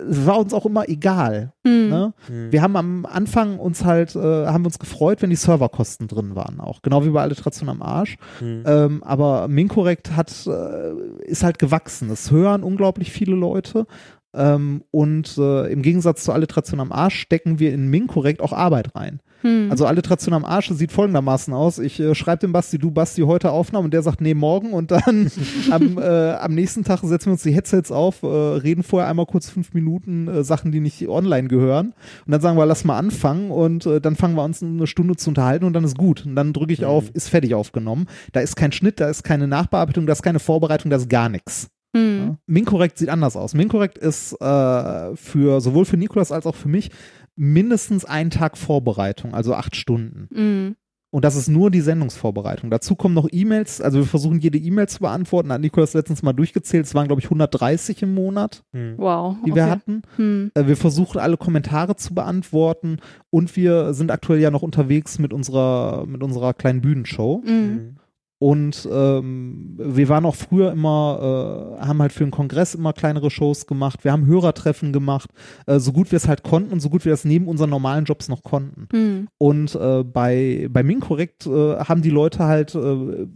es 0.10 0.26
war 0.28 0.40
uns 0.40 0.54
auch 0.54 0.68
immer 0.68 0.88
egal. 0.88 1.52
Mhm. 1.64 1.90
Ne? 1.90 2.14
Mhm. 2.30 2.52
Wir 2.52 2.62
haben 2.62 2.76
am 2.76 3.06
Anfang 3.08 3.58
uns 3.58 3.84
halt, 3.84 4.16
äh, 4.16 4.46
haben 4.46 4.66
uns 4.66 4.78
gefreut, 4.78 5.22
wenn 5.24 5.32
die 5.32 5.36
Serverkosten 5.36 6.08
drin 6.08 6.36
waren, 6.36 6.60
auch 6.60 6.84
genau 6.84 7.04
wie 7.06 7.10
bei 7.10 7.22
Alliteration 7.24 7.70
am 7.70 7.82
Arsch. 7.82 8.18
Mhm. 8.40 8.64
Ähm, 8.68 9.04
aber 9.04 9.48
Minkorrekt 9.48 10.16
hat, 10.16 10.32
äh, 10.46 10.94
ist 11.26 11.44
halt 11.44 11.58
gewachsen. 11.58 12.12
Es 12.12 12.30
hören 12.30 12.62
unglaublich 12.62 13.12
viele 13.12 13.36
Leute. 13.36 13.88
Ähm, 14.34 14.84
und 14.92 15.38
äh, 15.38 15.72
im 15.72 15.82
Gegensatz 15.82 16.24
zu 16.24 16.32
Alliteration 16.32 16.80
am 16.80 16.92
Arsch 16.92 17.20
stecken 17.20 17.60
wir 17.60 17.74
in 17.74 17.90
Minkorrekt 17.90 18.42
auch 18.42 18.54
Arbeit 18.54 18.96
rein. 18.96 19.20
Hm. 19.42 19.70
Also 19.72 19.86
Alliteration 19.86 20.34
am 20.34 20.46
Arsch 20.46 20.70
sieht 20.70 20.92
folgendermaßen 20.92 21.54
aus. 21.54 21.80
Ich 21.80 22.00
äh, 22.00 22.16
schreibe 22.16 22.42
dem 22.42 22.54
Basti, 22.54 22.78
du 22.78 22.92
Basti, 22.92 23.24
heute 23.24 23.52
Aufnahme 23.52 23.86
und 23.86 23.94
der 23.94 24.04
sagt, 24.04 24.22
nee, 24.22 24.34
morgen 24.34 24.72
und 24.72 24.92
dann 24.92 25.32
am, 25.72 25.98
äh, 25.98 26.34
am 26.34 26.54
nächsten 26.54 26.84
Tag 26.84 27.00
setzen 27.04 27.28
wir 27.28 27.34
uns 27.34 27.44
die 27.44 27.54
Headsets 27.54 27.92
auf, 27.92 28.24
äh, 28.24 28.28
reden 28.28 28.84
vorher 28.84 29.10
einmal 29.10 29.26
kurz 29.26 29.50
fünf 29.50 29.74
Minuten 29.74 30.28
äh, 30.28 30.44
Sachen, 30.44 30.72
die 30.72 30.80
nicht 30.80 31.08
online 31.10 31.48
gehören 31.48 31.94
und 32.26 32.32
dann 32.32 32.42
sagen 32.42 32.58
wir, 32.58 32.66
lass 32.66 32.86
mal 32.86 32.98
anfangen 32.98 33.52
und 33.52 33.86
äh, 33.86 34.00
dann 34.00 34.16
fangen 34.16 34.36
wir 34.36 34.44
uns 34.44 34.62
eine 34.64 34.88
Stunde 34.88 35.16
zu 35.16 35.30
unterhalten 35.30 35.66
und 35.66 35.74
dann 35.74 35.84
ist 35.84 35.98
gut. 35.98 36.26
Und 36.26 36.36
dann 36.36 36.54
drücke 36.54 36.74
ich 36.74 36.80
hm. 36.80 36.88
auf, 36.88 37.10
ist 37.14 37.30
fertig 37.30 37.56
aufgenommen. 37.56 38.06
Da 38.32 38.40
ist 38.40 38.56
kein 38.56 38.72
Schnitt, 38.72 39.00
da 39.00 39.10
ist 39.10 39.24
keine 39.24 39.48
Nachbearbeitung, 39.48 40.06
da 40.06 40.14
ist 40.14 40.22
keine 40.22 40.40
Vorbereitung, 40.40 40.92
da 40.92 40.98
ist 40.98 41.10
gar 41.10 41.30
nichts. 41.30 41.70
Mhm. 41.94 42.18
Ja. 42.20 42.38
Minkorrekt 42.48 42.98
sieht 42.98 43.10
anders 43.10 43.36
aus. 43.36 43.54
Minkorrekt 43.54 43.98
ist 43.98 44.34
äh, 44.42 45.16
für 45.16 45.62
sowohl 45.62 45.86
für 45.86 45.98
Nikolas 45.98 46.32
als 46.32 46.46
auch 46.46 46.56
für 46.56 46.70
mich 46.70 46.90
mindestens 47.36 48.06
einen 48.06 48.30
Tag 48.30 48.58
Vorbereitung, 48.58 49.34
also 49.34 49.54
acht 49.56 49.76
Stunden. 49.76 50.28
Mhm. 50.32 50.76
Und 51.14 51.26
das 51.26 51.36
ist 51.36 51.50
nur 51.50 51.72
die 51.72 51.82
Sendungsvorbereitung. 51.82 52.70
Dazu 52.70 52.96
kommen 52.96 53.14
noch 53.16 53.28
E-Mails. 53.30 53.82
Also 53.82 53.98
wir 53.98 54.06
versuchen 54.06 54.40
jede 54.40 54.58
E-Mail 54.58 54.88
zu 54.88 55.00
beantworten. 55.02 55.52
Hat 55.52 55.60
Nikolas 55.60 55.94
letztens 55.94 56.24
mal 56.24 56.32
durchgezählt. 56.32 56.86
Es 56.86 56.96
waren, 56.96 57.08
glaube 57.08 57.20
ich, 57.20 57.26
130 57.26 58.02
im 58.04 58.14
Monat, 58.14 58.64
Hm. 58.72 58.94
Wow. 58.96 59.36
die 59.46 59.54
wir 59.54 59.70
hatten. 59.70 60.04
Hm. 60.16 60.52
Äh, 60.54 60.68
Wir 60.68 60.78
versuchen 60.78 61.20
alle 61.20 61.36
Kommentare 61.36 61.98
zu 61.98 62.14
beantworten. 62.14 63.00
Und 63.30 63.54
wir 63.58 63.94
sind 63.94 64.10
aktuell 64.10 64.40
ja 64.40 64.52
noch 64.52 64.62
unterwegs 64.62 65.20
mit 65.20 65.34
unserer, 65.34 66.06
mit 66.06 66.24
unserer 66.24 66.54
kleinen 66.54 66.80
Bühnenshow. 66.80 67.44
Mhm. 67.46 67.98
Und 68.42 68.90
ähm, 68.92 69.76
wir 69.78 70.10
waren 70.10 70.26
auch 70.26 70.34
früher 70.34 70.72
immer, 70.72 71.78
äh, 71.80 71.86
haben 71.86 72.02
halt 72.02 72.12
für 72.12 72.24
den 72.24 72.32
Kongress 72.32 72.74
immer 72.74 72.92
kleinere 72.92 73.30
Shows 73.30 73.68
gemacht. 73.68 74.04
Wir 74.04 74.12
haben 74.12 74.26
Hörertreffen 74.26 74.92
gemacht, 74.92 75.30
äh, 75.68 75.78
so 75.78 75.92
gut 75.92 76.12
wir 76.12 76.18
es 76.18 76.28
halt 76.28 76.42
konnten 76.42 76.74
und 76.74 76.80
so 76.80 76.90
gut 76.90 77.06
wir 77.06 77.12
das 77.12 77.24
neben 77.24 77.48
unseren 77.48 77.70
normalen 77.70 78.06
Jobs 78.06 78.30
noch 78.30 78.42
konnten. 78.42 78.88
Hm. 78.92 79.28
Und 79.38 79.76
äh, 79.76 80.04
bei, 80.04 80.68
bei 80.72 80.82
Minkorrekt 80.82 81.46
äh, 81.46 81.82
haben 81.82 82.02
die 82.02 82.10
Leute 82.10 82.40
halt 82.40 82.74
äh, 82.74 83.28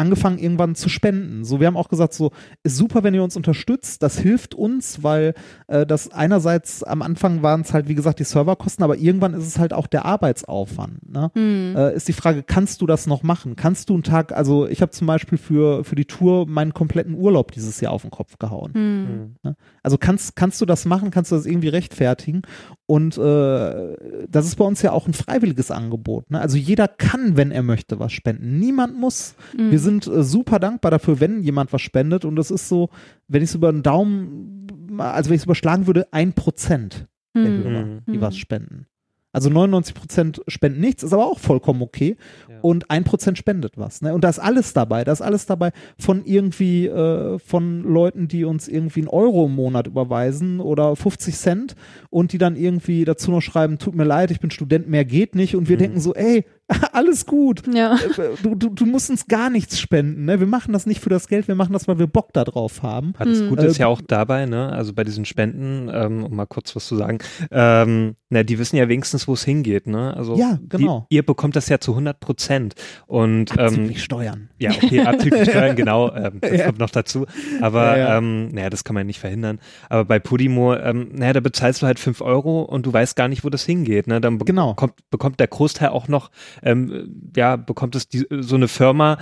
angefangen 0.00 0.38
irgendwann 0.38 0.74
zu 0.74 0.88
spenden. 0.88 1.44
So, 1.44 1.60
wir 1.60 1.66
haben 1.66 1.76
auch 1.76 1.88
gesagt, 1.88 2.14
so 2.14 2.32
ist 2.62 2.76
super, 2.76 3.02
wenn 3.02 3.14
ihr 3.14 3.22
uns 3.22 3.36
unterstützt. 3.36 4.02
Das 4.02 4.18
hilft 4.18 4.54
uns, 4.54 5.02
weil 5.02 5.34
äh, 5.68 5.84
das 5.84 6.10
einerseits 6.10 6.82
am 6.82 7.02
Anfang 7.02 7.42
waren 7.42 7.60
es 7.60 7.74
halt, 7.74 7.88
wie 7.88 7.94
gesagt, 7.94 8.18
die 8.18 8.24
Serverkosten, 8.24 8.82
aber 8.82 8.96
irgendwann 8.96 9.34
ist 9.34 9.46
es 9.46 9.58
halt 9.58 9.72
auch 9.72 9.86
der 9.86 10.06
Arbeitsaufwand. 10.06 11.10
Ne? 11.10 11.30
Hm. 11.34 11.76
Äh, 11.76 11.94
ist 11.94 12.08
die 12.08 12.14
Frage, 12.14 12.42
kannst 12.42 12.80
du 12.80 12.86
das 12.86 13.06
noch 13.06 13.22
machen? 13.22 13.56
Kannst 13.56 13.90
du 13.90 13.94
einen 13.94 14.02
Tag, 14.02 14.32
also 14.32 14.66
ich 14.66 14.80
habe 14.80 14.90
zum 14.90 15.06
Beispiel 15.06 15.36
für, 15.36 15.84
für 15.84 15.96
die 15.96 16.06
Tour 16.06 16.46
meinen 16.46 16.72
kompletten 16.72 17.14
Urlaub 17.14 17.52
dieses 17.52 17.80
Jahr 17.80 17.92
auf 17.92 18.02
den 18.02 18.10
Kopf 18.10 18.38
gehauen. 18.38 18.72
Hm. 18.72 19.54
Also 19.82 19.98
kannst, 19.98 20.34
kannst 20.34 20.60
du 20.60 20.66
das 20.66 20.86
machen, 20.86 21.10
kannst 21.10 21.30
du 21.30 21.36
das 21.36 21.44
irgendwie 21.44 21.68
rechtfertigen? 21.68 22.42
Und 22.86 23.18
äh, 23.18 23.96
das 24.28 24.46
ist 24.46 24.56
bei 24.56 24.64
uns 24.64 24.82
ja 24.82 24.92
auch 24.92 25.06
ein 25.06 25.12
freiwilliges 25.12 25.70
Angebot. 25.70 26.30
Ne? 26.30 26.40
Also 26.40 26.56
jeder 26.56 26.88
kann, 26.88 27.36
wenn 27.36 27.50
er 27.50 27.62
möchte, 27.62 28.00
was 28.00 28.12
spenden. 28.12 28.58
Niemand 28.58 28.98
muss. 28.98 29.34
Hm. 29.56 29.70
Wir 29.70 29.78
sind 29.78 29.89
äh, 29.98 30.22
super 30.22 30.58
dankbar 30.58 30.90
dafür, 30.90 31.20
wenn 31.20 31.42
jemand 31.42 31.72
was 31.72 31.82
spendet. 31.82 32.24
Und 32.24 32.36
das 32.36 32.50
ist 32.50 32.68
so, 32.68 32.88
wenn 33.28 33.42
ich 33.42 33.50
es 33.50 33.54
über 33.54 33.72
den 33.72 33.82
Daumen, 33.82 34.66
also 34.98 35.30
wenn 35.30 35.34
ich 35.36 35.40
es 35.42 35.46
überschlagen 35.46 35.86
würde, 35.86 36.06
ein 36.12 36.32
Prozent 36.32 37.06
der 37.34 37.44
Hm. 37.44 37.64
Hörer, 37.64 37.84
Mhm. 37.86 38.00
die 38.08 38.16
Mhm. 38.18 38.20
was 38.20 38.36
spenden. 38.36 38.86
Also 39.32 39.48
99 39.48 39.94
Prozent 39.94 40.42
spenden 40.48 40.80
nichts, 40.80 41.04
ist 41.04 41.12
aber 41.12 41.24
auch 41.26 41.38
vollkommen 41.38 41.82
okay. 41.82 42.16
Ja. 42.48 42.58
Und 42.62 42.90
ein 42.90 43.04
Prozent 43.04 43.38
spendet 43.38 43.74
was. 43.78 44.02
Ne? 44.02 44.12
Und 44.12 44.24
da 44.24 44.28
ist 44.28 44.40
alles 44.40 44.72
dabei. 44.72 45.04
Da 45.04 45.12
ist 45.12 45.20
alles 45.22 45.46
dabei 45.46 45.70
von 46.00 46.24
irgendwie 46.24 46.88
äh, 46.88 47.38
von 47.38 47.84
Leuten, 47.84 48.26
die 48.26 48.42
uns 48.44 48.66
irgendwie 48.66 49.02
einen 49.02 49.08
Euro 49.08 49.46
im 49.46 49.54
Monat 49.54 49.86
überweisen 49.86 50.58
oder 50.58 50.96
50 50.96 51.36
Cent 51.36 51.76
und 52.10 52.32
die 52.32 52.38
dann 52.38 52.56
irgendwie 52.56 53.04
dazu 53.04 53.30
noch 53.30 53.40
schreiben, 53.40 53.78
tut 53.78 53.94
mir 53.94 54.02
leid, 54.02 54.32
ich 54.32 54.40
bin 54.40 54.50
Student, 54.50 54.88
mehr 54.88 55.04
geht 55.04 55.36
nicht. 55.36 55.54
Und 55.54 55.68
wir 55.68 55.76
Mhm. 55.76 55.80
denken 55.80 56.00
so, 56.00 56.12
ey, 56.12 56.44
alles 56.92 57.26
gut. 57.26 57.62
Ja. 57.72 57.94
Äh, 57.96 57.98
Du, 58.42 58.54
du, 58.54 58.70
du 58.70 58.86
musst 58.86 59.10
uns 59.10 59.26
gar 59.26 59.50
nichts 59.50 59.78
spenden. 59.80 60.24
Ne? 60.24 60.40
Wir 60.40 60.46
machen 60.46 60.72
das 60.72 60.86
nicht 60.86 61.00
für 61.00 61.08
das 61.10 61.28
Geld, 61.28 61.48
wir 61.48 61.54
machen 61.54 61.72
das, 61.72 61.88
weil 61.88 61.98
wir 61.98 62.06
Bock 62.06 62.32
da 62.32 62.44
drauf 62.44 62.82
haben. 62.82 63.12
Ja, 63.18 63.24
das 63.24 63.40
Hm. 63.40 63.48
Gute 63.48 63.66
ist 63.66 63.78
Äh, 63.78 63.82
ja 63.82 63.86
auch 63.88 64.00
dabei, 64.00 64.46
ne, 64.46 64.70
also 64.72 64.92
bei 64.94 65.04
diesen 65.04 65.24
Spenden, 65.24 65.90
ähm, 65.92 66.24
um 66.24 66.34
mal 66.34 66.46
kurz 66.46 66.74
was 66.76 66.86
zu 66.86 66.96
sagen, 66.96 67.18
ähm, 67.50 68.14
na, 68.30 68.42
die 68.44 68.58
wissen 68.58 68.76
ja 68.76 68.88
wenigstens, 68.88 69.26
wo 69.26 69.32
es 69.34 69.44
hingeht, 69.44 69.86
ne? 69.88 70.14
Also 70.16 70.36
Ja, 70.36 70.58
genau. 70.68 71.06
Die, 71.10 71.16
ihr 71.16 71.24
bekommt 71.26 71.56
das 71.56 71.68
ja 71.68 71.80
zu 71.80 71.92
100 71.92 72.20
Prozent 72.20 72.74
und 73.06 73.50
ähm, 73.52 73.58
Abzüglich 73.58 74.02
Steuern. 74.04 74.50
ja, 74.58 74.70
okay, 74.70 75.00
abzüglich 75.00 75.42
Steuern, 75.50 75.74
genau, 75.76 76.14
ähm, 76.14 76.38
das 76.40 76.52
Ja. 76.58 76.66
kommt 76.66 76.78
noch 76.78 76.90
dazu. 76.90 77.26
Aber 77.60 77.96
Ja, 77.96 78.08
ja. 78.10 78.18
ähm, 78.18 78.48
naja, 78.52 78.70
das 78.70 78.84
kann 78.84 78.94
man 78.94 79.06
nicht 79.06 79.18
verhindern. 79.18 79.58
Aber 79.88 80.04
bei 80.04 80.18
Podimo, 80.20 80.74
ähm, 80.76 81.10
naja, 81.14 81.32
da 81.32 81.40
bezahlst 81.40 81.82
du 81.82 81.86
halt 81.86 81.98
5 81.98 82.20
Euro 82.20 82.62
und 82.62 82.86
du 82.86 82.92
weißt 82.92 83.16
gar 83.16 83.28
nicht, 83.28 83.44
wo 83.44 83.50
das 83.50 83.64
hingeht. 83.64 84.06
Ne? 84.06 84.20
Dann 84.20 84.38
be 84.38 84.44
Genau. 84.44 84.70
bekommt, 84.74 84.94
bekommt 85.10 85.40
der 85.40 85.48
Großteil 85.48 85.88
auch 85.88 86.06
noch, 86.08 86.30
ähm, 86.62 87.32
ja, 87.36 87.56
bekommt 87.56 87.96
es 87.96 88.08
die, 88.08 88.26
so 88.30 88.56
eine 88.56 88.68
Firma, 88.68 89.18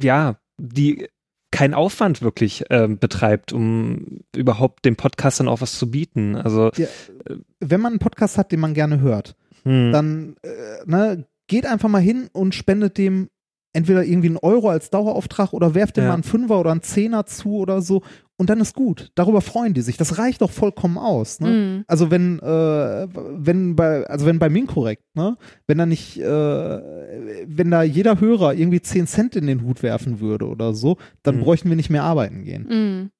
ja, 0.00 0.36
die 0.58 1.08
keinen 1.50 1.74
Aufwand 1.74 2.22
wirklich 2.22 2.64
ähm, 2.70 2.98
betreibt, 2.98 3.52
um 3.52 4.20
überhaupt 4.34 4.84
den 4.84 4.96
Podcastern 4.96 5.48
auch 5.48 5.60
was 5.60 5.78
zu 5.78 5.90
bieten. 5.90 6.36
Also 6.36 6.70
Wenn 7.58 7.80
man 7.80 7.92
einen 7.92 7.98
Podcast 7.98 8.38
hat, 8.38 8.52
den 8.52 8.60
man 8.60 8.74
gerne 8.74 9.00
hört, 9.00 9.36
hm, 9.64 9.92
dann 9.92 10.36
äh, 10.42 10.84
ne, 10.86 11.26
geht 11.48 11.66
einfach 11.66 11.88
mal 11.88 12.00
hin 12.00 12.28
und 12.32 12.54
spendet 12.54 12.98
dem 12.98 13.28
entweder 13.72 14.04
irgendwie 14.04 14.28
einen 14.28 14.36
Euro 14.38 14.68
als 14.68 14.90
Dauerauftrag 14.90 15.52
oder 15.52 15.74
werft 15.74 15.96
dem 15.96 16.04
Ja. 16.04 16.08
mal 16.08 16.14
einen 16.14 16.22
Fünfer 16.22 16.58
oder 16.58 16.70
einen 16.72 16.82
Zehner 16.82 17.26
zu 17.26 17.56
oder 17.56 17.82
so 17.82 18.02
und 18.36 18.50
dann 18.50 18.60
ist 18.60 18.74
gut. 18.74 19.10
Darüber 19.14 19.40
freuen 19.42 19.74
die 19.74 19.82
sich. 19.82 19.96
Das 19.96 20.18
reicht 20.18 20.40
doch 20.42 20.50
vollkommen 20.50 20.98
aus. 20.98 21.40
Ne? 21.40 21.48
Hm. 21.48 21.84
Also 21.86 22.10
wenn, 22.10 22.38
äh, 22.40 23.08
wenn 23.12 23.76
bei, 23.76 24.06
also 24.06 24.26
wenn 24.26 24.38
bei 24.38 24.48
Minkorrekt, 24.48 25.04
ne, 25.14 25.36
wenn 25.66 25.78
da 25.78 25.86
nicht, 25.86 26.18
äh, 26.18 26.24
wenn 27.46 27.70
da 27.70 27.82
jeder 27.82 28.20
Hörer 28.20 28.54
irgendwie 28.54 28.80
10 28.80 29.06
Cent 29.06 29.36
in 29.36 29.46
den 29.46 29.62
Hut 29.62 29.82
werfen 29.82 30.20
würde 30.20 30.46
oder 30.46 30.72
so, 30.74 30.96
dann 31.22 31.36
Mhm. 31.36 31.40
bräuchten 31.40 31.68
wir 31.68 31.76
nicht 31.76 31.90
mehr 31.90 32.02
arbeiten 32.04 32.44
gehen. 32.44 32.66
Hm. 32.68 33.10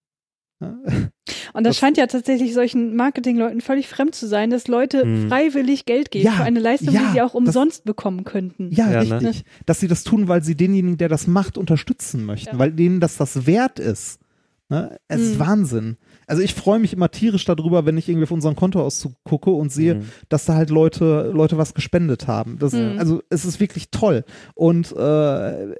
Ne? 0.61 1.11
Und 1.53 1.65
das, 1.65 1.73
Das- 1.73 1.79
scheint 1.79 1.97
ja 1.97 2.07
tatsächlich 2.07 2.55
solchen 2.55 2.95
Marketingleuten 2.95 3.61
völlig 3.61 3.89
fremd 3.89 4.15
zu 4.15 4.27
sein, 4.29 4.51
dass 4.51 4.69
Leute 4.69 5.03
Hm. 5.03 5.29
freiwillig 5.29 5.85
Geld 5.87 6.11
geben 6.11 6.27
Ja, 6.27 6.33
für 6.33 6.45
eine 6.45 6.61
Leistung, 6.61 6.95
ja, 6.95 7.01
die 7.01 7.13
sie 7.13 7.23
auch 7.23 7.29
das- 7.29 7.35
umsonst 7.35 7.85
bekommen 7.85 8.25
könnten. 8.25 8.71
Ja, 8.73 8.91
Ja, 8.91 9.03
ne? 9.05 9.21
richtig. 9.21 9.45
Dass 9.67 9.81
sie 9.81 9.89
das 9.89 10.05
tun, 10.05 10.29
weil 10.29 10.45
sie 10.45 10.55
denjenigen, 10.55 10.99
der 10.99 11.09
das 11.09 11.27
macht, 11.27 11.59
unterstützen 11.59 12.25
möchten, 12.25 12.55
Ja. 12.55 12.59
weil 12.59 12.73
denen 12.73 13.01
das 13.01 13.17
das 13.17 13.47
wert 13.47 13.79
ist. 13.79 14.21
Ne? 14.69 14.97
Es 15.09 15.21
ist 15.21 15.35
Mhm. 15.35 15.41
Wahnsinn. 15.41 15.97
Also 16.29 16.43
ich 16.43 16.55
freue 16.55 16.79
mich 16.79 16.93
immer 16.93 17.11
tierisch 17.11 17.45
darüber, 17.45 17.87
wenn 17.87 17.99
ich 17.99 18.09
irgendwie 18.09 18.23
auf 18.25 18.31
unseren 18.31 18.55
Kontoauszug 18.55 19.15
gucke 19.25 19.51
und 19.51 19.73
sehe, 19.73 19.95
hm. 19.95 20.03
dass 20.29 20.45
da 20.45 20.55
halt 20.55 20.71
Leute, 20.71 21.33
Leute 21.35 21.59
was 21.59 21.75
gespendet 21.75 22.29
haben. 22.29 22.57
Das, 22.61 22.73
Mhm. 22.75 22.95
Also 22.99 23.21
es 23.31 23.45
ist 23.45 23.59
wirklich 23.59 23.91
toll. 23.91 24.23
Und 24.55 24.93
äh, 24.97 25.75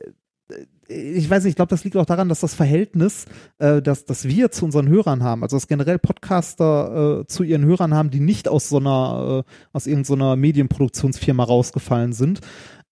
ich 0.91 1.31
weiß 1.31 1.45
nicht, 1.45 1.53
ich 1.53 1.57
glaube, 1.57 1.71
das 1.71 1.85
liegt 1.85 1.97
auch 1.97 2.05
daran, 2.07 2.29
dass 2.29 2.41
das 2.41 2.55
Verhältnis, 2.55 3.27
äh, 3.59 3.81
dass, 3.81 4.05
dass 4.05 4.27
wir 4.27 4.51
zu 4.51 4.65
unseren 4.65 4.89
Hörern 4.89 5.23
haben, 5.23 5.43
also 5.43 5.57
dass 5.57 5.69
generell 5.69 5.99
Podcaster 5.99 7.21
äh, 7.21 7.27
zu 7.27 7.45
ihren 7.45 7.65
Hörern 7.65 7.95
haben, 7.95 8.11
die 8.11 8.21
nicht 8.21 8.49
aus 8.49 8.69
so 8.69 8.79
einer, 8.79 9.45
äh, 9.47 9.51
aus 9.73 9.87
irgendeiner 9.87 10.35
Medienproduktionsfirma 10.37 11.45
rausgefallen 11.45 12.13
sind, 12.13 12.41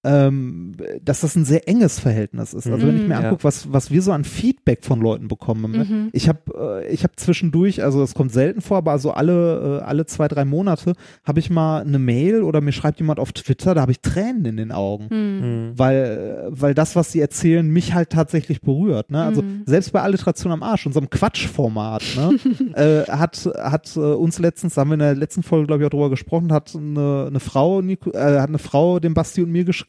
ähm, 0.05 0.73
dass 1.05 1.21
das 1.23 1.35
ein 1.37 1.45
sehr 1.45 1.69
enges 1.69 1.99
Verhältnis 1.99 2.55
ist. 2.55 2.67
Also 2.69 2.87
wenn 2.87 2.97
ich 2.97 3.03
Mhm. 3.03 3.09
mir 3.09 3.15
Ja. 3.15 3.21
angucke, 3.21 3.45
was, 3.45 3.73
was 3.73 3.91
wir 3.91 4.01
so 4.01 4.13
an 4.13 4.23
Feedback 4.25 4.85
von 4.85 5.01
Leuten 5.01 5.27
bekommen, 5.29 5.73
ne? 5.73 5.85
Mhm. 5.85 6.09
ich 6.13 6.29
habe 6.29 6.83
äh, 6.85 6.93
ich 6.93 7.03
habe 7.03 7.15
zwischendurch, 7.17 7.83
also 7.83 8.03
es 8.03 8.15
kommt 8.15 8.33
selten 8.33 8.61
vor, 8.61 8.77
aber 8.79 8.93
also 8.93 9.11
alle 9.11 9.81
äh, 9.81 9.85
alle 9.85 10.07
zwei 10.07 10.29
drei 10.29 10.45
Monate 10.45 10.93
habe 11.25 11.41
ich 11.41 11.51
mal 11.51 11.81
eine 11.83 11.99
Mail 11.99 12.43
oder 12.43 12.61
mir 12.61 12.71
schreibt 12.73 13.01
jemand 13.01 13.19
auf 13.19 13.33
Twitter, 13.33 13.75
da 13.75 13.81
habe 13.81 13.93
ich 13.93 14.01
Tränen 14.01 14.45
in 14.45 14.57
den 14.57 14.73
Augen, 14.73 15.09
Hm. 15.11 15.41
Hm. 15.43 15.73
weil 15.77 16.47
äh, 16.47 16.61
weil 16.61 16.75
das, 16.75 16.95
was 16.95 17.11
sie 17.13 17.21
erzählen, 17.21 17.67
mich 17.69 17.93
halt 17.93 18.11
tatsächlich 18.11 18.61
berührt. 18.61 19.11
Ne? 19.11 19.23
Also 19.23 19.43
Mhm. 19.43 19.63
selbst 19.67 19.93
bei 19.93 20.01
Alliteration 20.03 20.53
am 20.53 20.63
Arsch, 20.63 20.87
unserem 20.87 21.11
Quatschformat, 21.11 22.03
ne, 22.17 22.39
äh, 23.07 23.11
hat 23.11 23.49
hat 23.59 23.97
äh, 23.97 24.01
uns 24.01 24.39
letztens, 24.39 24.75
da 24.75 24.83
haben 24.83 24.91
wir 24.91 24.95
in 24.95 25.01
der 25.01 25.15
letzten 25.17 25.43
Folge 25.43 25.67
glaube 25.67 25.83
ich 25.83 25.87
auch 25.87 25.91
drüber 25.91 26.11
gesprochen, 26.11 26.53
hat 26.53 26.73
eine, 26.77 27.27
eine 27.29 27.41
Frau 27.41 27.83
Nico, 27.83 28.11
äh, 28.13 28.39
hat 28.39 28.49
eine 28.49 28.59
Frau 28.59 29.01
dem 29.01 29.15
Basti 29.15 29.43
und 29.43 29.51
mir 29.51 29.65
geschrieben, 29.65 29.88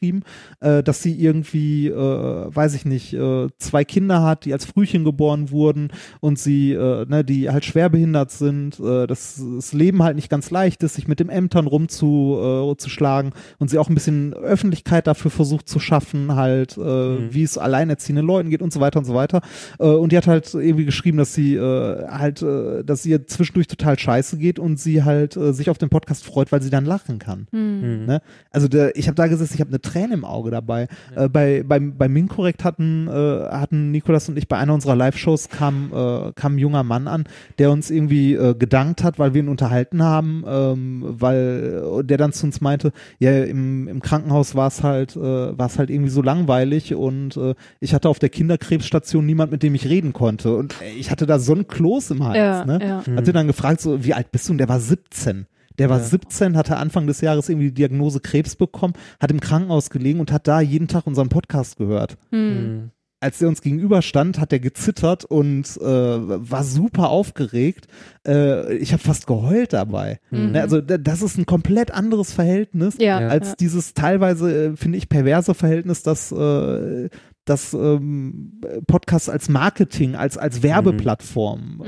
äh, 0.60 0.82
dass 0.82 1.02
sie 1.02 1.14
irgendwie, 1.20 1.88
äh, 1.88 1.94
weiß 1.94 2.74
ich 2.74 2.84
nicht, 2.84 3.12
äh, 3.12 3.48
zwei 3.58 3.84
Kinder 3.84 4.22
hat, 4.22 4.44
die 4.44 4.52
als 4.52 4.64
Frühchen 4.64 5.04
geboren 5.04 5.50
wurden 5.50 5.88
und 6.20 6.38
sie, 6.38 6.72
äh, 6.72 7.04
ne, 7.06 7.24
die 7.24 7.50
halt 7.50 7.64
schwerbehindert 7.64 8.30
sind, 8.30 8.80
äh, 8.80 9.06
dass 9.06 9.42
das 9.56 9.72
Leben 9.72 10.02
halt 10.02 10.16
nicht 10.16 10.30
ganz 10.30 10.50
leicht 10.50 10.82
ist, 10.82 10.94
sich 10.94 11.06
mit 11.08 11.20
dem 11.20 11.28
Ämtern 11.28 11.66
rumzuschlagen 11.66 12.72
äh, 12.72 12.76
zu 12.76 12.90
schlagen 12.90 13.32
und 13.58 13.68
sie 13.70 13.78
auch 13.78 13.88
ein 13.88 13.94
bisschen 13.94 14.32
Öffentlichkeit 14.34 15.06
dafür 15.06 15.30
versucht 15.30 15.68
zu 15.68 15.78
schaffen, 15.80 16.34
halt, 16.34 16.76
äh, 16.76 16.80
Mhm. 16.80 17.34
wie 17.34 17.42
es 17.42 17.58
alleinerziehenden 17.58 18.26
Leuten 18.26 18.50
geht 18.50 18.62
und 18.62 18.72
so 18.72 18.80
weiter 18.80 18.98
und 18.98 19.04
so 19.04 19.14
weiter. 19.14 19.40
Äh, 19.78 19.84
und 19.84 20.12
die 20.12 20.16
hat 20.16 20.26
halt 20.26 20.52
irgendwie 20.54 20.84
geschrieben, 20.84 21.18
dass 21.18 21.34
sie 21.34 21.54
äh, 21.56 22.06
halt, 22.08 22.42
äh, 22.42 22.82
dass 22.84 23.04
ihr 23.06 23.26
zwischendurch 23.26 23.66
total 23.66 23.98
scheiße 23.98 24.38
geht 24.38 24.58
und 24.58 24.78
sie 24.78 25.02
halt 25.04 25.36
äh, 25.36 25.52
sich 25.52 25.70
auf 25.70 25.78
den 25.78 25.88
Podcast 25.88 26.24
freut, 26.24 26.52
weil 26.52 26.62
sie 26.62 26.70
dann 26.70 26.84
lachen 26.84 27.18
kann. 27.18 27.46
Hm. 27.50 27.82
Hm. 27.82 28.06
Ne? 28.06 28.22
Also 28.50 28.68
der, 28.68 28.96
ich 28.96 29.06
habe 29.08 29.14
da 29.16 29.26
gesessen, 29.26 29.54
ich 29.54 29.60
habe 29.60 29.70
eine 29.70 29.80
Träne 29.90 30.14
im 30.14 30.24
Auge 30.24 30.50
dabei. 30.50 30.88
Äh, 31.14 31.28
bei 31.28 31.62
beim 31.62 31.96
bei 31.96 32.08
Minkorrekt 32.08 32.64
hatten 32.64 33.08
äh, 33.08 33.10
hatten 33.10 33.90
Nikolas 33.90 34.28
und 34.28 34.38
ich 34.38 34.48
bei 34.48 34.56
einer 34.56 34.74
unserer 34.74 34.96
Live-Shows 34.96 35.48
kam 35.48 35.90
äh, 35.92 36.32
kam 36.32 36.56
ein 36.56 36.58
junger 36.58 36.82
Mann 36.82 37.08
an, 37.08 37.24
der 37.58 37.70
uns 37.70 37.90
irgendwie 37.90 38.34
äh, 38.34 38.54
gedankt 38.54 39.02
hat, 39.02 39.18
weil 39.18 39.34
wir 39.34 39.42
ihn 39.42 39.48
unterhalten 39.48 40.02
haben, 40.02 40.44
ähm, 40.46 41.04
weil 41.04 41.82
äh, 42.00 42.04
der 42.04 42.18
dann 42.18 42.32
zu 42.32 42.46
uns 42.46 42.60
meinte, 42.60 42.92
ja 43.18 43.32
im, 43.44 43.88
im 43.88 44.00
Krankenhaus 44.00 44.54
war 44.54 44.68
es 44.68 44.82
halt 44.82 45.16
äh, 45.16 45.20
war 45.20 45.66
es 45.66 45.78
halt 45.78 45.90
irgendwie 45.90 46.10
so 46.10 46.22
langweilig 46.22 46.94
und 46.94 47.36
äh, 47.36 47.54
ich 47.80 47.94
hatte 47.94 48.08
auf 48.08 48.18
der 48.18 48.28
Kinderkrebsstation 48.28 49.24
niemand, 49.24 49.52
mit 49.52 49.62
dem 49.62 49.74
ich 49.74 49.88
reden 49.88 50.12
konnte 50.12 50.56
und 50.56 50.80
äh, 50.80 50.90
ich 50.98 51.10
hatte 51.10 51.26
da 51.26 51.38
so 51.38 51.54
ein 51.54 51.66
Kloß 51.66 52.12
im 52.12 52.24
Hals. 52.24 52.36
Ja, 52.36 52.64
ne? 52.64 52.78
ja. 52.82 53.16
Hat 53.16 53.26
sie 53.26 53.32
dann 53.32 53.46
gefragt, 53.46 53.80
so, 53.80 54.04
wie 54.04 54.14
alt 54.14 54.30
bist 54.32 54.48
du? 54.48 54.52
Und 54.52 54.58
der 54.58 54.68
war 54.68 54.80
17. 54.80 55.46
Der 55.80 55.88
war 55.90 55.98
Ja. 55.98 56.04
17, 56.04 56.56
hatte 56.56 56.76
Anfang 56.76 57.06
des 57.06 57.20
Jahres 57.22 57.48
irgendwie 57.48 57.68
die 57.68 57.74
Diagnose 57.74 58.20
Krebs 58.20 58.54
bekommen, 58.54 58.94
hat 59.18 59.30
im 59.30 59.40
Krankenhaus 59.40 59.90
gelegen 59.90 60.20
und 60.20 60.30
hat 60.30 60.46
da 60.46 60.60
jeden 60.60 60.86
Tag 60.88 61.06
unseren 61.06 61.30
Podcast 61.30 61.78
gehört. 61.78 62.16
Hm. 62.30 62.40
Hm. 62.56 62.90
als 63.22 63.38
der 63.38 63.48
uns 63.48 63.60
gegenüberstand, 63.60 64.38
hat 64.40 64.50
er 64.52 64.60
gezittert 64.60 65.26
und 65.26 65.66
äh, 65.76 65.84
war 65.84 66.64
super 66.64 67.10
aufgeregt. 67.10 67.86
Äh, 68.26 68.74
ich 68.76 68.92
habe 68.94 69.02
fast 69.02 69.26
geheult 69.26 69.74
dabei. 69.74 70.20
Mhm. 70.30 70.54
Also 70.56 70.80
das 70.80 71.20
ist 71.20 71.36
ein 71.36 71.44
komplett 71.44 71.90
anderes 71.90 72.32
Verhältnis 72.32 72.96
Ja, 72.98 73.18
als 73.18 73.48
ja. 73.48 73.54
dieses 73.60 73.92
teilweise, 73.92 74.68
äh, 74.72 74.76
finde 74.76 74.96
ich, 74.96 75.10
perverse 75.10 75.52
Verhältnis, 75.52 76.02
das 76.02 76.32
äh, 76.32 77.10
das 77.50 77.74
ähm, 77.74 78.60
Podcast 78.86 79.28
als 79.28 79.48
Marketing, 79.48 80.14
als, 80.14 80.38
als 80.38 80.62
Werbeplattform 80.62 81.82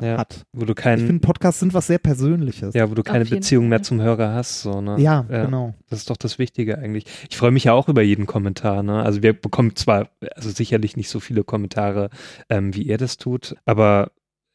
äh, 0.00 0.06
Ja. 0.06 0.18
hat. 0.18 0.44
Wo 0.52 0.64
du 0.64 0.72
Ich 0.72 0.76
keinen, 0.76 1.06
finde, 1.06 1.20
Podcasts 1.20 1.60
sind 1.60 1.74
was 1.74 1.86
sehr 1.86 1.98
Persönliches. 1.98 2.74
ja, 2.74 2.90
wo 2.90 2.94
du 2.94 3.02
keine 3.02 3.24
Beziehung 3.24 3.68
mehr 3.68 3.78
Fall. 3.78 3.84
zum 3.84 4.00
Hörer 4.00 4.34
hast, 4.34 4.62
so, 4.62 4.80
ne? 4.80 4.96
Ja, 4.98 5.22
genau. 5.22 5.74
Das 5.90 6.00
ist 6.00 6.10
doch 6.10 6.16
das 6.16 6.38
Wichtige 6.38 6.78
eigentlich. 6.78 7.04
Ich 7.30 7.36
freue 7.36 7.50
mich 7.52 7.64
ja 7.64 7.72
auch 7.72 7.88
über 7.88 8.02
jeden 8.02 8.26
Kommentar. 8.26 8.82
Ne? 8.82 9.02
Also 9.02 9.22
wir 9.22 9.32
bekommen 9.32 9.76
zwar, 9.76 10.08
also 10.34 10.50
sicherlich 10.50 10.96
nicht 10.96 11.08
so 11.08 11.20
viele 11.20 11.44
Kommentare, 11.44 12.10
ähm, 12.48 12.74
wie 12.74 12.82
ihr 12.82 12.98
das 12.98 13.16
tut, 13.16 13.54
aber 13.64 14.10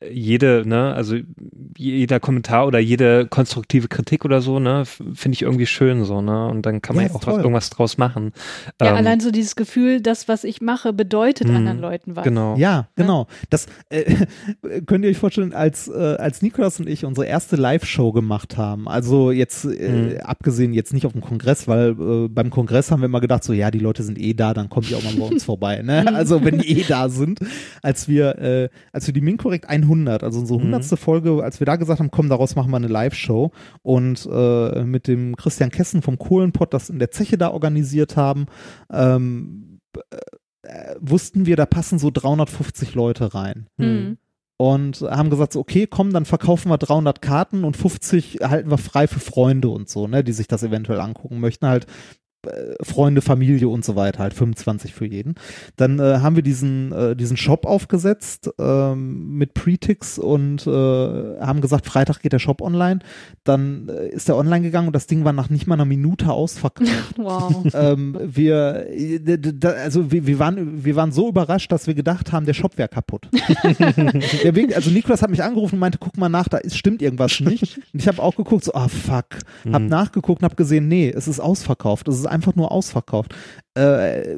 jede, 0.09 0.63
ne, 0.65 0.93
also 0.93 1.17
jeder 1.77 2.21
Kommentar 2.21 2.65
oder 2.67 2.79
jede 2.79 3.27
konstruktive 3.27 3.89
Kritik 3.89 4.23
oder 4.23 4.39
so, 4.41 4.59
ne, 4.59 4.85
finde 4.85 5.33
ich 5.35 5.41
irgendwie 5.41 5.65
schön 5.65 6.05
so, 6.05 6.21
ne? 6.21 6.47
Und 6.47 6.65
dann 6.65 6.81
kann 6.81 6.95
man 6.95 7.05
Ja, 7.05 7.11
ja, 7.11 7.15
auch 7.17 7.27
was, 7.27 7.37
irgendwas 7.37 7.69
draus 7.69 7.97
machen. 7.97 8.31
Ja, 8.81 8.91
Ähm, 8.91 8.95
allein 8.95 9.19
so 9.19 9.29
dieses 9.31 9.57
Gefühl, 9.57 9.99
das, 9.99 10.29
was 10.29 10.45
ich 10.45 10.61
mache, 10.61 10.93
bedeutet 10.93 11.49
Mhm. 11.49 11.55
anderen 11.57 11.79
Leuten 11.79 12.15
was. 12.15 12.23
Genau. 12.23 12.55
Ja, 12.55 12.87
genau. 12.95 13.27
Das 13.49 13.65
äh, 13.89 14.05
könnt 14.85 15.03
ihr 15.03 15.11
euch 15.11 15.17
vorstellen, 15.17 15.53
als, 15.53 15.89
äh, 15.89 15.91
als 16.17 16.41
Nikolas 16.41 16.79
und 16.79 16.87
ich 16.87 17.03
unsere 17.03 17.27
erste 17.27 17.57
Live-Show 17.57 18.13
gemacht 18.13 18.55
haben. 18.57 18.87
Also 18.87 19.31
jetzt 19.31 19.65
äh, 19.65 19.89
Mhm. 19.89 20.17
abgesehen 20.23 20.71
jetzt 20.73 20.93
nicht 20.93 21.05
auf 21.07 21.11
dem 21.11 21.21
Kongress, 21.21 21.67
weil 21.67 21.89
äh, 21.99 22.27
beim 22.29 22.51
Kongress 22.51 22.89
haben 22.89 23.01
wir 23.01 23.07
immer 23.07 23.19
gedacht, 23.21 23.43
so 23.43 23.51
ja, 23.51 23.69
die 23.69 23.79
Leute 23.79 24.03
sind 24.03 24.17
eh 24.17 24.33
da, 24.33 24.53
dann 24.53 24.69
kommen 24.69 24.87
die 24.87 24.95
auch 24.95 25.03
mal 25.03 25.13
bei 25.17 25.25
uns 25.25 25.43
vorbei. 25.43 25.81
Ne? 25.81 26.05
Also 26.15 26.41
wenn 26.45 26.59
die 26.59 26.79
eh 26.79 26.85
da 26.87 27.09
sind, 27.09 27.39
als 27.81 28.07
wir, 28.07 28.37
äh, 28.39 28.69
als 28.93 29.05
wir 29.05 29.13
die 29.13 29.19
Minkorrekt 29.21 29.67
100, 29.67 29.88
also 30.23 30.39
unsere 30.39 30.59
Mhm. 30.59 30.63
hundertste 30.65 30.97
Folge, 30.97 31.43
als 31.43 31.59
wir 31.59 31.65
da 31.65 31.75
gesagt 31.75 31.99
haben, 31.99 32.11
komm, 32.11 32.29
daraus 32.29 32.55
machen 32.55 32.71
wir 32.71 32.77
eine 32.77 32.87
Live-Show 32.87 33.51
und 33.81 34.27
äh, 34.31 34.83
mit 34.83 35.07
dem 35.07 35.35
Christian 35.35 35.71
Kessen 35.71 36.01
vom 36.01 36.17
Kohlenpott 36.17 36.73
das 36.73 36.89
in 36.89 36.99
der 36.99 37.11
Zeche 37.11 37.37
da 37.37 37.49
organisiert 37.51 38.15
haben, 38.17 38.45
ähm, 38.91 39.79
äh, 40.63 40.95
wussten 40.99 41.45
wir, 41.45 41.55
da 41.55 41.65
passen 41.65 41.99
so 41.99 42.11
350 42.11 42.93
Leute 42.95 43.33
rein 43.33 43.67
Mhm. 43.77 44.17
und 44.57 45.01
haben 45.01 45.29
gesagt, 45.29 45.53
so, 45.53 45.59
okay, 45.59 45.87
komm, 45.87 46.11
dann 46.11 46.25
verkaufen 46.25 46.69
wir 46.69 46.77
300 46.77 47.21
Karten 47.21 47.63
und 47.63 47.77
50 47.77 48.39
halten 48.43 48.69
wir 48.69 48.77
frei 48.77 49.07
für 49.07 49.19
Freunde 49.21 49.69
und 49.69 49.89
so, 49.89 50.07
ne, 50.07 50.23
die 50.23 50.33
sich 50.33 50.47
das 50.47 50.63
eventuell 50.63 50.99
angucken 50.99 51.39
möchten, 51.39 51.65
halt 51.67 51.87
Freunde, 52.81 53.21
Familie 53.21 53.67
und 53.67 53.83
so 53.83 53.95
weiter, 53.95 54.19
halt 54.19 54.33
25 54.33 54.93
für 54.93 55.05
jeden. 55.05 55.35
Dann 55.75 55.99
äh, 55.99 56.19
haben 56.19 56.35
wir 56.35 56.43
diesen, 56.43 56.91
äh, 56.91 57.15
diesen 57.15 57.37
Shop 57.37 57.65
aufgesetzt 57.65 58.49
ähm, 58.59 59.37
mit 59.37 59.53
Pretix 59.53 60.17
und 60.17 60.65
äh, 60.65 60.69
haben 60.69 61.61
gesagt, 61.61 61.85
Freitag 61.85 62.21
geht 62.21 62.33
der 62.33 62.39
Shop 62.39 62.61
online. 62.61 62.99
Dann 63.43 63.89
äh, 63.89 64.09
ist 64.09 64.27
der 64.29 64.37
online 64.37 64.61
gegangen 64.61 64.87
und 64.87 64.95
das 64.95 65.07
Ding 65.07 65.25
war 65.25 65.33
nach 65.33 65.49
nicht 65.49 65.67
mal 65.67 65.75
einer 65.75 65.85
Minute 65.85 66.31
ausverkauft. 66.31 66.89
Wow. 67.19 67.65
ähm, 67.73 68.17
wir, 68.23 68.87
äh, 68.89 69.19
also 69.83 70.11
wir, 70.11 70.25
wir, 70.25 70.39
waren, 70.39 70.85
wir 70.85 70.95
waren 70.95 71.11
so 71.11 71.27
überrascht, 71.27 71.71
dass 71.71 71.85
wir 71.85 71.93
gedacht 71.93 72.31
haben, 72.31 72.45
der 72.45 72.53
Shop 72.53 72.77
wäre 72.77 72.87
kaputt. 72.87 73.27
der 74.43 74.55
Weg, 74.55 74.75
also 74.75 74.89
Nikolas 74.89 75.21
hat 75.21 75.29
mich 75.29 75.43
angerufen 75.43 75.75
und 75.75 75.79
meinte, 75.79 75.97
guck 75.99 76.17
mal 76.17 76.29
nach, 76.29 76.47
da 76.47 76.57
ist, 76.57 76.77
stimmt 76.77 77.01
irgendwas 77.01 77.39
nicht. 77.41 77.77
Und 77.93 77.99
ich 77.99 78.07
habe 78.07 78.21
auch 78.21 78.35
geguckt, 78.35 78.63
so, 78.63 78.73
ah 78.73 78.87
fuck. 78.87 79.25
Hab 79.71 79.81
Mhm. 79.81 79.87
nachgeguckt 79.87 80.41
und 80.41 80.45
hab 80.45 80.55
gesehen, 80.57 80.87
nee, 80.87 81.09
es 81.13 81.27
ist 81.27 81.39
ausverkauft. 81.39 82.07
Es 82.07 82.17
ist 82.17 82.25
einfach 82.29 82.55
nur 82.55 82.71
ausverkauft. 82.71 83.35
Äh, 83.79 84.37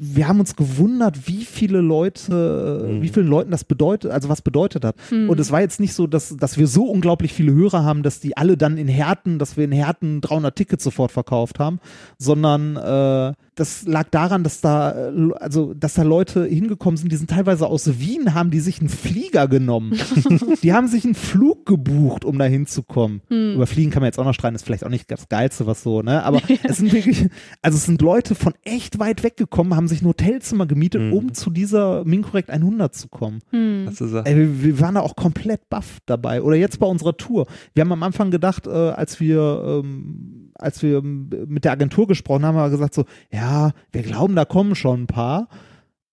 wir 0.00 0.28
haben 0.28 0.40
uns 0.40 0.56
gewundert, 0.56 1.28
wie 1.28 1.44
viele 1.44 1.80
Leute, 1.80 2.88
Mhm. 2.90 3.02
wie 3.02 3.08
vielen 3.08 3.26
Leuten 3.26 3.50
das 3.50 3.64
bedeutet, 3.64 4.10
also 4.10 4.28
was 4.28 4.40
bedeutet 4.42 4.84
hat. 4.84 4.96
Mhm. 5.10 5.28
Und 5.28 5.38
es 5.38 5.50
war 5.52 5.60
jetzt 5.60 5.80
nicht 5.80 5.92
so, 5.94 6.06
dass, 6.06 6.36
dass 6.36 6.56
wir 6.56 6.66
so 6.66 6.84
unglaublich 6.84 7.32
viele 7.32 7.52
Hörer 7.52 7.84
haben, 7.84 8.02
dass 8.02 8.20
die 8.20 8.36
alle 8.36 8.56
dann 8.56 8.78
in 8.78 8.88
Härten, 8.88 9.38
dass 9.38 9.56
wir 9.56 9.64
in 9.64 9.72
Härten 9.72 10.20
300 10.20 10.56
Tickets 10.56 10.84
sofort 10.84 11.12
verkauft 11.12 11.58
haben, 11.58 11.80
sondern 12.18 12.76
äh, 12.76 13.34
das 13.56 13.84
lag 13.84 14.08
daran, 14.10 14.42
dass 14.42 14.62
da, 14.62 15.10
also, 15.38 15.74
dass 15.74 15.92
da 15.94 16.02
Leute 16.02 16.46
hingekommen 16.46 16.96
sind, 16.96 17.12
die 17.12 17.16
sind 17.16 17.28
teilweise 17.28 17.66
aus 17.66 18.00
Wien, 18.00 18.32
haben 18.32 18.50
die 18.50 18.60
sich 18.60 18.80
einen 18.80 18.88
Flieger 18.88 19.48
genommen. 19.48 19.98
die 20.62 20.72
haben 20.72 20.88
sich 20.88 21.04
einen 21.04 21.14
Flug 21.14 21.66
gebucht, 21.66 22.24
um 22.24 22.38
da 22.38 22.46
hinzukommen. 22.46 23.20
Hm. 23.28 23.56
Über 23.56 23.66
Fliegen 23.66 23.90
kann 23.90 24.00
man 24.00 24.06
jetzt 24.08 24.18
auch 24.18 24.24
noch 24.24 24.32
streiten, 24.32 24.54
ist 24.56 24.64
vielleicht 24.64 24.84
auch 24.84 24.88
nicht 24.90 25.10
das 25.10 25.28
Geilste, 25.28 25.66
was 25.66 25.82
so, 25.82 26.00
ne? 26.00 26.22
Aber 26.22 26.40
es 26.62 26.78
sind 26.78 26.92
wirklich, 26.92 27.28
also 27.60 27.76
es 27.76 27.84
sind 27.84 28.00
Leute 28.00 28.29
von 28.34 28.54
echt 28.62 28.98
weit 28.98 29.22
weggekommen, 29.22 29.74
haben 29.76 29.88
sich 29.88 30.02
ein 30.02 30.06
Hotelzimmer 30.06 30.66
gemietet, 30.66 31.02
Mhm. 31.02 31.12
um 31.12 31.34
zu 31.34 31.50
dieser 31.50 32.04
Minkorrekt 32.04 32.50
100 32.50 32.94
zu 32.94 33.08
kommen. 33.08 33.40
Hm. 33.50 33.88
Ist, 33.88 34.00
Ey, 34.00 34.36
wir, 34.36 34.62
wir 34.62 34.80
waren 34.80 34.94
da 34.94 35.00
auch 35.00 35.16
komplett 35.16 35.68
baff 35.68 35.98
dabei. 36.06 36.42
Oder 36.42 36.56
jetzt 36.56 36.78
bei 36.78 36.86
unserer 36.86 37.16
Tour. 37.16 37.46
Wir 37.74 37.82
haben 37.82 37.92
am 37.92 38.02
Anfang 38.02 38.30
gedacht, 38.30 38.66
äh, 38.66 38.70
als 38.70 39.20
wir, 39.20 39.82
ähm, 39.84 40.50
als 40.54 40.82
wir 40.82 41.02
mit 41.02 41.64
der 41.64 41.72
Agentur 41.72 42.06
gesprochen 42.06 42.44
haben, 42.44 42.56
haben 42.56 42.66
wir 42.66 42.70
gesagt 42.76 42.94
so, 42.94 43.04
ja, 43.32 43.72
wir 43.92 44.02
glauben, 44.02 44.34
da 44.36 44.44
kommen 44.44 44.74
schon 44.74 45.02
ein 45.02 45.06
paar. 45.06 45.48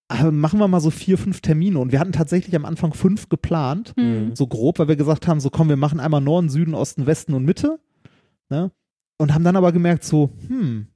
Aber 0.10 0.32
machen 0.32 0.60
wir 0.60 0.68
mal 0.70 0.80
so 0.80 0.90
vier, 0.90 1.18
fünf 1.18 1.42
Termine. 1.42 1.80
Und 1.80 1.92
wir 1.92 2.00
hatten 2.00 2.14
tatsächlich 2.14 2.56
am 2.56 2.64
Anfang 2.64 2.94
fünf 2.94 3.28
geplant. 3.28 3.94
Hm. 3.98 4.36
So 4.36 4.48
grob, 4.48 4.80
weil 4.80 4.88
wir 4.88 4.96
gesagt 4.96 5.28
haben, 5.28 5.42
so 5.42 5.50
komm, 5.50 5.68
wir 5.68 5.76
machen 5.76 6.00
einmal 6.00 6.22
Norden, 6.22 6.48
Süden, 6.50 6.74
Osten, 6.74 7.06
Westen 7.06 7.34
und 7.34 7.44
Mitte. 7.44 7.80
Ne? 8.50 8.72
Und 9.18 9.34
haben 9.34 9.44
dann 9.44 9.58
aber 9.58 9.72
gemerkt, 9.74 10.04
so, 10.06 10.30
hm, 10.48 10.88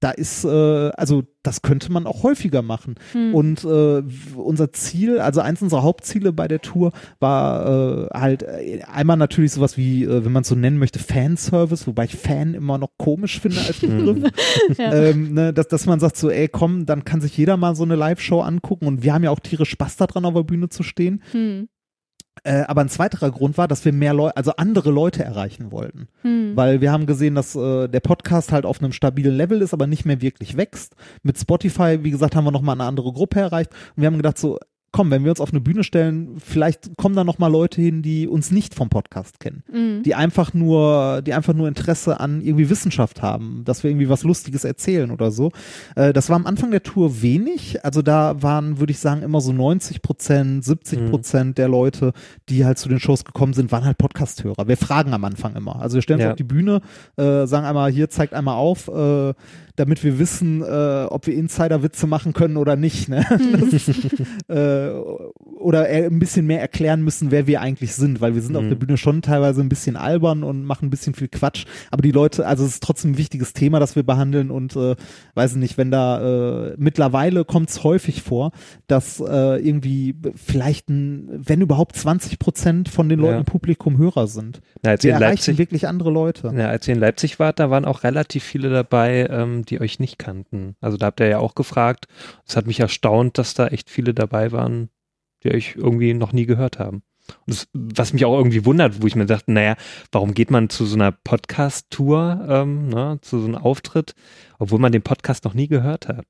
da 0.00 0.10
ist, 0.10 0.44
äh, 0.44 0.48
also 0.96 1.22
das 1.42 1.62
könnte 1.62 1.92
man 1.92 2.06
auch 2.06 2.22
häufiger 2.22 2.62
machen. 2.62 2.94
Hm. 3.12 3.34
Und 3.34 3.64
äh, 3.64 4.02
unser 4.34 4.72
Ziel, 4.72 5.20
also 5.20 5.40
eins 5.40 5.62
unserer 5.62 5.82
Hauptziele 5.82 6.32
bei 6.32 6.48
der 6.48 6.60
Tour 6.60 6.92
war 7.18 8.08
äh, 8.08 8.18
halt 8.18 8.42
äh, 8.42 8.82
einmal 8.90 9.18
natürlich 9.18 9.52
sowas 9.52 9.76
wie, 9.76 10.04
äh, 10.04 10.24
wenn 10.24 10.32
man 10.32 10.42
es 10.42 10.48
so 10.48 10.54
nennen 10.54 10.78
möchte, 10.78 10.98
Fanservice, 10.98 11.86
wobei 11.86 12.04
ich 12.04 12.16
Fan 12.16 12.54
immer 12.54 12.78
noch 12.78 12.90
komisch 12.98 13.40
finde 13.40 13.60
als 13.60 13.78
Begriff. 13.80 14.30
Ja. 14.76 14.92
ähm, 14.92 15.34
ne, 15.34 15.52
dass, 15.52 15.68
dass 15.68 15.86
man 15.86 16.00
sagt 16.00 16.16
so, 16.16 16.30
ey 16.30 16.48
komm, 16.48 16.86
dann 16.86 17.04
kann 17.04 17.20
sich 17.20 17.36
jeder 17.36 17.56
mal 17.56 17.74
so 17.74 17.82
eine 17.82 17.96
Live-Show 17.96 18.40
angucken 18.40 18.86
und 18.86 19.02
wir 19.02 19.12
haben 19.12 19.24
ja 19.24 19.30
auch 19.30 19.40
tierisch 19.40 19.70
Spaß 19.70 19.96
daran, 19.96 20.24
auf 20.24 20.34
der 20.34 20.42
Bühne 20.42 20.68
zu 20.68 20.82
stehen. 20.82 21.22
Hm. 21.32 21.68
Äh, 22.42 22.62
aber 22.62 22.80
ein 22.80 22.88
zweiterer 22.88 23.30
Grund 23.30 23.58
war, 23.58 23.68
dass 23.68 23.84
wir 23.84 23.92
mehr 23.92 24.14
Leute, 24.14 24.36
also 24.36 24.52
andere 24.56 24.90
Leute 24.90 25.22
erreichen 25.22 25.72
wollten. 25.72 26.08
Hm. 26.22 26.52
Weil 26.56 26.80
wir 26.80 26.90
haben 26.90 27.06
gesehen, 27.06 27.34
dass 27.34 27.54
äh, 27.54 27.88
der 27.88 28.00
Podcast 28.00 28.50
halt 28.52 28.64
auf 28.64 28.80
einem 28.80 28.92
stabilen 28.92 29.36
Level 29.36 29.60
ist, 29.60 29.74
aber 29.74 29.86
nicht 29.86 30.06
mehr 30.06 30.22
wirklich 30.22 30.56
wächst. 30.56 30.96
Mit 31.22 31.38
Spotify, 31.38 31.98
wie 32.02 32.10
gesagt, 32.10 32.34
haben 32.36 32.44
wir 32.44 32.50
nochmal 32.50 32.76
eine 32.76 32.84
andere 32.84 33.12
Gruppe 33.12 33.40
erreicht. 33.40 33.70
Und 33.94 34.02
wir 34.02 34.06
haben 34.06 34.16
gedacht 34.16 34.38
so, 34.38 34.58
komm, 34.92 35.10
wenn 35.10 35.22
wir 35.24 35.30
uns 35.30 35.40
auf 35.40 35.50
eine 35.50 35.60
Bühne 35.60 35.84
stellen, 35.84 36.36
vielleicht 36.38 36.96
kommen 36.96 37.14
da 37.14 37.22
nochmal 37.24 37.50
Leute 37.50 37.80
hin, 37.80 38.02
die 38.02 38.26
uns 38.26 38.50
nicht 38.50 38.74
vom 38.74 38.88
Podcast 38.88 39.38
kennen. 39.38 39.62
Hm. 39.70 40.02
Die 40.02 40.14
einfach 40.14 40.52
nur, 40.52 41.22
die 41.22 41.32
einfach 41.32 41.54
nur 41.54 41.68
Interesse 41.68 42.18
an 42.18 42.40
irgendwie 42.40 42.70
Wissenschaft 42.70 43.22
haben, 43.22 43.62
dass 43.64 43.82
wir 43.84 43.90
irgendwie 43.90 44.08
was 44.08 44.24
Lustiges 44.24 44.64
erzählen 44.64 45.10
oder 45.10 45.30
so. 45.30 45.52
Äh, 45.94 46.12
das 46.12 46.28
war 46.28 46.36
am 46.36 46.46
Anfang 46.46 46.70
der 46.72 46.82
Tour 46.82 47.22
wenig. 47.22 47.84
Also 47.84 48.02
da 48.02 48.42
waren, 48.42 48.80
würde 48.80 48.90
ich 48.90 48.98
sagen, 48.98 49.22
immer 49.22 49.40
so 49.40 49.52
90 49.52 50.02
Prozent, 50.02 50.64
70 50.64 51.10
Prozent 51.10 51.58
der 51.58 51.68
Leute, 51.68 52.12
die 52.48 52.64
halt 52.64 52.78
zu 52.78 52.88
den 52.88 52.98
Shows 52.98 53.24
gekommen 53.24 53.52
sind, 53.52 53.70
waren 53.70 53.84
halt 53.84 53.98
Podcast-Hörer. 53.98 54.66
Wir 54.66 54.76
fragen 54.76 55.12
am 55.14 55.24
Anfang 55.24 55.54
immer. 55.54 55.80
Also 55.80 55.96
wir 55.96 56.02
stellen 56.02 56.18
uns 56.18 56.24
Ja. 56.24 56.30
auf 56.32 56.36
die 56.36 56.44
Bühne, 56.44 56.80
äh, 57.16 57.46
sagen 57.46 57.64
einmal, 57.66 57.92
hier 57.92 58.10
zeigt 58.10 58.34
einmal 58.34 58.56
auf, 58.56 58.88
äh, 58.88 59.34
damit 59.76 60.04
wir 60.04 60.18
wissen, 60.18 60.62
äh, 60.62 61.04
ob 61.08 61.26
wir 61.26 61.34
Insider-Witze 61.34 62.06
machen 62.06 62.32
können 62.32 62.56
oder 62.56 62.76
nicht. 62.76 63.08
Ne? 63.08 63.24
Das, 63.70 63.88
äh, 64.88 65.50
oder 65.58 65.88
er- 65.88 66.06
ein 66.06 66.18
bisschen 66.18 66.46
mehr 66.46 66.60
erklären 66.60 67.02
müssen, 67.02 67.30
wer 67.30 67.46
wir 67.46 67.60
eigentlich 67.60 67.94
sind, 67.94 68.20
weil 68.20 68.34
wir 68.34 68.42
sind 68.42 68.56
auf 68.56 68.62
Mhm. 68.64 68.68
der 68.70 68.76
Bühne 68.76 68.96
schon 68.96 69.22
teilweise 69.22 69.60
ein 69.60 69.68
bisschen 69.68 69.96
albern 69.96 70.42
und 70.42 70.64
machen 70.64 70.86
ein 70.86 70.90
bisschen 70.90 71.14
viel 71.14 71.28
Quatsch. 71.28 71.66
Aber 71.90 72.02
die 72.02 72.10
Leute, 72.12 72.46
also 72.46 72.64
es 72.64 72.74
ist 72.74 72.82
trotzdem 72.82 73.12
ein 73.12 73.18
wichtiges 73.18 73.52
Thema, 73.52 73.78
das 73.80 73.96
wir 73.96 74.02
behandeln 74.02 74.50
und 74.50 74.74
äh, 74.76 74.96
weiß 75.34 75.56
nicht, 75.56 75.76
wenn 75.78 75.90
da 75.90 76.68
äh, 76.70 76.74
mittlerweile 76.78 77.44
kommt 77.44 77.70
es 77.70 77.84
häufig 77.84 78.22
vor, 78.22 78.52
dass 78.86 79.20
äh, 79.20 79.56
irgendwie 79.66 80.14
vielleicht 80.34 80.88
ein, 80.88 81.28
wenn 81.30 81.60
überhaupt 81.60 81.96
20 81.96 82.38
Prozent 82.38 82.88
von 82.88 83.08
den 83.08 83.18
Leuten 83.20 83.38
Ja. 83.38 83.42
Publikum 83.44 83.98
Hörer 83.98 84.26
sind. 84.26 84.60
na, 84.82 84.90
als 84.90 85.02
Wir 85.04 85.10
ihr 85.10 85.16
in 85.16 85.22
erreichen 85.22 85.36
Leipzig, 85.50 85.58
wirklich 85.58 85.88
andere 85.88 86.10
Leute. 86.10 86.52
Ja, 86.56 86.68
als 86.68 86.88
ihr 86.88 86.94
in 86.94 87.00
Leipzig 87.00 87.38
wart, 87.38 87.58
da 87.58 87.70
waren 87.70 87.84
auch 87.84 88.02
relativ 88.04 88.42
viele 88.44 88.70
dabei, 88.70 89.26
ähm, 89.30 89.64
die 89.64 89.80
euch 89.80 89.98
nicht 90.00 90.18
kannten. 90.18 90.74
Also 90.80 90.96
da 90.96 91.06
habt 91.06 91.20
ihr 91.20 91.26
ja 91.28 91.38
auch 91.38 91.54
gefragt. 91.54 92.06
Es 92.46 92.56
hat 92.56 92.66
mich 92.66 92.80
erstaunt, 92.80 93.38
dass 93.38 93.54
da 93.54 93.66
echt 93.68 93.90
viele 93.90 94.14
dabei 94.14 94.52
waren, 94.52 94.69
die 95.44 95.52
euch 95.52 95.74
irgendwie 95.76 96.14
noch 96.14 96.32
nie 96.32 96.46
gehört 96.46 96.78
haben. 96.78 97.02
Und 97.46 97.54
das, 97.54 97.68
was 97.72 98.12
mich 98.12 98.24
auch 98.24 98.36
irgendwie 98.36 98.64
wundert, 98.64 99.02
wo 99.02 99.06
ich 99.06 99.14
mir 99.14 99.26
dachte, 99.26 99.52
naja, 99.52 99.76
warum 100.10 100.34
geht 100.34 100.50
man 100.50 100.68
zu 100.68 100.84
so 100.84 100.96
einer 100.96 101.12
Podcast-Tour, 101.12 102.46
ähm, 102.48 102.88
ne, 102.88 103.18
zu 103.22 103.38
so 103.40 103.46
einem 103.46 103.56
Auftritt, 103.56 104.14
obwohl 104.58 104.78
man 104.78 104.92
den 104.92 105.02
Podcast 105.02 105.44
noch 105.44 105.54
nie 105.54 105.68
gehört 105.68 106.08
hat? 106.08 106.24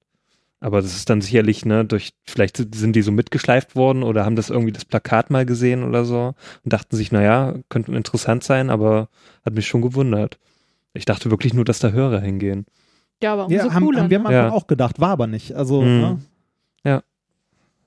Aber 0.62 0.82
das 0.82 0.94
ist 0.94 1.08
dann 1.08 1.22
sicherlich, 1.22 1.64
ne, 1.64 1.86
durch, 1.86 2.10
vielleicht 2.26 2.58
sind 2.58 2.94
die 2.94 3.00
so 3.02 3.12
mitgeschleift 3.12 3.76
worden 3.76 4.02
oder 4.02 4.26
haben 4.26 4.36
das 4.36 4.50
irgendwie 4.50 4.72
das 4.72 4.84
Plakat 4.84 5.30
mal 5.30 5.46
gesehen 5.46 5.84
oder 5.84 6.04
so 6.04 6.34
und 6.64 6.72
dachten 6.72 6.96
sich, 6.96 7.12
naja, 7.12 7.54
könnte 7.70 7.92
interessant 7.92 8.44
sein, 8.44 8.68
aber 8.68 9.08
hat 9.44 9.54
mich 9.54 9.66
schon 9.66 9.80
gewundert. 9.80 10.38
Ich 10.92 11.06
dachte 11.06 11.30
wirklich 11.30 11.54
nur, 11.54 11.64
dass 11.64 11.78
da 11.78 11.90
Hörer 11.92 12.20
hingehen. 12.20 12.66
Ja, 13.22 13.32
aber 13.32 13.46
umso 13.46 13.56
Ja, 13.56 13.72
haben, 13.72 13.84
cooler. 13.86 14.02
haben 14.02 14.10
wir 14.10 14.18
am 14.20 14.30
Ja. 14.32 14.44
Anfang 14.44 14.58
auch 14.58 14.66
gedacht, 14.66 15.00
war 15.00 15.10
aber 15.10 15.26
nicht. 15.26 15.54
Also, 15.54 15.80
Mhm. 15.80 16.00
ne? 16.00 16.18
Ja, 16.84 17.02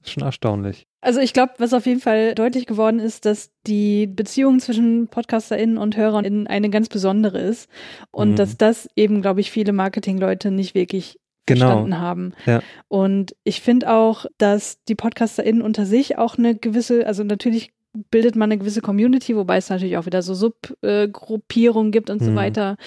schon 0.09 0.23
erstaunlich. 0.23 0.87
Also 1.01 1.19
ich 1.19 1.33
glaube, 1.33 1.53
was 1.57 1.73
auf 1.73 1.85
jeden 1.85 1.99
Fall 1.99 2.35
deutlich 2.35 2.65
geworden 2.65 2.99
ist, 2.99 3.25
dass 3.25 3.51
die 3.67 4.07
Beziehung 4.07 4.59
zwischen 4.59 5.07
PodcasterInnen 5.07 5.77
und 5.77 5.97
HörerInnen 5.97 6.47
eine 6.47 6.69
ganz 6.69 6.89
besondere 6.89 7.39
ist 7.39 7.69
und 8.11 8.31
mhm. 8.31 8.35
dass 8.35 8.57
das 8.57 8.89
eben, 8.95 9.21
glaube 9.21 9.41
ich, 9.41 9.51
viele 9.51 9.73
Marketingleute 9.73 10.51
nicht 10.51 10.75
wirklich 10.75 11.19
genau. 11.45 11.65
verstanden 11.65 11.99
haben. 11.99 12.33
Ja. 12.45 12.61
Und 12.87 13.35
ich 13.43 13.61
finde 13.61 13.91
auch, 13.91 14.25
dass 14.37 14.83
die 14.85 14.95
PodcasterInnen 14.95 15.61
unter 15.61 15.85
sich 15.85 16.17
auch 16.17 16.37
eine 16.37 16.55
gewisse, 16.55 17.05
also 17.05 17.23
natürlich 17.23 17.73
bildet 18.09 18.35
man 18.35 18.51
eine 18.51 18.57
gewisse 18.57 18.81
Community, 18.81 19.35
wobei 19.35 19.57
es 19.57 19.69
natürlich 19.69 19.97
auch 19.97 20.05
wieder 20.05 20.21
so 20.21 20.33
Subgruppierungen 20.33 21.91
gibt 21.91 22.09
und 22.09 22.21
mhm. 22.21 22.25
so 22.25 22.35
weiter. 22.35 22.77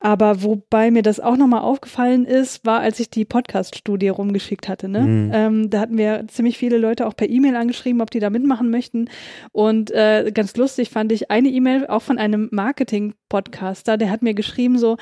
Aber 0.00 0.42
wobei 0.42 0.90
mir 0.90 1.02
das 1.02 1.18
auch 1.18 1.36
nochmal 1.36 1.62
aufgefallen 1.62 2.24
ist, 2.24 2.64
war, 2.64 2.80
als 2.80 3.00
ich 3.00 3.10
die 3.10 3.24
Podcast-Studie 3.24 4.08
rumgeschickt 4.08 4.68
hatte. 4.68 4.88
Ne? 4.88 5.00
Mhm. 5.00 5.30
Ähm, 5.34 5.70
da 5.70 5.80
hatten 5.80 5.98
wir 5.98 6.26
ziemlich 6.28 6.56
viele 6.56 6.78
Leute 6.78 7.06
auch 7.06 7.16
per 7.16 7.28
E-Mail 7.28 7.56
angeschrieben, 7.56 8.00
ob 8.00 8.10
die 8.10 8.20
da 8.20 8.30
mitmachen 8.30 8.70
möchten. 8.70 9.10
Und 9.50 9.90
äh, 9.90 10.30
ganz 10.32 10.56
lustig 10.56 10.90
fand 10.90 11.10
ich 11.10 11.30
eine 11.30 11.48
E-Mail 11.48 11.86
auch 11.88 12.02
von 12.02 12.18
einem 12.18 12.48
Marketing-Podcaster, 13.28 13.96
der 13.96 14.10
hat 14.10 14.22
mir 14.22 14.34
geschrieben 14.34 14.78
so, 14.78 14.96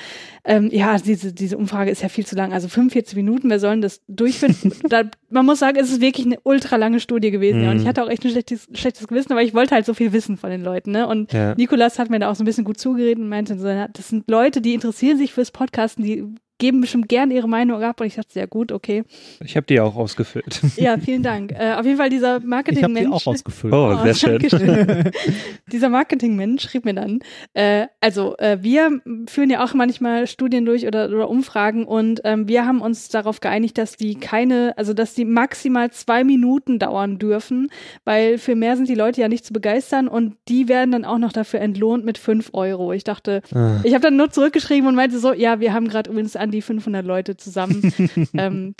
ähm, 0.44 0.68
ja, 0.72 0.98
diese, 0.98 1.32
diese 1.32 1.56
Umfrage 1.56 1.90
ist 1.90 2.02
ja 2.02 2.08
viel 2.08 2.26
zu 2.26 2.36
lang, 2.36 2.52
also 2.52 2.68
45 2.68 3.16
Minuten, 3.16 3.48
wir 3.48 3.58
sollen 3.58 3.80
das 3.80 4.02
durchführen. 4.08 4.56
da, 4.88 5.04
man 5.30 5.46
muss 5.46 5.58
sagen, 5.58 5.78
es 5.78 5.90
ist 5.90 6.00
wirklich 6.00 6.26
eine 6.26 6.38
ultra 6.42 6.76
lange 6.76 7.00
Studie 7.00 7.30
gewesen. 7.30 7.58
Mhm. 7.58 7.64
Ja. 7.64 7.70
Und 7.70 7.76
ich 7.78 7.84
mhm. 7.84 7.88
hatte 7.88 8.04
auch 8.04 8.10
echt 8.10 8.24
ein 8.24 8.30
schlechtes, 8.30 8.68
schlechtes 8.72 9.08
Gewissen, 9.08 9.32
aber 9.32 9.42
ich 9.42 9.54
wollte 9.54 9.74
halt 9.74 9.86
so 9.86 9.94
viel 9.94 10.12
wissen 10.12 10.36
von 10.36 10.50
den 10.50 10.62
Leuten. 10.62 10.90
Ne? 10.90 11.06
Und 11.06 11.32
ja. 11.32 11.54
Nikolas 11.54 11.98
hat 11.98 12.10
mir 12.10 12.18
da 12.18 12.30
auch 12.30 12.36
so 12.36 12.42
ein 12.42 12.46
bisschen 12.46 12.64
gut 12.64 12.78
zugeredet 12.78 13.18
und 13.18 13.28
meinte, 13.28 13.58
so, 13.58 13.66
das 13.66 14.08
sind 14.08 14.28
Leute, 14.30 14.60
die 14.60 14.74
interessieren 14.74 15.18
sich 15.18 15.32
fürs 15.32 15.50
Podcasten, 15.50 16.04
die 16.04 16.24
geben 16.58 16.80
bestimmt 16.80 17.08
gern 17.08 17.30
ihre 17.30 17.48
Meinung 17.48 17.82
ab 17.82 18.00
und 18.00 18.06
ich 18.06 18.14
dachte, 18.14 18.38
ja 18.38 18.46
gut, 18.46 18.72
okay. 18.72 19.04
Ich 19.44 19.56
habe 19.56 19.66
die 19.66 19.80
auch 19.80 19.96
ausgefüllt. 19.96 20.60
Ja, 20.76 20.98
vielen 20.98 21.22
Dank. 21.22 21.52
Äh, 21.52 21.74
auf 21.74 21.86
jeden 21.86 21.96
Fall 21.96 22.10
dieser 22.10 22.40
Marketingmensch. 22.40 23.00
Ich 23.00 23.06
habe 23.06 23.20
die 23.20 23.26
auch 23.26 23.26
ausgefüllt. 23.26 23.74
Oh, 23.74 23.96
sehr 24.02 24.14
schön. 24.14 25.10
dieser 25.72 25.88
Marketingmensch 25.88 26.62
schrieb 26.62 26.84
mir 26.84 26.94
dann, 26.94 27.20
äh, 27.54 27.86
also 28.00 28.36
äh, 28.36 28.58
wir 28.60 29.00
führen 29.26 29.50
ja 29.50 29.64
auch 29.64 29.74
manchmal 29.74 30.26
Studien 30.26 30.64
durch 30.66 30.86
oder, 30.86 31.08
oder 31.08 31.28
Umfragen 31.28 31.84
und 31.84 32.20
ähm, 32.24 32.46
wir 32.48 32.66
haben 32.66 32.80
uns 32.80 33.08
darauf 33.08 33.40
geeinigt, 33.40 33.78
dass 33.78 33.96
die 33.96 34.16
keine, 34.16 34.74
also 34.76 34.92
dass 34.92 35.14
die 35.14 35.24
maximal 35.24 35.90
zwei 35.90 36.24
Minuten 36.24 36.78
dauern 36.78 37.18
dürfen, 37.18 37.68
weil 38.04 38.38
für 38.38 38.54
mehr 38.54 38.76
sind 38.76 38.88
die 38.88 38.94
Leute 38.94 39.20
ja 39.20 39.28
nicht 39.28 39.44
zu 39.44 39.52
begeistern 39.52 40.08
und 40.08 40.36
die 40.48 40.68
werden 40.68 40.92
dann 40.92 41.04
auch 41.04 41.18
noch 41.18 41.32
dafür 41.32 41.60
entlohnt 41.60 42.04
mit 42.04 42.18
fünf 42.18 42.50
Euro. 42.52 42.92
Ich 42.92 43.04
dachte, 43.04 43.42
ah. 43.54 43.80
ich 43.82 43.94
habe 43.94 44.02
dann 44.02 44.16
nur 44.16 44.30
zurückgeschrieben 44.30 44.88
und 44.88 44.94
meinte 44.94 45.18
so, 45.18 45.32
ja, 45.32 45.60
wir 45.60 45.72
haben 45.72 45.88
gerade 45.88 46.10
übrigens 46.10 46.36
an 46.46 46.52
die 46.52 46.62
500 46.62 47.04
Leute 47.04 47.36
zusammen. 47.36 47.92
ähm, 48.34 48.74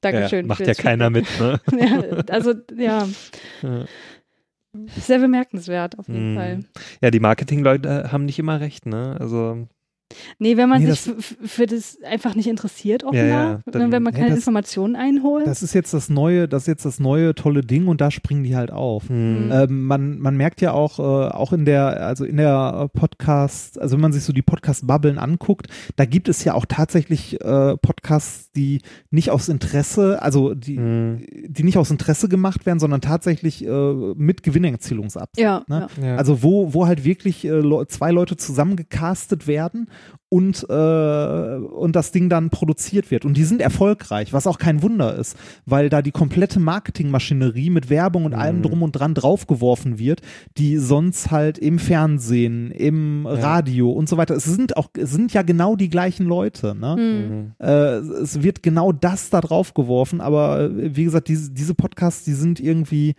Dankeschön. 0.00 0.44
Ja, 0.44 0.46
macht 0.46 0.66
ja 0.66 0.74
keiner 0.74 1.10
mit, 1.10 1.26
ne? 1.40 1.60
ja, 1.78 2.02
also, 2.28 2.54
ja. 2.76 3.08
Sehr 5.00 5.18
bemerkenswert, 5.18 5.98
auf 5.98 6.08
jeden 6.08 6.34
mm. 6.34 6.36
Fall. 6.36 6.60
Ja, 7.02 7.10
die 7.10 7.20
Marketingleute 7.20 8.12
haben 8.12 8.26
nicht 8.26 8.38
immer 8.38 8.60
recht, 8.60 8.86
ne? 8.86 9.16
Also 9.18 9.66
Nee, 10.38 10.56
wenn 10.56 10.68
man 10.68 10.82
nee, 10.82 10.90
sich 10.90 11.14
für 11.26 11.66
das 11.66 11.98
einfach 12.02 12.34
nicht 12.34 12.48
interessiert, 12.48 13.04
offenbar, 13.04 13.26
ja, 13.26 13.50
ja, 13.50 13.60
dann, 13.66 13.92
wenn 13.92 14.02
man 14.02 14.12
keine 14.12 14.28
ja, 14.28 14.30
das, 14.30 14.38
Informationen 14.38 14.96
einholt. 14.96 15.46
Das 15.46 15.62
ist 15.62 15.74
jetzt 15.74 15.92
das 15.92 16.08
neue, 16.08 16.48
das 16.48 16.62
ist 16.62 16.68
jetzt 16.68 16.84
das 16.84 16.98
neue 16.98 17.34
tolle 17.34 17.60
Ding 17.60 17.88
und 17.88 18.00
da 18.00 18.10
springen 18.10 18.42
die 18.42 18.56
halt 18.56 18.70
auf. 18.70 19.10
Mhm. 19.10 19.50
Ähm, 19.52 19.84
man, 19.84 20.18
man 20.18 20.36
merkt 20.36 20.62
ja 20.62 20.72
auch, 20.72 20.98
äh, 20.98 21.02
auch 21.02 21.52
in 21.52 21.66
der, 21.66 22.06
also 22.06 22.24
in 22.24 22.38
der 22.38 22.88
Podcast, 22.94 23.78
also 23.78 23.96
wenn 23.96 24.00
man 24.00 24.12
sich 24.12 24.24
so 24.24 24.32
die 24.32 24.42
Podcast-Bubblen 24.42 25.18
anguckt, 25.18 25.66
da 25.96 26.06
gibt 26.06 26.28
es 26.28 26.42
ja 26.42 26.54
auch 26.54 26.64
tatsächlich 26.66 27.40
äh, 27.42 27.76
Podcasts, 27.76 28.50
die 28.52 28.80
nicht 29.10 29.30
aus 29.30 29.48
Interesse, 29.48 30.22
also 30.22 30.54
die, 30.54 30.78
mhm. 30.78 31.26
die 31.46 31.64
nicht 31.64 31.76
aus 31.76 31.90
Interesse 31.90 32.28
gemacht 32.28 32.64
werden, 32.64 32.78
sondern 32.78 33.02
tatsächlich 33.02 33.64
äh, 33.66 33.92
mit 34.16 34.42
Gewinnerzielungsabsicht. 34.42 35.44
Ja, 35.44 35.64
ne? 35.68 35.88
ja. 36.00 36.16
Also 36.16 36.42
wo, 36.42 36.72
wo 36.72 36.86
halt 36.86 37.04
wirklich 37.04 37.44
äh, 37.44 37.86
zwei 37.88 38.10
Leute 38.10 38.36
zusammengecastet 38.36 39.46
werden 39.46 39.88
und, 40.30 40.66
äh, 40.68 40.72
und 40.72 41.96
das 41.96 42.12
Ding 42.12 42.28
dann 42.28 42.50
produziert 42.50 43.10
wird. 43.10 43.24
Und 43.24 43.36
die 43.36 43.44
sind 43.44 43.62
erfolgreich, 43.62 44.32
was 44.32 44.46
auch 44.46 44.58
kein 44.58 44.82
Wunder 44.82 45.16
ist, 45.16 45.36
weil 45.64 45.88
da 45.88 46.02
die 46.02 46.10
komplette 46.10 46.60
Marketingmaschinerie 46.60 47.70
mit 47.70 47.88
Werbung 47.88 48.26
und 48.26 48.32
mhm. 48.32 48.38
allem 48.38 48.62
drum 48.62 48.82
und 48.82 48.92
dran 48.92 49.14
draufgeworfen 49.14 49.98
wird, 49.98 50.20
die 50.58 50.76
sonst 50.76 51.30
halt 51.30 51.58
im 51.58 51.78
Fernsehen, 51.78 52.70
im 52.70 53.24
ja. 53.24 53.32
Radio 53.32 53.90
und 53.90 54.08
so 54.08 54.16
weiter, 54.16 54.34
es 54.34 54.44
sind 54.44 54.76
auch, 54.76 54.88
es 54.96 55.10
sind 55.10 55.32
ja 55.32 55.42
genau 55.42 55.76
die 55.76 55.88
gleichen 55.88 56.26
Leute. 56.26 56.74
Ne? 56.74 56.96
Mhm. 57.58 57.66
Äh, 57.66 57.98
es 58.22 58.42
wird 58.42 58.62
genau 58.62 58.92
das 58.92 59.30
da 59.30 59.40
draufgeworfen, 59.40 60.20
aber 60.20 60.60
äh, 60.60 60.94
wie 60.96 61.04
gesagt, 61.04 61.28
diese, 61.28 61.50
diese 61.52 61.74
Podcasts, 61.74 62.24
die 62.24 62.34
sind 62.34 62.60
irgendwie 62.60 63.14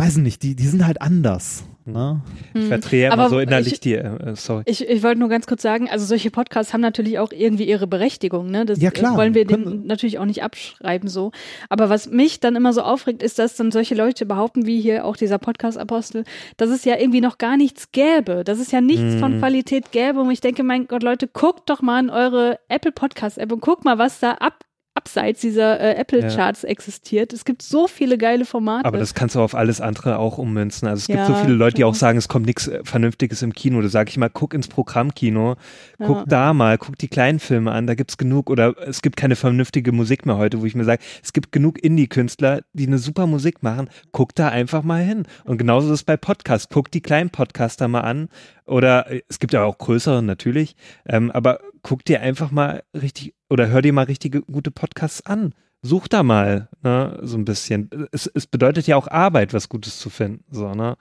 weiß 0.00 0.16
nicht, 0.16 0.42
die, 0.42 0.56
die 0.56 0.66
sind 0.66 0.86
halt 0.86 1.02
anders. 1.02 1.64
Ne? 1.92 2.20
Ich 2.54 2.66
verdrehe 2.66 3.06
hm. 3.06 3.14
immer 3.14 3.28
so 3.28 3.38
innerlich 3.38 3.74
ich, 3.74 3.80
die, 3.80 3.94
äh, 3.94 4.34
sorry. 4.36 4.62
Ich, 4.66 4.88
ich 4.88 5.02
wollte 5.02 5.20
nur 5.20 5.28
ganz 5.28 5.46
kurz 5.46 5.62
sagen, 5.62 5.88
also 5.90 6.04
solche 6.04 6.30
Podcasts 6.30 6.72
haben 6.72 6.80
natürlich 6.80 7.18
auch 7.18 7.32
irgendwie 7.32 7.64
ihre 7.64 7.86
Berechtigung, 7.86 8.50
ne? 8.50 8.64
Das 8.64 8.80
ja, 8.80 8.90
klar. 8.90 9.16
wollen 9.16 9.34
wir 9.34 9.44
denen 9.44 9.86
natürlich 9.86 10.18
auch 10.18 10.24
nicht 10.24 10.42
abschreiben 10.42 11.08
so. 11.08 11.32
Aber 11.68 11.88
was 11.88 12.10
mich 12.10 12.40
dann 12.40 12.56
immer 12.56 12.72
so 12.72 12.82
aufregt, 12.82 13.22
ist, 13.22 13.38
dass 13.38 13.56
dann 13.56 13.70
solche 13.70 13.94
Leute 13.94 14.26
behaupten, 14.26 14.66
wie 14.66 14.80
hier 14.80 15.04
auch 15.04 15.16
dieser 15.16 15.38
Podcast-Apostel, 15.38 16.24
dass 16.56 16.70
es 16.70 16.84
ja 16.84 16.98
irgendwie 16.98 17.20
noch 17.20 17.38
gar 17.38 17.56
nichts 17.56 17.92
gäbe, 17.92 18.44
dass 18.44 18.58
es 18.58 18.70
ja 18.70 18.80
nichts 18.80 19.14
hm. 19.14 19.18
von 19.18 19.38
Qualität 19.38 19.92
gäbe. 19.92 20.20
Und 20.20 20.30
ich 20.30 20.40
denke, 20.40 20.62
mein 20.62 20.86
Gott, 20.86 21.02
Leute, 21.02 21.28
guckt 21.28 21.68
doch 21.70 21.82
mal 21.82 22.00
in 22.00 22.10
eure 22.10 22.58
Apple 22.68 22.92
Podcast-App 22.92 23.52
und 23.52 23.60
guckt 23.60 23.84
mal, 23.84 23.98
was 23.98 24.20
da 24.20 24.32
ab 24.32 24.64
abseits 25.00 25.40
dieser 25.40 25.80
äh, 25.80 25.94
Apple-Charts 25.94 26.62
ja. 26.62 26.68
existiert. 26.68 27.32
Es 27.32 27.46
gibt 27.46 27.62
so 27.62 27.86
viele 27.86 28.18
geile 28.18 28.44
Formate. 28.44 28.84
Aber 28.84 28.98
das 28.98 29.14
kannst 29.14 29.34
du 29.34 29.40
auf 29.40 29.54
alles 29.54 29.80
andere 29.80 30.18
auch 30.18 30.36
ummünzen. 30.36 30.86
Also 30.88 31.00
es 31.00 31.06
gibt 31.06 31.18
ja, 31.18 31.26
so 31.26 31.34
viele 31.34 31.54
Leute, 31.54 31.76
die 31.76 31.84
auch 31.84 31.94
sagen, 31.94 32.18
es 32.18 32.28
kommt 32.28 32.44
nichts 32.44 32.68
äh, 32.68 32.80
Vernünftiges 32.84 33.40
im 33.40 33.54
Kino. 33.54 33.80
Da 33.80 33.88
sage 33.88 34.10
ich 34.10 34.18
mal, 34.18 34.28
guck 34.28 34.52
ins 34.52 34.68
Programmkino, 34.68 35.56
guck 35.98 36.16
ja. 36.16 36.24
da 36.26 36.52
mal, 36.52 36.76
guck 36.76 36.98
die 36.98 37.08
kleinen 37.08 37.38
Filme 37.40 37.72
an, 37.72 37.86
da 37.86 37.94
gibt 37.94 38.10
es 38.10 38.18
genug. 38.18 38.50
Oder 38.50 38.74
es 38.86 39.00
gibt 39.00 39.16
keine 39.16 39.36
vernünftige 39.36 39.92
Musik 39.92 40.26
mehr 40.26 40.36
heute, 40.36 40.60
wo 40.60 40.66
ich 40.66 40.74
mir 40.74 40.84
sage, 40.84 41.02
es 41.22 41.32
gibt 41.32 41.50
genug 41.50 41.82
Indie-Künstler, 41.82 42.60
die 42.74 42.86
eine 42.86 42.98
super 42.98 43.26
Musik 43.26 43.62
machen. 43.62 43.88
Guck 44.12 44.34
da 44.34 44.48
einfach 44.48 44.82
mal 44.82 45.02
hin. 45.02 45.24
Und 45.44 45.56
genauso 45.56 45.88
ist 45.88 46.00
es 46.00 46.04
bei 46.04 46.18
Podcasts. 46.18 46.68
Guck 46.70 46.90
die 46.90 47.00
kleinen 47.00 47.30
Podcaster 47.30 47.88
mal 47.88 48.00
an. 48.00 48.28
Oder 48.66 49.10
äh, 49.10 49.22
es 49.28 49.38
gibt 49.38 49.54
ja 49.54 49.64
auch 49.64 49.78
größere 49.78 50.22
natürlich. 50.22 50.76
Ähm, 51.08 51.30
aber 51.30 51.60
guck 51.82 52.04
dir 52.04 52.20
einfach 52.20 52.50
mal 52.50 52.82
richtig 52.94 53.34
oder 53.48 53.68
hör 53.68 53.82
dir 53.82 53.92
mal 53.92 54.04
richtige 54.04 54.42
gute 54.42 54.70
Podcasts 54.70 55.24
an. 55.26 55.54
Such 55.82 56.08
da 56.08 56.22
mal, 56.22 56.68
ne, 56.82 57.18
so 57.22 57.38
ein 57.38 57.44
bisschen. 57.44 57.88
Es, 58.12 58.26
es 58.26 58.46
bedeutet 58.46 58.86
ja 58.86 58.96
auch 58.96 59.08
Arbeit, 59.08 59.54
was 59.54 59.68
Gutes 59.68 59.98
zu 59.98 60.10
finden, 60.10 60.44
so, 60.50 60.74
ne? 60.74 60.96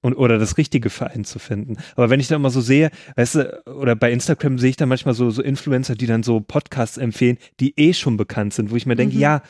Und, 0.00 0.14
oder 0.14 0.38
das 0.38 0.56
richtige 0.56 0.88
Verein 0.88 1.24
zu 1.24 1.38
finden. 1.38 1.78
Aber 1.96 2.10
wenn 2.10 2.20
ich 2.20 2.28
da 2.28 2.38
mal 2.38 2.50
so 2.50 2.60
sehe, 2.60 2.90
weißt 3.16 3.34
du, 3.34 3.62
oder 3.66 3.96
bei 3.96 4.12
Instagram 4.12 4.58
sehe 4.58 4.70
ich 4.70 4.76
da 4.76 4.86
manchmal 4.86 5.14
so, 5.14 5.30
so 5.30 5.42
Influencer, 5.42 5.96
die 5.96 6.06
dann 6.06 6.22
so 6.22 6.40
Podcasts 6.40 6.96
empfehlen, 6.96 7.38
die 7.58 7.76
eh 7.78 7.92
schon 7.92 8.16
bekannt 8.16 8.54
sind, 8.54 8.70
wo 8.70 8.76
ich 8.76 8.86
mir 8.86 8.94
denke, 8.94 9.16
mhm. 9.16 9.20
ja, 9.20 9.42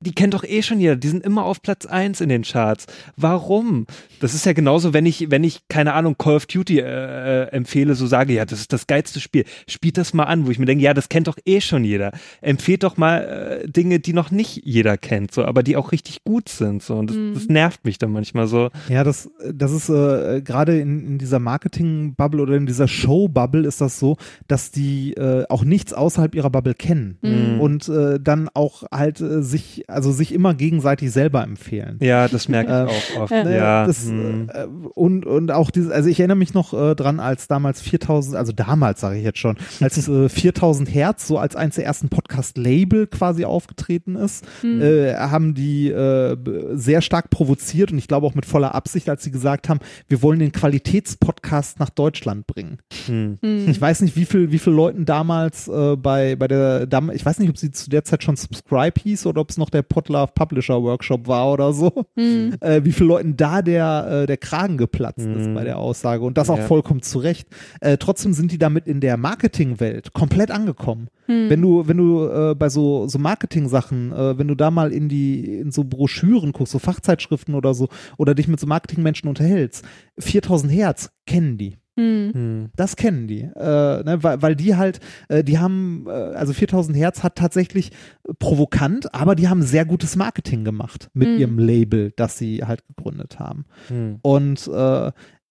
die 0.00 0.12
kennt 0.12 0.34
doch 0.34 0.44
eh 0.44 0.62
schon 0.62 0.80
jeder, 0.80 0.96
die 0.96 1.08
sind 1.08 1.24
immer 1.24 1.44
auf 1.44 1.62
Platz 1.62 1.86
eins 1.86 2.20
in 2.20 2.28
den 2.28 2.42
Charts. 2.42 2.86
Warum? 3.16 3.86
Das 4.20 4.34
ist 4.34 4.44
ja 4.44 4.52
genauso, 4.52 4.92
wenn 4.92 5.06
ich, 5.06 5.30
wenn 5.30 5.44
ich, 5.44 5.68
keine 5.68 5.94
Ahnung, 5.94 6.16
Call 6.18 6.36
of 6.36 6.46
Duty 6.46 6.80
äh, 6.80 6.84
äh, 6.84 7.52
empfehle, 7.52 7.94
so 7.94 8.06
sage, 8.06 8.32
ja, 8.32 8.44
das 8.44 8.60
ist 8.60 8.72
das 8.72 8.86
geilste 8.86 9.20
Spiel. 9.20 9.44
Spielt 9.68 9.96
das 9.96 10.14
mal 10.14 10.24
an, 10.24 10.46
wo 10.46 10.50
ich 10.50 10.58
mir 10.58 10.66
denke, 10.66 10.82
ja, 10.82 10.94
das 10.94 11.08
kennt 11.08 11.28
doch 11.28 11.38
eh 11.44 11.60
schon 11.60 11.84
jeder. 11.84 12.12
Empfehlt 12.40 12.82
doch 12.82 12.96
mal 12.96 13.62
äh, 13.64 13.68
Dinge, 13.68 14.00
die 14.00 14.12
noch 14.12 14.30
nicht 14.30 14.62
jeder 14.64 14.96
kennt, 14.96 15.32
so, 15.32 15.44
aber 15.44 15.62
die 15.62 15.76
auch 15.76 15.92
richtig 15.92 16.24
gut 16.24 16.48
sind. 16.48 16.82
So. 16.82 16.96
Und 16.96 17.10
das, 17.10 17.16
mhm. 17.16 17.34
das 17.34 17.46
nervt 17.46 17.84
mich 17.84 17.98
dann 17.98 18.10
manchmal 18.10 18.48
so. 18.48 18.70
Ja, 18.88 19.04
das, 19.04 19.30
das 19.52 19.70
ist 19.70 19.88
äh, 19.88 20.42
gerade 20.42 20.80
in, 20.80 21.06
in 21.06 21.18
dieser 21.18 21.38
Marketing-Bubble 21.38 22.42
oder 22.42 22.56
in 22.56 22.66
dieser 22.66 22.88
Show-Bubble 22.88 23.66
ist 23.66 23.80
das 23.80 24.00
so, 24.00 24.16
dass 24.48 24.72
die 24.72 25.14
äh, 25.14 25.44
auch 25.48 25.64
nichts 25.64 25.92
außerhalb 25.92 26.34
ihrer 26.34 26.50
Bubble 26.50 26.74
kennen. 26.74 27.18
Mhm. 27.22 27.60
Und 27.60 27.88
äh, 27.88 28.18
dann 28.20 28.48
auch 28.52 28.82
halt 28.90 29.20
äh, 29.20 29.42
sich 29.68 29.90
also 29.90 30.12
sich 30.12 30.32
immer 30.32 30.54
gegenseitig 30.54 31.10
selber 31.10 31.42
empfehlen. 31.42 31.98
Ja, 32.00 32.28
das 32.28 32.48
merke 32.48 32.70
ich 32.70 33.16
äh, 33.16 33.18
auch 33.18 33.22
oft. 33.22 33.32
Äh, 33.32 33.56
ja. 33.56 33.86
Das, 33.86 34.06
hm. 34.06 34.50
äh, 34.52 34.64
und, 34.94 35.26
und 35.26 35.50
auch 35.50 35.70
dieses, 35.70 35.90
also 35.90 36.08
ich 36.08 36.20
erinnere 36.20 36.36
mich 36.36 36.54
noch 36.54 36.74
äh, 36.74 36.94
dran, 36.94 37.20
als 37.20 37.48
damals 37.48 37.80
4000, 37.80 38.36
also 38.36 38.52
damals 38.52 39.00
sage 39.00 39.18
ich 39.18 39.24
jetzt 39.24 39.38
schon, 39.38 39.56
als 39.80 40.08
äh, 40.08 40.28
4000 40.28 40.92
Hertz 40.92 41.26
so 41.26 41.38
als 41.38 41.56
eins 41.56 41.76
der 41.76 41.84
ersten 41.84 42.08
Podcast-Label 42.08 43.06
quasi 43.06 43.44
aufgetreten 43.44 44.16
ist, 44.16 44.44
hm. 44.60 44.80
äh, 44.80 45.14
haben 45.14 45.54
die 45.54 45.88
äh, 45.88 46.36
sehr 46.74 47.02
stark 47.02 47.30
provoziert 47.30 47.92
und 47.92 47.98
ich 47.98 48.08
glaube 48.08 48.26
auch 48.26 48.34
mit 48.34 48.46
voller 48.46 48.74
Absicht, 48.74 49.08
als 49.08 49.22
sie 49.22 49.30
gesagt 49.30 49.68
haben, 49.68 49.80
wir 50.08 50.22
wollen 50.22 50.38
den 50.38 50.52
Qualitätspodcast 50.52 51.78
nach 51.78 51.90
Deutschland 51.90 52.46
bringen. 52.46 52.78
Hm. 53.06 53.38
hm. 53.42 53.68
Ich 53.68 53.80
weiß 53.80 54.00
nicht, 54.02 54.16
wie 54.16 54.24
viel, 54.24 54.50
wie 54.50 54.58
viel 54.58 54.72
Leuten 54.72 55.04
damals 55.04 55.68
äh, 55.68 55.96
bei, 55.96 56.36
bei 56.36 56.48
der, 56.48 56.88
ich 57.12 57.24
weiß 57.24 57.38
nicht, 57.38 57.50
ob 57.50 57.58
sie 57.58 57.70
zu 57.70 57.90
der 57.90 58.04
Zeit 58.04 58.22
schon 58.22 58.36
Subscribe 58.36 59.00
hieß 59.00 59.26
oder 59.26 59.40
ob 59.40 59.50
es 59.50 59.57
noch 59.58 59.70
der 59.70 59.82
Podlove 59.82 60.32
Publisher 60.34 60.82
Workshop 60.82 61.26
war 61.26 61.52
oder 61.52 61.72
so, 61.72 61.92
Hm. 62.16 62.54
äh, 62.60 62.80
wie 62.84 62.92
viele 62.92 63.08
Leuten 63.08 63.36
da 63.36 63.60
der, 63.62 64.22
äh, 64.22 64.26
der 64.26 64.36
Kragen 64.38 64.76
geplatzt 64.78 65.26
ist 65.26 65.48
Mhm. 65.48 65.54
bei 65.54 65.64
der 65.64 65.78
Aussage. 65.78 66.24
Und 66.24 66.38
das 66.38 66.48
auch 66.50 66.58
Ja. 66.58 66.64
vollkommen 66.64 67.02
zu 67.02 67.18
Recht. 67.18 67.48
Äh, 67.80 67.98
trotzdem 67.98 68.32
sind 68.32 68.52
die 68.52 68.58
damit 68.58 68.86
in 68.86 69.00
der 69.00 69.16
Marketingwelt 69.16 70.12
komplett 70.12 70.50
angekommen. 70.50 71.08
Hm. 71.26 71.50
Wenn 71.50 71.60
du, 71.60 71.86
wenn 71.86 71.96
du 71.98 72.26
äh, 72.26 72.54
bei 72.54 72.68
so, 72.70 73.06
so 73.08 73.18
Marketing-Sachen, 73.18 74.12
äh, 74.12 74.38
wenn 74.38 74.48
du 74.48 74.54
da 74.54 74.70
mal 74.70 74.92
in 74.92 75.08
die, 75.08 75.44
in 75.58 75.70
so 75.72 75.84
Broschüren 75.84 76.52
guckst, 76.52 76.72
so 76.72 76.78
Fachzeitschriften 76.78 77.54
oder 77.54 77.74
so, 77.74 77.88
oder 78.16 78.34
dich 78.34 78.48
mit 78.48 78.60
so 78.60 78.66
Marketingmenschen 78.66 79.28
unterhältst, 79.28 79.84
4000 80.18 80.72
Hertz 80.72 81.10
kennen 81.26 81.58
die. 81.58 81.76
Hm. 81.98 82.30
Hm. 82.32 82.70
Das 82.76 82.94
kennen 82.96 83.26
die, 83.26 83.40
äh, 83.40 84.02
ne, 84.04 84.18
weil, 84.22 84.40
weil 84.40 84.54
die 84.56 84.76
halt, 84.76 85.00
äh, 85.28 85.42
die 85.42 85.58
haben, 85.58 86.04
äh, 86.06 86.10
also 86.10 86.52
4000 86.52 86.96
Hertz 86.96 87.22
hat 87.24 87.34
tatsächlich 87.36 87.90
provokant, 88.38 89.12
aber 89.14 89.34
die 89.34 89.48
haben 89.48 89.62
sehr 89.62 89.84
gutes 89.84 90.14
Marketing 90.14 90.64
gemacht 90.64 91.10
mit 91.12 91.28
Mhm. 91.28 91.38
ihrem 91.38 91.58
Label, 91.58 92.12
das 92.16 92.38
sie 92.38 92.62
halt 92.64 92.82
gegründet 92.86 93.38
haben. 93.40 93.64
Hm. 93.88 94.18
Und 94.22 94.68
äh, 94.68 95.10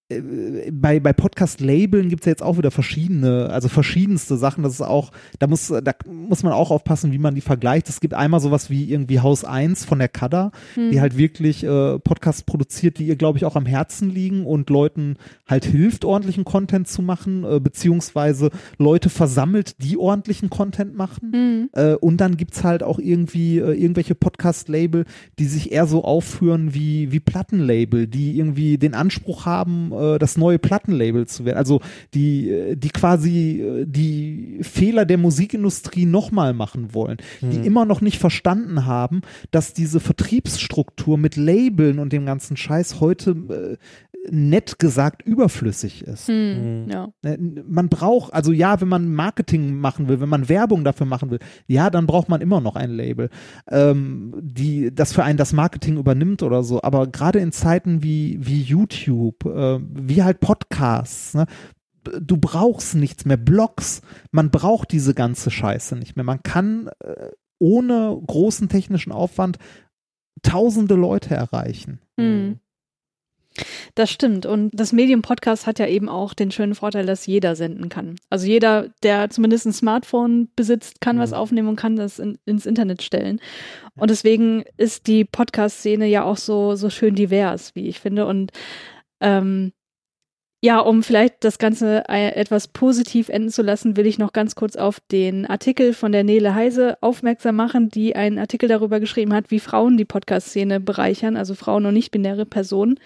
bei, 0.09 1.01
bei 1.01 1.11
Podcast-Labeln 1.11 2.07
gibt 2.07 2.21
es 2.21 2.27
ja 2.27 2.31
jetzt 2.31 2.43
auch 2.43 2.57
wieder 2.57 2.71
verschiedene, 2.71 3.49
also 3.49 3.67
verschiedenste 3.67 4.37
Sachen. 4.37 4.63
Das 4.63 4.73
ist 4.73 4.81
auch, 4.81 5.11
da 5.39 5.47
muss, 5.47 5.67
da 5.67 5.93
muss 6.05 6.43
man 6.43 6.53
auch 6.53 6.71
aufpassen, 6.71 7.11
wie 7.11 7.17
man 7.17 7.35
die 7.35 7.41
vergleicht. 7.41 7.89
Es 7.89 7.99
gibt 7.99 8.13
einmal 8.13 8.39
sowas 8.39 8.69
wie 8.69 8.89
irgendwie 8.89 9.19
Haus 9.19 9.43
1 9.43 9.83
von 9.83 9.99
der 9.99 10.07
Kada, 10.07 10.51
Hm. 10.75 10.91
die 10.91 11.01
halt 11.01 11.17
wirklich 11.17 11.63
äh, 11.63 11.99
Podcasts 11.99 12.43
produziert, 12.43 12.99
die 12.99 13.07
ihr, 13.07 13.17
glaube 13.17 13.37
ich, 13.37 13.43
auch 13.43 13.57
am 13.57 13.65
Herzen 13.65 14.09
liegen 14.09 14.45
und 14.45 14.69
Leuten 14.69 15.17
halt 15.45 15.65
hilft, 15.65 16.05
ordentlichen 16.05 16.45
Content 16.45 16.87
zu 16.87 17.01
machen, 17.01 17.43
äh, 17.43 17.59
beziehungsweise 17.59 18.49
Leute 18.77 19.09
versammelt, 19.09 19.75
die 19.83 19.97
ordentlichen 19.97 20.49
Content 20.49 20.95
machen. 20.95 21.33
Hm. 21.33 21.69
Äh, 21.73 21.95
und 21.95 22.21
dann 22.21 22.37
gibt's 22.37 22.63
halt 22.63 22.81
auch 22.81 22.99
irgendwie 22.99 23.57
äh, 23.57 23.73
irgendwelche 23.73 24.15
Podcast-Label, 24.15 25.03
die 25.37 25.45
sich 25.45 25.73
eher 25.73 25.85
so 25.85 26.05
aufführen 26.05 26.73
wie, 26.73 27.11
wie 27.11 27.19
Plattenlabel, 27.19 28.07
die 28.07 28.37
irgendwie 28.37 28.77
den 28.77 28.93
Anspruch 28.93 29.45
haben, 29.45 29.91
äh, 29.99 30.19
das 30.19 30.37
neue 30.37 30.59
Plattenlabel 30.59 31.27
zu 31.27 31.45
werden. 31.45 31.57
Also 31.57 31.81
die, 32.13 32.49
äh, 32.49 32.75
die 32.75 32.89
quasi 32.89 33.61
äh, 33.61 33.85
die 33.85 34.59
Fehler 34.61 35.05
der 35.05 35.17
Musikindustrie 35.17 36.05
nochmal 36.05 36.53
machen 36.53 36.93
wollen, 36.93 37.17
die 37.41 37.57
Hm. 37.57 37.63
immer 37.63 37.85
noch 37.85 38.01
nicht 38.01 38.19
verstanden 38.19 38.85
haben, 38.85 39.21
dass 39.51 39.73
diese 39.73 39.99
Vertriebsstruktur 39.99 41.17
mit 41.17 41.35
Labeln 41.35 41.99
und 41.99 42.13
dem 42.13 42.25
ganzen 42.25 42.57
Scheiß 42.57 42.99
heute 42.99 43.31
äh, 43.31 43.77
nett 44.29 44.79
gesagt 44.79 45.21
überflüssig 45.23 46.03
ist. 46.03 46.27
Hm. 46.27 46.35
Hm. 46.35 46.89
Ja. 46.89 47.09
Ne, 47.23 47.63
Man 47.67 47.89
braucht, 47.89 48.33
also 48.33 48.51
ja, 48.51 48.81
wenn 48.81 48.87
man 48.87 49.13
Marketing 49.13 49.75
machen 49.79 50.07
will, 50.07 50.19
wenn 50.19 50.29
man 50.29 50.49
Werbung 50.49 50.83
dafür 50.83 51.05
machen 51.05 51.29
will, 51.31 51.39
ja, 51.67 51.89
dann 51.89 52.07
braucht 52.07 52.29
man 52.29 52.41
immer 52.41 52.61
noch 52.61 52.75
ein 52.75 52.91
Label, 52.91 53.29
ähm, 53.69 54.33
die 54.41 54.93
das 54.93 55.13
für 55.13 55.23
einen 55.23 55.37
das 55.37 55.53
Marketing 55.53 55.97
übernimmt 55.97 56.43
oder 56.43 56.63
so. 56.63 56.81
Aber 56.81 57.07
gerade 57.07 57.39
in 57.39 57.51
Zeiten 57.51 58.03
wie, 58.03 58.37
wie 58.41 58.61
YouTube, 58.61 59.45
äh, 59.45 59.79
wie 59.81 60.23
halt 60.23 60.39
Podcasts, 60.39 61.33
ne, 61.33 61.45
du 62.19 62.37
brauchst 62.37 62.95
nichts 62.95 63.25
mehr, 63.25 63.37
Blogs, 63.37 64.01
man 64.31 64.51
braucht 64.51 64.91
diese 64.91 65.13
ganze 65.13 65.51
Scheiße 65.51 65.95
nicht 65.95 66.15
mehr. 66.15 66.25
Man 66.25 66.43
kann 66.43 66.89
äh, 66.99 67.29
ohne 67.59 68.17
großen 68.25 68.69
technischen 68.69 69.11
Aufwand 69.11 69.57
tausende 70.43 70.95
Leute 70.95 71.33
erreichen. 71.35 71.99
Hm. 72.19 72.59
Das 73.95 74.09
stimmt. 74.11 74.45
Und 74.45 74.71
das 74.73 74.93
Medium 74.93 75.21
Podcast 75.21 75.67
hat 75.67 75.79
ja 75.79 75.87
eben 75.87 76.09
auch 76.09 76.33
den 76.33 76.51
schönen 76.51 76.75
Vorteil, 76.75 77.05
dass 77.05 77.25
jeder 77.25 77.55
senden 77.55 77.89
kann. 77.89 78.15
Also 78.29 78.47
jeder, 78.47 78.89
der 79.03 79.29
zumindest 79.29 79.65
ein 79.65 79.73
Smartphone 79.73 80.49
besitzt, 80.55 81.01
kann 81.01 81.19
was 81.19 81.31
Mhm. 81.31 81.37
aufnehmen 81.37 81.67
und 81.69 81.75
kann 81.75 81.95
das 81.95 82.19
in, 82.19 82.37
ins 82.45 82.65
Internet 82.65 83.01
stellen. 83.01 83.39
Und 83.95 84.09
deswegen 84.11 84.63
ist 84.77 85.07
die 85.07 85.25
Podcast-Szene 85.25 86.05
ja 86.07 86.23
auch 86.23 86.37
so, 86.37 86.75
so 86.75 86.89
schön 86.89 87.15
divers, 87.15 87.73
wie 87.75 87.87
ich 87.87 87.99
finde. 87.99 88.25
Und 88.27 88.51
ähm, 89.21 89.71
ja, 90.63 90.79
um 90.79 91.03
vielleicht 91.03 91.43
das 91.43 91.59
Ganze 91.59 92.09
etwas 92.09 92.67
positiv 92.67 93.29
enden 93.29 93.49
zu 93.49 93.61
lassen, 93.61 93.95
will 93.95 94.07
ich 94.07 94.17
noch 94.17 94.33
ganz 94.33 94.55
kurz 94.55 94.75
auf 94.75 94.99
den 95.11 95.45
Artikel 95.45 95.93
von 95.93 96.11
der 96.11 96.23
Nele 96.23 96.55
Heise 96.55 96.97
aufmerksam 97.01 97.55
machen, 97.55 97.89
die 97.89 98.15
einen 98.15 98.39
Artikel 98.39 98.67
darüber 98.67 98.99
geschrieben 98.99 99.35
hat, 99.35 99.51
wie 99.51 99.59
Frauen 99.59 99.97
die 99.97 100.05
Podcast-Szene 100.05 100.79
bereichern, 100.79 101.37
also 101.37 101.53
Frauen 101.53 101.85
und 101.85 101.93
nicht-binäre 101.93 102.47
Personen. 102.47 102.99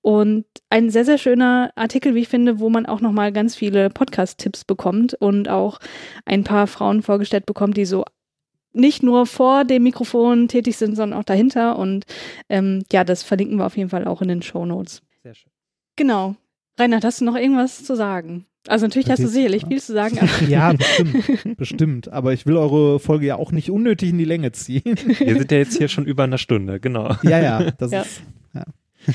Und 0.00 0.44
ein 0.70 0.90
sehr, 0.90 1.04
sehr 1.04 1.18
schöner 1.18 1.70
Artikel, 1.74 2.14
wie 2.14 2.20
ich 2.20 2.28
finde, 2.28 2.60
wo 2.60 2.70
man 2.70 2.86
auch 2.86 3.00
nochmal 3.00 3.32
ganz 3.32 3.56
viele 3.56 3.90
Podcast-Tipps 3.90 4.64
bekommt 4.64 5.14
und 5.14 5.48
auch 5.48 5.78
ein 6.24 6.44
paar 6.44 6.66
Frauen 6.66 7.02
vorgestellt 7.02 7.46
bekommt, 7.46 7.76
die 7.76 7.84
so 7.84 8.04
nicht 8.72 9.02
nur 9.02 9.26
vor 9.26 9.64
dem 9.64 9.82
Mikrofon 9.82 10.46
tätig 10.48 10.76
sind, 10.76 10.94
sondern 10.94 11.18
auch 11.18 11.24
dahinter. 11.24 11.78
Und 11.78 12.04
ähm, 12.48 12.84
ja, 12.92 13.02
das 13.04 13.22
verlinken 13.22 13.56
wir 13.58 13.66
auf 13.66 13.76
jeden 13.76 13.90
Fall 13.90 14.06
auch 14.06 14.22
in 14.22 14.28
den 14.28 14.42
Show 14.42 14.64
Notes. 14.64 15.02
Sehr 15.22 15.34
schön. 15.34 15.50
Genau. 15.96 16.36
Reinhard, 16.78 17.04
hast 17.04 17.20
du 17.20 17.24
noch 17.24 17.34
irgendwas 17.34 17.82
zu 17.82 17.96
sagen? 17.96 18.46
Also 18.68 18.86
natürlich 18.86 19.10
hast 19.10 19.22
du 19.22 19.28
sicherlich 19.28 19.66
viel 19.66 19.80
zu 19.80 19.92
sagen, 19.94 20.18
Ja, 20.48 20.72
bestimmt, 20.74 21.56
bestimmt. 21.56 22.08
Aber 22.12 22.32
ich 22.32 22.46
will 22.46 22.56
eure 22.56 23.00
Folge 23.00 23.26
ja 23.26 23.36
auch 23.36 23.50
nicht 23.50 23.70
unnötig 23.70 24.10
in 24.10 24.18
die 24.18 24.24
Länge 24.24 24.52
ziehen. 24.52 24.82
Wir 24.84 25.36
sind 25.38 25.50
ja 25.50 25.58
jetzt 25.58 25.76
hier 25.78 25.88
schon 25.88 26.04
über 26.04 26.24
einer 26.24 26.38
Stunde, 26.38 26.78
genau. 26.78 27.14
Ja, 27.22 27.40
ja, 27.40 27.70
das 27.72 27.90
Ja. 27.90 28.02
ist, 28.02 28.22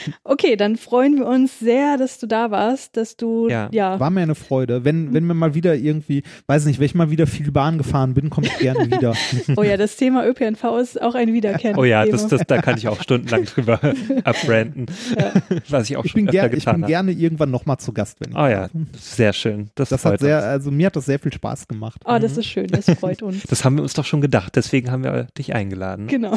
okay, 0.24 0.56
dann 0.56 0.76
freuen 0.78 1.18
wir 1.18 1.26
uns 1.28 1.60
sehr, 1.60 1.98
dass 1.98 2.20
du 2.20 2.28
da 2.28 2.52
warst, 2.52 2.98
dass 2.98 3.16
du 3.18 3.48
Ja. 3.50 3.70
ja, 3.72 4.00
war 4.00 4.10
mir 4.10 4.22
eine 4.22 4.36
Freude. 4.36 4.84
Wenn, 4.86 5.14
wenn 5.14 5.26
mir 5.26 5.34
mal 5.34 5.54
wieder 5.56 5.76
irgendwie, 5.76 6.24
weiß 6.48 6.66
nicht, 6.66 6.80
wenn 6.80 6.86
ich 6.86 6.96
mal 6.96 7.10
wieder 7.12 7.28
viel 7.28 7.52
Bahn 7.52 7.78
gefahren 7.78 8.14
bin, 8.14 8.30
komme 8.30 8.48
ich 8.48 8.58
gerne 8.58 8.90
wieder. 8.92 9.14
oh 9.58 9.64
ja, 9.64 9.78
das 9.78 9.96
Thema 9.98 10.26
ÖPNV 10.26 10.64
ist 10.82 11.02
auch 11.02 11.16
ein 11.16 11.34
wiederkehrendes 11.34 11.80
Oh 11.82 11.86
ja, 11.86 12.06
das, 12.06 12.28
das, 12.28 12.42
da 12.48 12.62
kann 12.62 12.78
ich 12.78 12.88
auch 12.88 13.02
stundenlang 13.02 13.46
drüber 13.56 13.80
abbranden, 14.24 14.86
was 15.70 15.90
ich 15.90 15.98
auch 15.98 16.06
Ich 16.06 16.12
schon 16.12 16.26
bin, 16.26 16.30
öfter 16.30 16.50
ger 16.50 16.54
ich 16.58 16.60
getan 16.66 16.76
bin 16.76 16.84
habe. 16.84 16.92
gerne 16.92 17.12
irgendwann 17.12 17.52
nochmal 17.52 17.78
zu 17.78 17.94
Gast, 17.94 18.18
wenn 18.20 18.32
ich 18.32 18.38
Oh 18.38 18.48
ja, 18.48 18.70
sehr 19.00 19.34
schön. 19.34 19.70
Das, 19.76 19.90
Das 19.90 20.02
freut 20.02 20.14
hat 20.14 20.20
sehr, 20.22 20.38
uns. 20.38 20.46
also 20.46 20.72
mir 20.72 20.88
hat 20.88 20.96
das 20.96 21.06
sehr 21.06 21.20
viel 21.20 21.34
Spaß 21.34 21.68
gemacht. 21.68 22.02
Oh, 22.06 22.18
das 22.20 22.38
ist 22.38 22.46
schön, 22.48 22.68
das 22.68 22.90
freut 23.00 23.22
uns. 23.22 23.44
Das 23.44 23.64
haben 23.66 23.76
wir 23.76 23.84
uns 23.84 23.94
doch 23.94 24.06
schon 24.06 24.22
gedacht, 24.22 24.56
deswegen 24.56 24.92
haben 24.92 25.04
wir 25.04 25.28
dich 25.38 25.54
eingeladen. 25.54 26.08
Genau. 26.08 26.36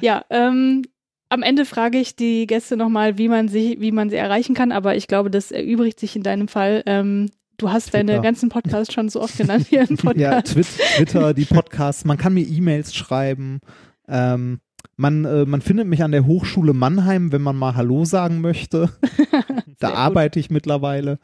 ja, 0.00 0.24
ähm, 0.30 0.82
am 1.28 1.42
Ende 1.42 1.64
frage 1.64 1.98
ich 1.98 2.16
die 2.16 2.46
Gäste 2.46 2.76
nochmal, 2.76 3.18
wie 3.18 3.28
man 3.28 3.48
sie, 3.48 3.76
wie 3.80 3.92
man 3.92 4.10
sie 4.10 4.16
erreichen 4.16 4.54
kann, 4.54 4.72
aber 4.72 4.96
ich 4.96 5.08
glaube, 5.08 5.30
das 5.30 5.50
erübrigt 5.50 6.00
sich 6.00 6.16
in 6.16 6.22
deinem 6.22 6.48
Fall. 6.48 6.82
Ähm, 6.86 7.30
du 7.58 7.70
hast 7.70 7.92
deine 7.92 8.12
Twitter. 8.12 8.22
ganzen 8.22 8.48
Podcasts 8.48 8.94
schon 8.94 9.08
so 9.08 9.20
oft 9.20 9.36
genannt 9.36 9.66
hier 9.68 9.88
im 9.88 9.96
Podcast. 9.96 10.18
Ja, 10.18 10.42
Twit 10.42 10.66
Twitter, 10.96 11.34
die 11.34 11.44
Podcasts, 11.44 12.04
man 12.04 12.16
kann 12.16 12.34
mir 12.34 12.46
E-Mails 12.46 12.94
schreiben. 12.94 13.60
Ähm, 14.08 14.60
man, 14.96 15.24
äh, 15.24 15.44
man 15.44 15.60
findet 15.60 15.86
mich 15.86 16.02
an 16.02 16.12
der 16.12 16.26
Hochschule 16.26 16.72
Mannheim, 16.72 17.30
wenn 17.30 17.42
man 17.42 17.56
mal 17.56 17.76
Hallo 17.76 18.04
sagen 18.04 18.40
möchte. 18.40 18.90
da 19.78 19.88
gut. 19.88 19.96
arbeite 19.96 20.40
ich 20.40 20.50
mittlerweile. 20.50 21.18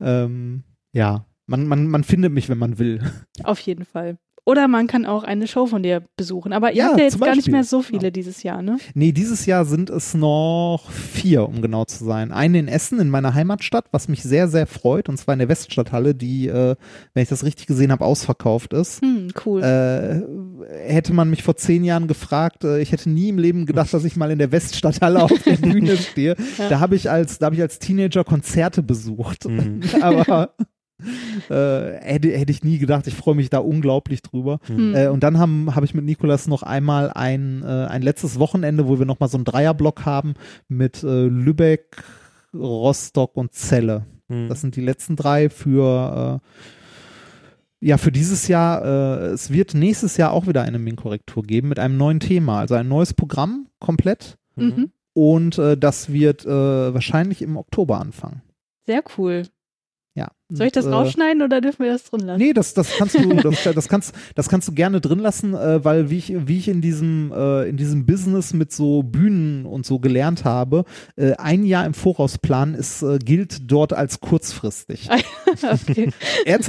Ähm, 0.00 0.64
ja, 0.92 1.26
man, 1.46 1.66
man, 1.66 1.86
man 1.88 2.04
findet 2.04 2.32
mich, 2.32 2.48
wenn 2.48 2.58
man 2.58 2.78
will. 2.78 3.00
Auf 3.42 3.60
jeden 3.60 3.84
Fall. 3.84 4.18
Oder 4.46 4.68
man 4.68 4.86
kann 4.86 5.06
auch 5.06 5.24
eine 5.24 5.46
Show 5.46 5.66
von 5.66 5.82
dir 5.82 6.02
besuchen. 6.18 6.52
Aber 6.52 6.72
ihr 6.72 6.76
Ja, 6.78 6.84
habt 6.88 6.98
ja 6.98 7.04
jetzt 7.04 7.18
gar 7.18 7.34
nicht 7.34 7.50
mehr 7.50 7.64
so 7.64 7.80
viele 7.80 8.04
Ja. 8.04 8.10
dieses 8.10 8.42
Jahr, 8.42 8.60
ne? 8.60 8.76
Nee, 8.92 9.12
dieses 9.12 9.46
Jahr 9.46 9.64
sind 9.64 9.88
es 9.88 10.12
noch 10.12 10.90
vier, 10.90 11.48
um 11.48 11.62
genau 11.62 11.86
zu 11.86 12.04
sein. 12.04 12.30
Eine 12.30 12.58
in 12.58 12.68
Essen, 12.68 13.00
in 13.00 13.08
meiner 13.08 13.32
Heimatstadt, 13.32 13.86
was 13.90 14.06
mich 14.08 14.22
sehr, 14.22 14.48
sehr 14.48 14.66
freut, 14.66 15.08
und 15.08 15.16
zwar 15.16 15.32
in 15.32 15.38
der 15.38 15.48
Weststadthalle, 15.48 16.14
die, 16.14 16.48
äh, 16.48 16.76
wenn 17.14 17.22
ich 17.22 17.30
das 17.30 17.42
richtig 17.44 17.66
gesehen 17.66 17.90
habe, 17.90 18.04
ausverkauft 18.04 18.74
ist. 18.74 19.00
Hm, 19.00 19.28
cool. 19.46 19.62
Äh, 19.62 20.20
hätte 20.92 21.14
man 21.14 21.30
mich 21.30 21.42
vor 21.42 21.56
zehn 21.56 21.82
Jahren 21.82 22.06
gefragt, 22.06 22.64
äh, 22.64 22.80
ich 22.80 22.92
hätte 22.92 23.08
nie 23.08 23.30
im 23.30 23.38
Leben 23.38 23.64
gedacht, 23.64 23.94
dass 23.94 24.04
ich 24.04 24.16
mal 24.16 24.30
in 24.30 24.38
der 24.38 24.52
Weststadthalle 24.52 25.22
auf 25.22 25.32
der 25.44 25.56
Bühne 25.56 25.96
stehe. 25.96 26.36
Ja. 26.58 26.68
Da 26.68 26.80
habe 26.80 26.96
ich 26.96 27.10
als, 27.10 27.38
da 27.38 27.46
habe 27.46 27.54
ich 27.56 27.62
als 27.62 27.78
Teenager 27.78 28.24
Konzerte 28.24 28.82
besucht. 28.82 29.46
Mhm. 29.48 29.80
Aber 30.02 30.50
äh, 31.50 31.92
hätte, 32.00 32.28
hätte 32.36 32.52
ich 32.52 32.64
nie 32.64 32.78
gedacht. 32.78 33.06
Ich 33.06 33.14
freue 33.14 33.34
mich 33.34 33.50
da 33.50 33.58
unglaublich 33.58 34.22
drüber. 34.22 34.58
Hm. 34.66 34.94
Äh, 34.94 35.08
und 35.08 35.22
dann 35.22 35.38
habe 35.38 35.84
ich 35.84 35.94
mit 35.94 36.04
Nikolas 36.04 36.46
noch 36.46 36.62
einmal 36.62 37.10
ein, 37.10 37.62
äh, 37.62 37.86
ein 37.86 38.02
letztes 38.02 38.38
Wochenende, 38.38 38.86
wo 38.86 38.98
wir 38.98 39.06
nochmal 39.06 39.28
so 39.28 39.36
einen 39.36 39.44
Dreierblock 39.44 40.04
haben 40.04 40.34
mit 40.68 41.02
äh, 41.02 41.26
Lübeck, 41.26 42.02
Rostock 42.54 43.36
und 43.36 43.52
Celle. 43.52 44.06
Mhm. 44.28 44.48
Das 44.48 44.60
sind 44.60 44.76
die 44.76 44.80
letzten 44.80 45.16
drei 45.16 45.50
für 45.50 46.40
äh, 46.40 47.86
ja 47.86 47.98
für 47.98 48.12
dieses 48.12 48.48
Jahr. 48.48 48.84
Äh, 48.84 49.26
es 49.28 49.52
wird 49.52 49.74
nächstes 49.74 50.16
Jahr 50.16 50.32
auch 50.32 50.46
wieder 50.46 50.62
eine 50.62 50.78
Min-Korrektur 50.78 51.42
geben 51.42 51.68
mit 51.68 51.78
einem 51.78 51.96
neuen 51.96 52.20
Thema, 52.20 52.60
also 52.60 52.74
ein 52.74 52.88
neues 52.88 53.12
Programm 53.14 53.68
komplett. 53.80 54.38
mhm. 54.56 54.90
Und 55.16 55.58
äh, 55.58 55.76
das 55.76 56.12
wird 56.12 56.44
äh, 56.44 56.48
wahrscheinlich 56.48 57.40
im 57.40 57.56
Oktober 57.56 58.00
anfangen. 58.00 58.42
Sehr 58.84 59.04
cool. 59.16 59.44
Soll 60.56 60.66
ich 60.66 60.72
das 60.72 60.86
äh, 60.86 60.90
rausschneiden 60.90 61.42
oder 61.42 61.60
dürfen 61.60 61.84
wir 61.84 61.92
das 61.92 62.04
drin 62.04 62.20
lassen? 62.20 62.38
Nee, 62.38 62.52
das, 62.52 62.74
das 62.74 62.90
kannst 62.96 63.14
du, 63.14 63.34
das, 63.34 63.62
das 63.62 63.88
kannst, 63.88 64.14
das 64.34 64.48
kannst 64.48 64.68
du 64.68 64.72
gerne 64.72 65.00
drin 65.00 65.18
lassen, 65.20 65.54
äh, 65.54 65.84
weil 65.84 66.10
wie 66.10 66.18
ich, 66.18 66.34
wie 66.46 66.58
ich 66.58 66.68
in 66.68 66.80
diesem, 66.80 67.32
äh, 67.32 67.68
in 67.68 67.76
diesem 67.76 68.06
Business 68.06 68.52
mit 68.52 68.72
so 68.72 69.02
Bühnen 69.02 69.66
und 69.66 69.86
so 69.86 69.98
gelernt 70.00 70.44
habe, 70.44 70.84
äh, 71.16 71.32
ein 71.34 71.64
Jahr 71.64 71.86
im 71.86 71.94
Voraus 71.94 72.38
planen 72.38 72.74
ist, 72.74 73.02
äh, 73.02 73.18
gilt 73.18 73.70
dort 73.70 73.92
als 73.92 74.20
kurzfristig. 74.20 75.08
okay. 75.62 76.10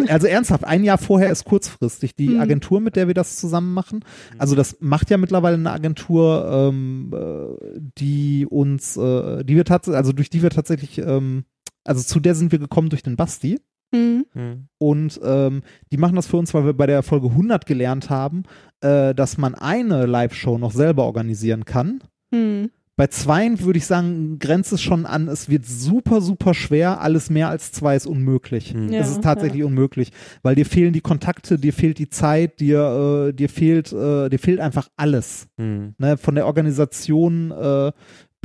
Also 0.09 0.27
ernsthaft, 0.27 0.63
ein 0.63 0.83
Jahr 0.83 0.97
vorher 0.97 1.31
ist 1.31 1.45
kurzfristig. 1.45 2.15
Die 2.15 2.35
Mhm. 2.35 2.41
Agentur, 2.41 2.81
mit 2.81 2.95
der 2.95 3.07
wir 3.07 3.13
das 3.13 3.37
zusammen 3.37 3.73
machen, 3.73 4.03
also 4.37 4.55
das 4.55 4.77
macht 4.79 5.09
ja 5.09 5.17
mittlerweile 5.17 5.55
eine 5.55 5.71
Agentur, 5.71 6.47
ähm, 6.51 7.11
äh, 7.13 7.79
die 7.97 8.45
uns, 8.45 8.97
äh, 8.97 9.43
die 9.43 9.55
wir 9.55 9.65
tatsächlich, 9.65 9.97
also 9.97 10.11
durch 10.11 10.29
die 10.29 10.41
wir 10.43 10.49
tatsächlich, 10.49 10.97
ähm, 10.99 11.45
also 11.83 12.01
zu 12.03 12.19
der 12.19 12.35
sind 12.35 12.51
wir 12.51 12.59
gekommen 12.59 12.89
durch 12.89 13.03
den 13.03 13.15
Basti. 13.15 13.59
Hm. 13.95 14.25
Hm. 14.33 14.67
Und 14.77 15.19
ähm, 15.23 15.61
die 15.91 15.97
machen 15.97 16.15
das 16.15 16.27
für 16.27 16.37
uns, 16.37 16.53
weil 16.53 16.65
wir 16.65 16.73
bei 16.73 16.85
der 16.85 17.03
Folge 17.03 17.27
100 17.27 17.65
gelernt 17.65 18.09
haben, 18.09 18.43
äh, 18.81 19.15
dass 19.15 19.37
man 19.37 19.55
eine 19.55 20.05
Live-Show 20.05 20.57
noch 20.57 20.71
selber 20.71 21.05
organisieren 21.05 21.65
kann. 21.65 22.03
Hm. 22.33 22.69
Bei 22.97 23.07
zweien 23.07 23.59
würde 23.59 23.77
ich 23.77 23.85
sagen, 23.85 24.39
grenzt 24.39 24.71
es 24.71 24.81
schon 24.81 25.05
an, 25.05 25.27
es 25.27 25.49
wird 25.49 25.65
super, 25.65 26.21
super 26.21 26.53
schwer. 26.53 27.01
Alles 27.01 27.29
mehr 27.29 27.49
als 27.49 27.73
zwei 27.73 27.93
ist 27.97 28.07
unmöglich. 28.07 28.73
Hm. 28.73 28.89
Ja, 28.89 29.01
es 29.01 29.09
ist 29.09 29.21
tatsächlich 29.21 29.63
unmöglich, 29.63 30.11
weil 30.43 30.55
dir 30.55 30.65
fehlen 30.65 30.93
die 30.93 31.01
Kontakte, 31.01 31.59
dir 31.59 31.73
fehlt 31.73 31.99
die 31.99 32.09
Zeit, 32.09 32.61
dir, 32.61 33.27
äh, 33.29 33.33
dir 33.33 33.49
fehlt, 33.49 33.91
äh, 33.91 34.29
dir 34.29 34.39
fehlt 34.39 34.61
einfach 34.61 34.87
alles. 34.95 35.47
Hm. 35.57 35.93
Ne? 35.97 36.15
Von 36.15 36.35
der 36.35 36.45
Organisation 36.45 37.51
äh, 37.51 37.91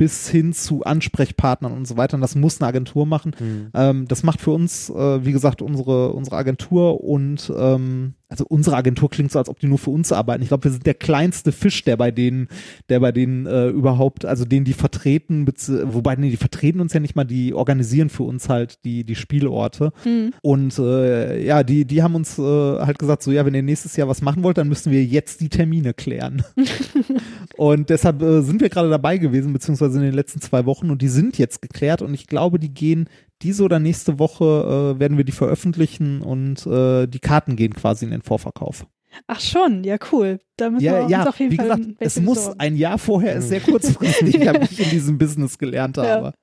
bis 0.01 0.27
hin 0.27 0.51
zu 0.51 0.81
Ansprechpartnern 0.81 1.71
und 1.71 1.87
so 1.87 1.95
weiter. 1.95 2.15
Und 2.15 2.21
das 2.21 2.33
muss 2.33 2.59
eine 2.59 2.67
Agentur 2.69 3.05
machen. 3.05 3.35
Hm. 3.37 3.67
Ähm, 3.75 4.07
das 4.07 4.23
macht 4.23 4.41
für 4.41 4.49
uns, 4.49 4.89
äh, 4.89 5.23
wie 5.23 5.31
gesagt, 5.31 5.61
unsere, 5.61 6.13
unsere 6.13 6.37
Agentur 6.37 7.03
und 7.03 7.53
ähm, 7.55 8.15
also 8.31 8.45
unsere 8.47 8.77
Agentur 8.77 9.09
klingt 9.09 9.29
so, 9.29 9.39
als 9.39 9.49
ob 9.49 9.59
die 9.59 9.67
nur 9.67 9.77
für 9.77 9.89
uns 9.89 10.13
arbeiten. 10.13 10.41
Ich 10.41 10.47
glaube, 10.47 10.63
wir 10.63 10.71
sind 10.71 10.85
der 10.85 10.93
kleinste 10.93 11.51
Fisch, 11.51 11.83
der 11.83 11.97
bei 11.97 12.11
denen, 12.11 12.47
der 12.87 13.01
bei 13.01 13.11
denen 13.11 13.45
äh, 13.45 13.67
überhaupt, 13.67 14.23
also 14.23 14.45
den 14.45 14.63
die 14.63 14.71
vertreten, 14.71 15.45
wobei 15.83 16.15
nee, 16.15 16.29
die 16.29 16.37
vertreten 16.37 16.79
uns 16.79 16.93
ja 16.93 17.01
nicht 17.01 17.17
mal, 17.17 17.25
die 17.25 17.53
organisieren 17.53 18.07
für 18.09 18.23
uns 18.23 18.47
halt 18.47 18.85
die, 18.85 19.03
die 19.03 19.15
Spielorte. 19.15 19.91
Hm. 20.03 20.33
Und 20.41 20.79
äh, 20.79 21.45
ja, 21.45 21.63
die, 21.63 21.83
die 21.83 22.01
haben 22.01 22.15
uns 22.15 22.39
äh, 22.39 22.41
halt 22.41 22.99
gesagt, 22.99 23.21
so 23.21 23.31
ja, 23.31 23.45
wenn 23.45 23.53
ihr 23.53 23.63
nächstes 23.63 23.97
Jahr 23.97 24.07
was 24.07 24.21
machen 24.21 24.43
wollt, 24.43 24.57
dann 24.57 24.69
müssen 24.69 24.93
wir 24.93 25.03
jetzt 25.03 25.41
die 25.41 25.49
Termine 25.49 25.93
klären. 25.93 26.43
und 27.61 27.91
deshalb 27.91 28.23
äh, 28.23 28.41
sind 28.41 28.59
wir 28.59 28.69
gerade 28.69 28.89
dabei 28.89 29.19
gewesen, 29.19 29.53
beziehungsweise 29.53 29.99
in 29.99 30.03
den 30.03 30.15
letzten 30.15 30.41
zwei 30.41 30.65
Wochen 30.65 30.89
und 30.89 30.99
die 31.03 31.07
sind 31.07 31.37
jetzt 31.37 31.61
geklärt 31.61 32.01
und 32.01 32.11
ich 32.15 32.25
glaube, 32.25 32.57
die 32.57 32.73
gehen 32.73 33.07
diese 33.43 33.63
oder 33.63 33.77
nächste 33.77 34.17
Woche 34.17 34.95
äh, 34.95 34.99
werden 34.99 35.15
wir 35.15 35.25
die 35.25 35.31
veröffentlichen 35.31 36.23
und 36.23 36.65
äh, 36.65 37.05
die 37.05 37.19
Karten 37.19 37.55
gehen 37.55 37.75
quasi 37.75 38.05
in 38.05 38.09
den 38.09 38.23
Vorverkauf. 38.23 38.87
Ach 39.27 39.39
schon, 39.39 39.83
ja 39.83 39.97
cool. 40.11 40.39
Da 40.57 40.71
müssen 40.71 40.85
wir 40.85 40.91
Ja, 40.91 41.01
uns 41.03 41.11
ja, 41.11 41.23
auf 41.29 41.39
jeden 41.39 41.51
wie 41.51 41.57
Fall 41.57 41.77
gesagt, 41.77 41.95
es 41.99 42.19
muss 42.19 42.49
ein 42.57 42.75
Jahr 42.77 42.97
vorher, 42.97 43.35
ist 43.35 43.49
sehr 43.49 43.59
kurzfristig, 43.61 44.33
wie 44.41 44.63
ich 44.71 44.79
in 44.79 44.89
diesem 44.89 45.19
Business 45.19 45.59
gelernt 45.59 45.97
Ja. 45.97 46.03
habe. 46.03 46.33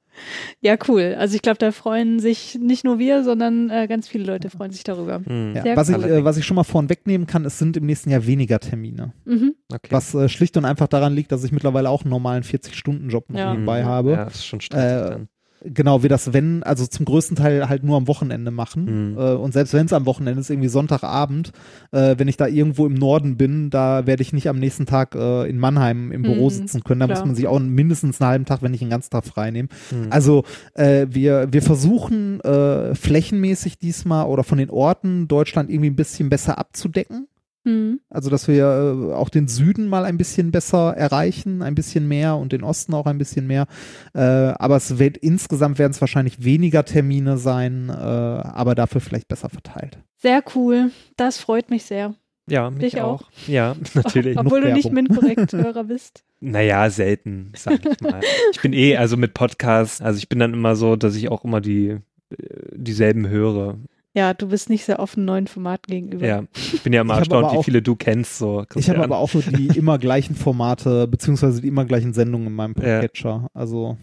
Ja, 0.61 0.77
cool. 0.89 1.15
Also 1.19 1.35
ich 1.37 1.43
glaube, 1.43 1.59
da 1.59 1.73
freuen 1.73 2.19
sich 2.21 2.59
nicht 2.61 2.85
nur 2.85 2.99
wir, 2.99 3.25
sondern 3.25 3.71
äh, 3.71 3.87
ganz 3.89 4.09
viele 4.09 4.25
Leute 4.25 4.51
freuen 4.51 4.71
sich 4.71 4.85
darüber. 4.85 5.21
Hm. 5.25 5.55
Ja, 5.57 5.77
was, 5.77 5.89
ich, 5.89 5.97
cool. 5.97 6.05
äh, 6.05 6.25
was 6.25 6.37
ich 6.37 6.45
schon 6.45 6.55
mal 6.57 6.65
vorn 6.65 6.89
wegnehmen 6.89 7.27
kann, 7.27 7.45
es 7.45 7.59
sind 7.59 7.77
im 7.77 7.87
nächsten 7.87 8.11
Jahr 8.11 8.27
weniger 8.27 8.59
Termine. 8.61 9.13
Mhm. 9.25 9.55
Okay. 9.73 9.89
Was 9.91 10.15
äh, 10.15 10.29
schlicht 10.29 10.57
und 10.57 10.65
einfach 10.65 10.89
daran 10.89 11.15
liegt, 11.15 11.33
dass 11.33 11.45
ich 11.45 11.53
mittlerweile 11.53 11.91
auch 11.91 12.03
einen 12.03 12.11
normalen 12.11 12.43
40-Stunden-Job 12.43 13.31
noch 13.31 13.39
Ja. 13.39 13.53
nebenbei 13.53 13.83
Mhm. 13.83 13.87
habe. 13.87 14.11
Ja, 14.13 14.25
das 14.25 14.35
ist 14.37 14.47
schon 14.47 14.61
stressig 14.61 15.07
Äh, 15.07 15.11
dann. 15.11 15.29
Genau, 15.65 16.03
wir 16.03 16.09
das, 16.09 16.33
wenn, 16.33 16.63
also 16.63 16.87
zum 16.87 17.05
größten 17.05 17.37
Teil 17.37 17.69
halt 17.69 17.83
nur 17.83 17.97
am 17.97 18.07
Wochenende 18.07 18.51
machen. 18.51 19.13
Mhm. 19.13 19.19
Äh, 19.19 19.35
und 19.35 19.53
selbst 19.53 19.75
wenn 19.75 19.87
es 19.87 19.93
am 19.93 20.07
Wochenende 20.07 20.41
ist, 20.41 20.51
irgendwie 20.51 20.69
Sonntagabend, 20.69 21.53
äh, 21.91 22.15
wenn 22.17 22.29
ich 22.29 22.37
da 22.37 22.47
irgendwo 22.47 22.87
im 22.87 22.95
Norden 22.95 23.37
bin, 23.37 23.71
da 23.71 24.07
werde 24.07 24.23
ich 24.23 24.33
nicht 24.33 24.49
am 24.49 24.59
nächsten 24.59 24.87
Tag 24.87 25.15
äh, 25.15 25.49
in 25.49 25.59
Mannheim 25.59 26.13
im 26.13 26.23
Büro 26.23 26.45
Mhm, 26.45 26.51
sitzen 26.51 26.85
können. 26.85 27.01
Da 27.01 27.07
klar. 27.07 27.19
muss 27.19 27.27
man 27.27 27.35
sich 27.35 27.47
auch 27.47 27.59
mindestens 27.59 28.21
einen 28.21 28.31
halben 28.31 28.45
Tag, 28.45 28.63
wenn 28.63 28.71
nicht 28.71 28.83
einen 28.83 28.91
ganzen 28.91 29.11
Tag 29.11 29.25
frei 29.25 29.51
nehmen. 29.51 29.69
Hm. 29.91 30.07
Also 30.11 30.45
äh, 30.75 31.07
wir, 31.11 31.49
wir 31.53 31.63
versuchen 31.63 32.41
äh, 32.41 32.95
flächenmäßig 32.95 33.79
diesmal 33.79 34.27
oder 34.27 34.45
von 34.45 34.59
den 34.59 34.71
Orten 34.71 35.29
Deutschland 35.29 35.71
irgendwie 35.71 35.91
ein 35.91 35.97
bisschen 35.97 36.29
besser 36.29 36.59
abzudecken. 36.59 37.27
Mhm. 37.65 38.01
Also, 38.11 38.31
dass 38.31 38.49
wir 38.49 38.65
äh, 38.65 39.15
auch 39.15 39.29
den 39.29 39.49
Süden 39.49 39.89
mal 39.89 40.05
ein 40.05 40.19
bisschen 40.19 40.51
besser 40.51 40.97
erreichen, 40.97 41.63
ein 41.63 41.75
bisschen 41.75 42.09
mehr 42.09 42.37
und 42.37 42.53
den 42.53 42.63
Osten 42.63 42.95
auch 42.95 43.07
ein 43.07 43.19
bisschen 43.19 43.47
mehr. 43.47 43.67
Äh, 44.15 44.21
aber 44.21 44.77
es 44.77 44.99
wird 44.99 45.17
insgesamt 45.17 45.79
werden 45.79 45.93
es 45.93 46.01
wahrscheinlich 46.01 46.45
weniger 46.45 46.85
Termine 46.85 47.39
sein, 47.39 47.89
äh, 47.91 47.93
aber 47.93 48.75
dafür 48.75 49.01
vielleicht 49.01 49.29
besser 49.29 49.49
verteilt. 49.49 49.99
Sehr 50.17 50.43
cool. 50.55 50.91
Das 51.17 51.39
freut 51.39 51.71
mich 51.71 51.85
sehr. 51.85 52.15
Ja, 52.49 52.71
mich 52.71 52.81
dich 52.81 53.01
auch? 53.01 53.31
Ja, 53.47 53.77
natürlich. 53.95 54.39
Obwohl 54.39 54.63
du 54.63 54.73
nicht. 54.73 54.91
MINT-Korrekt-Hörer 54.91 55.85
bist. 55.85 56.25
Naja, 56.41 56.89
selten, 56.91 57.53
sag 57.57 57.85
ich 57.85 58.01
mal. 58.01 58.21
Ich 58.53 58.61
bin 58.61 58.73
eh, 58.73 58.97
also 58.97 59.17
mit 59.17 59.35
Podcasts, 59.35 60.01
also 60.01 60.19
ich 60.19 60.29
bin 60.29 60.39
dann 60.39 60.55
immer 60.55 60.77
so, 60.77 60.97
dass 60.97 61.17
ich 61.17 61.29
auch 61.29 61.45
immer 61.45 61.61
die 61.61 61.89
äh, 62.31 62.37
dieselben 62.73 63.29
höre. 63.29 63.79
Ja, 64.15 64.35
du 64.35 64.49
bist 64.49 64.71
nicht 64.71 64.85
sehr 64.85 64.99
offen 64.99 65.25
neuen 65.25 65.47
Formaten 65.47 65.91
gegenüber. 65.93 66.27
Ja, 66.27 66.45
ich 66.55 66.83
bin 66.83 66.93
ja 66.93 67.07
hab 67.07 67.19
erstaunt, 67.19 67.53
wie 67.53 67.63
viele 67.63 67.83
du 67.83 67.95
kennst. 67.95 68.39
So, 68.39 68.65
Ich 68.75 68.89
habe 68.89 69.05
aber 69.05 69.19
auch 69.19 69.29
so 69.29 69.41
die 69.41 69.67
immer 69.79 69.99
gleichen 69.99 70.35
Formate, 70.35 71.07
beziehungsweise 71.07 71.61
die 71.61 71.69
immer 71.69 71.85
gleichen 71.85 72.13
Sendungen 72.15 72.49
in 72.49 72.55
meinem 72.55 72.75
Ja. 72.81 73.01
Podcatcher. 73.01 73.49
Also, 73.55 73.97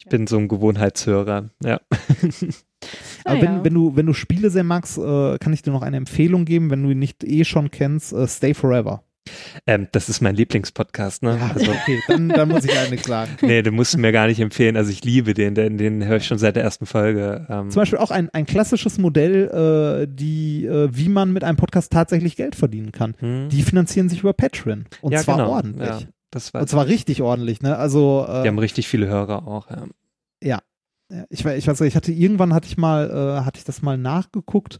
ich 0.00 0.06
bin 0.06 0.28
so 0.28 0.38
ein 0.38 0.46
Gewohnheitshörer. 0.46 1.50
Ja. 1.64 1.80
aber 1.90 2.52
Ah, 3.24 3.34
wenn, 3.34 3.42
ja. 3.42 3.64
wenn, 3.64 3.74
du, 3.74 3.96
wenn 3.96 4.06
du 4.06 4.12
Spiele 4.12 4.48
sehr 4.48 4.62
magst, 4.62 4.96
äh, 4.96 5.38
kann 5.38 5.52
ich 5.52 5.62
dir 5.62 5.72
noch 5.72 5.82
eine 5.82 5.96
Empfehlung 5.96 6.44
geben, 6.44 6.70
wenn 6.70 6.84
du 6.84 6.90
ihn 6.90 7.00
nicht 7.00 7.24
eh 7.24 7.44
schon 7.44 7.72
kennst, 7.72 8.12
äh, 8.12 8.28
Stay 8.28 8.54
Forever. 8.54 9.02
Ähm, 9.66 9.88
das 9.92 10.08
ist 10.08 10.20
mein 10.20 10.34
Lieblingspodcast, 10.34 11.22
ne? 11.22 11.36
Ja, 11.38 11.50
Also, 11.54 11.70
okay, 11.70 12.00
dann, 12.08 12.28
dann 12.28 12.48
muss 12.48 12.64
ich 12.64 12.90
nichts 12.90 13.06
sagen. 13.06 13.30
nee, 13.42 13.62
du 13.62 13.70
musst 13.70 13.96
mir 13.96 14.12
gar 14.12 14.26
nicht 14.26 14.40
empfehlen. 14.40 14.76
Also 14.76 14.90
ich 14.90 15.04
liebe 15.04 15.34
den, 15.34 15.54
den, 15.54 15.78
den 15.78 16.04
höre 16.04 16.16
ich 16.18 16.26
schon 16.26 16.38
seit 16.38 16.56
der 16.56 16.62
ersten 16.62 16.86
Folge. 16.86 17.46
Ähm, 17.48 17.70
Zum 17.70 17.80
Beispiel 17.80 17.98
auch 17.98 18.10
ein, 18.10 18.30
ein 18.30 18.46
klassisches 18.46 18.98
Modell, 18.98 20.02
äh, 20.02 20.06
die, 20.10 20.66
äh, 20.66 20.88
wie 20.92 21.08
man 21.08 21.32
mit 21.32 21.44
einem 21.44 21.56
Podcast 21.56 21.92
tatsächlich 21.92 22.36
Geld 22.36 22.54
verdienen 22.54 22.92
kann. 22.92 23.14
hm? 23.18 23.48
Die 23.48 23.62
finanzieren 23.62 24.08
sich 24.08 24.20
über 24.20 24.32
Patreon. 24.32 24.86
Und 25.00 25.12
ja, 25.12 25.20
zwar 25.20 25.36
genau. 25.36 25.50
ordentlich. 25.50 25.88
Ja, 25.88 26.00
das 26.30 26.52
war, 26.54 26.60
Und 26.62 26.68
zwar 26.68 26.86
richtig 26.86 27.22
ordentlich, 27.22 27.62
ne? 27.62 27.76
Also, 27.76 28.26
äh, 28.28 28.42
die 28.42 28.48
haben 28.48 28.58
richtig 28.58 28.88
viele 28.88 29.06
Hörer 29.06 29.46
auch. 29.46 29.68
Ja. 29.70 29.84
ja, 30.42 30.60
ich, 31.30 31.44
ich 31.44 31.66
weiß 31.66 31.80
nicht, 31.80 31.88
ich 31.88 31.96
hatte 31.96 32.12
irgendwann 32.12 32.52
hatte 32.52 32.68
ich 32.68 32.76
mal, 32.76 33.10
äh, 33.10 33.44
hatte 33.44 33.58
ich 33.58 33.64
das 33.64 33.82
mal 33.82 33.96
nachgeguckt, 33.96 34.78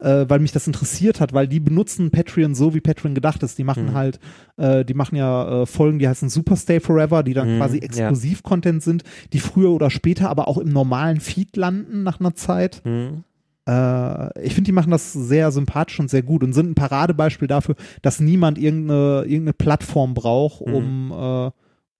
äh, 0.00 0.24
weil 0.28 0.40
mich 0.40 0.52
das 0.52 0.66
interessiert 0.66 1.20
hat, 1.20 1.32
weil 1.32 1.46
die 1.48 1.60
benutzen 1.60 2.10
Patreon 2.10 2.54
so, 2.54 2.74
wie 2.74 2.80
Patreon 2.80 3.14
gedacht 3.14 3.42
ist. 3.42 3.58
Die 3.58 3.64
machen 3.64 3.86
Mhm. 3.86 3.94
halt, 3.94 4.18
äh, 4.56 4.84
die 4.84 4.94
machen 4.94 5.16
ja 5.16 5.62
äh, 5.62 5.66
Folgen, 5.66 5.98
die 5.98 6.08
heißen 6.08 6.28
Super 6.28 6.56
Stay 6.56 6.80
Forever, 6.80 7.22
die 7.22 7.34
dann 7.34 7.54
Mhm, 7.54 7.58
quasi 7.58 7.78
ja. 7.78 7.82
Exklusiv-Content 7.84 8.82
sind, 8.82 9.04
die 9.32 9.40
früher 9.40 9.70
oder 9.70 9.90
später 9.90 10.30
aber 10.30 10.48
auch 10.48 10.58
im 10.58 10.68
normalen 10.70 11.20
Feed 11.20 11.56
landen 11.56 12.02
nach 12.02 12.18
einer 12.20 12.34
Zeit. 12.34 12.82
Hm? 12.84 13.24
Äh, 13.68 14.42
ich 14.46 14.54
finde, 14.54 14.68
die 14.68 14.72
machen 14.72 14.90
das 14.90 15.12
sehr 15.12 15.52
sympathisch 15.52 16.00
und 16.00 16.08
sehr 16.10 16.22
gut 16.22 16.42
und 16.42 16.52
sind 16.54 16.70
ein 16.70 16.74
Paradebeispiel 16.74 17.46
dafür, 17.48 17.74
dass 18.02 18.18
niemand 18.20 18.58
irgendeine, 18.58 19.22
irgendeine 19.24 19.52
Plattform 19.52 20.14
braucht, 20.14 20.66
Mhm. 20.66 20.74
um, 20.74 21.12
äh, 21.12 21.50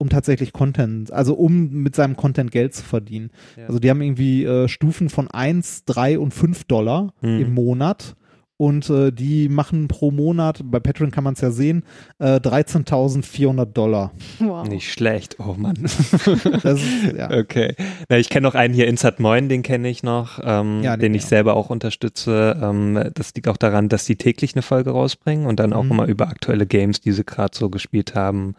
um 0.00 0.08
tatsächlich 0.08 0.52
Content, 0.54 1.12
also 1.12 1.34
um 1.34 1.68
mit 1.70 1.94
seinem 1.94 2.16
Content 2.16 2.50
Geld 2.50 2.74
zu 2.74 2.82
verdienen. 2.82 3.30
Ja. 3.56 3.66
Also 3.66 3.78
die 3.78 3.90
haben 3.90 4.00
irgendwie 4.00 4.44
äh, 4.44 4.66
Stufen 4.66 5.10
von 5.10 5.28
1, 5.30 5.84
3 5.84 6.18
und 6.18 6.32
5 6.32 6.64
Dollar 6.64 7.12
Mhm. 7.20 7.40
im 7.40 7.54
Monat. 7.54 8.14
Und 8.56 8.90
äh, 8.90 9.10
die 9.10 9.48
machen 9.48 9.88
pro 9.88 10.10
Monat, 10.10 10.60
bei 10.62 10.80
Patreon 10.80 11.10
kann 11.10 11.24
man 11.24 11.32
es 11.32 11.40
ja 11.40 11.50
sehen, 11.50 11.82
äh, 12.18 12.38
13.400 12.40 13.64
Dollar. 13.64 14.12
Wow. 14.38 14.68
Nicht 14.68 14.92
schlecht, 14.92 15.36
oh 15.40 15.54
Mann. 15.56 15.78
Das 16.62 16.82
ist, 16.82 17.16
ja. 17.16 17.30
Okay. 17.30 17.74
Na, 18.10 18.18
ich 18.18 18.28
kenne 18.28 18.46
noch 18.46 18.54
einen 18.54 18.74
hier, 18.74 18.86
Insat 18.86 19.18
Moin, 19.18 19.48
den 19.48 19.62
kenne 19.62 19.88
ich 19.88 20.02
noch, 20.02 20.40
ähm, 20.44 20.82
Ja, 20.82 20.96
den 20.98 21.10
den 21.10 21.14
ich 21.14 21.24
selber 21.24 21.56
auch 21.56 21.70
unterstütze. 21.70 22.58
Ähm, 22.62 23.10
das 23.14 23.34
liegt 23.34 23.48
auch 23.48 23.56
daran, 23.56 23.88
dass 23.88 24.04
die 24.04 24.16
täglich 24.16 24.54
eine 24.54 24.60
Folge 24.62 24.90
rausbringen 24.90 25.46
und 25.46 25.58
dann 25.58 25.72
auch 25.72 25.84
Mhm. 25.84 25.90
immer 25.92 26.06
über 26.06 26.28
aktuelle 26.28 26.66
Games, 26.66 27.00
die 27.00 27.12
sie 27.12 27.24
gerade 27.24 27.56
so 27.56 27.70
gespielt 27.70 28.14
haben. 28.14 28.54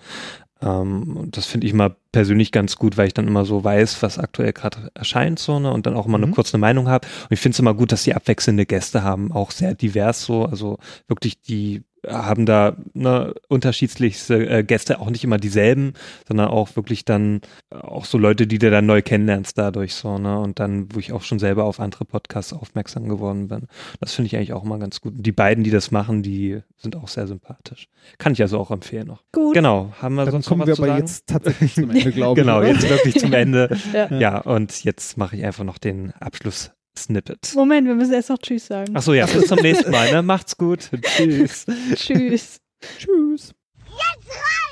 Ähm, 0.62 1.30
das 1.32 1.46
finde 1.46 1.68
ich 1.68 1.74
mal 1.74 1.96
persönlich 2.12 2.52
ganz 2.52 2.76
gut, 2.76 2.98
weil 2.98 3.08
ich 3.08 3.14
dann 3.14 3.28
immer 3.28 3.46
so 3.46 3.64
weiß, 3.64 4.02
was 4.04 4.20
aktuell 4.20 4.54
gerade 4.54 4.92
erscheint 4.94 5.40
so, 5.40 5.60
ne, 5.60 5.72
und 5.72 5.86
dann 5.86 5.96
auch 5.96 6.06
immer 6.06 6.18
Mhm. 6.18 6.26
eine 6.26 6.34
kurze 6.34 6.58
Meinung 6.58 6.88
habe. 6.90 7.08
Und 7.24 7.32
ich 7.34 7.40
finde 7.40 7.54
es 7.56 7.60
immer 7.60 7.74
gut, 7.74 7.92
dass 7.92 8.04
die 8.04 8.16
abwechselnde 8.16 8.66
Gäste 8.66 9.04
haben, 9.04 9.32
auch 9.32 9.52
sehr 9.52 9.76
divers 9.76 10.24
so, 10.24 10.46
also 10.46 10.78
wirklich 11.08 11.42
die 11.42 11.84
haben 12.08 12.48
da 12.48 12.76
ne, 12.96 13.36
unterschiedlichste 13.48 14.50
äh, 14.50 14.64
Gäste, 14.64 15.00
auch 15.00 15.12
nicht 15.12 15.24
immer 15.24 15.38
dieselben, 15.38 15.94
sondern 16.28 16.48
auch 16.48 16.76
wirklich 16.76 17.06
dann 17.06 17.42
äh, 17.70 17.76
auch 17.76 18.06
so 18.06 18.18
Leute, 18.18 18.48
die 18.48 18.58
du 18.58 18.72
dann 18.72 18.88
neu 18.88 19.04
kennenlernst 19.04 19.56
dadurch 19.56 19.94
so, 19.94 20.18
ne? 20.18 20.40
Und 20.40 20.60
dann, 20.60 20.88
wo 20.96 21.00
ich 21.00 21.14
auch 21.14 21.22
schon 21.22 21.38
selber 21.38 21.66
auf 21.66 21.80
andere 21.80 22.06
Podcasts 22.06 22.54
aufmerksam 22.54 23.08
geworden 23.08 23.50
bin. 23.50 23.68
Das 24.00 24.14
finde 24.14 24.26
ich 24.28 24.36
eigentlich 24.36 24.54
auch 24.54 24.64
mal 24.64 24.80
ganz 24.80 25.00
gut. 25.00 25.14
Und 25.16 25.22
die 25.28 25.32
beiden, 25.32 25.64
die 25.64 25.70
das 25.70 25.92
machen, 25.92 26.24
die 26.24 26.62
sind 26.78 26.96
auch 26.96 27.08
sehr 27.08 27.28
sympathisch. 27.28 27.88
Kann 28.18 28.34
ich 28.34 28.42
also 28.42 28.58
auch 28.58 28.72
empfehlen 28.72 29.06
noch. 29.06 29.22
Gut. 29.32 29.54
Genau, 29.54 29.94
haben 30.02 30.16
wir 30.16 30.26
Dann 30.26 30.32
sonst 30.32 30.48
kommen 30.48 30.62
noch 30.62 30.66
wir 30.66 30.72
was 30.72 30.78
zu 30.78 30.84
aber 30.84 30.92
sagen? 30.94 31.06
jetzt 31.06 31.28
tatsächlich 31.28 31.74
zum 31.76 31.90
Ende, 31.92 32.01
glaube 32.10 32.40
ich. 32.40 32.46
Genau, 32.46 32.60
oder? 32.60 32.68
jetzt 32.68 32.90
wirklich 32.90 33.20
zum 33.20 33.34
Ende. 33.34 33.70
Ja. 33.94 34.12
Ja, 34.18 34.38
und 34.40 34.84
jetzt 34.84 35.18
mache 35.18 35.36
ich 35.36 35.44
einfach 35.44 35.64
noch 35.64 35.78
den 35.78 36.12
Abschluss 36.20 36.72
Snippet. 36.98 37.54
Moment, 37.56 37.88
wir 37.88 37.96
müssen 37.96 38.14
erst 38.14 38.30
noch 38.30 38.38
Tschüss 38.38 38.68
sagen. 38.68 38.96
Achso, 38.96 39.14
ja, 39.14 39.26
bis 39.26 39.48
zum 39.48 39.60
nächsten 39.60 39.92
Mal. 39.92 40.12
Ne? 40.12 40.22
Macht's 40.22 40.58
gut. 40.58 40.90
Tschüss. 41.02 41.66
Tschüss. 41.96 42.60
Tschüss. 42.98 43.54
Jetzt 43.86 44.30
rein! 44.30 44.71